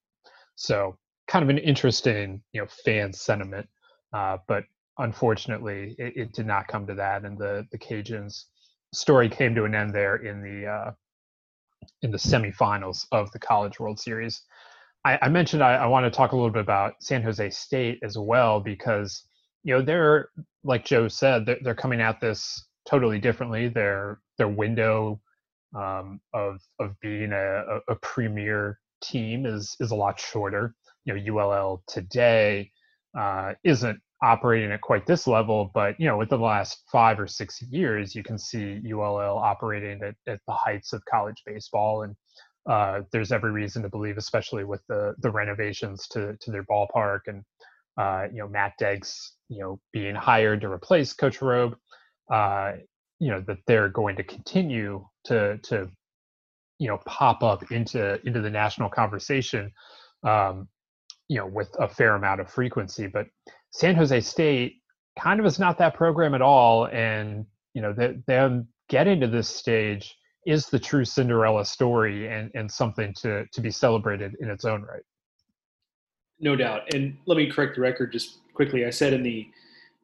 So 0.57 0.97
kind 1.27 1.43
of 1.43 1.49
an 1.49 1.59
interesting, 1.59 2.43
you 2.53 2.61
know, 2.61 2.67
fan 2.85 3.13
sentiment. 3.13 3.69
Uh, 4.13 4.39
but 4.49 4.65
unfortunately, 4.99 5.95
it, 5.99 6.17
it, 6.17 6.33
did 6.33 6.47
not 6.47 6.67
come 6.67 6.87
to 6.87 6.95
that, 6.95 7.25
and 7.25 7.39
the 7.39 7.67
the 7.71 7.79
Cajuns 7.79 8.47
story 8.93 9.29
came 9.29 9.55
to 9.55 9.65
an 9.65 9.75
end 9.75 9.95
there 9.95 10.17
in 10.17 10.43
the 10.43 10.67
uh, 10.67 10.91
in 12.03 12.11
the 12.11 12.19
semifinals 12.19 13.07
of 13.13 13.31
the 13.33 13.39
College 13.39 13.79
World 13.81 13.99
Series. 13.99 14.43
I, 15.05 15.19
I 15.23 15.29
mentioned 15.29 15.63
I, 15.63 15.77
I, 15.77 15.87
want 15.87 16.05
to 16.05 16.11
talk 16.11 16.33
a 16.33 16.37
little 16.37 16.51
bit 16.51 16.63
about 16.63 16.95
San 17.01 17.23
Jose 17.23 17.51
State 17.51 17.99
as 18.03 18.19
well 18.19 18.61
because 18.61 19.25
you 19.65 19.75
know 19.75 19.83
they're 19.83 20.29
like 20.63 20.85
Joe 20.85 21.09
said 21.09 21.47
they're, 21.47 21.59
they're 21.63 21.75
coming 21.75 22.01
at 22.01 22.21
this 22.21 22.67
totally 22.89 23.19
differently. 23.19 23.69
Their 23.69 24.21
their 24.37 24.49
window 24.49 25.21
um, 25.75 26.21
of 26.35 26.61
of 26.79 26.99
being 27.01 27.33
a, 27.33 27.81
a, 27.89 27.95
premier 27.97 28.79
team 29.03 29.47
is 29.47 29.77
is 29.81 29.93
a 29.93 29.95
lot 29.95 30.21
shorter 30.21 30.75
you 31.05 31.15
know 31.15 31.41
ULL 31.41 31.83
today 31.87 32.71
uh, 33.19 33.55
isn't 33.65 34.01
operating 34.23 34.73
at 34.73 34.81
quite 34.83 35.07
this 35.07 35.27
level, 35.27 35.71
but 35.75 35.99
you 36.01 36.07
know 36.07 36.19
with 36.19 36.31
the 36.31 36.39
last 36.39 36.85
five 36.93 37.21
or 37.21 37.27
six 37.27 37.63
years, 37.63 38.15
you 38.15 38.23
can 38.23 38.39
see 38.39 38.81
ULL 38.93 39.39
operating 39.39 40.03
at, 40.03 40.15
at 40.29 40.41
the 40.47 40.55
heights 40.55 40.93
of 40.93 41.03
college 41.11 41.43
baseball, 41.47 42.03
and 42.03 42.17
uh, 42.69 43.03
there's 43.13 43.33
every 43.33 43.53
reason 43.53 43.83
to 43.83 43.89
believe, 43.89 44.19
especially 44.19 44.65
with 44.65 44.83
the 44.89 45.15
the 45.21 45.31
renovations 45.31 46.07
to 46.09 46.37
to 46.41 46.51
their 46.51 46.65
ballpark 46.65 47.21
and 47.27 47.43
uh, 47.99 48.27
you 48.33 48.39
know 48.39 48.49
Matt 48.49 48.75
Deggs 48.81 49.15
you 49.49 49.61
know 49.61 49.81
being 49.93 50.15
hired 50.15 50.61
to 50.63 50.69
replace 50.71 51.13
Coach 51.13 51.43
Robe, 51.43 51.77
uh, 52.33 52.73
you 53.21 53.31
know 53.31 53.41
that 53.47 53.59
they're 53.67 53.89
going 53.89 54.17
to 54.17 54.25
continue 54.25 55.07
to 55.25 55.59
to 55.59 55.89
you 56.79 56.89
know 56.89 56.99
pop 57.07 57.43
up 57.43 57.71
into 57.73 58.21
into 58.27 58.41
the 58.41 58.51
national 58.51 58.89
conversation 58.91 59.73
um, 60.25 60.69
you 61.29 61.39
know 61.39 61.47
with 61.47 61.71
a 61.79 61.89
fair 61.89 62.17
amount 62.17 62.41
of 62.41 62.51
frequency 62.51 63.07
but 63.07 63.27
san 63.71 63.95
jose 63.95 64.21
state 64.21 64.77
kind 65.19 65.41
of 65.41 65.47
is 65.47 65.59
not 65.59 65.79
that 65.79 65.95
program 65.95 66.35
at 66.35 66.43
all 66.43 66.87
and 66.87 67.45
you 67.75 67.83
know 67.83 67.93
that 67.93 68.25
them 68.27 68.67
getting 68.89 69.21
to 69.21 69.27
this 69.27 69.49
stage 69.49 70.17
is 70.47 70.67
the 70.67 70.79
true 70.79 71.05
cinderella 71.05 71.65
story 71.65 72.29
and 72.29 72.51
and 72.55 72.71
something 72.71 73.15
to 73.15 73.47
to 73.53 73.61
be 73.61 73.71
celebrated 73.71 74.37
in 74.41 74.51
its 74.51 74.65
own 74.65 74.83
right. 74.83 75.03
No 76.41 76.57
doubt. 76.57 76.95
And 76.95 77.17
let 77.27 77.37
me 77.37 77.51
correct 77.51 77.77
the 77.77 77.83
record 77.83 78.13
just 78.13 78.39
quickly. 78.55 78.87
I 78.87 78.91
said 78.91 79.13
in 79.13 79.23
the 79.23 79.49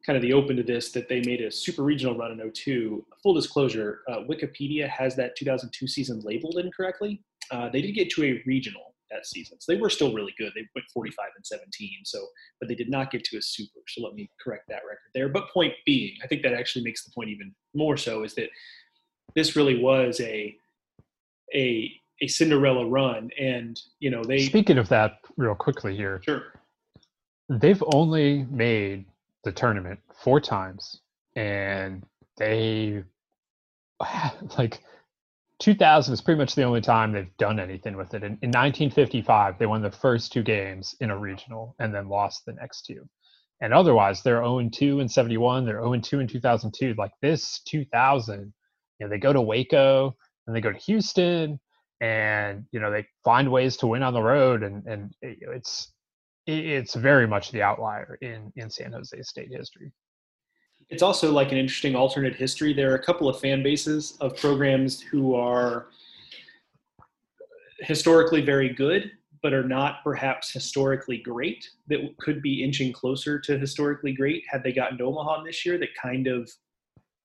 kind 0.05 0.17
of 0.17 0.23
the 0.23 0.33
open 0.33 0.57
to 0.57 0.63
this 0.63 0.93
that 0.93 1.09
they 1.09 1.21
made 1.23 1.41
a 1.41 1.51
super 1.51 1.83
regional 1.83 2.17
run 2.17 2.39
in 2.39 2.53
02 2.53 3.05
full 3.23 3.35
disclosure 3.35 4.03
uh, 4.09 4.19
wikipedia 4.29 4.89
has 4.89 5.17
that 5.17 5.35
2002 5.37 5.89
season 5.89 6.21
labeled 6.21 6.59
incorrectly. 6.59 7.21
Uh, 7.51 7.69
they 7.71 7.81
did 7.81 7.93
get 7.93 8.11
to 8.11 8.23
a 8.25 8.43
regional 8.47 8.95
that 9.11 9.27
season. 9.27 9.59
So 9.61 9.73
they 9.73 9.81
were 9.81 9.91
still 9.91 10.13
really 10.13 10.35
good. 10.39 10.53
They 10.55 10.67
went 10.75 10.87
45 10.93 11.27
and 11.37 11.47
17. 11.47 11.91
So, 12.05 12.27
but 12.61 12.69
they 12.69 12.75
did 12.75 12.91
not 12.91 13.11
get 13.11 13.25
to 13.25 13.39
a 13.39 13.43
super. 13.43 13.81
So 13.89 14.03
let 14.03 14.15
me 14.15 14.31
correct 14.43 14.65
that 14.69 14.83
record 14.87 15.11
there. 15.15 15.29
But 15.29 15.51
point 15.51 15.75
being, 15.85 16.17
I 16.23 16.27
think 16.27 16.43
that 16.43 16.53
actually 16.53 16.85
makes 16.85 17.05
the 17.05 17.13
point 17.13 17.31
even 17.31 17.55
more 17.75 17.97
so 17.97 18.25
is 18.25 18.35
that 18.35 18.51
this 19.35 19.57
really 19.57 19.81
was 19.81 20.21
a 20.21 20.57
a 21.55 21.93
a 22.23 22.27
Cinderella 22.27 22.87
run, 22.87 23.31
and 23.39 23.79
you 24.01 24.11
know 24.11 24.23
they. 24.25 24.39
Speaking 24.39 24.79
of 24.79 24.89
that, 24.89 25.19
real 25.37 25.55
quickly 25.55 25.95
here. 25.97 26.21
Sure. 26.25 26.45
They've 27.49 27.83
only 27.93 28.45
made 28.51 29.05
the 29.45 29.53
tournament 29.53 30.01
four 30.23 30.41
times, 30.41 31.01
and 31.37 32.05
they 32.39 33.05
like 34.59 34.81
2000 35.59 36.13
is 36.13 36.21
pretty 36.21 36.39
much 36.39 36.55
the 36.55 36.65
only 36.65 36.81
time 36.81 37.13
they've 37.13 37.37
done 37.39 37.59
anything 37.59 37.97
with 37.97 38.13
it. 38.15 38.23
In, 38.23 38.39
in 38.43 38.51
1955, 38.51 39.59
they 39.59 39.67
won 39.67 39.83
the 39.83 39.91
first 39.91 40.33
two 40.33 40.43
games 40.43 40.95
in 41.01 41.11
a 41.11 41.19
regional 41.19 41.75
and 41.79 41.95
then 41.95 42.09
lost 42.09 42.45
the 42.45 42.53
next 42.53 42.83
two. 42.83 43.09
And 43.61 43.73
otherwise, 43.73 44.23
they're 44.23 44.45
0 44.45 44.69
2 44.71 45.01
in 45.01 45.09
71, 45.09 45.65
they're 45.65 45.83
0 45.83 45.99
2 45.99 46.21
in 46.21 46.29
2002. 46.29 46.95
Like 46.99 47.13
this 47.23 47.61
2000, 47.67 48.53
you 48.99 49.07
know, 49.07 49.11
they 49.11 49.19
go 49.19 49.33
to 49.33 49.41
Waco 49.41 50.15
and 50.47 50.55
they 50.55 50.61
go 50.61 50.73
to 50.73 50.79
Houston 50.79 51.59
and, 52.03 52.67
you 52.71 52.81
know, 52.81 52.91
they 52.91 53.07
find 53.25 53.51
ways 53.51 53.79
to 53.79 53.87
win 53.87 54.03
on 54.03 54.13
the 54.13 54.23
road. 54.23 54.63
And, 54.63 54.87
and 54.87 55.15
it's, 55.23 55.93
it's 56.47 56.95
very 56.95 57.27
much 57.27 57.51
the 57.51 57.63
outlier 57.63 58.19
in, 58.21 58.53
in 58.57 58.69
San 58.69 58.93
Jose 58.93 59.23
State 59.23 59.51
history 59.51 59.91
it's 60.91 61.03
also 61.03 61.33
like 61.33 61.53
an 61.53 61.59
interesting 61.59 61.97
alternate 61.97 62.37
history. 62.37 62.73
There 62.73 62.93
are 62.93 62.97
a 62.97 63.03
couple 63.03 63.29
of 63.29 63.41
fan 63.41 63.63
bases 63.63 64.17
of 64.21 64.37
programs 64.37 65.01
who 65.01 65.35
are 65.35 65.89
historically 67.81 68.41
very 68.41 68.73
good, 68.73 69.11
but 69.43 69.53
are 69.53 69.67
not 69.67 70.03
perhaps 70.05 70.53
historically 70.53 71.19
great, 71.19 71.69
that 71.89 72.01
could 72.19 72.41
be 72.41 72.63
inching 72.63 72.93
closer 72.93 73.39
to 73.41 73.59
historically 73.59 74.13
great 74.13 74.45
had 74.49 74.63
they 74.63 74.73
gotten 74.73 74.99
to 74.99 75.05
Omaha 75.05 75.43
this 75.43 75.67
year, 75.67 75.77
that 75.79 75.95
kind 76.01 76.27
of 76.27 76.51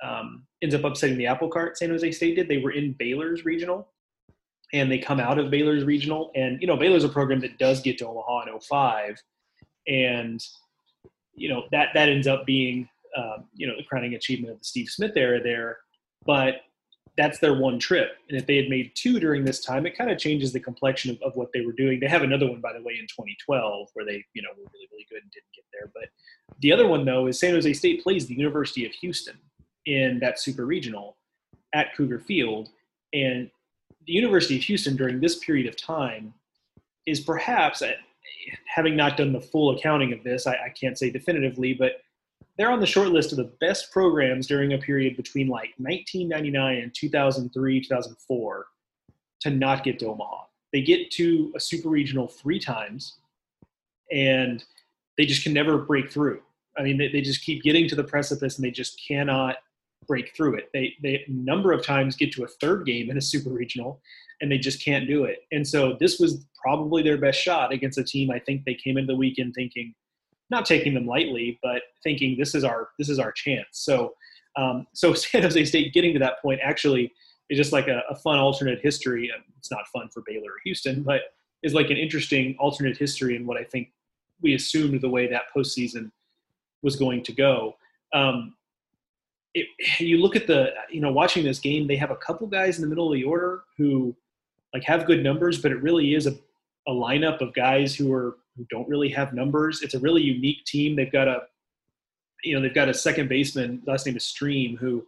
um, 0.03 0.43
ends 0.62 0.74
up 0.74 0.84
upsetting 0.84 1.18
the 1.18 1.28
apple 1.28 1.49
cart 1.49 1.78
San 1.78 1.89
Jose 1.89 2.12
State 2.12 2.36
did. 2.36 2.47
They 2.47 2.57
were 2.57 2.72
in 2.72 2.93
Baylor's 2.93 3.45
regional 3.45 3.89
and 4.74 4.91
they 4.91 4.97
come 4.97 5.20
out 5.20 5.38
of 5.38 5.51
Baylor's 5.51 5.84
regional. 5.84 6.32
And, 6.36 6.59
you 6.62 6.68
know, 6.68 6.78
Baylor's 6.78 7.03
a 7.03 7.09
program 7.09 7.39
that 7.41 7.59
does 7.59 7.82
get 7.82 7.97
to 7.99 8.07
Omaha 8.07 8.43
in 8.47 8.59
05. 8.59 9.22
And, 9.88 10.43
you 11.34 11.49
know, 11.49 11.64
that, 11.72 11.89
that 11.93 12.09
ends 12.09 12.28
up 12.28 12.45
being 12.45 12.88
um, 13.18 13.45
you 13.53 13.68
know 13.68 13.76
the 13.78 13.84
crowning 13.84 14.16
achievement 14.16 14.53
of 14.53 14.59
the 14.59 14.66
Steve 14.66 14.89
Smith 14.89 15.14
era 15.16 15.41
there, 15.41 15.78
but 16.26 16.62
that's 17.18 17.39
their 17.39 17.55
one 17.55 17.78
trip. 17.78 18.12
And 18.30 18.38
if 18.38 18.47
they 18.47 18.55
had 18.55 18.70
made 18.70 18.91
two 18.95 19.20
during 19.20 19.43
this 19.43 19.64
time, 19.64 19.86
it 19.86 19.97
kind 19.97 20.09
of 20.09 20.18
changes 20.18 20.53
the 20.53 20.59
complexion 20.59 21.12
of, 21.12 21.22
of, 21.22 21.36
what 21.36 21.49
they 21.53 21.66
were 21.66 21.74
doing. 21.74 21.99
They 21.99 22.07
have 22.07 22.22
another 22.22 22.47
one, 22.49 22.62
by 22.62 22.72
the 22.72 22.82
way, 22.82 22.93
in 22.93 23.05
2012 23.07 23.89
where 23.93 24.05
they 24.05 24.24
you 24.34 24.41
know 24.41 24.49
were 24.57 24.70
really 24.74 24.88
really 24.91 25.07
good 25.09 25.22
and 25.24 25.32
didn't 25.32 25.53
get 25.55 25.66
there. 25.74 25.91
But 25.93 26.09
the 26.59 26.72
other 26.72 26.88
one 26.88 27.05
though 27.05 27.28
is 27.28 27.39
San 27.39 27.53
Jose 27.53 27.74
State 27.74 28.03
plays 28.03 28.28
the 28.28 28.36
University 28.36 28.86
of 28.86 28.91
Houston 28.93 29.38
in 29.86 30.20
that 30.20 30.39
super 30.39 30.66
regional 30.66 31.18
at 31.74 31.95
Cougar 31.95 32.20
Field, 32.20 32.70
and 33.14 33.49
the 34.07 34.14
University 34.14 34.57
of 34.57 34.64
Houston 34.64 34.95
during 34.95 35.20
this 35.20 35.39
period 35.39 35.68
of 35.68 35.76
time 35.76 36.34
is 37.05 37.20
perhaps 37.20 37.82
having 38.68 38.95
not 38.95 39.18
done 39.18 39.34
the 39.34 39.41
full 39.41 39.76
accounting 39.76 40.14
of 40.14 40.24
this, 40.24 40.47
I, 40.47 40.53
I 40.53 40.74
can't 40.80 40.97
say 40.97 41.09
definitively, 41.09 41.74
but 41.74 42.01
they're 42.58 42.72
on 42.72 42.80
the 42.80 42.86
short 42.86 43.10
list 43.10 43.32
of 43.32 43.38
the 43.38 43.52
best 43.60 43.91
programs 43.91 44.47
during 44.47 44.74
a 44.74 44.78
period 44.78 45.16
between 45.16 45.47
like 45.47 45.74
1999 45.78 46.78
and 46.78 46.93
2003, 46.93 47.82
2004 47.82 48.66
to 49.41 49.49
not 49.49 49.84
get 49.84 49.99
to 49.99 50.08
Omaha. 50.08 50.43
They 50.74 50.82
get 50.82 51.12
to 51.12 51.52
a 51.56 51.60
super 51.60 51.89
regional 51.89 52.28
three 52.28 52.60
times 52.60 53.18
and 54.12 54.64
they 55.18 55.26
just 55.26 55.43
can 55.43 55.54
never 55.54 55.78
break 55.78 56.12
through. 56.12 56.41
I 56.78 56.84
mean, 56.84 56.97
they, 56.97 57.10
they 57.10 57.22
just 57.22 57.43
keep 57.43 57.64
getting 57.64 57.88
to 57.89 57.95
the 57.95 58.04
precipice 58.04 58.58
and 58.58 58.66
they 58.66 58.72
just 58.72 59.02
cannot 59.06 59.58
break 60.08 60.36
through 60.36 60.56
it. 60.56 60.70
They, 60.74 60.93
they 61.02 61.24
a 61.28 61.32
number 61.32 61.72
of 61.72 61.86
times 61.86 62.16
get 62.16 62.32
to 62.34 62.43
a 62.43 62.47
third 62.47 62.86
game 62.86 63.10
in 63.10 63.18
a 63.18 63.22
super 63.22 63.49
regional 63.49 64.02
and 64.41 64.52
they 64.52 64.58
just 64.58 64.84
can't 64.84 65.08
do 65.08 65.26
it. 65.26 65.39
And 65.52 65.68
so 65.68 65.97
this 65.99 66.20
was 66.20 66.45
probably 66.62 67.04
their 67.04 67.18
best 67.18 67.39
shot 67.39 67.72
against 67.72 67.97
a 67.97 68.04
team 68.04 68.32
I 68.32 68.39
think 68.39 68.66
they 68.66 68.76
came 68.76 68.97
into 68.97 69.14
the 69.14 69.18
weekend 69.18 69.54
thinking– 69.54 69.95
not 70.52 70.66
taking 70.66 70.93
them 70.93 71.08
lightly, 71.08 71.58
but 71.64 71.82
thinking 72.04 72.38
this 72.38 72.54
is 72.54 72.64
our 72.64 72.89
this 72.99 73.10
is 73.10 73.18
our 73.18 73.32
chance. 73.32 73.68
So 73.72 74.14
um, 74.56 74.86
so 74.93 75.14
San 75.16 75.41
Jose 75.41 75.66
State 75.66 75.93
getting 75.93 76.14
to 76.14 76.20
that 76.20 76.41
point 76.41 76.60
actually 76.64 77.12
is 77.49 77.58
just 77.58 77.72
like 77.74 77.88
a, 77.88 78.04
a 78.10 78.16
fun 78.16 78.38
alternate 78.38 78.80
history. 78.82 79.32
It's 79.58 79.72
not 79.72 79.88
fun 79.88 80.10
for 80.10 80.22
Baylor 80.26 80.52
or 80.52 80.60
Houston, 80.64 81.04
but 81.04 81.22
is 81.64 81.74
like 81.74 81.89
an 81.89 81.97
interesting 81.97 82.56
alternate 82.60 82.97
history 82.97 83.36
in 83.36 83.45
what 83.45 83.58
I 83.58 83.64
think 83.64 83.91
we 84.41 84.56
assumed 84.56 84.99
the 85.02 85.10
way 85.10 85.28
that 85.28 85.43
postseason 85.56 86.12
was 86.82 86.95
going 86.95 87.24
to 87.24 87.32
go. 87.32 87.76
Um, 88.14 88.56
it, 89.54 89.68
you 89.99 90.18
look 90.18 90.36
at 90.36 90.47
the 90.47 90.74
you 90.89 91.02
know 91.02 91.12
watching 91.12 91.43
this 91.43 91.60
game, 91.60 91.88
they 91.88 91.95
have 91.95 92.12
a 92.12 92.16
couple 92.16 92.47
guys 92.47 92.78
in 92.78 92.82
the 92.82 92.88
middle 92.88 93.12
of 93.12 93.14
the 93.14 93.24
order 93.24 93.64
who 93.78 94.16
like 94.74 94.84
have 94.84 95.06
good 95.06 95.24
numbers, 95.24 95.62
but 95.62 95.72
it 95.72 95.82
really 95.82 96.14
is 96.14 96.28
a, 96.28 96.32
a 96.88 96.91
lineup 96.91 97.41
of 97.41 97.54
guys 97.54 97.95
who 97.95 98.12
are 98.14 98.38
who 98.56 98.66
don't 98.70 98.88
really 98.88 99.10
have 99.10 99.34
numbers. 99.34 99.82
It's 99.82 99.93
a 99.93 99.99
really 99.99 100.22
unique 100.22 100.66
team. 100.66 100.95
They've 100.95 101.12
got 101.12 101.28
a 101.28 101.43
you 102.43 102.56
know 102.56 102.62
they've 102.62 102.74
got 102.74 102.89
a 102.89 102.93
second 102.93 103.30
baseman 103.30 103.84
last 103.86 104.06
name 104.06 104.18
is 104.18 104.26
Stream 104.26 104.78
who 104.78 105.06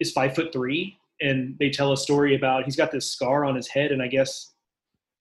is 0.00 0.12
five 0.12 0.34
foot 0.34 0.52
three, 0.52 0.98
and 1.20 1.56
they 1.58 1.70
tell 1.70 1.92
a 1.92 1.96
story 1.96 2.34
about 2.34 2.64
he's 2.64 2.76
got 2.76 2.90
this 2.90 3.06
scar 3.06 3.44
on 3.44 3.54
his 3.54 3.68
head, 3.68 3.92
and 3.92 4.02
I 4.02 4.08
guess 4.08 4.52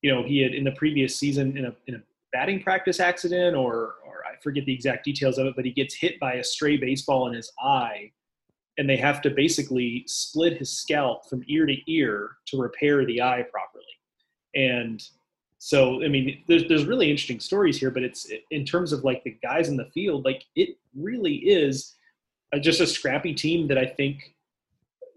you 0.02 0.14
know 0.14 0.24
he 0.24 0.42
had 0.42 0.54
in 0.54 0.64
the 0.64 0.72
previous 0.72 1.16
season 1.16 1.58
in 1.58 1.66
a 1.66 1.76
in 1.88 1.96
a 1.96 2.02
batting 2.32 2.62
practice 2.62 3.00
accident 3.00 3.56
or 3.56 3.96
or 4.06 4.24
I 4.26 4.40
forget 4.42 4.66
the 4.66 4.74
exact 4.74 5.06
details 5.06 5.38
of 5.38 5.48
it, 5.48 5.56
but 5.56 5.66
he 5.66 5.72
gets 5.72 5.96
hit 5.96 6.20
by 6.20 6.34
a 6.34 6.44
stray 6.44 6.78
baseball 6.78 7.28
in 7.28 7.34
his 7.34 7.52
eye, 7.62 8.12
and 8.78 8.90
they 8.90 8.98
have 8.98 9.22
to 9.24 9.30
basically 9.30 10.04
split 10.08 10.58
his 10.58 10.72
scalp 10.72 11.30
from 11.30 11.44
ear 11.48 11.66
to 11.66 11.92
ear 11.92 12.38
to 12.48 12.58
repair 12.58 13.06
the 13.06 13.22
eye 13.22 13.46
properly, 13.52 13.84
and 14.56 15.04
so 15.60 16.02
I 16.04 16.08
mean, 16.08 16.42
there's 16.48 16.68
there's 16.70 16.86
really 16.86 17.12
interesting 17.12 17.42
stories 17.42 17.78
here, 17.78 17.92
but 17.92 18.02
it's 18.02 18.32
in 18.50 18.66
terms 18.66 18.94
of 18.94 19.04
like 19.04 19.24
the 19.26 19.38
guys 19.44 19.68
in 19.68 19.76
the 19.76 19.90
field, 19.94 20.24
like 20.24 20.46
it 20.56 20.78
really 20.96 21.36
is 21.36 21.96
a, 22.54 22.60
just 22.60 22.80
a 22.80 22.88
scrappy 22.88 23.34
team 23.34 23.68
that 23.68 23.78
I 23.78 23.86
think 23.86 24.34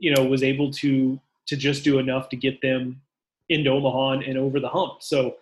you 0.00 0.12
know 0.12 0.24
was 0.24 0.42
able 0.42 0.72
to 0.72 1.18
to 1.46 1.56
just 1.56 1.84
do 1.84 2.00
enough 2.00 2.28
to 2.30 2.36
get 2.36 2.60
them 2.60 3.00
into 3.48 3.70
Omaha 3.70 4.28
and 4.28 4.36
over 4.36 4.58
the 4.58 4.68
hump. 4.68 5.00
So 5.00 5.36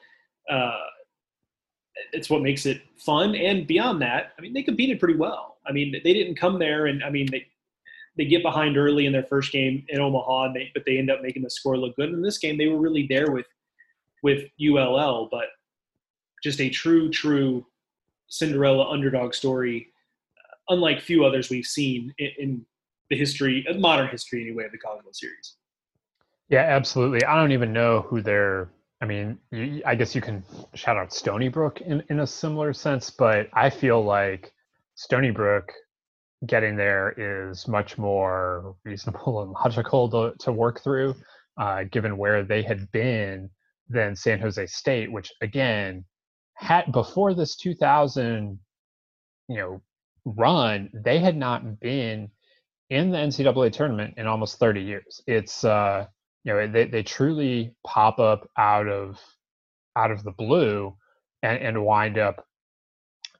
uh, 0.51 0.79
it's 2.13 2.29
what 2.29 2.43
makes 2.43 2.67
it 2.67 2.83
fun. 2.99 3.35
And 3.35 3.67
beyond 3.67 4.03
that, 4.03 4.33
I 4.39 4.43
mean, 4.43 4.53
they 4.53 4.63
competed 4.63 5.01
pretty 5.01 5.17
well. 5.17 5.57
I 5.67 5.73
mean, 5.73 5.93
they 5.93 6.13
didn't 6.13 6.37
come 6.37 6.59
there 6.59 6.87
and 6.87 7.03
I 7.03 7.09
mean 7.09 7.27
they 7.31 7.47
they 8.19 8.27
get 8.27 8.43
behind 8.43 8.77
early 8.77 9.07
in 9.07 9.13
their 9.15 9.23
first 9.23 9.51
game 9.51 9.83
in 9.89 9.99
Omaha, 9.99 10.47
and 10.47 10.57
they, 10.57 10.71
but 10.75 10.85
they 10.85 10.99
end 10.99 11.11
up 11.11 11.23
making 11.23 11.43
the 11.43 11.49
score 11.49 11.79
look 11.79 11.97
good. 11.97 12.11
In 12.11 12.21
this 12.21 12.37
game, 12.37 12.59
they 12.59 12.67
were 12.67 12.79
really 12.79 13.07
there 13.09 13.31
with 13.31 13.47
with 14.23 14.45
ULL, 14.61 15.29
but 15.31 15.47
just 16.43 16.61
a 16.61 16.71
true, 16.71 17.11
true 17.11 17.67
Cinderella 18.29 18.89
underdog 18.89 19.35
story, 19.35 19.89
uh, 20.39 20.75
unlike 20.75 21.01
few 21.01 21.25
others 21.25 21.51
we've 21.51 21.67
seen 21.67 22.15
in, 22.19 22.31
in 22.39 22.67
the 23.11 23.17
history, 23.17 23.67
uh, 23.69 23.75
modern 23.75 24.09
history 24.09 24.43
anyway, 24.43 24.65
of 24.65 24.73
the 24.73 24.79
College 24.79 25.05
World 25.05 25.17
Series. 25.17 25.57
Yeah, 26.49 26.63
absolutely. 26.63 27.25
I 27.25 27.37
don't 27.37 27.53
even 27.53 27.73
know 27.73 28.03
who 28.03 28.23
they're. 28.23 28.71
I 29.03 29.07
mean, 29.07 29.39
you, 29.51 29.83
I 29.87 29.95
guess 29.95 30.15
you 30.15 30.21
can 30.21 30.45
shout 30.75 30.97
out 30.97 31.13
Stony 31.13 31.49
Brook 31.49 31.81
in, 31.81 32.03
in 32.11 32.21
a 32.21 32.27
similar 32.27 32.73
sense, 32.75 33.09
but 33.11 33.49
I 33.55 33.71
feel 33.71 34.05
like 34.05 34.53
Stony 34.95 35.31
Brook 35.31 35.73
getting 36.47 36.77
there 36.77 37.15
is 37.17 37.67
much 37.67 37.99
more 37.99 38.75
reasonable 38.85 39.43
and 39.43 39.53
logical 39.53 40.09
to, 40.11 40.37
to 40.39 40.53
work 40.53 40.83
through, 40.83 41.15
uh, 41.57 41.85
given 41.85 42.17
where 42.17 42.43
they 42.43 42.63
had 42.63 42.91
been 42.93 43.49
than 43.91 44.17
San 44.17 44.41
Jose 44.41 44.65
State, 44.67 45.13
which 45.13 45.33
again 45.43 46.05
had 46.55 46.91
before 46.93 47.35
this 47.35 47.57
2000 47.57 48.59
you 49.49 49.57
know 49.57 49.83
run, 50.25 50.91
they 50.95 51.19
had 51.19 51.37
not 51.37 51.81
been 51.81 52.31
in 52.91 53.11
the 53.11 53.19
NCAA 53.19 53.73
tournament 53.73 54.15
in 54.17 54.27
almost 54.27 54.59
30 54.59 54.81
years. 54.83 55.21
It's 55.27 55.65
uh 55.65 56.07
you 56.45 56.53
know 56.53 56.67
they 56.67 56.87
they 56.87 57.03
truly 57.03 57.75
pop 57.87 58.19
up 58.19 58.49
out 58.57 58.89
of 58.89 59.19
out 59.97 60.11
of 60.11 60.23
the 60.23 60.33
blue 60.33 60.97
and 61.43 61.59
and 61.59 61.85
wind 61.85 62.19
up 62.19 62.47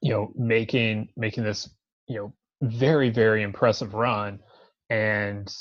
you 0.01 0.11
know 0.11 0.31
making 0.35 1.09
making 1.17 1.43
this 1.43 1.69
you 2.07 2.17
know 2.17 2.33
very 2.61 3.09
very 3.09 3.43
impressive 3.43 3.93
run 3.93 4.39
and 4.89 5.53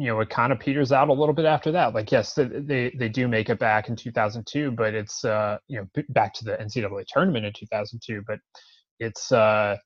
you 0.00 0.06
know, 0.06 0.18
it 0.20 0.30
kind 0.30 0.50
of 0.50 0.58
peters 0.58 0.92
out 0.92 1.10
a 1.10 1.12
little 1.12 1.34
bit 1.34 1.44
after 1.44 1.70
that. 1.72 1.92
Like, 1.92 2.10
yes, 2.10 2.32
they 2.34 2.90
they 2.96 3.08
do 3.10 3.28
make 3.28 3.50
it 3.50 3.58
back 3.58 3.90
in 3.90 3.96
2002, 3.96 4.70
but 4.70 4.94
it's 4.94 5.26
uh, 5.26 5.58
you 5.68 5.78
know 5.78 6.02
back 6.08 6.32
to 6.34 6.44
the 6.44 6.56
NCAA 6.56 7.04
tournament 7.06 7.44
in 7.44 7.52
2002. 7.52 8.22
But 8.26 8.38
it's 8.98 9.30
uh, 9.30 9.76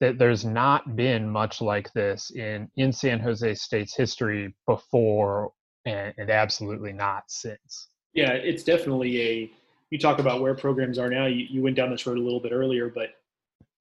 there's 0.00 0.46
not 0.46 0.96
been 0.96 1.28
much 1.28 1.60
like 1.60 1.92
this 1.92 2.30
in 2.30 2.70
in 2.78 2.94
San 2.94 3.20
Jose 3.20 3.54
State's 3.56 3.94
history 3.94 4.54
before, 4.66 5.52
and, 5.84 6.14
and 6.16 6.30
absolutely 6.30 6.94
not 6.94 7.24
since. 7.28 7.88
Yeah, 8.14 8.32
it's 8.32 8.62
definitely 8.62 9.20
a. 9.20 9.52
You 9.90 9.98
talk 9.98 10.18
about 10.18 10.40
where 10.40 10.54
programs 10.54 10.98
are 10.98 11.10
now. 11.10 11.26
You, 11.26 11.46
you 11.50 11.60
went 11.60 11.76
down 11.76 11.90
this 11.90 12.06
road 12.06 12.16
a 12.16 12.22
little 12.22 12.40
bit 12.40 12.52
earlier, 12.52 12.88
but 12.88 13.10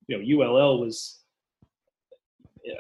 you 0.10 0.18
know, 0.18 0.46
ULL 0.46 0.82
was 0.82 1.17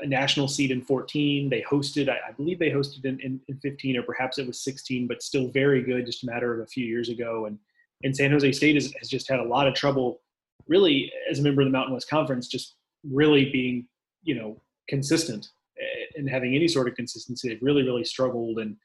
a 0.01 0.05
national 0.05 0.47
seed 0.47 0.71
in 0.71 0.81
14. 0.81 1.49
They 1.49 1.61
hosted, 1.61 2.09
I, 2.09 2.17
I 2.29 2.31
believe 2.31 2.59
they 2.59 2.69
hosted 2.69 3.05
in, 3.05 3.19
in, 3.19 3.39
in, 3.47 3.57
15 3.59 3.97
or 3.97 4.03
perhaps 4.03 4.37
it 4.37 4.47
was 4.47 4.59
16, 4.61 5.07
but 5.07 5.23
still 5.23 5.49
very 5.49 5.81
good, 5.81 6.05
just 6.05 6.23
a 6.23 6.25
matter 6.25 6.53
of 6.53 6.61
a 6.61 6.67
few 6.67 6.85
years 6.85 7.09
ago. 7.09 7.45
And, 7.45 7.57
and 8.03 8.15
San 8.15 8.31
Jose 8.31 8.51
State 8.51 8.75
has, 8.75 8.93
has 8.99 9.09
just 9.09 9.29
had 9.29 9.39
a 9.39 9.43
lot 9.43 9.67
of 9.67 9.73
trouble, 9.73 10.21
really, 10.67 11.11
as 11.29 11.39
a 11.39 11.43
member 11.43 11.61
of 11.61 11.67
the 11.67 11.71
Mountain 11.71 11.93
West 11.93 12.09
Conference, 12.09 12.47
just 12.47 12.75
really 13.09 13.49
being, 13.51 13.87
you 14.23 14.35
know, 14.35 14.61
consistent 14.87 15.49
eh, 15.79 16.05
and 16.15 16.29
having 16.29 16.55
any 16.55 16.67
sort 16.67 16.87
of 16.87 16.95
consistency. 16.95 17.49
They've 17.49 17.61
really, 17.61 17.83
really 17.83 18.03
struggled. 18.03 18.59
And 18.59 18.75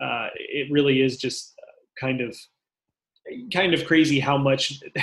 uh, 0.00 0.28
it 0.34 0.70
really 0.70 1.02
is 1.02 1.16
just 1.16 1.54
kind 1.98 2.20
of 2.20 2.36
kind 3.52 3.74
of 3.74 3.84
crazy 3.86 4.20
how 4.20 4.38
much 4.38 4.80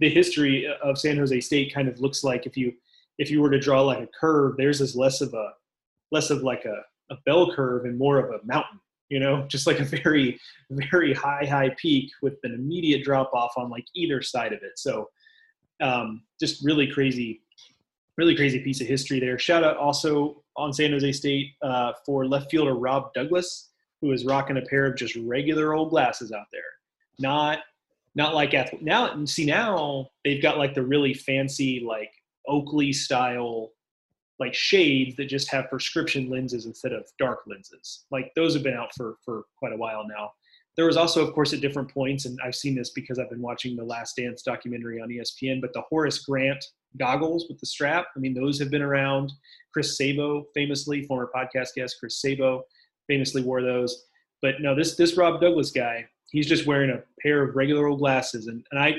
the 0.00 0.08
history 0.08 0.66
of 0.82 0.98
San 0.98 1.18
Jose 1.18 1.40
State 1.40 1.74
kind 1.74 1.88
of 1.88 2.00
looks 2.00 2.24
like 2.24 2.46
if 2.46 2.56
you 2.56 2.72
if 3.18 3.30
you 3.30 3.40
were 3.40 3.50
to 3.50 3.58
draw 3.58 3.80
like 3.82 3.98
a 3.98 4.08
curve, 4.18 4.56
theirs 4.56 4.80
is 4.80 4.96
less 4.96 5.20
of 5.20 5.32
a 5.34 5.50
less 6.12 6.30
of 6.30 6.42
like 6.42 6.64
a, 6.64 6.82
a 7.12 7.16
bell 7.24 7.52
curve 7.52 7.84
and 7.84 7.98
more 7.98 8.18
of 8.18 8.30
a 8.30 8.44
mountain, 8.44 8.80
you 9.08 9.20
know, 9.20 9.46
just 9.48 9.66
like 9.66 9.80
a 9.80 9.84
very, 9.84 10.38
very 10.70 11.12
high, 11.12 11.44
high 11.44 11.74
peak 11.80 12.10
with 12.22 12.34
an 12.44 12.54
immediate 12.54 13.04
drop 13.04 13.32
off 13.34 13.52
on 13.56 13.70
like 13.70 13.86
either 13.94 14.22
side 14.22 14.52
of 14.52 14.62
it. 14.62 14.72
So 14.76 15.08
um, 15.80 16.22
just 16.40 16.64
really 16.64 16.86
crazy, 16.86 17.42
really 18.16 18.36
crazy 18.36 18.60
piece 18.60 18.80
of 18.80 18.86
history 18.86 19.20
there. 19.20 19.38
Shout 19.38 19.64
out 19.64 19.76
also 19.76 20.42
on 20.56 20.72
San 20.72 20.92
Jose 20.92 21.12
State 21.12 21.52
uh, 21.62 21.92
for 22.04 22.26
left 22.26 22.50
fielder 22.50 22.74
Rob 22.74 23.12
Douglas, 23.14 23.70
who 24.00 24.12
is 24.12 24.24
rocking 24.24 24.58
a 24.58 24.62
pair 24.62 24.86
of 24.86 24.96
just 24.96 25.16
regular 25.16 25.74
old 25.74 25.90
glasses 25.90 26.32
out 26.32 26.46
there. 26.52 26.62
Not 27.18 27.60
not 28.14 28.34
like 28.34 28.54
athlete. 28.54 28.82
now 28.82 29.24
see 29.26 29.44
now 29.44 30.08
they've 30.24 30.42
got 30.42 30.56
like 30.56 30.72
the 30.72 30.82
really 30.82 31.12
fancy 31.12 31.84
like 31.86 32.10
Oakley 32.48 32.92
style 32.92 33.72
like 34.38 34.54
shades 34.54 35.16
that 35.16 35.26
just 35.26 35.50
have 35.50 35.70
prescription 35.70 36.28
lenses 36.28 36.66
instead 36.66 36.92
of 36.92 37.04
dark 37.18 37.40
lenses. 37.46 38.04
Like 38.10 38.32
those 38.36 38.54
have 38.54 38.62
been 38.62 38.76
out 38.76 38.94
for 38.94 39.16
for 39.24 39.44
quite 39.58 39.72
a 39.72 39.76
while 39.76 40.06
now. 40.06 40.30
There 40.76 40.84
was 40.84 40.98
also, 40.98 41.26
of 41.26 41.32
course, 41.32 41.54
at 41.54 41.62
different 41.62 41.90
points, 41.90 42.26
and 42.26 42.38
I've 42.44 42.54
seen 42.54 42.74
this 42.74 42.90
because 42.90 43.18
I've 43.18 43.30
been 43.30 43.40
watching 43.40 43.76
the 43.76 43.84
Last 43.84 44.16
Dance 44.16 44.42
documentary 44.42 45.00
on 45.00 45.08
ESPN. 45.08 45.62
But 45.62 45.72
the 45.72 45.80
Horace 45.88 46.18
Grant 46.18 46.62
goggles 46.98 47.46
with 47.48 47.58
the 47.60 47.66
strap, 47.66 48.08
I 48.14 48.20
mean, 48.20 48.34
those 48.34 48.58
have 48.58 48.70
been 48.70 48.82
around. 48.82 49.32
Chris 49.72 49.96
Sabo, 49.96 50.44
famously, 50.54 51.02
former 51.04 51.30
podcast 51.34 51.68
guest 51.74 51.96
Chris 51.98 52.20
Sabo, 52.20 52.64
famously 53.08 53.42
wore 53.42 53.62
those. 53.62 54.04
But 54.42 54.56
no, 54.60 54.74
this 54.74 54.96
this 54.96 55.16
Rob 55.16 55.40
Douglas 55.40 55.70
guy, 55.70 56.06
he's 56.30 56.46
just 56.46 56.66
wearing 56.66 56.90
a 56.90 57.02
pair 57.22 57.42
of 57.42 57.56
regular 57.56 57.86
old 57.86 58.00
glasses, 58.00 58.46
and, 58.46 58.62
and 58.70 58.78
I 58.78 58.96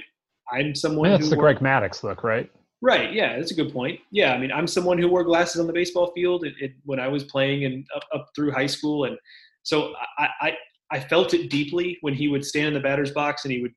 I'm 0.51 0.73
someone. 0.73 1.11
that's 1.11 1.29
the 1.29 1.35
wore, 1.35 1.53
Greg 1.53 1.59
Maddux 1.59 2.01
look, 2.01 2.23
right? 2.23 2.49
Right. 2.81 3.11
Yeah, 3.11 3.37
that's 3.37 3.51
a 3.51 3.55
good 3.55 3.73
point. 3.73 3.99
Yeah, 4.11 4.33
I 4.33 4.37
mean, 4.37 4.51
I'm 4.51 4.67
someone 4.67 4.99
who 4.99 5.07
wore 5.07 5.23
glasses 5.23 5.59
on 5.59 5.65
the 5.65 5.73
baseball 5.73 6.11
field 6.13 6.45
it, 6.45 6.53
it, 6.59 6.73
when 6.85 6.99
I 6.99 7.07
was 7.07 7.23
playing 7.23 7.65
and 7.65 7.85
up, 7.95 8.03
up 8.13 8.27
through 8.35 8.51
high 8.51 8.67
school, 8.67 9.05
and 9.05 9.17
so 9.63 9.93
I, 10.19 10.27
I 10.41 10.57
I 10.91 10.99
felt 10.99 11.33
it 11.33 11.49
deeply 11.49 11.97
when 12.01 12.13
he 12.13 12.27
would 12.27 12.45
stand 12.45 12.67
in 12.67 12.73
the 12.73 12.79
batter's 12.79 13.11
box 13.11 13.43
and 13.43 13.51
he 13.51 13.61
would 13.61 13.73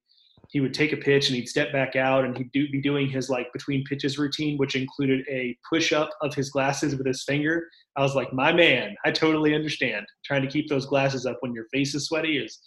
he 0.50 0.60
would 0.60 0.74
take 0.74 0.92
a 0.92 0.96
pitch 0.96 1.28
and 1.28 1.36
he'd 1.36 1.48
step 1.48 1.72
back 1.72 1.94
out 1.94 2.24
and 2.24 2.36
he'd 2.36 2.50
do, 2.50 2.68
be 2.70 2.80
doing 2.80 3.08
his 3.08 3.30
like 3.30 3.52
between 3.52 3.84
pitches 3.84 4.18
routine, 4.18 4.58
which 4.58 4.74
included 4.74 5.24
a 5.30 5.56
push 5.72 5.92
up 5.92 6.10
of 6.22 6.34
his 6.34 6.50
glasses 6.50 6.96
with 6.96 7.06
his 7.06 7.22
finger. 7.22 7.68
I 7.96 8.02
was 8.02 8.16
like, 8.16 8.32
my 8.32 8.52
man, 8.52 8.96
I 9.04 9.12
totally 9.12 9.54
understand. 9.54 10.06
Trying 10.24 10.42
to 10.42 10.48
keep 10.48 10.68
those 10.68 10.86
glasses 10.86 11.24
up 11.24 11.36
when 11.40 11.54
your 11.54 11.66
face 11.72 11.94
is 11.94 12.06
sweaty 12.06 12.38
is 12.38 12.58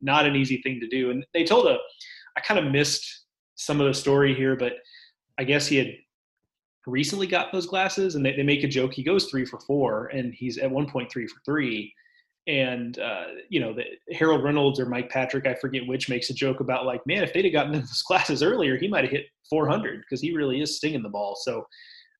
not 0.00 0.26
an 0.26 0.34
easy 0.34 0.60
thing 0.62 0.80
to 0.80 0.88
do. 0.88 1.10
And 1.10 1.24
they 1.32 1.44
told 1.44 1.66
a, 1.66 1.76
I 2.36 2.40
kind 2.40 2.64
of 2.64 2.72
missed 2.72 3.26
some 3.54 3.80
of 3.80 3.86
the 3.86 3.94
story 3.94 4.34
here, 4.34 4.56
but 4.56 4.72
I 5.38 5.44
guess 5.44 5.66
he 5.66 5.76
had 5.76 5.94
recently 6.88 7.26
got 7.26 7.52
those 7.52 7.66
glasses, 7.66 8.14
and 8.14 8.24
they, 8.24 8.34
they 8.34 8.42
make 8.42 8.64
a 8.64 8.68
joke. 8.68 8.92
He 8.92 9.02
goes 9.02 9.26
three 9.26 9.44
for 9.44 9.60
four, 9.60 10.06
and 10.06 10.34
he's 10.34 10.58
at 10.58 10.70
one 10.70 10.88
point 10.88 11.10
three 11.10 11.26
for 11.26 11.40
three. 11.44 11.92
And 12.46 12.98
uh, 12.98 13.24
you 13.50 13.60
know, 13.60 13.74
the, 13.74 13.84
Harold 14.14 14.42
Reynolds 14.42 14.80
or 14.80 14.86
Mike 14.86 15.10
Patrick, 15.10 15.46
I 15.46 15.54
forget 15.54 15.86
which, 15.86 16.08
makes 16.08 16.30
a 16.30 16.34
joke 16.34 16.60
about 16.60 16.86
like, 16.86 17.06
man, 17.06 17.22
if 17.22 17.32
they'd 17.32 17.44
have 17.44 17.52
gotten 17.52 17.72
those 17.80 18.02
glasses 18.02 18.42
earlier, 18.42 18.76
he 18.76 18.88
might 18.88 19.04
have 19.04 19.12
hit 19.12 19.26
400 19.50 20.00
because 20.00 20.20
he 20.20 20.34
really 20.34 20.60
is 20.60 20.76
stinging 20.76 21.02
the 21.02 21.08
ball. 21.08 21.36
So 21.40 21.66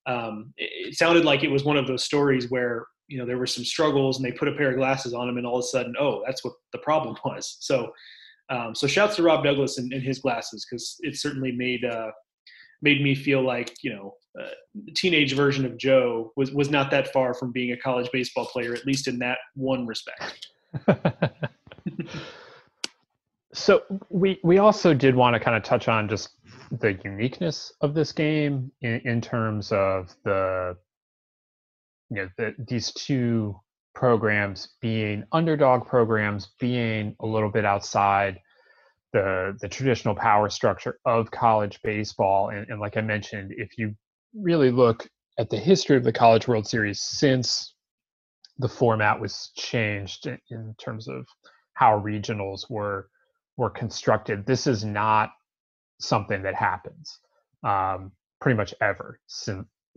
um, 0.06 0.52
it, 0.56 0.88
it 0.88 0.94
sounded 0.94 1.24
like 1.24 1.44
it 1.44 1.50
was 1.50 1.64
one 1.64 1.76
of 1.76 1.86
those 1.86 2.04
stories 2.04 2.50
where 2.50 2.86
you 3.08 3.18
know 3.18 3.26
there 3.26 3.38
were 3.38 3.46
some 3.46 3.64
struggles, 3.64 4.18
and 4.18 4.26
they 4.26 4.36
put 4.36 4.48
a 4.48 4.52
pair 4.52 4.70
of 4.70 4.76
glasses 4.76 5.14
on 5.14 5.28
him, 5.28 5.38
and 5.38 5.46
all 5.46 5.58
of 5.58 5.64
a 5.64 5.68
sudden, 5.68 5.94
oh, 5.98 6.22
that's 6.26 6.44
what 6.44 6.54
the 6.72 6.78
problem 6.78 7.16
was. 7.24 7.56
So. 7.60 7.92
Um, 8.50 8.74
so 8.74 8.86
shouts 8.86 9.16
to 9.16 9.22
Rob 9.22 9.44
Douglas 9.44 9.76
and, 9.76 9.92
and 9.92 10.02
his 10.02 10.20
glasses 10.20 10.64
because 10.64 10.96
it 11.00 11.16
certainly 11.16 11.52
made 11.52 11.84
uh, 11.84 12.10
made 12.82 13.02
me 13.02 13.14
feel 13.14 13.42
like 13.42 13.74
you 13.82 13.92
know 13.92 14.14
uh, 14.40 14.48
the 14.84 14.92
teenage 14.92 15.34
version 15.34 15.64
of 15.64 15.76
Joe 15.76 16.32
was 16.36 16.52
was 16.52 16.70
not 16.70 16.90
that 16.90 17.12
far 17.12 17.34
from 17.34 17.52
being 17.52 17.72
a 17.72 17.76
college 17.76 18.08
baseball 18.12 18.46
player, 18.46 18.74
at 18.74 18.86
least 18.86 19.08
in 19.08 19.18
that 19.18 19.38
one 19.54 19.86
respect. 19.86 20.48
so 23.52 23.82
we 24.10 24.38
we 24.44 24.58
also 24.58 24.94
did 24.94 25.14
want 25.14 25.34
to 25.34 25.40
kind 25.40 25.56
of 25.56 25.62
touch 25.62 25.88
on 25.88 26.08
just 26.08 26.30
the 26.70 26.98
uniqueness 27.04 27.72
of 27.80 27.94
this 27.94 28.12
game 28.12 28.70
in, 28.82 29.00
in 29.04 29.20
terms 29.20 29.72
of 29.72 30.14
the 30.24 30.76
you 32.10 32.16
know 32.16 32.28
the, 32.36 32.54
these 32.68 32.92
two 32.92 33.58
programs 33.94 34.76
being 34.80 35.24
underdog 35.32 35.86
programs 35.86 36.50
being 36.60 37.16
a 37.20 37.26
little 37.26 37.50
bit 37.50 37.64
outside 37.64 38.38
the 39.12 39.56
the 39.60 39.68
traditional 39.68 40.14
power 40.14 40.48
structure 40.48 40.98
of 41.04 41.30
college 41.30 41.80
baseball 41.82 42.50
and, 42.50 42.66
and 42.68 42.80
like 42.80 42.96
i 42.96 43.00
mentioned 43.00 43.52
if 43.56 43.78
you 43.78 43.94
really 44.34 44.70
look 44.70 45.08
at 45.38 45.48
the 45.50 45.56
history 45.56 45.96
of 45.96 46.04
the 46.04 46.12
college 46.12 46.46
world 46.46 46.66
series 46.66 47.00
since 47.00 47.74
the 48.58 48.68
format 48.68 49.20
was 49.20 49.50
changed 49.56 50.26
in, 50.26 50.38
in 50.50 50.74
terms 50.78 51.08
of 51.08 51.26
how 51.74 51.98
regionals 52.00 52.68
were 52.68 53.08
were 53.56 53.70
constructed 53.70 54.44
this 54.46 54.66
is 54.66 54.84
not 54.84 55.30
something 56.00 56.42
that 56.42 56.54
happens 56.54 57.18
um, 57.64 58.12
pretty 58.40 58.56
much 58.56 58.74
ever 58.80 59.18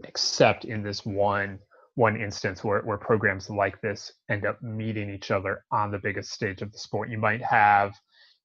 except 0.03 0.65
in 0.65 0.83
this 0.83 1.05
one 1.05 1.59
one 1.95 2.19
instance 2.19 2.63
where, 2.63 2.81
where 2.81 2.97
programs 2.97 3.49
like 3.49 3.79
this 3.81 4.13
end 4.29 4.45
up 4.45 4.61
meeting 4.61 5.09
each 5.09 5.29
other 5.29 5.63
on 5.71 5.91
the 5.91 5.99
biggest 5.99 6.31
stage 6.31 6.61
of 6.61 6.71
the 6.71 6.77
sport. 6.77 7.09
You 7.09 7.17
might 7.17 7.43
have 7.43 7.93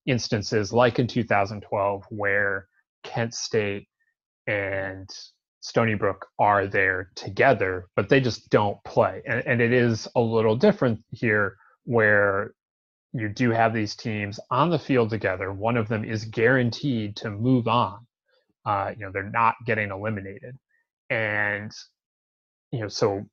instances 0.06 0.72
like 0.72 0.98
in 0.98 1.06
2012 1.06 2.04
where 2.10 2.68
kent 3.04 3.34
state 3.34 3.88
and 4.46 5.08
stony 5.60 5.94
brook 5.94 6.26
are 6.38 6.66
there 6.66 7.10
together 7.16 7.86
but 7.96 8.08
they 8.08 8.20
just 8.20 8.48
don't 8.50 8.82
play 8.84 9.22
and, 9.26 9.44
and 9.46 9.60
it 9.60 9.72
is 9.72 10.08
a 10.16 10.20
little 10.20 10.56
different 10.56 11.02
here 11.10 11.56
where 11.84 12.52
you 13.12 13.28
do 13.28 13.50
have 13.50 13.72
these 13.72 13.96
teams 13.96 14.38
on 14.50 14.70
the 14.70 14.78
field 14.78 15.10
together. 15.10 15.52
One 15.52 15.76
of 15.76 15.88
them 15.88 16.04
is 16.04 16.24
guaranteed 16.26 17.16
to 17.16 17.30
move 17.30 17.66
on. 17.66 18.06
Uh, 18.64 18.92
you 18.96 19.04
know, 19.04 19.12
they're 19.12 19.22
not 19.22 19.54
getting 19.64 19.90
eliminated. 19.90 20.56
And, 21.08 21.72
you 22.72 22.80
know, 22.80 22.88
so 22.88 23.24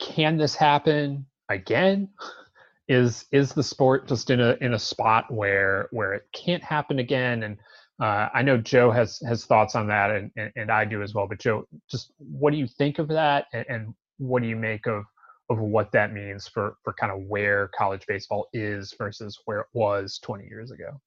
can 0.00 0.36
this 0.36 0.54
happen 0.54 1.26
again? 1.48 2.08
Is 2.88 3.26
is 3.32 3.52
the 3.52 3.62
sport 3.62 4.06
just 4.06 4.30
in 4.30 4.40
a 4.40 4.56
in 4.60 4.74
a 4.74 4.78
spot 4.78 5.24
where 5.32 5.88
where 5.90 6.14
it 6.14 6.26
can't 6.32 6.62
happen 6.62 7.00
again? 7.00 7.42
And 7.42 7.58
uh, 8.00 8.28
I 8.32 8.42
know 8.42 8.58
Joe 8.58 8.90
has 8.90 9.20
has 9.26 9.44
thoughts 9.44 9.74
on 9.74 9.88
that, 9.88 10.10
and, 10.10 10.30
and, 10.36 10.52
and 10.54 10.70
I 10.70 10.84
do 10.84 11.02
as 11.02 11.14
well. 11.14 11.26
But 11.26 11.40
Joe, 11.40 11.66
just 11.90 12.12
what 12.18 12.52
do 12.52 12.58
you 12.58 12.68
think 12.68 12.98
of 12.98 13.08
that, 13.08 13.46
and, 13.52 13.66
and 13.68 13.94
what 14.18 14.42
do 14.42 14.48
you 14.48 14.56
make 14.56 14.86
of 14.86 15.04
of 15.48 15.58
what 15.58 15.92
that 15.92 16.12
means 16.12 16.48
for 16.48 16.76
for 16.82 16.92
kind 16.92 17.12
of 17.12 17.26
where 17.28 17.68
college 17.76 18.04
baseball 18.06 18.48
is 18.52 18.94
versus 18.98 19.38
where 19.44 19.60
it 19.60 19.66
was 19.72 20.18
20 20.22 20.46
years 20.46 20.70
ago. 20.70 21.00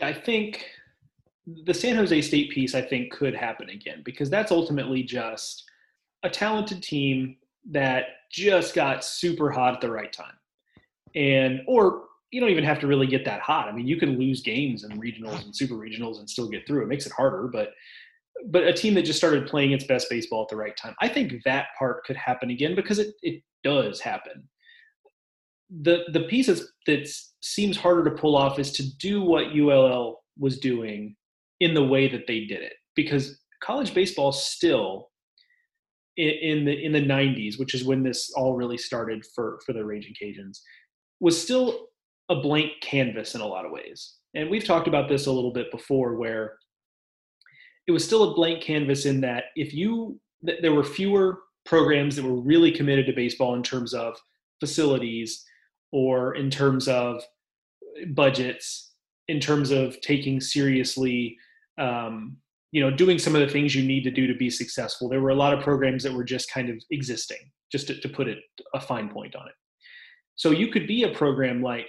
I 0.00 0.12
think 0.12 0.66
the 1.64 1.74
San 1.74 1.96
Jose 1.96 2.20
State 2.22 2.50
piece 2.50 2.74
I 2.74 2.82
think 2.82 3.12
could 3.12 3.34
happen 3.34 3.68
again 3.68 4.02
because 4.04 4.30
that's 4.30 4.50
ultimately 4.50 5.02
just 5.02 5.64
a 6.22 6.30
talented 6.30 6.82
team 6.82 7.36
that 7.70 8.04
just 8.34 8.74
got 8.74 9.04
super 9.04 9.50
hot 9.50 9.74
at 9.74 9.80
the 9.80 9.90
right 9.90 10.12
time. 10.12 10.34
And 11.14 11.60
or 11.68 12.06
you 12.32 12.40
don't 12.40 12.50
even 12.50 12.64
have 12.64 12.80
to 12.80 12.88
really 12.88 13.06
get 13.06 13.24
that 13.24 13.40
hot. 13.40 13.68
I 13.68 13.72
mean, 13.72 13.86
you 13.86 13.96
can 13.96 14.18
lose 14.18 14.42
games 14.42 14.82
and 14.82 15.00
regionals 15.00 15.44
and 15.44 15.54
super 15.54 15.74
regionals 15.74 16.18
and 16.18 16.28
still 16.28 16.48
get 16.48 16.66
through. 16.66 16.82
It 16.82 16.88
makes 16.88 17.06
it 17.06 17.12
harder, 17.12 17.46
but 17.46 17.70
but 18.46 18.64
a 18.64 18.72
team 18.72 18.94
that 18.94 19.04
just 19.04 19.18
started 19.18 19.46
playing 19.46 19.70
its 19.70 19.84
best 19.84 20.10
baseball 20.10 20.42
at 20.42 20.48
the 20.48 20.56
right 20.56 20.76
time. 20.76 20.94
I 21.00 21.08
think 21.08 21.32
that 21.44 21.68
part 21.78 22.04
could 22.04 22.16
happen 22.16 22.50
again 22.50 22.74
because 22.74 22.98
it, 22.98 23.14
it 23.22 23.42
does 23.62 24.00
happen. 24.00 24.48
The 25.82 26.02
the 26.12 26.24
piece 26.24 26.48
that 26.48 27.08
seems 27.40 27.76
harder 27.76 28.02
to 28.04 28.16
pull 28.20 28.36
off 28.36 28.58
is 28.58 28.72
to 28.72 28.96
do 28.96 29.22
what 29.22 29.56
ULL 29.56 30.20
was 30.36 30.58
doing 30.58 31.14
in 31.60 31.72
the 31.72 31.84
way 31.84 32.08
that 32.08 32.26
they 32.26 32.40
did 32.40 32.62
it 32.62 32.72
because 32.96 33.40
college 33.62 33.94
baseball 33.94 34.32
still 34.32 35.10
in, 36.16 36.64
the 36.64 36.84
in 36.84 36.92
the 36.92 37.00
90s, 37.00 37.58
which 37.58 37.74
is 37.74 37.84
when 37.84 38.02
this 38.02 38.32
all 38.36 38.54
really 38.54 38.78
started 38.78 39.24
for 39.34 39.60
for 39.64 39.72
the 39.72 39.84
Ragin' 39.84 40.14
Cajuns, 40.20 40.60
was 41.20 41.40
still 41.40 41.88
a 42.28 42.36
blank 42.36 42.72
canvas 42.80 43.34
in 43.34 43.40
a 43.40 43.46
lot 43.46 43.66
of 43.66 43.72
ways. 43.72 44.14
And 44.34 44.50
we've 44.50 44.64
talked 44.64 44.88
about 44.88 45.08
this 45.08 45.26
a 45.26 45.32
little 45.32 45.52
bit 45.52 45.70
before 45.70 46.16
where 46.16 46.56
it 47.86 47.92
was 47.92 48.04
still 48.04 48.32
a 48.32 48.34
blank 48.34 48.62
canvas 48.62 49.04
in 49.06 49.20
that 49.20 49.44
if 49.56 49.74
you 49.74 50.18
th- 50.44 50.60
there 50.62 50.72
were 50.72 50.84
fewer 50.84 51.40
programs 51.64 52.16
that 52.16 52.24
were 52.24 52.40
really 52.40 52.70
committed 52.70 53.06
to 53.06 53.12
baseball 53.12 53.54
in 53.54 53.62
terms 53.62 53.94
of 53.94 54.16
facilities 54.60 55.44
or 55.92 56.34
in 56.34 56.50
terms 56.50 56.88
of 56.88 57.22
budgets 58.14 58.92
in 59.28 59.40
terms 59.40 59.70
of 59.70 60.00
taking 60.00 60.40
seriously 60.40 61.36
um, 61.78 62.36
you 62.74 62.80
know 62.80 62.90
doing 62.90 63.18
some 63.18 63.36
of 63.36 63.40
the 63.40 63.52
things 63.52 63.74
you 63.74 63.86
need 63.86 64.02
to 64.02 64.10
do 64.10 64.26
to 64.26 64.34
be 64.34 64.50
successful 64.50 65.08
there 65.08 65.20
were 65.20 65.30
a 65.30 65.42
lot 65.42 65.54
of 65.54 65.62
programs 65.62 66.02
that 66.02 66.12
were 66.12 66.24
just 66.24 66.50
kind 66.50 66.68
of 66.68 66.76
existing 66.90 67.50
just 67.70 67.86
to, 67.86 68.00
to 68.00 68.08
put 68.08 68.26
it 68.28 68.38
a 68.74 68.80
fine 68.80 69.08
point 69.08 69.34
on 69.36 69.46
it 69.46 69.54
so 70.34 70.50
you 70.50 70.68
could 70.68 70.86
be 70.86 71.04
a 71.04 71.14
program 71.14 71.62
like 71.62 71.88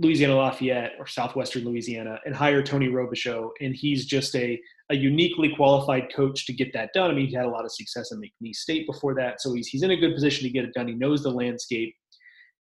Louisiana 0.00 0.34
Lafayette 0.36 0.92
or 0.98 1.06
Southwestern 1.06 1.64
Louisiana 1.64 2.18
and 2.24 2.34
hire 2.34 2.62
Tony 2.62 2.88
Robichaux, 2.88 3.50
and 3.60 3.74
he's 3.74 4.06
just 4.06 4.34
a, 4.34 4.58
a 4.88 4.96
uniquely 4.96 5.54
qualified 5.54 6.10
coach 6.14 6.46
to 6.46 6.54
get 6.54 6.72
that 6.72 6.90
done. 6.94 7.10
I 7.10 7.14
mean, 7.14 7.26
he 7.26 7.34
had 7.34 7.44
a 7.44 7.50
lot 7.50 7.66
of 7.66 7.72
success 7.72 8.10
in 8.10 8.18
McNeese 8.18 8.56
State 8.56 8.86
before 8.86 9.14
that, 9.16 9.42
so 9.42 9.52
he's 9.52 9.66
he's 9.66 9.82
in 9.82 9.90
a 9.90 9.96
good 9.96 10.14
position 10.14 10.44
to 10.44 10.50
get 10.50 10.64
it 10.64 10.72
done. 10.72 10.88
He 10.88 10.94
knows 10.94 11.22
the 11.22 11.30
landscape, 11.30 11.94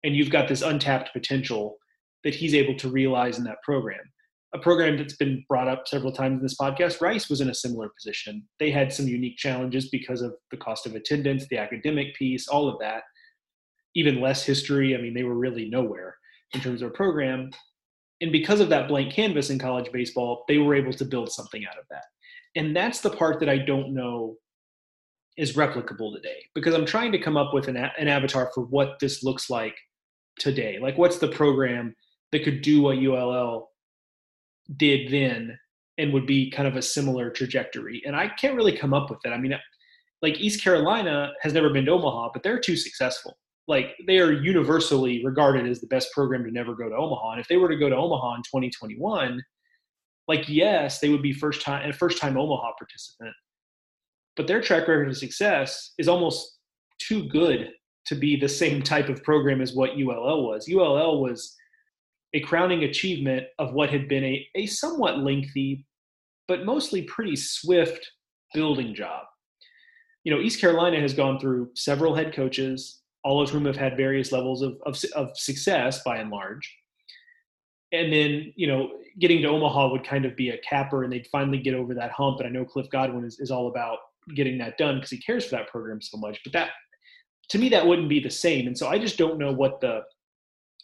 and 0.03 0.15
you've 0.15 0.30
got 0.30 0.47
this 0.47 0.61
untapped 0.61 1.11
potential 1.11 1.77
that 2.23 2.35
he's 2.35 2.53
able 2.53 2.76
to 2.77 2.89
realize 2.89 3.39
in 3.39 3.43
that 3.45 3.64
program. 3.64 4.01
A 4.53 4.59
program 4.59 4.97
that's 4.97 5.15
been 5.15 5.43
brought 5.49 5.67
up 5.67 5.88
several 5.88 6.11
times 6.11 6.38
in 6.38 6.43
this 6.43 6.57
podcast, 6.57 7.01
Rice 7.01 7.27
was 7.27 7.41
in 7.41 7.49
a 7.49 7.55
similar 7.55 7.89
position. 7.89 8.47
They 8.59 8.69
had 8.69 8.93
some 8.93 9.07
unique 9.07 9.38
challenges 9.38 9.89
because 9.89 10.21
of 10.21 10.35
the 10.51 10.57
cost 10.57 10.85
of 10.85 10.93
attendance, 10.93 11.47
the 11.47 11.57
academic 11.57 12.15
piece, 12.15 12.47
all 12.47 12.69
of 12.69 12.80
that. 12.80 13.03
Even 13.95 14.21
less 14.21 14.43
history. 14.43 14.95
I 14.95 15.01
mean, 15.01 15.13
they 15.13 15.23
were 15.23 15.38
really 15.38 15.69
nowhere 15.69 16.15
in 16.53 16.61
terms 16.61 16.81
of 16.81 16.89
a 16.89 16.93
program. 16.93 17.49
And 18.21 18.31
because 18.31 18.59
of 18.59 18.69
that 18.69 18.88
blank 18.88 19.11
canvas 19.11 19.49
in 19.49 19.59
college 19.59 19.91
baseball, 19.91 20.45
they 20.47 20.59
were 20.59 20.75
able 20.75 20.93
to 20.93 21.05
build 21.05 21.31
something 21.31 21.65
out 21.65 21.77
of 21.77 21.85
that. 21.89 22.05
And 22.55 22.75
that's 22.75 23.01
the 23.01 23.09
part 23.09 23.39
that 23.39 23.49
I 23.49 23.57
don't 23.57 23.93
know 23.93 24.35
is 25.35 25.53
replicable 25.53 26.13
today 26.13 26.43
because 26.53 26.75
I'm 26.75 26.85
trying 26.85 27.11
to 27.11 27.19
come 27.19 27.38
up 27.38 27.53
with 27.53 27.67
an, 27.67 27.75
an 27.75 28.07
avatar 28.07 28.51
for 28.53 28.65
what 28.65 28.99
this 28.99 29.23
looks 29.23 29.49
like 29.49 29.75
today. 30.39 30.77
Like, 30.80 30.97
what's 30.97 31.17
the 31.17 31.27
program 31.27 31.95
that 32.31 32.43
could 32.43 32.61
do 32.61 32.81
what 32.81 32.97
ULL 32.97 33.69
did 34.77 35.11
then 35.11 35.57
and 35.98 36.11
would 36.14 36.26
be 36.26 36.49
kind 36.49 36.68
of 36.68 36.76
a 36.76 36.81
similar 36.81 37.30
trajectory? 37.30 38.02
And 38.06 38.15
I 38.15 38.27
can't 38.27 38.56
really 38.56 38.76
come 38.77 38.94
up 38.94 39.10
with 39.10 39.19
it. 39.26 39.30
I 39.30 39.38
mean, 39.38 39.57
like 40.22 40.40
East 40.40 40.64
Carolina 40.64 41.31
has 41.41 41.53
never 41.53 41.69
been 41.69 41.85
to 41.85 41.91
Omaha, 41.91 42.30
but 42.34 42.44
they're 42.44 42.60
too 42.60 42.77
successful 42.77 43.38
like 43.68 43.95
they 44.07 44.19
are 44.19 44.31
universally 44.31 45.23
regarded 45.23 45.68
as 45.68 45.80
the 45.80 45.88
best 45.88 46.11
program 46.11 46.44
to 46.44 46.52
never 46.52 46.76
go 46.76 46.90
to 46.90 46.95
Omaha. 46.95 47.31
And 47.31 47.41
if 47.41 47.48
they 47.48 47.57
were 47.57 47.69
to 47.69 47.77
go 47.77 47.90
to 47.90 47.95
Omaha 47.95 48.35
in 48.35 48.41
2021, 48.41 49.41
like 50.27 50.48
yes, 50.49 50.99
they 50.99 51.10
would 51.10 51.22
be 51.22 51.34
first 51.34 51.61
time 51.61 51.90
a 51.90 51.94
first 51.94 52.19
time 52.19 52.38
Omaha 52.38 52.73
participant. 52.77 53.34
But 54.35 54.48
their 54.48 54.61
track 54.61 54.88
record 54.88 55.10
of 55.10 55.18
success 55.18 55.94
is 55.98 56.07
almost 56.07 56.57
too 56.99 57.27
good 57.30 57.72
to 58.06 58.15
be 58.15 58.35
the 58.35 58.49
same 58.49 58.81
type 58.81 59.07
of 59.07 59.23
program 59.23 59.61
as 59.61 59.73
what 59.73 59.91
ULL 59.91 60.48
was. 60.48 60.69
ULL 60.69 61.22
was 61.22 61.56
a 62.34 62.39
crowning 62.39 62.84
achievement 62.84 63.45
of 63.60 63.73
what 63.73 63.89
had 63.89 64.07
been 64.07 64.23
a, 64.23 64.47
a 64.55 64.65
somewhat 64.65 65.19
lengthy, 65.19 65.85
but 66.47 66.65
mostly 66.65 67.03
pretty 67.03 67.35
swift 67.35 68.10
building 68.53 68.95
job. 68.95 69.26
You 70.23 70.34
know, 70.34 70.41
East 70.41 70.60
Carolina 70.60 70.99
has 70.99 71.14
gone 71.14 71.39
through 71.39 71.72
several 71.76 72.15
head 72.15 72.34
coaches, 72.34 73.01
all 73.23 73.41
of 73.41 73.49
whom 73.49 73.65
have 73.65 73.76
had 73.76 73.97
various 73.97 74.31
levels 74.31 74.61
of, 74.61 74.77
of, 74.85 74.97
of 75.15 75.38
success 75.38 76.01
by 76.03 76.18
and 76.18 76.30
large. 76.30 76.73
And 77.91 78.11
then, 78.11 78.51
you 78.55 78.68
know, 78.68 78.89
getting 79.19 79.41
to 79.43 79.49
Omaha 79.49 79.91
would 79.91 80.03
kind 80.03 80.26
of 80.26 80.35
be 80.35 80.49
a 80.49 80.57
capper 80.57 81.03
and 81.03 81.14
they'd 81.14 81.27
finally 81.31 81.60
get 81.60 81.76
over 81.76 81.93
that 81.93 82.11
hump. 82.11 82.39
And 82.39 82.47
I 82.47 82.51
know 82.51 82.65
Cliff 82.65 82.89
Godwin 82.89 83.26
is, 83.26 83.39
is 83.39 83.51
all 83.51 83.68
about 83.68 83.99
getting 84.35 84.57
that 84.57 84.77
done 84.77 84.95
because 84.95 85.11
he 85.11 85.19
cares 85.19 85.45
for 85.45 85.51
that 85.57 85.68
program 85.68 86.01
so 86.01 86.18
much. 86.18 86.39
But 86.43 86.53
that, 86.53 86.69
to 87.49 87.60
me, 87.60 87.69
that 87.69 87.85
wouldn't 87.85 88.10
be 88.10 88.19
the 88.19 88.31
same. 88.31 88.65
And 88.65 88.77
so 88.77 88.88
I 88.88 88.97
just 88.97 89.18
don't 89.18 89.38
know 89.38 89.51
what 89.51 89.80
the, 89.80 90.01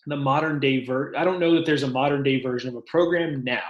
the 0.10 0.18
modern 0.18 0.60
day 0.60 0.86
ver 0.86 1.14
I 1.16 1.24
don't 1.24 1.40
know 1.40 1.56
that 1.56 1.66
there's 1.66 1.84
a 1.84 1.88
modern 1.88 2.24
day 2.24 2.42
version 2.42 2.70
of 2.70 2.76
a 2.76 2.82
program 2.82 3.44
now 3.44 3.62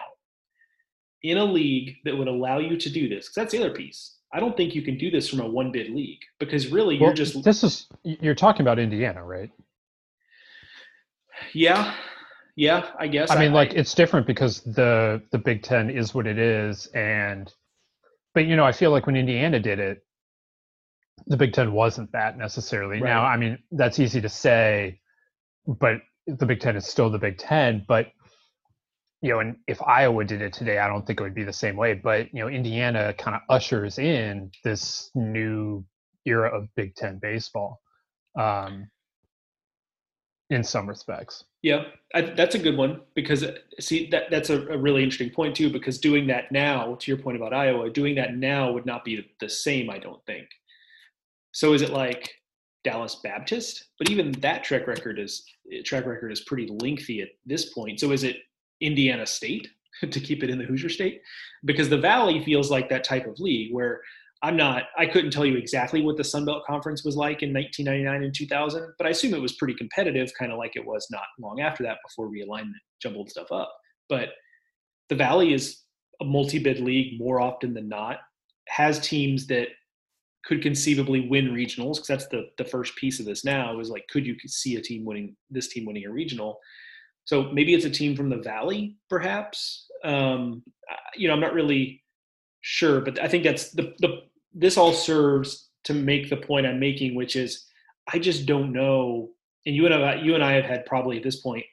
in 1.22 1.38
a 1.38 1.45
league 1.45 1.98
that 2.06 2.18
would 2.18 2.28
allow 2.28 2.60
you 2.60 2.78
to 2.78 2.90
do 2.90 3.10
this. 3.10 3.26
Because 3.26 3.36
that's 3.36 3.52
the 3.52 3.60
other 3.60 3.74
piece 3.74 4.18
I 4.32 4.40
don't 4.40 4.56
think 4.56 4.76
you 4.76 4.82
can 4.82 4.98
do 4.98 5.10
this 5.10 5.28
from 5.30 5.40
a 5.40 5.48
one 5.48 5.72
bid 5.72 5.90
league 5.90 6.22
because 6.40 6.68
really 6.68 6.99
well, 6.99 7.10
you're 7.10 7.16
just 7.16 7.44
this 7.44 7.64
is 7.64 7.88
you're 8.03 8.36
talking 8.36 8.61
about 8.61 8.80
Indiana, 8.80 9.24
right? 9.24 9.49
Yeah, 11.53 11.94
Yeah, 12.60 12.88
I 12.99 13.07
guess. 13.07 13.32
I 13.32 13.40
mean, 13.40 13.53
like 13.53 13.74
it's 13.74 13.95
different 13.95 14.28
because 14.28 14.60
the 14.61 15.22
the 15.32 15.38
Big 15.38 15.64
Ten 15.64 15.90
is 15.90 16.14
what 16.14 16.28
it 16.28 16.38
is, 16.38 16.88
and 16.88 17.49
but 18.34 18.45
you 18.45 18.57
know, 18.57 18.66
I 18.66 18.74
feel 18.74 18.91
like 18.91 19.07
when 19.07 19.16
Indiana 19.16 19.61
did 19.61 19.80
it, 19.80 20.06
the 21.28 21.38
Big 21.38 21.53
Ten 21.53 21.72
wasn't 21.72 22.11
that 22.11 22.38
necessarily. 22.38 23.02
Right. 23.02 23.10
Now, 23.10 23.24
I 23.24 23.38
mean, 23.38 23.60
that's 23.72 23.98
easy 23.98 24.20
to 24.20 24.28
say, 24.28 24.99
but 25.66 26.02
the 26.38 26.45
Big 26.45 26.60
Ten 26.60 26.76
is 26.76 26.85
still 26.85 27.10
the 27.10 27.19
Big 27.19 27.38
Ten. 27.38 27.85
But 27.88 28.07
you 29.22 29.31
know, 29.31 29.39
and 29.39 29.57
if 29.68 29.81
Iowa 29.81 30.23
did 30.23 30.41
it 30.41 30.53
today, 30.53 30.80
I 30.80 30.88
don't 30.88 31.06
think 31.06 31.19
it 31.19 31.23
would 31.23 31.35
be 31.35 31.43
the 31.43 31.53
same 31.53 31.76
way. 31.76 31.93
But 31.93 32.34
you 32.34 32.41
know, 32.41 32.47
Indiana 32.47 33.14
kind 33.14 33.35
of 33.35 33.41
ushers 33.49 33.99
in 33.99 34.51
this 34.64 35.11
new 35.15 35.85
era 36.26 36.49
of 36.49 36.68
Big 36.76 36.95
Ten 36.95 37.19
baseball, 37.22 37.81
um, 38.38 38.89
in 40.49 40.64
some 40.64 40.88
respects. 40.88 41.43
Yeah, 41.61 41.84
I, 42.14 42.22
that's 42.22 42.56
a 42.56 42.60
good 42.60 42.77
one 42.77 43.01
because 43.14 43.45
see 43.80 44.07
that 44.11 44.31
that's 44.31 44.49
a, 44.49 44.65
a, 44.68 44.77
really 44.77 45.03
interesting 45.03 45.31
point 45.31 45.56
too. 45.56 45.69
Because 45.69 45.97
doing 45.97 46.27
that 46.27 46.51
now, 46.51 46.95
to 46.95 47.11
your 47.11 47.19
point 47.19 47.35
about 47.35 47.53
Iowa, 47.53 47.89
doing 47.89 48.15
that 48.15 48.35
now 48.35 48.72
would 48.72 48.85
not 48.85 49.03
be 49.03 49.30
the 49.41 49.49
same. 49.49 49.89
I 49.89 49.97
don't 49.97 50.26
think. 50.26 50.47
So 51.51 51.73
is 51.73 51.81
it 51.81 51.89
like 51.89 52.31
Dallas 52.84 53.15
Baptist? 53.23 53.85
But 53.97 54.10
even 54.10 54.31
that 54.34 54.64
track 54.64 54.88
record 54.88 55.19
is 55.19 55.43
eh, 55.72 55.81
track 55.85 56.06
record 56.06 56.31
is 56.31 56.41
pretty 56.41 56.68
lengthy 56.81 57.22
at 57.22 57.30
this 57.45 57.73
point. 57.73 57.99
So 57.99 58.11
is 58.11 58.23
it 58.23 58.38
Indiana 58.81 59.26
State 59.26 59.68
to 60.10 60.19
keep 60.19 60.43
it 60.43 60.49
in 60.49 60.57
the 60.57 60.65
Hoosier 60.65 60.89
State? 60.89 61.22
Because 61.65 61.89
the 61.89 61.97
Valley 61.97 62.43
feels 62.43 62.72
like 62.72 62.89
that 62.89 63.03
type 63.03 63.27
of 63.27 63.39
league 63.39 63.73
where 63.73 64.01
I'm 64.41 64.56
not, 64.56 64.84
I 64.97 65.06
couldn't 65.06 65.31
tell 65.31 65.45
you 65.45 65.57
exactly 65.57 66.01
what 66.01 66.15
the 66.15 66.23
Sun 66.23 66.45
Belt 66.45 66.64
Conference 66.65 67.03
was 67.03 67.18
like 67.18 67.43
in 67.43 67.53
1999 67.53 68.23
and 68.23 68.34
2000, 68.34 68.93
but 68.97 69.06
I 69.06 69.10
assume 69.10 69.34
it 69.34 69.41
was 69.41 69.53
pretty 69.53 69.73
competitive, 69.73 70.31
kind 70.39 70.51
of 70.53 70.57
like 70.57 70.77
it 70.77 70.85
was 70.85 71.07
not 71.11 71.23
long 71.39 71.60
after 71.60 71.84
that 71.84 71.97
before 72.07 72.31
realignment 72.31 72.72
jumbled 73.01 73.30
stuff 73.30 73.51
up. 73.51 73.73
But 74.07 74.30
the 75.10 75.15
Valley 75.15 75.53
is 75.53 75.81
a 76.22 76.26
multi 76.26 76.60
bid 76.60 76.80
league 76.80 77.19
more 77.19 77.41
often 77.41 77.73
than 77.73 77.89
not, 77.89 78.19
has 78.69 78.99
teams 78.99 79.47
that 79.47 79.68
could 80.45 80.61
conceivably 80.61 81.28
win 81.28 81.49
regionals 81.49 81.95
because 81.95 82.07
that's 82.07 82.28
the 82.28 82.49
the 82.57 82.66
first 82.66 82.95
piece 82.95 83.20
of 83.20 83.26
this 83.26 83.44
now 83.44 83.80
is 83.80 83.90
like 83.90 84.07
could 84.10 84.26
you 84.26 84.36
see 84.48 84.76
a 84.76 84.82
team 84.82 85.06
winning 85.06 85.36
this 85.49 85.68
team 85.68 85.86
winning 85.86 86.06
a 86.06 86.11
regional 86.11 86.60
so 87.26 87.44
maybe 87.52 87.74
it's 87.74 87.86
a 87.86 87.90
team 87.90 88.16
from 88.16 88.30
the 88.30 88.38
valley 88.38 88.95
perhaps 89.10 89.88
um, 90.03 90.64
you 91.16 91.28
know 91.28 91.34
i'm 91.34 91.41
not 91.41 91.53
really 91.53 92.02
sure 92.61 93.02
but 93.02 93.22
i 93.22 93.28
think 93.28 93.44
that's 93.44 93.72
the, 93.72 93.94
the 93.99 94.22
this 94.53 94.78
all 94.78 94.94
serves 94.94 95.70
to 95.84 95.94
make 95.94 96.30
the 96.30 96.38
point 96.38 96.66
i'm 96.66 96.80
making 96.80 97.16
which 97.16 97.36
is 97.36 97.66
i 98.14 98.18
just 98.18 98.45
don't 98.45 98.72
know 98.72 99.30
and 99.66 99.76
you 99.76 99.86
and 99.86 99.94
I, 99.94 100.16
you 100.16 100.36
and 100.36 100.44
I 100.44 100.53
have 100.53 100.66
had 100.66 100.86
probably 100.86 101.18
at 101.18 101.24
this 101.24 101.41
point 101.41 101.64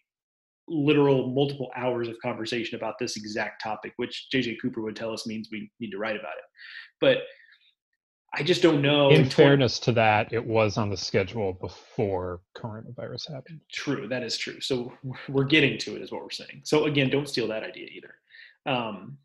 literal 0.68 1.28
multiple 1.28 1.70
hours 1.76 2.08
of 2.08 2.16
conversation 2.20 2.76
about 2.76 2.98
this 2.98 3.16
exact 3.16 3.62
topic, 3.62 3.92
which 3.96 4.26
JJ 4.34 4.56
Cooper 4.60 4.82
would 4.82 4.96
tell 4.96 5.12
us 5.12 5.26
means 5.26 5.48
we 5.50 5.70
need 5.78 5.92
to 5.92 5.98
write 5.98 6.16
about 6.16 6.36
it. 6.36 6.44
But 7.00 7.18
I 8.38 8.42
just 8.42 8.60
don't 8.60 8.82
know. 8.82 9.08
In 9.08 9.30
fairness 9.30 9.78
to 9.80 9.92
that, 9.92 10.30
it 10.30 10.44
was 10.44 10.76
on 10.76 10.90
the 10.90 10.96
schedule 10.96 11.54
before 11.54 12.40
coronavirus 12.54 13.32
happened. 13.32 13.60
True, 13.72 14.06
that 14.08 14.22
is 14.22 14.36
true. 14.36 14.60
So 14.60 14.92
we're 15.28 15.44
getting 15.44 15.78
to 15.78 15.96
it, 15.96 16.02
is 16.02 16.12
what 16.12 16.22
we're 16.22 16.30
saying. 16.30 16.60
So 16.64 16.84
again, 16.84 17.08
don't 17.08 17.28
steal 17.28 17.48
that 17.48 17.62
idea 17.62 17.86
either. 17.86 18.14
Um, 18.66 19.16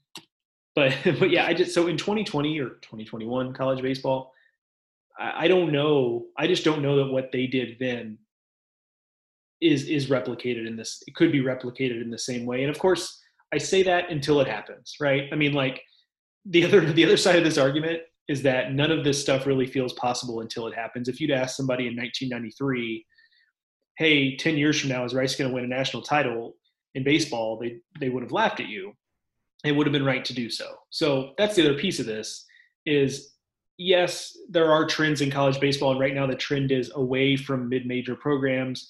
but 0.76 0.96
but 1.20 1.30
yeah, 1.30 1.46
I 1.46 1.54
just 1.54 1.74
so 1.74 1.88
in 1.88 1.98
2020 1.98 2.58
or 2.62 2.70
2021 2.82 3.54
college 3.54 3.82
baseball, 3.82 4.34
I, 5.20 5.46
I 5.46 5.48
don't 5.50 5.74
know. 5.74 6.28
I 6.38 6.48
just 6.48 6.64
don't 6.64 6.82
know 6.82 6.96
that 6.98 7.12
what 7.12 7.34
they 7.34 7.48
did 7.48 7.78
then 7.80 8.18
is 9.60 9.90
is 9.90 10.10
replicated 10.10 10.66
in 10.68 10.78
this. 10.78 11.04
It 11.06 11.16
could 11.16 11.34
be 11.34 11.42
replicated 11.42 12.02
in 12.02 12.12
the 12.12 12.18
same 12.18 12.46
way. 12.46 12.64
And 12.64 12.70
of 12.70 12.80
course, 12.80 13.22
I 13.52 13.58
say 13.58 13.84
that 13.84 14.10
until 14.10 14.40
it 14.40 14.48
happens, 14.48 14.96
right? 15.02 15.28
I 15.34 15.36
mean, 15.36 15.52
like 15.52 15.82
the 16.46 16.64
other 16.64 16.94
the 16.94 17.04
other 17.04 17.18
side 17.18 17.36
of 17.36 17.44
this 17.44 17.58
argument 17.58 18.04
is 18.28 18.42
that 18.44 18.74
none 18.74 18.92
of 18.92 19.04
this 19.04 19.22
stuff 19.22 19.46
really 19.46 19.66
feels 19.66 19.94
possible 19.94 20.42
until 20.42 20.68
it 20.68 20.76
happens. 20.76 21.08
If 21.10 21.20
you'd 21.20 21.32
asked 21.32 21.58
somebody 21.58 21.88
in 21.88 21.96
1993, 21.96 23.06
hey, 23.98 24.36
10 24.38 24.58
years 24.58 24.80
from 24.80 24.90
now, 24.90 25.04
is 25.04 25.14
Rice 25.14 25.36
going 25.36 25.50
to 25.50 25.54
win 25.54 25.64
a 25.64 25.68
national 25.68 26.04
title 26.04 26.56
in 26.96 27.04
baseball? 27.04 27.60
They, 27.60 27.78
they 28.00 28.10
would 28.10 28.24
have 28.24 28.32
laughed 28.32 28.60
at 28.60 28.68
you. 28.68 28.94
It 29.64 29.74
would 29.74 29.86
have 29.86 29.92
been 29.92 30.06
right 30.06 30.26
to 30.26 30.34
do 30.34 30.50
so. 30.50 30.66
So 30.90 31.34
that's 31.38 31.56
the 31.56 31.68
other 31.68 31.78
piece 31.78 32.00
of 32.00 32.06
this 32.06 32.46
is 32.86 33.36
yes, 33.78 34.38
there 34.50 34.72
are 34.72 34.86
trends 34.86 35.22
in 35.22 35.32
college 35.32 35.60
baseball. 35.60 35.92
And 35.92 36.00
right 36.00 36.16
now 36.16 36.28
the 36.28 36.36
trend 36.36 36.72
is 36.72 36.92
away 36.96 37.36
from 37.36 37.70
mid-major 37.70 38.16
programs. 38.16 38.90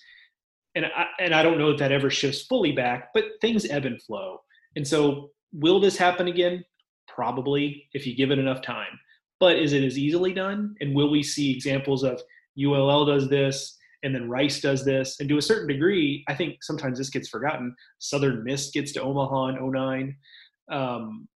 And 0.75 0.85
I, 0.85 1.07
and 1.19 1.33
I 1.33 1.43
don't 1.43 1.57
know 1.57 1.71
if 1.71 1.79
that 1.79 1.91
ever 1.91 2.09
shifts 2.09 2.43
fully 2.43 2.71
back, 2.71 3.09
but 3.13 3.25
things 3.41 3.65
ebb 3.69 3.85
and 3.85 4.01
flow. 4.01 4.41
And 4.75 4.87
so 4.87 5.31
will 5.51 5.79
this 5.79 5.97
happen 5.97 6.27
again? 6.27 6.63
Probably 7.07 7.89
if 7.93 8.05
you 8.07 8.15
give 8.15 8.31
it 8.31 8.39
enough 8.39 8.61
time 8.61 8.99
but 9.41 9.57
is 9.57 9.73
it 9.73 9.83
as 9.83 9.97
easily 9.97 10.33
done? 10.33 10.75
And 10.79 10.95
will 10.95 11.09
we 11.09 11.23
see 11.23 11.51
examples 11.51 12.03
of 12.03 12.21
ULL 12.63 13.05
does 13.05 13.27
this 13.27 13.75
and 14.03 14.13
then 14.13 14.29
Rice 14.29 14.61
does 14.61 14.85
this? 14.85 15.19
And 15.19 15.27
to 15.29 15.39
a 15.39 15.41
certain 15.41 15.67
degree, 15.67 16.23
I 16.29 16.35
think 16.35 16.63
sometimes 16.63 16.99
this 16.99 17.09
gets 17.09 17.27
forgotten. 17.27 17.75
Southern 17.97 18.43
Miss 18.43 18.69
gets 18.69 18.91
to 18.93 19.01
Omaha 19.01 19.47
in 19.47 19.71
09. 19.71 20.15
Um, 20.71 21.27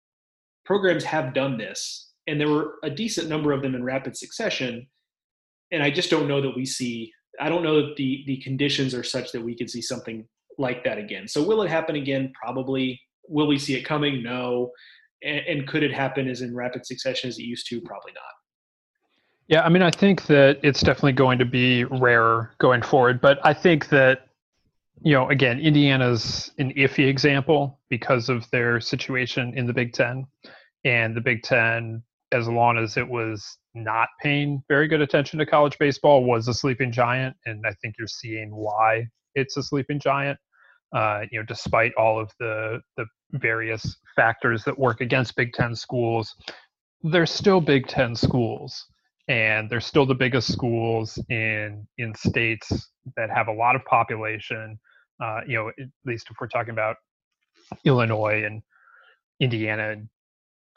programs 0.65 1.03
have 1.03 1.33
done 1.33 1.57
this, 1.57 2.11
and 2.27 2.39
there 2.39 2.47
were 2.47 2.75
a 2.83 2.91
decent 2.91 3.27
number 3.27 3.51
of 3.51 3.63
them 3.63 3.73
in 3.73 3.83
rapid 3.83 4.15
succession. 4.15 4.87
And 5.71 5.81
I 5.81 5.89
just 5.89 6.11
don't 6.11 6.27
know 6.27 6.41
that 6.41 6.55
we 6.55 6.65
see, 6.65 7.11
I 7.41 7.49
don't 7.49 7.63
know 7.63 7.87
that 7.87 7.95
the, 7.95 8.23
the 8.27 8.37
conditions 8.37 8.93
are 8.93 9.03
such 9.03 9.31
that 9.31 9.43
we 9.43 9.57
could 9.57 9.69
see 9.69 9.81
something 9.81 10.27
like 10.59 10.83
that 10.83 10.99
again. 10.99 11.27
So 11.27 11.43
will 11.43 11.63
it 11.63 11.69
happen 11.69 11.95
again? 11.95 12.31
Probably. 12.39 13.01
Will 13.27 13.47
we 13.47 13.57
see 13.57 13.73
it 13.73 13.83
coming? 13.83 14.21
No 14.21 14.71
and, 15.25 15.45
and 15.47 15.67
could 15.67 15.83
it 15.83 15.93
happen 15.93 16.27
as 16.29 16.41
in 16.41 16.55
rapid 16.55 16.85
succession 16.85 17.29
as 17.29 17.37
it 17.39 17.43
used 17.43 17.67
to? 17.69 17.81
Probably 17.81 18.13
not. 18.13 18.23
Yeah, 19.47 19.63
I 19.63 19.69
mean, 19.69 19.83
I 19.83 19.91
think 19.91 20.25
that 20.25 20.59
it's 20.63 20.81
definitely 20.81 21.13
going 21.13 21.37
to 21.39 21.45
be 21.45 21.83
rarer 21.83 22.51
going 22.59 22.81
forward, 22.81 23.21
but 23.21 23.39
I 23.43 23.53
think 23.53 23.89
that, 23.89 24.27
you 25.03 25.13
know, 25.13 25.29
again, 25.29 25.59
Indiana's 25.59 26.51
an 26.57 26.73
iffy 26.73 27.07
example 27.07 27.79
because 27.89 28.29
of 28.29 28.49
their 28.49 28.79
situation 28.79 29.53
in 29.55 29.67
the 29.67 29.73
Big 29.73 29.93
Ten. 29.93 30.25
And 30.83 31.15
the 31.15 31.21
Big 31.21 31.43
Ten, 31.43 32.01
as 32.31 32.47
long 32.47 32.77
as 32.77 32.97
it 32.97 33.07
was 33.07 33.57
not 33.75 34.07
paying 34.19 34.63
very 34.67 34.87
good 34.87 35.01
attention 35.01 35.37
to 35.39 35.45
college 35.45 35.77
baseball, 35.77 36.23
was 36.23 36.47
a 36.47 36.53
sleeping 36.53 36.91
giant. 36.91 37.35
And 37.45 37.65
I 37.67 37.73
think 37.81 37.95
you're 37.99 38.07
seeing 38.07 38.49
why 38.49 39.07
it's 39.35 39.57
a 39.57 39.63
sleeping 39.63 39.99
giant. 39.99 40.39
Uh, 40.95 41.25
you 41.29 41.37
know, 41.37 41.45
despite 41.45 41.93
all 41.95 42.17
of 42.19 42.31
the 42.39 42.79
the 42.95 43.05
various 43.33 43.97
factors 44.15 44.63
that 44.63 44.79
work 44.79 45.01
against 45.01 45.35
Big 45.35 45.51
Ten 45.51 45.75
schools, 45.75 46.33
they're 47.03 47.25
still 47.25 47.59
Big 47.59 47.85
Ten 47.87 48.15
schools, 48.15 48.85
and 49.27 49.69
they're 49.69 49.81
still 49.81 50.05
the 50.05 50.15
biggest 50.15 50.53
schools 50.53 51.21
in 51.29 51.85
in 51.97 52.15
states 52.15 52.89
that 53.17 53.29
have 53.29 53.49
a 53.49 53.51
lot 53.51 53.75
of 53.75 53.83
population. 53.83 54.79
Uh, 55.21 55.41
you 55.45 55.55
know, 55.55 55.67
at 55.67 55.87
least 56.05 56.27
if 56.31 56.37
we're 56.39 56.47
talking 56.47 56.71
about 56.71 56.95
Illinois 57.83 58.43
and 58.45 58.61
Indiana 59.41 59.91
and 59.91 60.09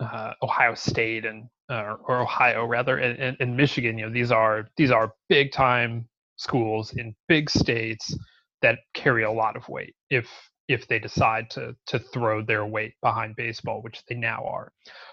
uh, 0.00 0.32
Ohio 0.42 0.74
State 0.74 1.26
and 1.26 1.48
uh, 1.70 1.94
or 2.08 2.22
Ohio 2.22 2.64
rather 2.64 2.98
and, 2.98 3.20
and, 3.20 3.36
and 3.38 3.56
Michigan, 3.56 3.96
you 3.96 4.06
know, 4.06 4.12
these 4.12 4.32
are 4.32 4.66
these 4.76 4.90
are 4.90 5.14
big 5.28 5.52
time 5.52 6.08
schools 6.38 6.92
in 6.96 7.14
big 7.28 7.48
states 7.48 8.16
that 8.62 8.78
carry 8.94 9.24
a 9.24 9.30
lot 9.30 9.56
of 9.56 9.68
weight. 9.68 9.94
If 10.10 10.28
if 10.68 10.86
they 10.86 10.98
decide 10.98 11.48
to 11.50 11.74
to 11.86 11.98
throw 11.98 12.42
their 12.42 12.66
weight 12.66 12.94
behind 13.02 13.36
baseball, 13.36 13.82
which 13.82 14.02
they 14.08 14.14
now 14.14 14.44
are. 14.44 14.72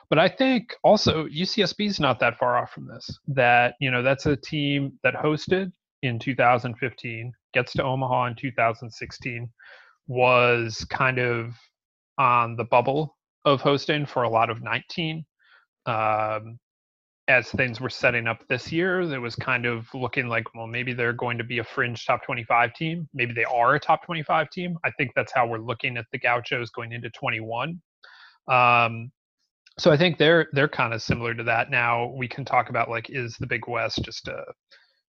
But 0.10 0.20
I 0.20 0.28
think 0.28 0.76
also 0.84 1.26
UCSB 1.28 1.88
is 1.88 2.00
not 2.00 2.20
that 2.20 2.38
far 2.38 2.58
off 2.58 2.72
from 2.72 2.88
this. 2.88 3.10
That 3.28 3.76
you 3.80 3.90
know 3.90 4.04
that's 4.04 4.26
a 4.26 4.36
team 4.36 5.00
that 5.04 5.16
hosted 5.16 5.72
in 6.04 6.20
2015, 6.20 7.34
gets 7.54 7.74
to 7.74 7.84
Omaha 7.84 8.28
in 8.28 8.36
2016, 8.36 9.50
was 10.08 10.86
kind 10.90 11.20
of 11.20 11.54
on 12.18 12.56
the 12.56 12.66
bubble 12.66 13.18
of 13.46 13.62
hosting 13.62 14.06
for 14.06 14.24
a 14.24 14.30
lot 14.30 14.50
of 14.50 14.62
19. 14.62 15.26
Um, 15.86 16.60
as 17.28 17.50
things 17.50 17.82
were 17.82 17.90
setting 17.90 18.28
up 18.28 18.44
this 18.50 18.72
year, 18.72 19.02
it 19.02 19.18
was 19.18 19.36
kind 19.36 19.66
of 19.66 19.88
looking 19.94 20.28
like, 20.28 20.44
well, 20.54 20.68
maybe 20.68 20.94
they're 20.94 21.14
going 21.14 21.38
to 21.38 21.44
be 21.44 21.58
a 21.58 21.64
fringe 21.64 22.06
top 22.06 22.24
25 22.24 22.74
team. 22.74 23.10
Maybe 23.14 23.34
they 23.34 23.46
are 23.46 23.76
a 23.76 23.80
top 23.80 24.06
25 24.06 24.50
team. 24.52 24.78
I 24.84 24.92
think 24.92 25.12
that's 25.16 25.34
how 25.34 25.48
we're 25.48 25.58
looking 25.58 25.98
at 25.98 26.06
the 26.12 26.20
Gauchos 26.20 26.70
going 26.70 26.92
into 26.92 27.10
21. 27.10 27.82
Um, 28.48 29.12
so 29.78 29.92
I 29.92 29.98
think 29.98 30.18
they're 30.18 30.48
they're 30.54 30.70
kind 30.70 30.94
of 30.94 31.02
similar 31.02 31.34
to 31.34 31.44
that. 31.44 31.70
Now 31.70 32.14
we 32.16 32.28
can 32.28 32.46
talk 32.46 32.70
about 32.70 32.90
like, 32.90 33.10
is 33.10 33.36
the 33.40 33.48
Big 33.48 33.68
West 33.68 34.02
just 34.04 34.28
a 34.28 34.36
uh, 34.36 34.52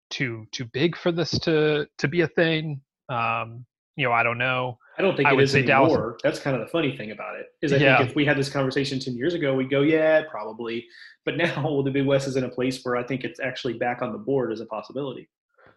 too 0.09 0.45
too 0.51 0.65
big 0.71 0.95
for 0.95 1.11
this 1.11 1.31
to 1.39 1.87
to 1.97 2.07
be 2.07 2.21
a 2.21 2.27
thing? 2.27 2.79
Um, 3.09 3.65
you 3.95 4.05
know, 4.05 4.11
I 4.11 4.23
don't 4.23 4.37
know. 4.37 4.77
I 4.97 5.01
don't 5.01 5.15
think 5.15 5.27
I 5.27 5.33
it 5.33 5.39
is 5.39 5.55
anymore. 5.55 5.87
Dallas, 5.87 6.21
That's 6.23 6.39
kind 6.39 6.55
of 6.55 6.61
the 6.61 6.67
funny 6.67 6.95
thing 6.95 7.11
about 7.11 7.39
it. 7.39 7.47
Is 7.61 7.73
I 7.73 7.77
yeah. 7.77 7.97
think 7.97 8.09
if 8.09 8.15
we 8.15 8.25
had 8.25 8.37
this 8.37 8.49
conversation 8.49 8.99
ten 8.99 9.15
years 9.15 9.33
ago, 9.33 9.55
we'd 9.55 9.69
go, 9.69 9.81
yeah, 9.81 10.21
probably. 10.29 10.85
But 11.25 11.37
now 11.37 11.81
the 11.83 11.91
Big 11.91 12.05
West 12.05 12.27
is 12.27 12.35
in 12.35 12.43
a 12.43 12.49
place 12.49 12.79
where 12.83 12.95
I 12.95 13.03
think 13.03 13.23
it's 13.23 13.39
actually 13.39 13.73
back 13.73 14.01
on 14.01 14.11
the 14.11 14.17
board 14.17 14.51
as 14.51 14.61
a 14.61 14.65
possibility. 14.65 15.29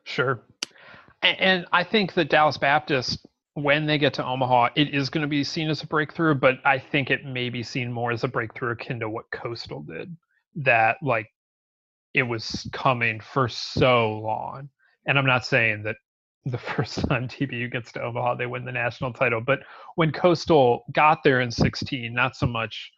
Sure, 0.05 0.43
and, 1.23 1.41
and 1.41 1.67
I 1.73 1.85
think 1.85 2.15
that 2.15 2.31
Dallas 2.31 2.59
Baptist 2.59 3.27
when 3.55 3.87
they 3.87 3.97
get 3.97 4.13
to 4.13 4.25
Omaha, 4.25 4.69
it 4.77 4.95
is 4.95 5.09
going 5.09 5.23
to 5.23 5.29
be 5.29 5.43
seen 5.43 5.71
as 5.71 5.83
a 5.83 5.87
breakthrough, 5.87 6.35
but 6.35 6.59
I 6.67 6.79
think 6.79 7.11
it 7.11 7.25
may 7.25 7.49
be 7.49 7.63
seen 7.63 7.91
more 7.91 8.13
as 8.13 8.23
a 8.23 8.29
breakthrough 8.29 8.73
akin 8.73 9.01
to 9.01 9.09
what 9.09 9.31
Coastal 9.31 9.81
did. 9.81 10.15
That 10.57 10.99
like 11.03 11.31
it 12.13 12.23
was 12.23 12.69
coming 12.73 13.21
for 13.21 13.49
so 13.49 14.19
long. 14.19 14.69
And 15.07 15.19
I'm 15.19 15.27
not 15.27 15.47
saying 15.47 15.85
that 15.85 15.97
the 16.47 16.59
first 16.59 16.95
time 17.09 17.29
DBU 17.29 17.71
gets 17.71 17.93
to 17.93 18.03
Omaha, 18.03 18.37
they 18.37 18.47
win 18.47 18.65
the 18.65 18.73
national 18.73 19.13
title. 19.13 19.41
But 19.41 19.61
when 19.97 20.13
Coastal 20.13 20.85
got 20.93 21.23
there 21.23 21.41
in 21.41 21.51
16, 21.51 22.13
not 22.13 22.37
so 22.37 22.47
much 22.47 22.91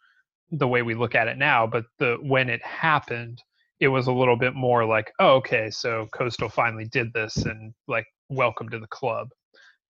the 0.51 0.67
way 0.67 0.81
we 0.81 0.95
look 0.95 1.15
at 1.15 1.27
it 1.27 1.37
now, 1.37 1.67
but 1.67 1.83
the 1.99 2.17
when 2.21 2.49
it 2.49 2.63
happened, 2.63 3.41
it 3.79 3.89
was 3.89 4.07
a 4.07 4.13
little 4.13 4.37
bit 4.37 4.55
more 4.55 4.85
like, 4.85 5.11
oh, 5.19 5.35
okay, 5.35 5.69
so 5.69 6.07
Coastal 6.13 6.49
finally 6.49 6.85
did 6.85 7.13
this, 7.13 7.37
and 7.37 7.73
like, 7.87 8.05
welcome 8.29 8.69
to 8.69 8.79
the 8.79 8.87
club 8.87 9.29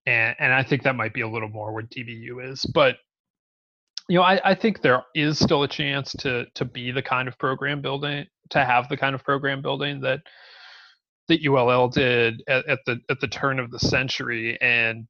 and 0.06 0.34
and 0.38 0.52
I 0.52 0.62
think 0.62 0.82
that 0.82 0.96
might 0.96 1.14
be 1.14 1.20
a 1.20 1.28
little 1.28 1.48
more 1.48 1.72
where 1.72 1.84
DBU 1.84 2.50
is. 2.50 2.64
But 2.74 2.96
you 4.08 4.18
know, 4.18 4.22
I, 4.22 4.40
I 4.50 4.54
think 4.54 4.80
there 4.80 5.02
is 5.14 5.38
still 5.38 5.62
a 5.62 5.68
chance 5.68 6.12
to 6.18 6.46
to 6.54 6.64
be 6.64 6.90
the 6.90 7.02
kind 7.02 7.28
of 7.28 7.38
program 7.38 7.80
building, 7.80 8.26
to 8.50 8.64
have 8.64 8.88
the 8.88 8.96
kind 8.96 9.14
of 9.14 9.24
program 9.24 9.62
building 9.62 10.00
that 10.00 10.20
that 11.30 11.46
ULL 11.46 11.88
did 11.88 12.42
at, 12.48 12.66
at 12.66 12.80
the 12.86 13.00
at 13.08 13.20
the 13.20 13.28
turn 13.28 13.58
of 13.58 13.70
the 13.70 13.78
century. 13.78 14.60
And 14.60 15.06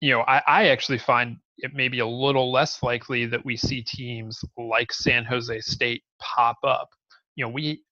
you 0.00 0.12
know, 0.12 0.20
I, 0.22 0.42
I 0.46 0.68
actually 0.68 0.98
find 0.98 1.36
it 1.58 1.74
may 1.74 1.88
be 1.88 1.98
a 1.98 2.06
little 2.06 2.50
less 2.50 2.82
likely 2.82 3.26
that 3.26 3.44
we 3.44 3.56
see 3.56 3.82
teams 3.82 4.40
like 4.56 4.92
San 4.92 5.24
Jose 5.24 5.60
State 5.60 6.02
pop 6.20 6.56
up. 6.64 6.88
You 7.36 7.44
know, 7.44 7.50
we 7.50 7.82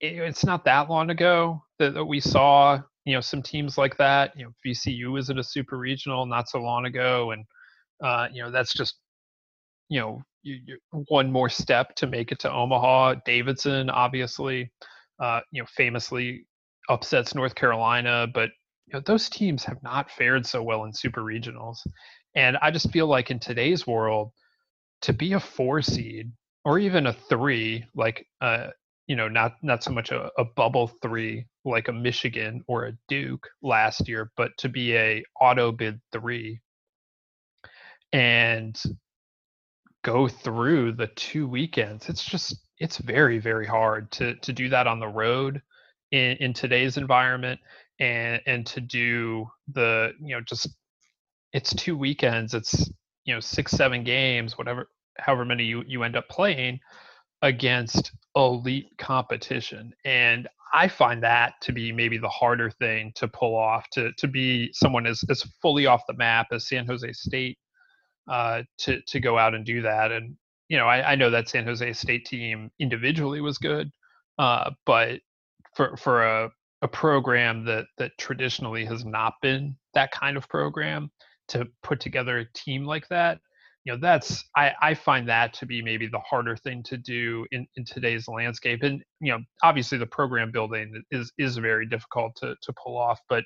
it's 0.00 0.44
not 0.44 0.64
that 0.64 0.90
long 0.90 1.10
ago 1.10 1.62
that, 1.78 1.94
that 1.94 2.04
we 2.04 2.18
saw 2.18 2.80
you 3.04 3.14
know 3.14 3.20
some 3.20 3.42
teams 3.42 3.78
like 3.78 3.96
that. 3.96 4.36
You 4.36 4.46
know, 4.46 4.52
VCU 4.66 5.12
was 5.12 5.30
at 5.30 5.38
a 5.38 5.44
super 5.44 5.78
regional 5.78 6.26
not 6.26 6.48
so 6.48 6.60
long 6.60 6.84
ago, 6.86 7.30
and 7.30 7.44
uh, 8.04 8.28
you 8.32 8.42
know 8.42 8.50
that's 8.50 8.74
just 8.74 8.96
you 9.88 10.00
know 10.00 10.22
you, 10.42 10.78
one 11.08 11.30
more 11.30 11.48
step 11.48 11.94
to 11.96 12.06
make 12.06 12.32
it 12.32 12.40
to 12.40 12.52
Omaha. 12.52 13.14
Davidson, 13.24 13.90
obviously, 13.90 14.72
uh, 15.20 15.40
you 15.52 15.62
know, 15.62 15.66
famously 15.76 16.46
upsets 16.92 17.34
North 17.34 17.54
Carolina, 17.54 18.26
but 18.32 18.50
you 18.86 18.94
know 18.94 19.00
those 19.00 19.28
teams 19.28 19.64
have 19.64 19.82
not 19.82 20.10
fared 20.10 20.46
so 20.46 20.62
well 20.62 20.84
in 20.84 20.92
super 20.92 21.22
regionals, 21.22 21.78
and 22.34 22.56
I 22.62 22.70
just 22.70 22.92
feel 22.92 23.06
like 23.06 23.30
in 23.30 23.38
today's 23.38 23.86
world, 23.86 24.32
to 25.02 25.12
be 25.12 25.32
a 25.32 25.40
four 25.40 25.82
seed 25.82 26.32
or 26.64 26.78
even 26.78 27.06
a 27.06 27.12
three, 27.12 27.84
like 27.94 28.26
uh, 28.40 28.68
you 29.06 29.16
know, 29.16 29.28
not 29.28 29.54
not 29.62 29.82
so 29.82 29.90
much 29.90 30.10
a, 30.10 30.30
a 30.38 30.44
bubble 30.44 30.92
three 31.02 31.46
like 31.64 31.88
a 31.88 31.92
Michigan 31.92 32.62
or 32.66 32.86
a 32.86 32.92
Duke 33.08 33.46
last 33.62 34.08
year, 34.08 34.30
but 34.36 34.52
to 34.58 34.68
be 34.68 34.96
a 34.96 35.24
auto 35.40 35.72
bid 35.72 36.00
three 36.12 36.60
and 38.12 38.80
go 40.02 40.28
through 40.28 40.92
the 40.92 41.08
two 41.08 41.46
weekends. 41.46 42.08
It's 42.08 42.24
just 42.24 42.56
it's 42.78 42.98
very 42.98 43.38
very 43.38 43.66
hard 43.66 44.10
to 44.12 44.34
to 44.36 44.52
do 44.52 44.68
that 44.70 44.86
on 44.86 45.00
the 45.00 45.08
road 45.08 45.62
in 46.12 46.36
in 46.38 46.52
today's 46.52 46.96
environment 46.96 47.60
and 48.00 48.40
and 48.46 48.66
to 48.66 48.80
do 48.80 49.46
the 49.72 50.12
you 50.20 50.34
know 50.34 50.40
just 50.40 50.68
it's 51.52 51.74
two 51.74 51.96
weekends. 51.96 52.54
It's 52.54 52.90
you 53.24 53.34
know 53.34 53.40
six 53.40 53.72
seven 53.72 54.04
games 54.04 54.56
whatever 54.56 54.88
however 55.18 55.44
many 55.44 55.64
you 55.64 55.82
you 55.86 56.02
end 56.04 56.16
up 56.16 56.28
playing 56.28 56.80
against 57.42 58.12
elite 58.34 58.88
competition 58.98 59.92
and 60.04 60.48
I 60.72 60.88
find 60.88 61.22
that 61.22 61.54
to 61.62 61.72
be 61.72 61.92
maybe 61.92 62.16
the 62.16 62.28
harder 62.28 62.70
thing 62.70 63.12
to 63.16 63.28
pull 63.28 63.56
off 63.56 63.88
to 63.90 64.12
to 64.12 64.26
be 64.26 64.70
someone 64.72 65.06
as 65.06 65.22
as 65.28 65.42
fully 65.60 65.86
off 65.86 66.02
the 66.08 66.14
map 66.14 66.48
as 66.50 66.66
San 66.66 66.86
Jose 66.86 67.12
State 67.12 67.58
uh, 68.28 68.62
to 68.78 69.00
to 69.02 69.20
go 69.20 69.38
out 69.38 69.54
and 69.54 69.66
do 69.66 69.82
that. 69.82 70.12
And 70.12 70.36
you 70.68 70.78
know, 70.78 70.86
I, 70.86 71.12
I 71.12 71.14
know 71.14 71.30
that 71.30 71.48
San 71.48 71.66
Jose 71.66 71.92
State 71.92 72.24
team 72.24 72.70
individually 72.78 73.42
was 73.42 73.58
good, 73.58 73.90
uh, 74.38 74.70
but 74.86 75.20
for 75.74 75.96
for 75.96 76.24
a 76.24 76.50
a 76.82 76.88
program 76.88 77.64
that 77.64 77.86
that 77.98 78.12
traditionally 78.18 78.84
has 78.84 79.04
not 79.04 79.34
been 79.40 79.76
that 79.94 80.10
kind 80.10 80.36
of 80.36 80.48
program 80.48 81.10
to 81.48 81.66
put 81.82 82.00
together 82.00 82.38
a 82.38 82.52
team 82.54 82.84
like 82.84 83.06
that 83.08 83.38
you 83.84 83.92
know 83.92 83.98
that's 84.00 84.44
I, 84.56 84.72
I 84.80 84.94
find 84.94 85.28
that 85.28 85.52
to 85.54 85.66
be 85.66 85.82
maybe 85.82 86.06
the 86.06 86.20
harder 86.20 86.56
thing 86.56 86.82
to 86.84 86.96
do 86.96 87.44
in, 87.50 87.66
in 87.76 87.84
today's 87.84 88.28
landscape. 88.28 88.82
And 88.82 89.02
you 89.20 89.32
know 89.32 89.38
obviously 89.62 89.98
the 89.98 90.06
program 90.06 90.50
building 90.50 91.02
is 91.10 91.32
is 91.38 91.56
very 91.56 91.86
difficult 91.86 92.36
to 92.36 92.54
to 92.62 92.72
pull 92.82 92.96
off 92.96 93.20
but 93.28 93.44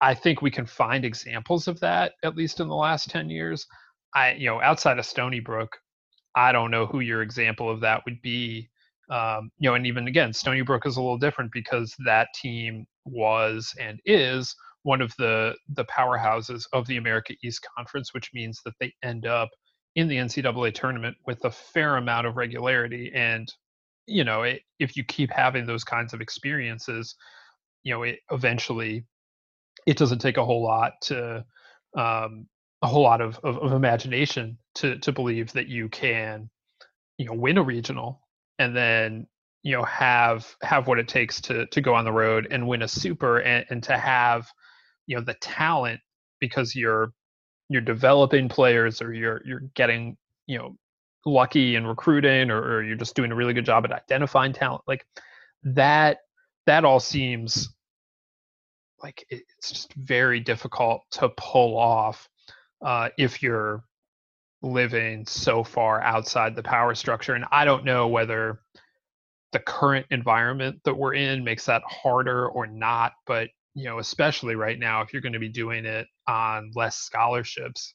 i 0.00 0.14
think 0.14 0.40
we 0.40 0.50
can 0.50 0.66
find 0.66 1.04
examples 1.04 1.68
of 1.68 1.78
that 1.80 2.12
at 2.24 2.36
least 2.36 2.60
in 2.60 2.68
the 2.68 2.74
last 2.74 3.10
10 3.10 3.28
years. 3.30 3.66
I 4.14 4.32
you 4.32 4.46
know 4.46 4.60
outside 4.60 4.98
of 4.98 5.06
stony 5.06 5.40
brook 5.40 5.76
i 6.34 6.52
don't 6.52 6.70
know 6.70 6.86
who 6.86 7.00
your 7.00 7.22
example 7.22 7.70
of 7.70 7.80
that 7.80 8.02
would 8.04 8.20
be 8.22 8.68
um, 9.10 9.50
you 9.58 9.68
know 9.68 9.74
and 9.74 9.86
even 9.86 10.08
again 10.08 10.32
stony 10.32 10.62
brook 10.62 10.86
is 10.86 10.96
a 10.96 11.00
little 11.00 11.18
different 11.18 11.50
because 11.52 11.94
that 12.04 12.28
team 12.34 12.86
was 13.04 13.74
and 13.78 13.98
is 14.04 14.54
one 14.82 15.00
of 15.00 15.14
the 15.18 15.54
the 15.68 15.84
powerhouses 15.84 16.64
of 16.72 16.86
the 16.86 16.96
America 16.96 17.34
East 17.42 17.66
Conference, 17.76 18.14
which 18.14 18.30
means 18.32 18.60
that 18.64 18.74
they 18.80 18.92
end 19.02 19.26
up 19.26 19.50
in 19.94 20.08
the 20.08 20.16
NCAA 20.16 20.72
tournament 20.72 21.16
with 21.26 21.44
a 21.44 21.50
fair 21.50 21.96
amount 21.96 22.26
of 22.26 22.36
regularity. 22.36 23.10
And 23.14 23.52
you 24.06 24.24
know, 24.24 24.42
it, 24.42 24.62
if 24.78 24.96
you 24.96 25.04
keep 25.04 25.30
having 25.30 25.66
those 25.66 25.84
kinds 25.84 26.12
of 26.12 26.20
experiences, 26.20 27.14
you 27.82 27.92
know, 27.92 28.02
it 28.02 28.18
eventually 28.30 29.04
it 29.86 29.96
doesn't 29.96 30.20
take 30.20 30.36
a 30.36 30.44
whole 30.44 30.62
lot 30.62 30.92
to 31.02 31.44
um, 31.96 32.46
a 32.82 32.86
whole 32.86 33.02
lot 33.02 33.20
of, 33.20 33.38
of, 33.44 33.58
of 33.58 33.72
imagination 33.72 34.58
to 34.76 34.98
to 35.00 35.12
believe 35.12 35.52
that 35.52 35.68
you 35.68 35.88
can 35.88 36.48
you 37.18 37.26
know 37.26 37.34
win 37.34 37.58
a 37.58 37.62
regional 37.62 38.22
and 38.60 38.76
then 38.76 39.26
you 39.62 39.76
know 39.76 39.82
have 39.84 40.54
have 40.62 40.86
what 40.86 40.98
it 40.98 41.08
takes 41.08 41.40
to 41.40 41.66
to 41.66 41.80
go 41.80 41.94
on 41.94 42.04
the 42.04 42.12
road 42.12 42.46
and 42.50 42.68
win 42.68 42.82
a 42.82 42.88
super 42.88 43.38
and, 43.38 43.64
and 43.70 43.82
to 43.82 43.98
have 43.98 44.46
you 45.06 45.16
know 45.16 45.22
the 45.22 45.34
talent 45.34 45.98
because 46.38 46.76
you're 46.76 47.12
you're 47.68 47.80
developing 47.80 48.48
players 48.48 49.02
or 49.02 49.12
you're 49.12 49.40
you're 49.44 49.62
getting 49.74 50.16
you 50.46 50.58
know 50.58 50.76
lucky 51.26 51.74
in 51.74 51.86
recruiting 51.86 52.50
or, 52.50 52.60
or 52.60 52.82
you're 52.82 52.96
just 52.96 53.14
doing 53.14 53.32
a 53.32 53.34
really 53.34 53.52
good 53.52 53.64
job 53.64 53.84
at 53.84 53.92
identifying 53.92 54.52
talent 54.52 54.82
like 54.86 55.04
that 55.62 56.18
that 56.66 56.84
all 56.84 57.00
seems 57.00 57.68
like 59.02 59.24
it's 59.30 59.70
just 59.70 59.92
very 59.94 60.40
difficult 60.40 61.02
to 61.10 61.30
pull 61.36 61.78
off 61.78 62.28
uh, 62.82 63.08
if 63.18 63.42
you're 63.42 63.82
living 64.62 65.24
so 65.26 65.64
far 65.64 66.00
outside 66.02 66.54
the 66.54 66.62
power 66.62 66.94
structure 66.94 67.34
and 67.34 67.44
i 67.50 67.64
don't 67.64 67.84
know 67.84 68.08
whether 68.08 68.60
the 69.52 69.58
current 69.58 70.06
environment 70.10 70.78
that 70.84 70.96
we're 70.96 71.14
in 71.14 71.42
makes 71.42 71.64
that 71.64 71.82
harder 71.86 72.48
or 72.48 72.66
not 72.66 73.12
but 73.26 73.48
you 73.74 73.84
know, 73.84 73.98
especially 73.98 74.56
right 74.56 74.78
now, 74.78 75.00
if 75.00 75.12
you're 75.12 75.22
going 75.22 75.32
to 75.32 75.38
be 75.38 75.48
doing 75.48 75.84
it 75.84 76.06
on 76.26 76.70
less 76.74 76.96
scholarships, 76.96 77.94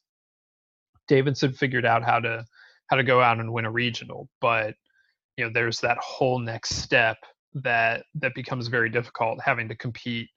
Davidson 1.08 1.52
figured 1.52 1.84
out 1.84 2.02
how 2.02 2.18
to 2.20 2.44
how 2.88 2.96
to 2.96 3.04
go 3.04 3.20
out 3.20 3.40
and 3.40 3.52
win 3.52 3.64
a 3.64 3.70
regional, 3.70 4.28
but 4.40 4.74
you 5.36 5.44
know, 5.44 5.50
there's 5.52 5.80
that 5.80 5.98
whole 5.98 6.38
next 6.38 6.76
step 6.76 7.18
that 7.54 8.04
that 8.14 8.34
becomes 8.34 8.68
very 8.68 8.88
difficult, 8.88 9.40
having 9.42 9.68
to 9.68 9.76
compete 9.76 10.28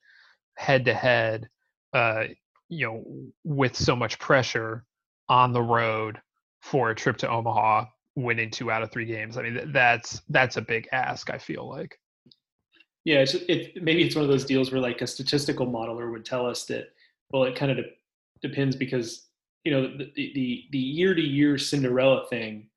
head 0.56 0.86
to 0.86 0.94
head, 0.94 1.48
uh, 1.94 2.26
you 2.68 2.86
know, 2.86 3.04
with 3.44 3.76
so 3.76 3.96
much 3.96 4.20
pressure 4.20 4.86
on 5.30 5.54
the 5.54 5.62
road 5.62 6.20
for 6.62 6.90
a 6.90 6.96
trip 6.96 7.18
to 7.18 7.30
Omaha, 7.30 7.86
winning 8.16 8.52
two 8.52 8.72
out 8.72 8.84
of 8.84 8.92
three 8.92 9.06
games. 9.06 9.38
I 9.38 9.44
mean, 9.44 9.72
that's 9.72 10.22
that's 10.30 10.58
a 10.58 10.62
big 10.62 10.88
ask. 10.92 11.30
I 11.30 11.38
feel 11.38 11.68
like. 11.68 12.00
Yeah, 13.06 13.20
it's, 13.20 13.34
it, 13.34 13.82
maybe 13.82 14.04
it's 14.04 14.16
one 14.16 14.26
of 14.26 14.30
those 14.30 14.46
deals 14.46 14.72
where 14.72 14.82
like 14.82 15.02
a 15.02 15.08
statistical 15.08 15.66
modeler 15.66 16.12
would 16.12 16.26
tell 16.26 16.46
us 16.46 16.66
that, 16.66 16.90
well, 17.32 17.44
it 17.46 17.56
kind 17.56 17.72
of 17.72 17.78
de- 17.78 17.92
depends 18.42 18.76
because 18.76 19.28
you 19.64 19.72
know 19.72 19.98
the 19.98 20.12
the 20.16 20.66
the 20.72 20.78
year 20.78 21.14
to 21.14 21.22
year 21.22 21.58
Cinderella 21.58 22.28
thing, 22.30 22.70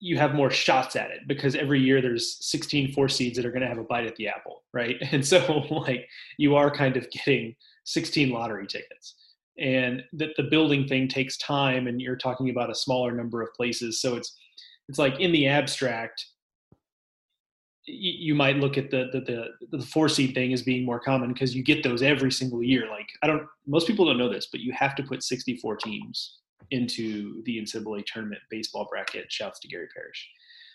you 0.00 0.16
have 0.16 0.34
more 0.34 0.50
shots 0.50 0.96
at 0.96 1.10
it 1.10 1.20
because 1.26 1.54
every 1.56 1.80
year 1.80 2.00
there's 2.00 2.38
16 2.46 2.92
four 2.92 3.08
seeds 3.08 3.36
that 3.36 3.44
are 3.44 3.50
going 3.50 3.62
to 3.62 3.68
have 3.68 3.78
a 3.78 3.84
bite 3.84 4.06
at 4.06 4.16
the 4.16 4.28
apple, 4.28 4.62
right? 4.72 4.96
And 5.12 5.26
so 5.26 5.64
like 5.70 6.08
you 6.36 6.54
are 6.56 6.70
kind 6.70 6.96
of 6.96 7.10
getting 7.10 7.54
16 7.84 8.30
lottery 8.30 8.66
tickets, 8.66 9.14
and 9.60 10.02
that 10.14 10.30
the 10.36 10.44
building 10.44 10.86
thing 10.86 11.08
takes 11.08 11.36
time, 11.38 11.86
and 11.86 12.00
you're 12.00 12.16
talking 12.16 12.50
about 12.50 12.70
a 12.70 12.74
smaller 12.74 13.12
number 13.12 13.42
of 13.42 13.52
places, 13.54 14.00
so 14.00 14.16
it's 14.16 14.36
it's 14.88 14.98
like 14.98 15.20
in 15.20 15.32
the 15.32 15.46
abstract 15.46 16.24
you 17.90 18.34
might 18.34 18.56
look 18.56 18.76
at 18.76 18.90
the 18.90 19.08
the 19.12 19.20
the, 19.20 19.78
the 19.78 19.84
four 19.84 20.08
seed 20.08 20.34
thing 20.34 20.52
as 20.52 20.62
being 20.62 20.84
more 20.84 21.00
common 21.00 21.32
because 21.32 21.54
you 21.54 21.62
get 21.62 21.82
those 21.82 22.02
every 22.02 22.30
single 22.30 22.62
year. 22.62 22.88
Like 22.90 23.08
I 23.22 23.26
don't, 23.26 23.46
most 23.66 23.86
people 23.86 24.04
don't 24.04 24.18
know 24.18 24.32
this, 24.32 24.48
but 24.50 24.60
you 24.60 24.72
have 24.72 24.94
to 24.96 25.02
put 25.02 25.22
64 25.22 25.76
teams 25.76 26.38
into 26.70 27.42
the 27.44 27.58
NCAA 27.58 28.04
tournament 28.06 28.42
baseball 28.50 28.86
bracket. 28.90 29.30
Shouts 29.32 29.58
to 29.60 29.68
Gary 29.68 29.88
Parrish. 29.94 30.28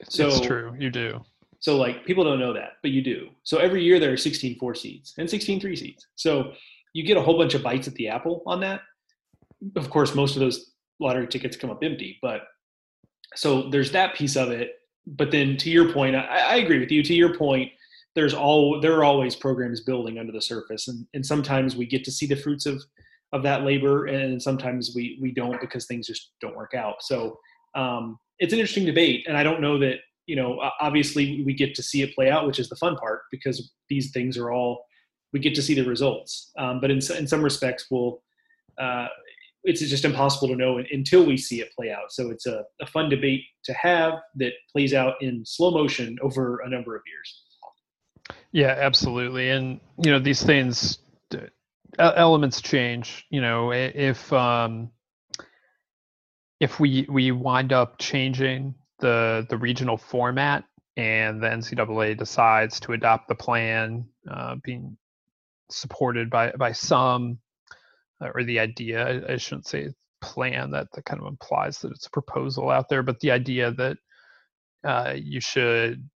So 0.09 0.27
it's 0.27 0.41
true, 0.41 0.75
you 0.79 0.89
do. 0.89 1.21
So 1.59 1.77
like 1.77 2.05
people 2.05 2.23
don't 2.23 2.39
know 2.39 2.53
that, 2.53 2.73
but 2.81 2.91
you 2.91 3.01
do. 3.01 3.29
So 3.43 3.57
every 3.57 3.83
year 3.83 3.99
there 3.99 4.11
are 4.11 4.17
16 4.17 4.57
four 4.57 4.75
seeds 4.75 5.13
and 5.17 5.29
16 5.29 5.59
three 5.59 5.75
seeds. 5.75 6.07
So 6.15 6.53
you 6.93 7.03
get 7.03 7.17
a 7.17 7.21
whole 7.21 7.37
bunch 7.37 7.55
of 7.55 7.63
bites 7.63 7.87
at 7.87 7.95
the 7.95 8.07
apple 8.07 8.43
on 8.45 8.59
that. 8.61 8.81
of 9.75 9.89
course, 9.89 10.15
most 10.15 10.35
of 10.35 10.39
those 10.39 10.71
lottery 10.99 11.27
tickets 11.27 11.57
come 11.57 11.69
up 11.69 11.83
empty. 11.83 12.17
But 12.21 12.41
so 13.35 13.69
there's 13.69 13.91
that 13.91 14.15
piece 14.15 14.35
of 14.35 14.51
it. 14.51 14.71
But 15.05 15.31
then 15.31 15.57
to 15.57 15.69
your 15.69 15.91
point, 15.91 16.15
I, 16.15 16.25
I 16.25 16.55
agree 16.57 16.79
with 16.79 16.91
you. 16.91 17.03
To 17.03 17.13
your 17.13 17.35
point, 17.35 17.71
there's 18.15 18.33
all 18.33 18.79
there 18.79 18.95
are 18.97 19.03
always 19.03 19.35
programs 19.35 19.81
building 19.81 20.17
under 20.17 20.31
the 20.31 20.41
surface, 20.41 20.87
and, 20.87 21.05
and 21.13 21.25
sometimes 21.25 21.75
we 21.75 21.85
get 21.85 22.03
to 22.05 22.11
see 22.11 22.25
the 22.25 22.35
fruits 22.35 22.65
of 22.65 22.81
of 23.33 23.43
that 23.43 23.63
labor, 23.63 24.05
and 24.05 24.41
sometimes 24.41 24.93
we 24.95 25.17
we 25.21 25.31
don't 25.31 25.59
because 25.59 25.87
things 25.87 26.07
just 26.07 26.31
don't 26.39 26.55
work 26.55 26.73
out. 26.73 27.01
So 27.01 27.37
um, 27.75 28.17
it's 28.39 28.53
an 28.53 28.59
interesting 28.59 28.85
debate, 28.85 29.25
and 29.27 29.35
I 29.35 29.43
don't 29.43 29.61
know 29.61 29.77
that 29.79 29.97
you 30.27 30.35
know 30.35 30.61
obviously 30.79 31.43
we 31.43 31.53
get 31.53 31.75
to 31.75 31.83
see 31.83 32.01
it 32.01 32.15
play 32.15 32.29
out, 32.29 32.45
which 32.47 32.59
is 32.59 32.69
the 32.69 32.77
fun 32.77 32.95
part 32.95 33.21
because 33.31 33.73
these 33.89 34.11
things 34.11 34.37
are 34.37 34.51
all 34.51 34.85
we 35.33 35.39
get 35.39 35.55
to 35.55 35.61
see 35.61 35.73
the 35.73 35.83
results. 35.83 36.51
Um, 36.57 36.79
but 36.79 36.91
in 36.91 36.97
in 37.17 37.27
some 37.27 37.43
respects, 37.43 37.87
we'll 37.89 38.21
uh, 38.77 39.07
it's 39.63 39.81
just 39.81 40.05
impossible 40.05 40.47
to 40.49 40.55
know 40.55 40.81
until 40.91 41.25
we 41.25 41.37
see 41.37 41.61
it 41.61 41.73
play 41.75 41.91
out. 41.91 42.11
So 42.11 42.29
it's 42.29 42.45
a, 42.45 42.63
a 42.81 42.85
fun 42.85 43.09
debate 43.09 43.43
to 43.63 43.73
have 43.73 44.15
that 44.35 44.51
plays 44.71 44.93
out 44.93 45.15
in 45.21 45.45
slow 45.45 45.71
motion 45.71 46.17
over 46.21 46.59
a 46.59 46.69
number 46.69 46.95
of 46.95 47.01
years. 47.07 47.43
Yeah, 48.51 48.75
absolutely. 48.77 49.49
And 49.49 49.79
you 50.03 50.11
know 50.11 50.19
these 50.19 50.43
things 50.43 50.99
elements 51.99 52.61
change. 52.61 53.25
You 53.29 53.41
know, 53.41 53.71
if 53.71 54.31
um, 54.31 54.91
if 56.59 56.79
we 56.79 57.05
we 57.09 57.31
wind 57.31 57.73
up 57.73 57.97
changing 57.97 58.75
the 58.99 59.45
the 59.49 59.57
regional 59.57 59.97
format 59.97 60.63
and 60.95 61.41
the 61.41 61.47
NCAA 61.47 62.17
decides 62.17 62.79
to 62.81 62.93
adopt 62.93 63.27
the 63.27 63.35
plan 63.35 64.05
uh, 64.29 64.55
being 64.63 64.95
supported 65.75 66.29
by 66.29 66.51
by 66.51 66.71
some 66.71 67.39
or 68.21 68.43
the 68.43 68.59
idea 68.59 69.29
I, 69.29 69.37
shouldn't 69.37 69.67
say 69.67 69.89
plan 70.21 70.71
that 70.71 70.87
that 70.93 71.05
kind 71.05 71.21
of 71.21 71.27
implies 71.27 71.79
that 71.79 71.91
it's 71.91 72.07
a 72.07 72.11
proposal 72.11 72.69
out 72.69 72.87
there 72.89 73.03
but 73.03 73.19
the 73.19 73.31
idea 73.31 73.71
that 73.71 73.97
uh, 74.85 75.13
you 75.15 75.39
should 75.39 76.07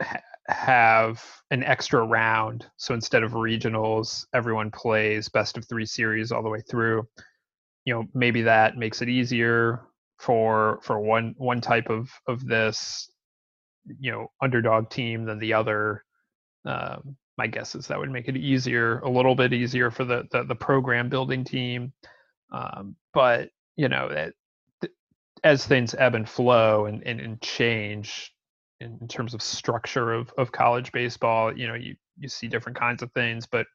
ha- 0.00 0.20
have 0.46 1.24
an 1.50 1.64
extra 1.64 2.04
round. 2.04 2.66
So 2.76 2.94
instead 2.94 3.22
of 3.22 3.32
regionals 3.32 4.26
everyone 4.34 4.70
plays 4.70 5.28
best 5.28 5.56
of 5.56 5.66
three 5.66 5.86
series 5.86 6.32
all 6.32 6.42
the 6.42 6.50
way 6.50 6.60
through. 6.70 7.08
You 7.84 7.94
know 7.94 8.04
maybe 8.14 8.42
that 8.42 8.76
makes 8.76 9.02
it 9.02 9.08
easier 9.08 9.82
for 10.18 10.80
for 10.82 11.00
one 11.00 11.34
one 11.36 11.60
type 11.60 11.90
of 11.90 12.10
of 12.26 12.46
this 12.46 13.10
you 14.00 14.10
know 14.10 14.28
underdog 14.40 14.90
team 14.90 15.24
than 15.24 15.38
the 15.38 15.52
other 15.52 16.04
um, 16.64 17.16
my 17.36 17.46
guess 17.46 17.74
is 17.74 17.88
that 17.88 17.98
would 17.98 18.10
make 18.10 18.28
it 18.28 18.36
easier 18.36 19.00
a 19.00 19.10
little 19.10 19.34
bit 19.34 19.52
easier 19.52 19.90
for 19.90 20.04
the 20.04 20.24
the, 20.30 20.44
the 20.44 20.54
program 20.54 21.08
building 21.08 21.44
team. 21.44 21.92
Um, 22.52 22.96
but 23.12 23.50
you 23.76 23.88
know 23.88 24.08
that 24.08 24.34
as 25.42 25.66
things 25.66 25.94
ebb 25.98 26.14
and 26.14 26.28
flow 26.28 26.86
and, 26.86 27.02
and, 27.06 27.20
and 27.20 27.40
change 27.42 28.32
in, 28.80 28.96
in, 29.00 29.08
terms 29.08 29.34
of 29.34 29.42
structure 29.42 30.12
of, 30.12 30.32
of 30.38 30.52
college 30.52 30.90
baseball 30.90 31.56
you 31.56 31.66
know 31.66 31.74
you 31.74 31.96
you 32.18 32.28
see 32.28 32.48
different 32.48 32.78
kinds 32.78 33.02
of 33.02 33.12
things 33.12 33.46
but 33.46 33.66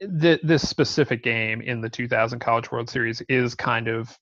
the, 0.00 0.40
this 0.42 0.68
specific 0.68 1.22
game 1.22 1.60
in 1.60 1.80
the 1.80 1.88
2000 1.88 2.38
College 2.38 2.70
World 2.70 2.90
Series 2.90 3.22
is 3.28 3.54
kind 3.54 3.88
of, 3.88 4.16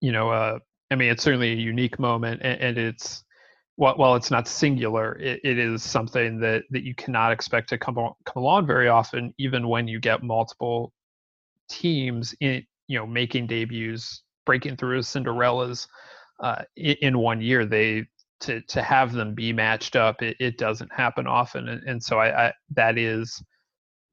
you 0.00 0.12
know, 0.12 0.30
uh, 0.30 0.58
I 0.90 0.96
mean, 0.96 1.10
it's 1.10 1.22
certainly 1.22 1.52
a 1.52 1.56
unique 1.56 1.98
moment, 1.98 2.40
and, 2.42 2.60
and 2.60 2.78
it's 2.78 3.24
while, 3.80 3.96
while 3.96 4.14
it's 4.14 4.30
not 4.30 4.46
singular, 4.46 5.14
it, 5.18 5.40
it 5.42 5.58
is 5.58 5.82
something 5.82 6.38
that 6.40 6.64
that 6.70 6.84
you 6.84 6.94
cannot 6.94 7.32
expect 7.32 7.70
to 7.70 7.78
come 7.78 7.94
come 7.94 8.42
along 8.42 8.66
very 8.66 8.88
often, 8.88 9.32
even 9.38 9.68
when 9.68 9.88
you 9.88 9.98
get 9.98 10.22
multiple 10.22 10.92
teams 11.70 12.34
in, 12.40 12.62
you 12.88 12.98
know, 12.98 13.06
making 13.06 13.46
debuts, 13.46 14.22
breaking 14.44 14.76
through 14.76 14.98
as 14.98 15.06
Cinderellas 15.06 15.86
uh, 16.40 16.62
in, 16.76 16.96
in 17.00 17.18
one 17.18 17.40
year. 17.40 17.64
They 17.64 18.04
to 18.40 18.60
to 18.60 18.82
have 18.82 19.12
them 19.14 19.34
be 19.34 19.50
matched 19.50 19.96
up, 19.96 20.20
it, 20.22 20.36
it 20.40 20.58
doesn't 20.58 20.92
happen 20.92 21.26
often, 21.26 21.70
and, 21.70 21.82
and 21.84 22.02
so 22.02 22.18
I, 22.18 22.48
I 22.48 22.52
that 22.76 22.98
is 22.98 23.42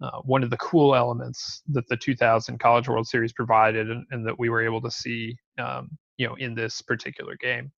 uh, 0.02 0.22
one 0.24 0.44
of 0.44 0.50
the 0.50 0.58
cool 0.58 0.96
elements 0.96 1.62
that 1.70 1.88
the 1.90 1.98
2000 1.98 2.58
College 2.60 2.88
World 2.88 3.08
Series 3.08 3.34
provided, 3.34 3.90
and, 3.90 4.06
and 4.12 4.26
that 4.26 4.40
we 4.40 4.48
were 4.48 4.64
able 4.64 4.82
to 4.82 4.92
see, 4.92 5.36
um, 5.58 5.90
you 6.18 6.26
know, 6.26 6.36
in 6.36 6.56
this 6.56 6.82
particular 6.82 7.36
game. 7.36 7.70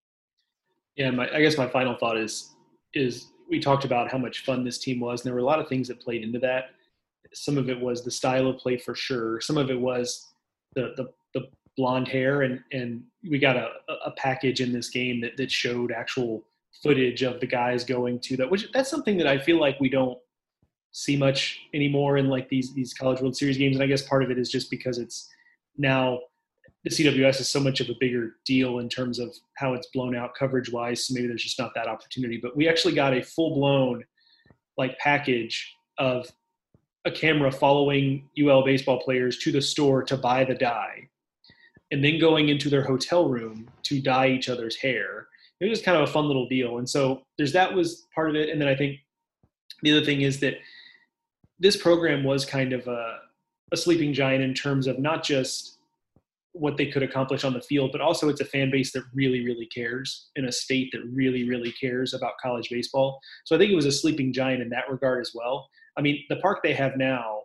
Yeah, 0.95 1.11
my, 1.11 1.29
I 1.33 1.41
guess 1.41 1.57
my 1.57 1.67
final 1.67 1.95
thought 1.95 2.17
is 2.17 2.55
is 2.93 3.27
we 3.49 3.59
talked 3.59 3.85
about 3.85 4.11
how 4.11 4.17
much 4.17 4.43
fun 4.43 4.63
this 4.63 4.77
team 4.77 4.99
was, 4.99 5.21
and 5.21 5.27
there 5.27 5.33
were 5.33 5.39
a 5.39 5.45
lot 5.45 5.59
of 5.59 5.67
things 5.67 5.87
that 5.87 5.99
played 5.99 6.23
into 6.23 6.39
that. 6.39 6.71
Some 7.33 7.57
of 7.57 7.69
it 7.69 7.79
was 7.79 8.03
the 8.03 8.11
style 8.11 8.47
of 8.47 8.57
play 8.57 8.77
for 8.77 8.95
sure. 8.95 9.39
Some 9.41 9.57
of 9.57 9.69
it 9.69 9.79
was 9.79 10.33
the 10.75 10.93
the, 10.97 11.09
the 11.33 11.47
blonde 11.77 12.07
hair, 12.07 12.41
and 12.43 12.61
and 12.71 13.03
we 13.29 13.39
got 13.39 13.55
a, 13.55 13.69
a 14.05 14.11
package 14.11 14.61
in 14.61 14.71
this 14.71 14.89
game 14.89 15.21
that 15.21 15.37
that 15.37 15.51
showed 15.51 15.91
actual 15.91 16.43
footage 16.83 17.23
of 17.23 17.39
the 17.39 17.47
guys 17.47 17.83
going 17.83 18.19
to 18.19 18.37
that. 18.37 18.49
Which 18.49 18.71
that's 18.73 18.89
something 18.89 19.17
that 19.17 19.27
I 19.27 19.37
feel 19.37 19.59
like 19.59 19.79
we 19.79 19.89
don't 19.89 20.17
see 20.91 21.15
much 21.15 21.59
anymore 21.73 22.17
in 22.17 22.27
like 22.27 22.49
these 22.49 22.73
these 22.73 22.93
College 22.93 23.21
World 23.21 23.37
Series 23.37 23.57
games, 23.57 23.75
and 23.75 23.83
I 23.83 23.87
guess 23.87 24.01
part 24.01 24.23
of 24.23 24.31
it 24.31 24.37
is 24.37 24.49
just 24.49 24.69
because 24.69 24.97
it's 24.97 25.29
now 25.77 26.19
the 26.83 26.89
CWS 26.89 27.41
is 27.41 27.49
so 27.49 27.59
much 27.59 27.81
of 27.81 27.89
a 27.89 27.95
bigger 27.99 28.35
deal 28.45 28.79
in 28.79 28.87
terms 28.87 29.19
of 29.19 29.35
how 29.55 29.73
it's 29.73 29.87
blown 29.93 30.15
out 30.15 30.35
coverage 30.35 30.71
wise. 30.71 31.05
So 31.05 31.13
maybe 31.13 31.27
there's 31.27 31.43
just 31.43 31.59
not 31.59 31.73
that 31.75 31.87
opportunity. 31.87 32.39
But 32.41 32.55
we 32.55 32.69
actually 32.69 32.95
got 32.95 33.13
a 33.13 33.21
full 33.21 33.55
blown 33.55 34.03
like 34.77 34.97
package 34.99 35.73
of 35.97 36.31
a 37.05 37.11
camera 37.11 37.51
following 37.51 38.29
UL 38.41 38.63
baseball 38.63 38.99
players 39.01 39.37
to 39.39 39.51
the 39.51 39.61
store 39.61 40.03
to 40.03 40.15
buy 40.15 40.45
the 40.45 40.55
dye, 40.55 41.09
and 41.91 42.03
then 42.03 42.19
going 42.19 42.49
into 42.49 42.69
their 42.69 42.83
hotel 42.83 43.27
room 43.27 43.69
to 43.83 44.01
dye 44.01 44.29
each 44.29 44.47
other's 44.47 44.77
hair. 44.77 45.27
It 45.59 45.69
was 45.69 45.81
kind 45.81 45.97
of 45.97 46.07
a 46.07 46.11
fun 46.11 46.25
little 46.25 46.47
deal. 46.47 46.77
And 46.77 46.89
so 46.89 47.23
there's 47.37 47.51
that 47.53 47.73
was 47.73 48.07
part 48.15 48.29
of 48.29 48.35
it. 48.37 48.49
And 48.49 48.61
then 48.61 48.69
I 48.69 48.75
think 48.75 48.99
the 49.81 49.91
other 49.91 50.05
thing 50.05 50.21
is 50.21 50.39
that 50.39 50.55
this 51.59 51.75
program 51.75 52.23
was 52.23 52.45
kind 52.45 52.71
of 52.71 52.87
a, 52.87 53.17
a 53.73 53.77
sleeping 53.77 54.13
giant 54.13 54.41
in 54.41 54.53
terms 54.53 54.87
of 54.87 54.99
not 54.99 55.23
just 55.23 55.78
what 56.59 56.77
they 56.77 56.87
could 56.87 57.03
accomplish 57.03 57.43
on 57.43 57.53
the 57.53 57.61
field, 57.61 57.91
but 57.91 58.01
also 58.01 58.29
it's 58.29 58.41
a 58.41 58.45
fan 58.45 58.69
base 58.69 58.91
that 58.93 59.03
really, 59.13 59.45
really 59.45 59.65
cares 59.67 60.29
in 60.35 60.45
a 60.45 60.51
state 60.51 60.89
that 60.91 61.01
really, 61.11 61.47
really 61.47 61.71
cares 61.71 62.13
about 62.13 62.33
college 62.41 62.69
baseball. 62.69 63.19
So 63.45 63.55
I 63.55 63.59
think 63.59 63.71
it 63.71 63.75
was 63.75 63.85
a 63.85 63.91
sleeping 63.91 64.33
giant 64.33 64.61
in 64.61 64.69
that 64.69 64.89
regard 64.89 65.21
as 65.21 65.31
well. 65.33 65.69
I 65.97 66.01
mean, 66.01 66.23
the 66.29 66.37
park 66.37 66.59
they 66.63 66.73
have 66.73 66.97
now, 66.97 67.41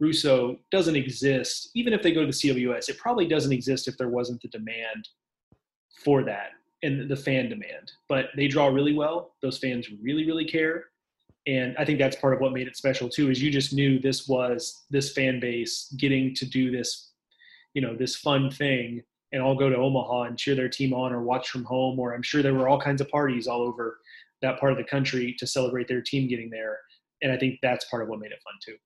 Russo, 0.00 0.56
doesn't 0.70 0.96
exist. 0.96 1.70
Even 1.74 1.92
if 1.92 2.02
they 2.02 2.12
go 2.12 2.20
to 2.20 2.26
the 2.26 2.32
CWS, 2.32 2.88
it 2.88 2.98
probably 2.98 3.26
doesn't 3.26 3.52
exist 3.52 3.88
if 3.88 3.96
there 3.96 4.08
wasn't 4.08 4.40
the 4.42 4.48
demand 4.48 5.08
for 6.04 6.22
that 6.24 6.50
and 6.82 7.10
the 7.10 7.16
fan 7.16 7.48
demand. 7.48 7.92
But 8.08 8.26
they 8.36 8.48
draw 8.48 8.68
really 8.68 8.94
well. 8.94 9.34
Those 9.42 9.58
fans 9.58 9.88
really, 10.02 10.26
really 10.26 10.44
care 10.44 10.84
and 11.48 11.74
I 11.78 11.84
think 11.86 11.98
that's 11.98 12.16
part 12.16 12.34
of 12.34 12.40
what 12.40 12.52
made 12.52 12.68
it 12.68 12.76
special 12.76 13.08
too. 13.08 13.30
Is 13.30 13.42
you 13.42 13.50
just 13.50 13.72
knew 13.72 13.98
this 13.98 14.28
was 14.28 14.84
this 14.90 15.12
fan 15.12 15.40
base 15.40 15.92
getting 15.96 16.34
to 16.34 16.44
do 16.44 16.70
this, 16.70 17.07
you 17.74 17.82
know, 17.82 17.96
this 17.96 18.16
fun 18.16 18.50
thing, 18.50 19.02
and 19.32 19.42
all 19.42 19.54
go 19.54 19.68
to 19.68 19.76
Omaha 19.76 20.22
and 20.22 20.38
cheer 20.38 20.54
their 20.54 20.68
team 20.68 20.92
on, 20.92 21.12
or 21.12 21.22
watch 21.22 21.50
from 21.50 21.64
home, 21.64 21.98
or 21.98 22.14
I'm 22.14 22.22
sure 22.22 22.42
there 22.42 22.54
were 22.54 22.68
all 22.68 22.80
kinds 22.80 23.00
of 23.00 23.08
parties 23.10 23.46
all 23.46 23.60
over 23.60 23.98
that 24.42 24.58
part 24.60 24.72
of 24.72 24.78
the 24.78 24.84
country 24.84 25.34
to 25.38 25.46
celebrate 25.46 25.88
their 25.88 26.00
team 26.00 26.28
getting 26.28 26.50
there. 26.50 26.78
And 27.22 27.32
I 27.32 27.36
think 27.36 27.58
that's 27.62 27.84
part 27.86 28.02
of 28.02 28.08
what 28.08 28.20
made 28.20 28.30
it 28.32 28.38
fun 28.44 28.54
too. 28.64 28.76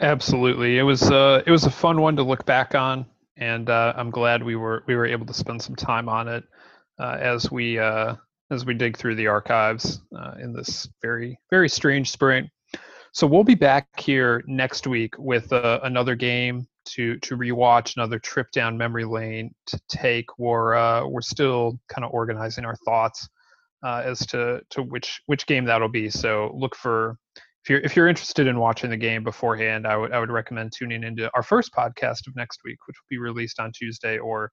Absolutely, 0.00 0.78
it 0.78 0.82
was 0.82 1.10
uh, 1.10 1.42
it 1.46 1.50
was 1.50 1.64
a 1.64 1.70
fun 1.70 2.00
one 2.00 2.16
to 2.16 2.22
look 2.22 2.46
back 2.46 2.74
on, 2.74 3.04
and 3.36 3.68
uh, 3.68 3.92
I'm 3.96 4.10
glad 4.10 4.42
we 4.42 4.56
were 4.56 4.84
we 4.86 4.94
were 4.94 5.06
able 5.06 5.26
to 5.26 5.34
spend 5.34 5.60
some 5.60 5.74
time 5.74 6.08
on 6.08 6.28
it 6.28 6.44
uh, 6.98 7.16
as 7.20 7.50
we 7.50 7.78
uh, 7.78 8.14
as 8.50 8.64
we 8.64 8.74
dig 8.74 8.96
through 8.96 9.14
the 9.14 9.26
archives 9.26 10.00
uh, 10.16 10.34
in 10.40 10.52
this 10.52 10.88
very, 11.02 11.38
very 11.50 11.68
strange 11.68 12.10
spring. 12.10 12.50
So 13.12 13.26
we'll 13.26 13.44
be 13.44 13.54
back 13.54 13.88
here 13.98 14.42
next 14.46 14.86
week 14.86 15.14
with 15.18 15.52
uh, 15.52 15.80
another 15.82 16.14
game 16.14 16.66
to 16.94 17.18
to 17.20 17.36
rewatch, 17.36 17.96
another 17.96 18.18
trip 18.18 18.50
down 18.52 18.76
memory 18.76 19.04
lane 19.04 19.54
to 19.66 19.80
take. 19.88 20.26
We're 20.38 20.74
uh, 20.74 21.06
we're 21.06 21.20
still 21.20 21.78
kind 21.88 22.04
of 22.04 22.12
organizing 22.12 22.64
our 22.64 22.76
thoughts 22.84 23.28
uh, 23.84 24.02
as 24.04 24.20
to 24.26 24.60
to 24.70 24.82
which 24.82 25.20
which 25.26 25.46
game 25.46 25.64
that'll 25.64 25.88
be. 25.88 26.10
So 26.10 26.52
look 26.54 26.74
for 26.74 27.16
if 27.36 27.70
you're 27.70 27.80
if 27.80 27.96
you're 27.96 28.08
interested 28.08 28.46
in 28.46 28.58
watching 28.58 28.90
the 28.90 28.96
game 28.96 29.24
beforehand, 29.24 29.86
I 29.86 29.96
would 29.96 30.12
I 30.12 30.20
would 30.20 30.30
recommend 30.30 30.72
tuning 30.76 31.04
into 31.04 31.30
our 31.34 31.42
first 31.42 31.72
podcast 31.72 32.26
of 32.26 32.36
next 32.36 32.60
week, 32.64 32.78
which 32.86 32.96
will 32.96 33.16
be 33.16 33.18
released 33.18 33.60
on 33.60 33.72
Tuesday, 33.72 34.18
or 34.18 34.50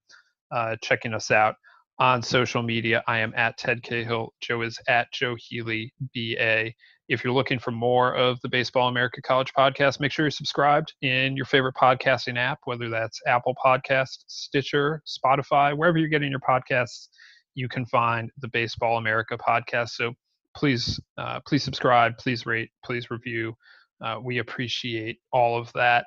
uh, 0.51 0.75
checking 0.81 1.13
us 1.13 1.31
out 1.31 1.55
on 1.99 2.21
social 2.21 2.61
media. 2.61 3.03
I 3.07 3.19
am 3.19 3.33
at 3.35 3.57
Ted 3.57 3.83
Cahill. 3.83 4.33
Joe 4.41 4.61
is 4.61 4.77
at 4.87 5.11
Joe 5.13 5.35
Healy 5.37 5.93
BA. 6.13 6.71
If 7.07 7.23
you're 7.23 7.33
looking 7.33 7.59
for 7.59 7.71
more 7.71 8.15
of 8.15 8.39
the 8.41 8.49
Baseball 8.49 8.87
America 8.87 9.21
College 9.21 9.53
podcast, 9.57 9.99
make 9.99 10.11
sure 10.11 10.25
you're 10.25 10.31
subscribed 10.31 10.93
in 11.01 11.35
your 11.35 11.45
favorite 11.45 11.75
podcasting 11.75 12.37
app, 12.37 12.59
whether 12.65 12.89
that's 12.89 13.19
Apple 13.27 13.55
Podcast, 13.63 14.23
Stitcher, 14.27 15.01
Spotify, 15.07 15.77
wherever 15.77 15.97
you're 15.97 16.09
getting 16.09 16.31
your 16.31 16.39
podcasts, 16.39 17.07
you 17.55 17.67
can 17.69 17.85
find 17.85 18.31
the 18.39 18.47
Baseball 18.49 18.97
America 18.97 19.37
podcast. 19.37 19.89
So 19.89 20.13
please, 20.55 20.99
uh, 21.17 21.39
please 21.47 21.63
subscribe, 21.63 22.17
please 22.17 22.45
rate, 22.45 22.69
please 22.83 23.11
review. 23.11 23.55
Uh, 24.03 24.17
we 24.23 24.39
appreciate 24.39 25.19
all 25.31 25.57
of 25.57 25.71
that. 25.73 26.05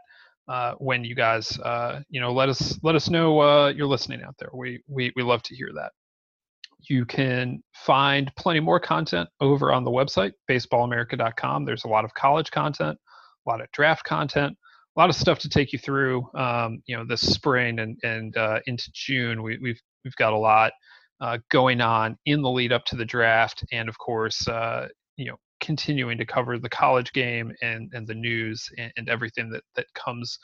uh, 0.49 0.73
when 0.79 1.05
you 1.05 1.15
guys, 1.15 1.59
uh, 1.61 2.01
you 2.09 2.21
know, 2.21 2.33
let 2.33 2.49
us 2.49 2.79
let 2.83 2.95
us 2.95 3.09
know 3.11 3.41
uh, 3.41 3.69
you're 3.69 3.87
listening 3.87 4.23
out 4.23 4.35
there. 4.39 4.51
We 4.55 4.83
we 4.89 5.13
we 5.17 5.23
love 5.23 5.43
to 5.45 5.55
hear 5.55 5.71
that. 5.77 5.93
You 6.81 7.05
can 7.05 7.63
find 7.75 8.31
plenty 8.37 8.61
more 8.61 8.81
content 8.81 9.29
over 9.41 9.73
on 9.73 9.85
the 9.85 9.91
website 9.91 10.33
baseballamerica.com. 10.49 11.65
There's 11.65 11.85
a 11.85 11.89
lot 11.89 12.05
of 12.05 12.15
college 12.15 12.51
content, 12.51 12.99
a 13.47 13.51
lot 13.51 13.61
of 13.61 13.71
draft 13.73 14.05
content, 14.05 14.57
a 14.97 15.01
lot 15.01 15.11
of 15.11 15.17
stuff 15.17 15.39
to 15.41 15.49
take 15.49 15.73
you 15.73 15.79
through. 15.79 16.29
Um, 16.35 16.83
you 16.87 16.97
know, 16.97 17.05
this 17.05 17.21
spring 17.21 17.79
and 17.81 17.97
and 18.03 18.37
uh, 18.37 18.61
into 18.67 18.91
June, 18.93 19.43
we, 19.43 19.59
we've 19.59 19.81
we've 20.05 20.17
got 20.17 20.33
a 20.33 20.39
lot 20.39 20.73
uh, 21.21 21.39
going 21.51 21.81
on 21.81 22.17
in 22.27 22.43
the 22.43 22.51
lead 22.51 22.73
up 22.73 22.85
to 22.87 22.97
the 22.97 23.05
draft, 23.05 23.65
and 23.73 23.89
of 23.89 23.99
course, 23.99 24.47
uh, 24.49 24.89
you 25.17 25.27
know, 25.27 25.37
continuing 25.61 26.19
to 26.19 26.25
cover 26.25 26.59
the 26.59 26.69
college 26.69 27.13
game 27.13 27.53
and 27.63 27.91
and 27.93 28.07
the 28.07 28.15
news 28.15 28.69
and, 28.79 28.93
and 28.97 29.09
everything 29.09 29.51
that 29.51 29.65
that 29.77 29.87
comes 29.95 30.39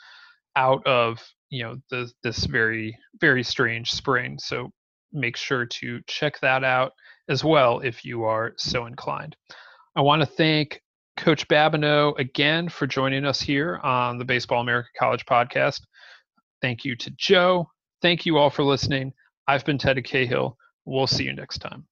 out 0.55 0.85
of 0.85 1.21
you 1.49 1.63
know 1.63 1.75
the 1.89 2.11
this 2.23 2.45
very 2.45 2.97
very 3.19 3.43
strange 3.43 3.91
spring. 3.91 4.37
So 4.39 4.69
make 5.15 5.37
sure 5.37 5.65
to 5.65 6.01
check 6.07 6.39
that 6.41 6.63
out 6.63 6.93
as 7.29 7.43
well 7.43 7.79
if 7.79 8.05
you 8.05 8.23
are 8.23 8.53
so 8.57 8.85
inclined. 8.85 9.35
I 9.95 10.01
want 10.01 10.21
to 10.21 10.25
thank 10.25 10.81
Coach 11.17 11.47
Babineaux 11.47 12.17
again 12.19 12.69
for 12.69 12.85
joining 12.85 13.25
us 13.25 13.39
here 13.39 13.79
on 13.83 14.17
the 14.17 14.25
Baseball 14.25 14.61
America 14.61 14.89
College 14.99 15.25
podcast. 15.25 15.81
Thank 16.61 16.83
you 16.83 16.95
to 16.97 17.11
Joe. 17.11 17.69
Thank 18.01 18.25
you 18.25 18.37
all 18.37 18.49
for 18.49 18.63
listening. 18.63 19.13
I've 19.47 19.65
been 19.65 19.77
Teddy 19.77 20.01
Cahill. 20.01 20.57
We'll 20.85 21.07
see 21.07 21.23
you 21.23 21.33
next 21.33 21.59
time. 21.59 21.85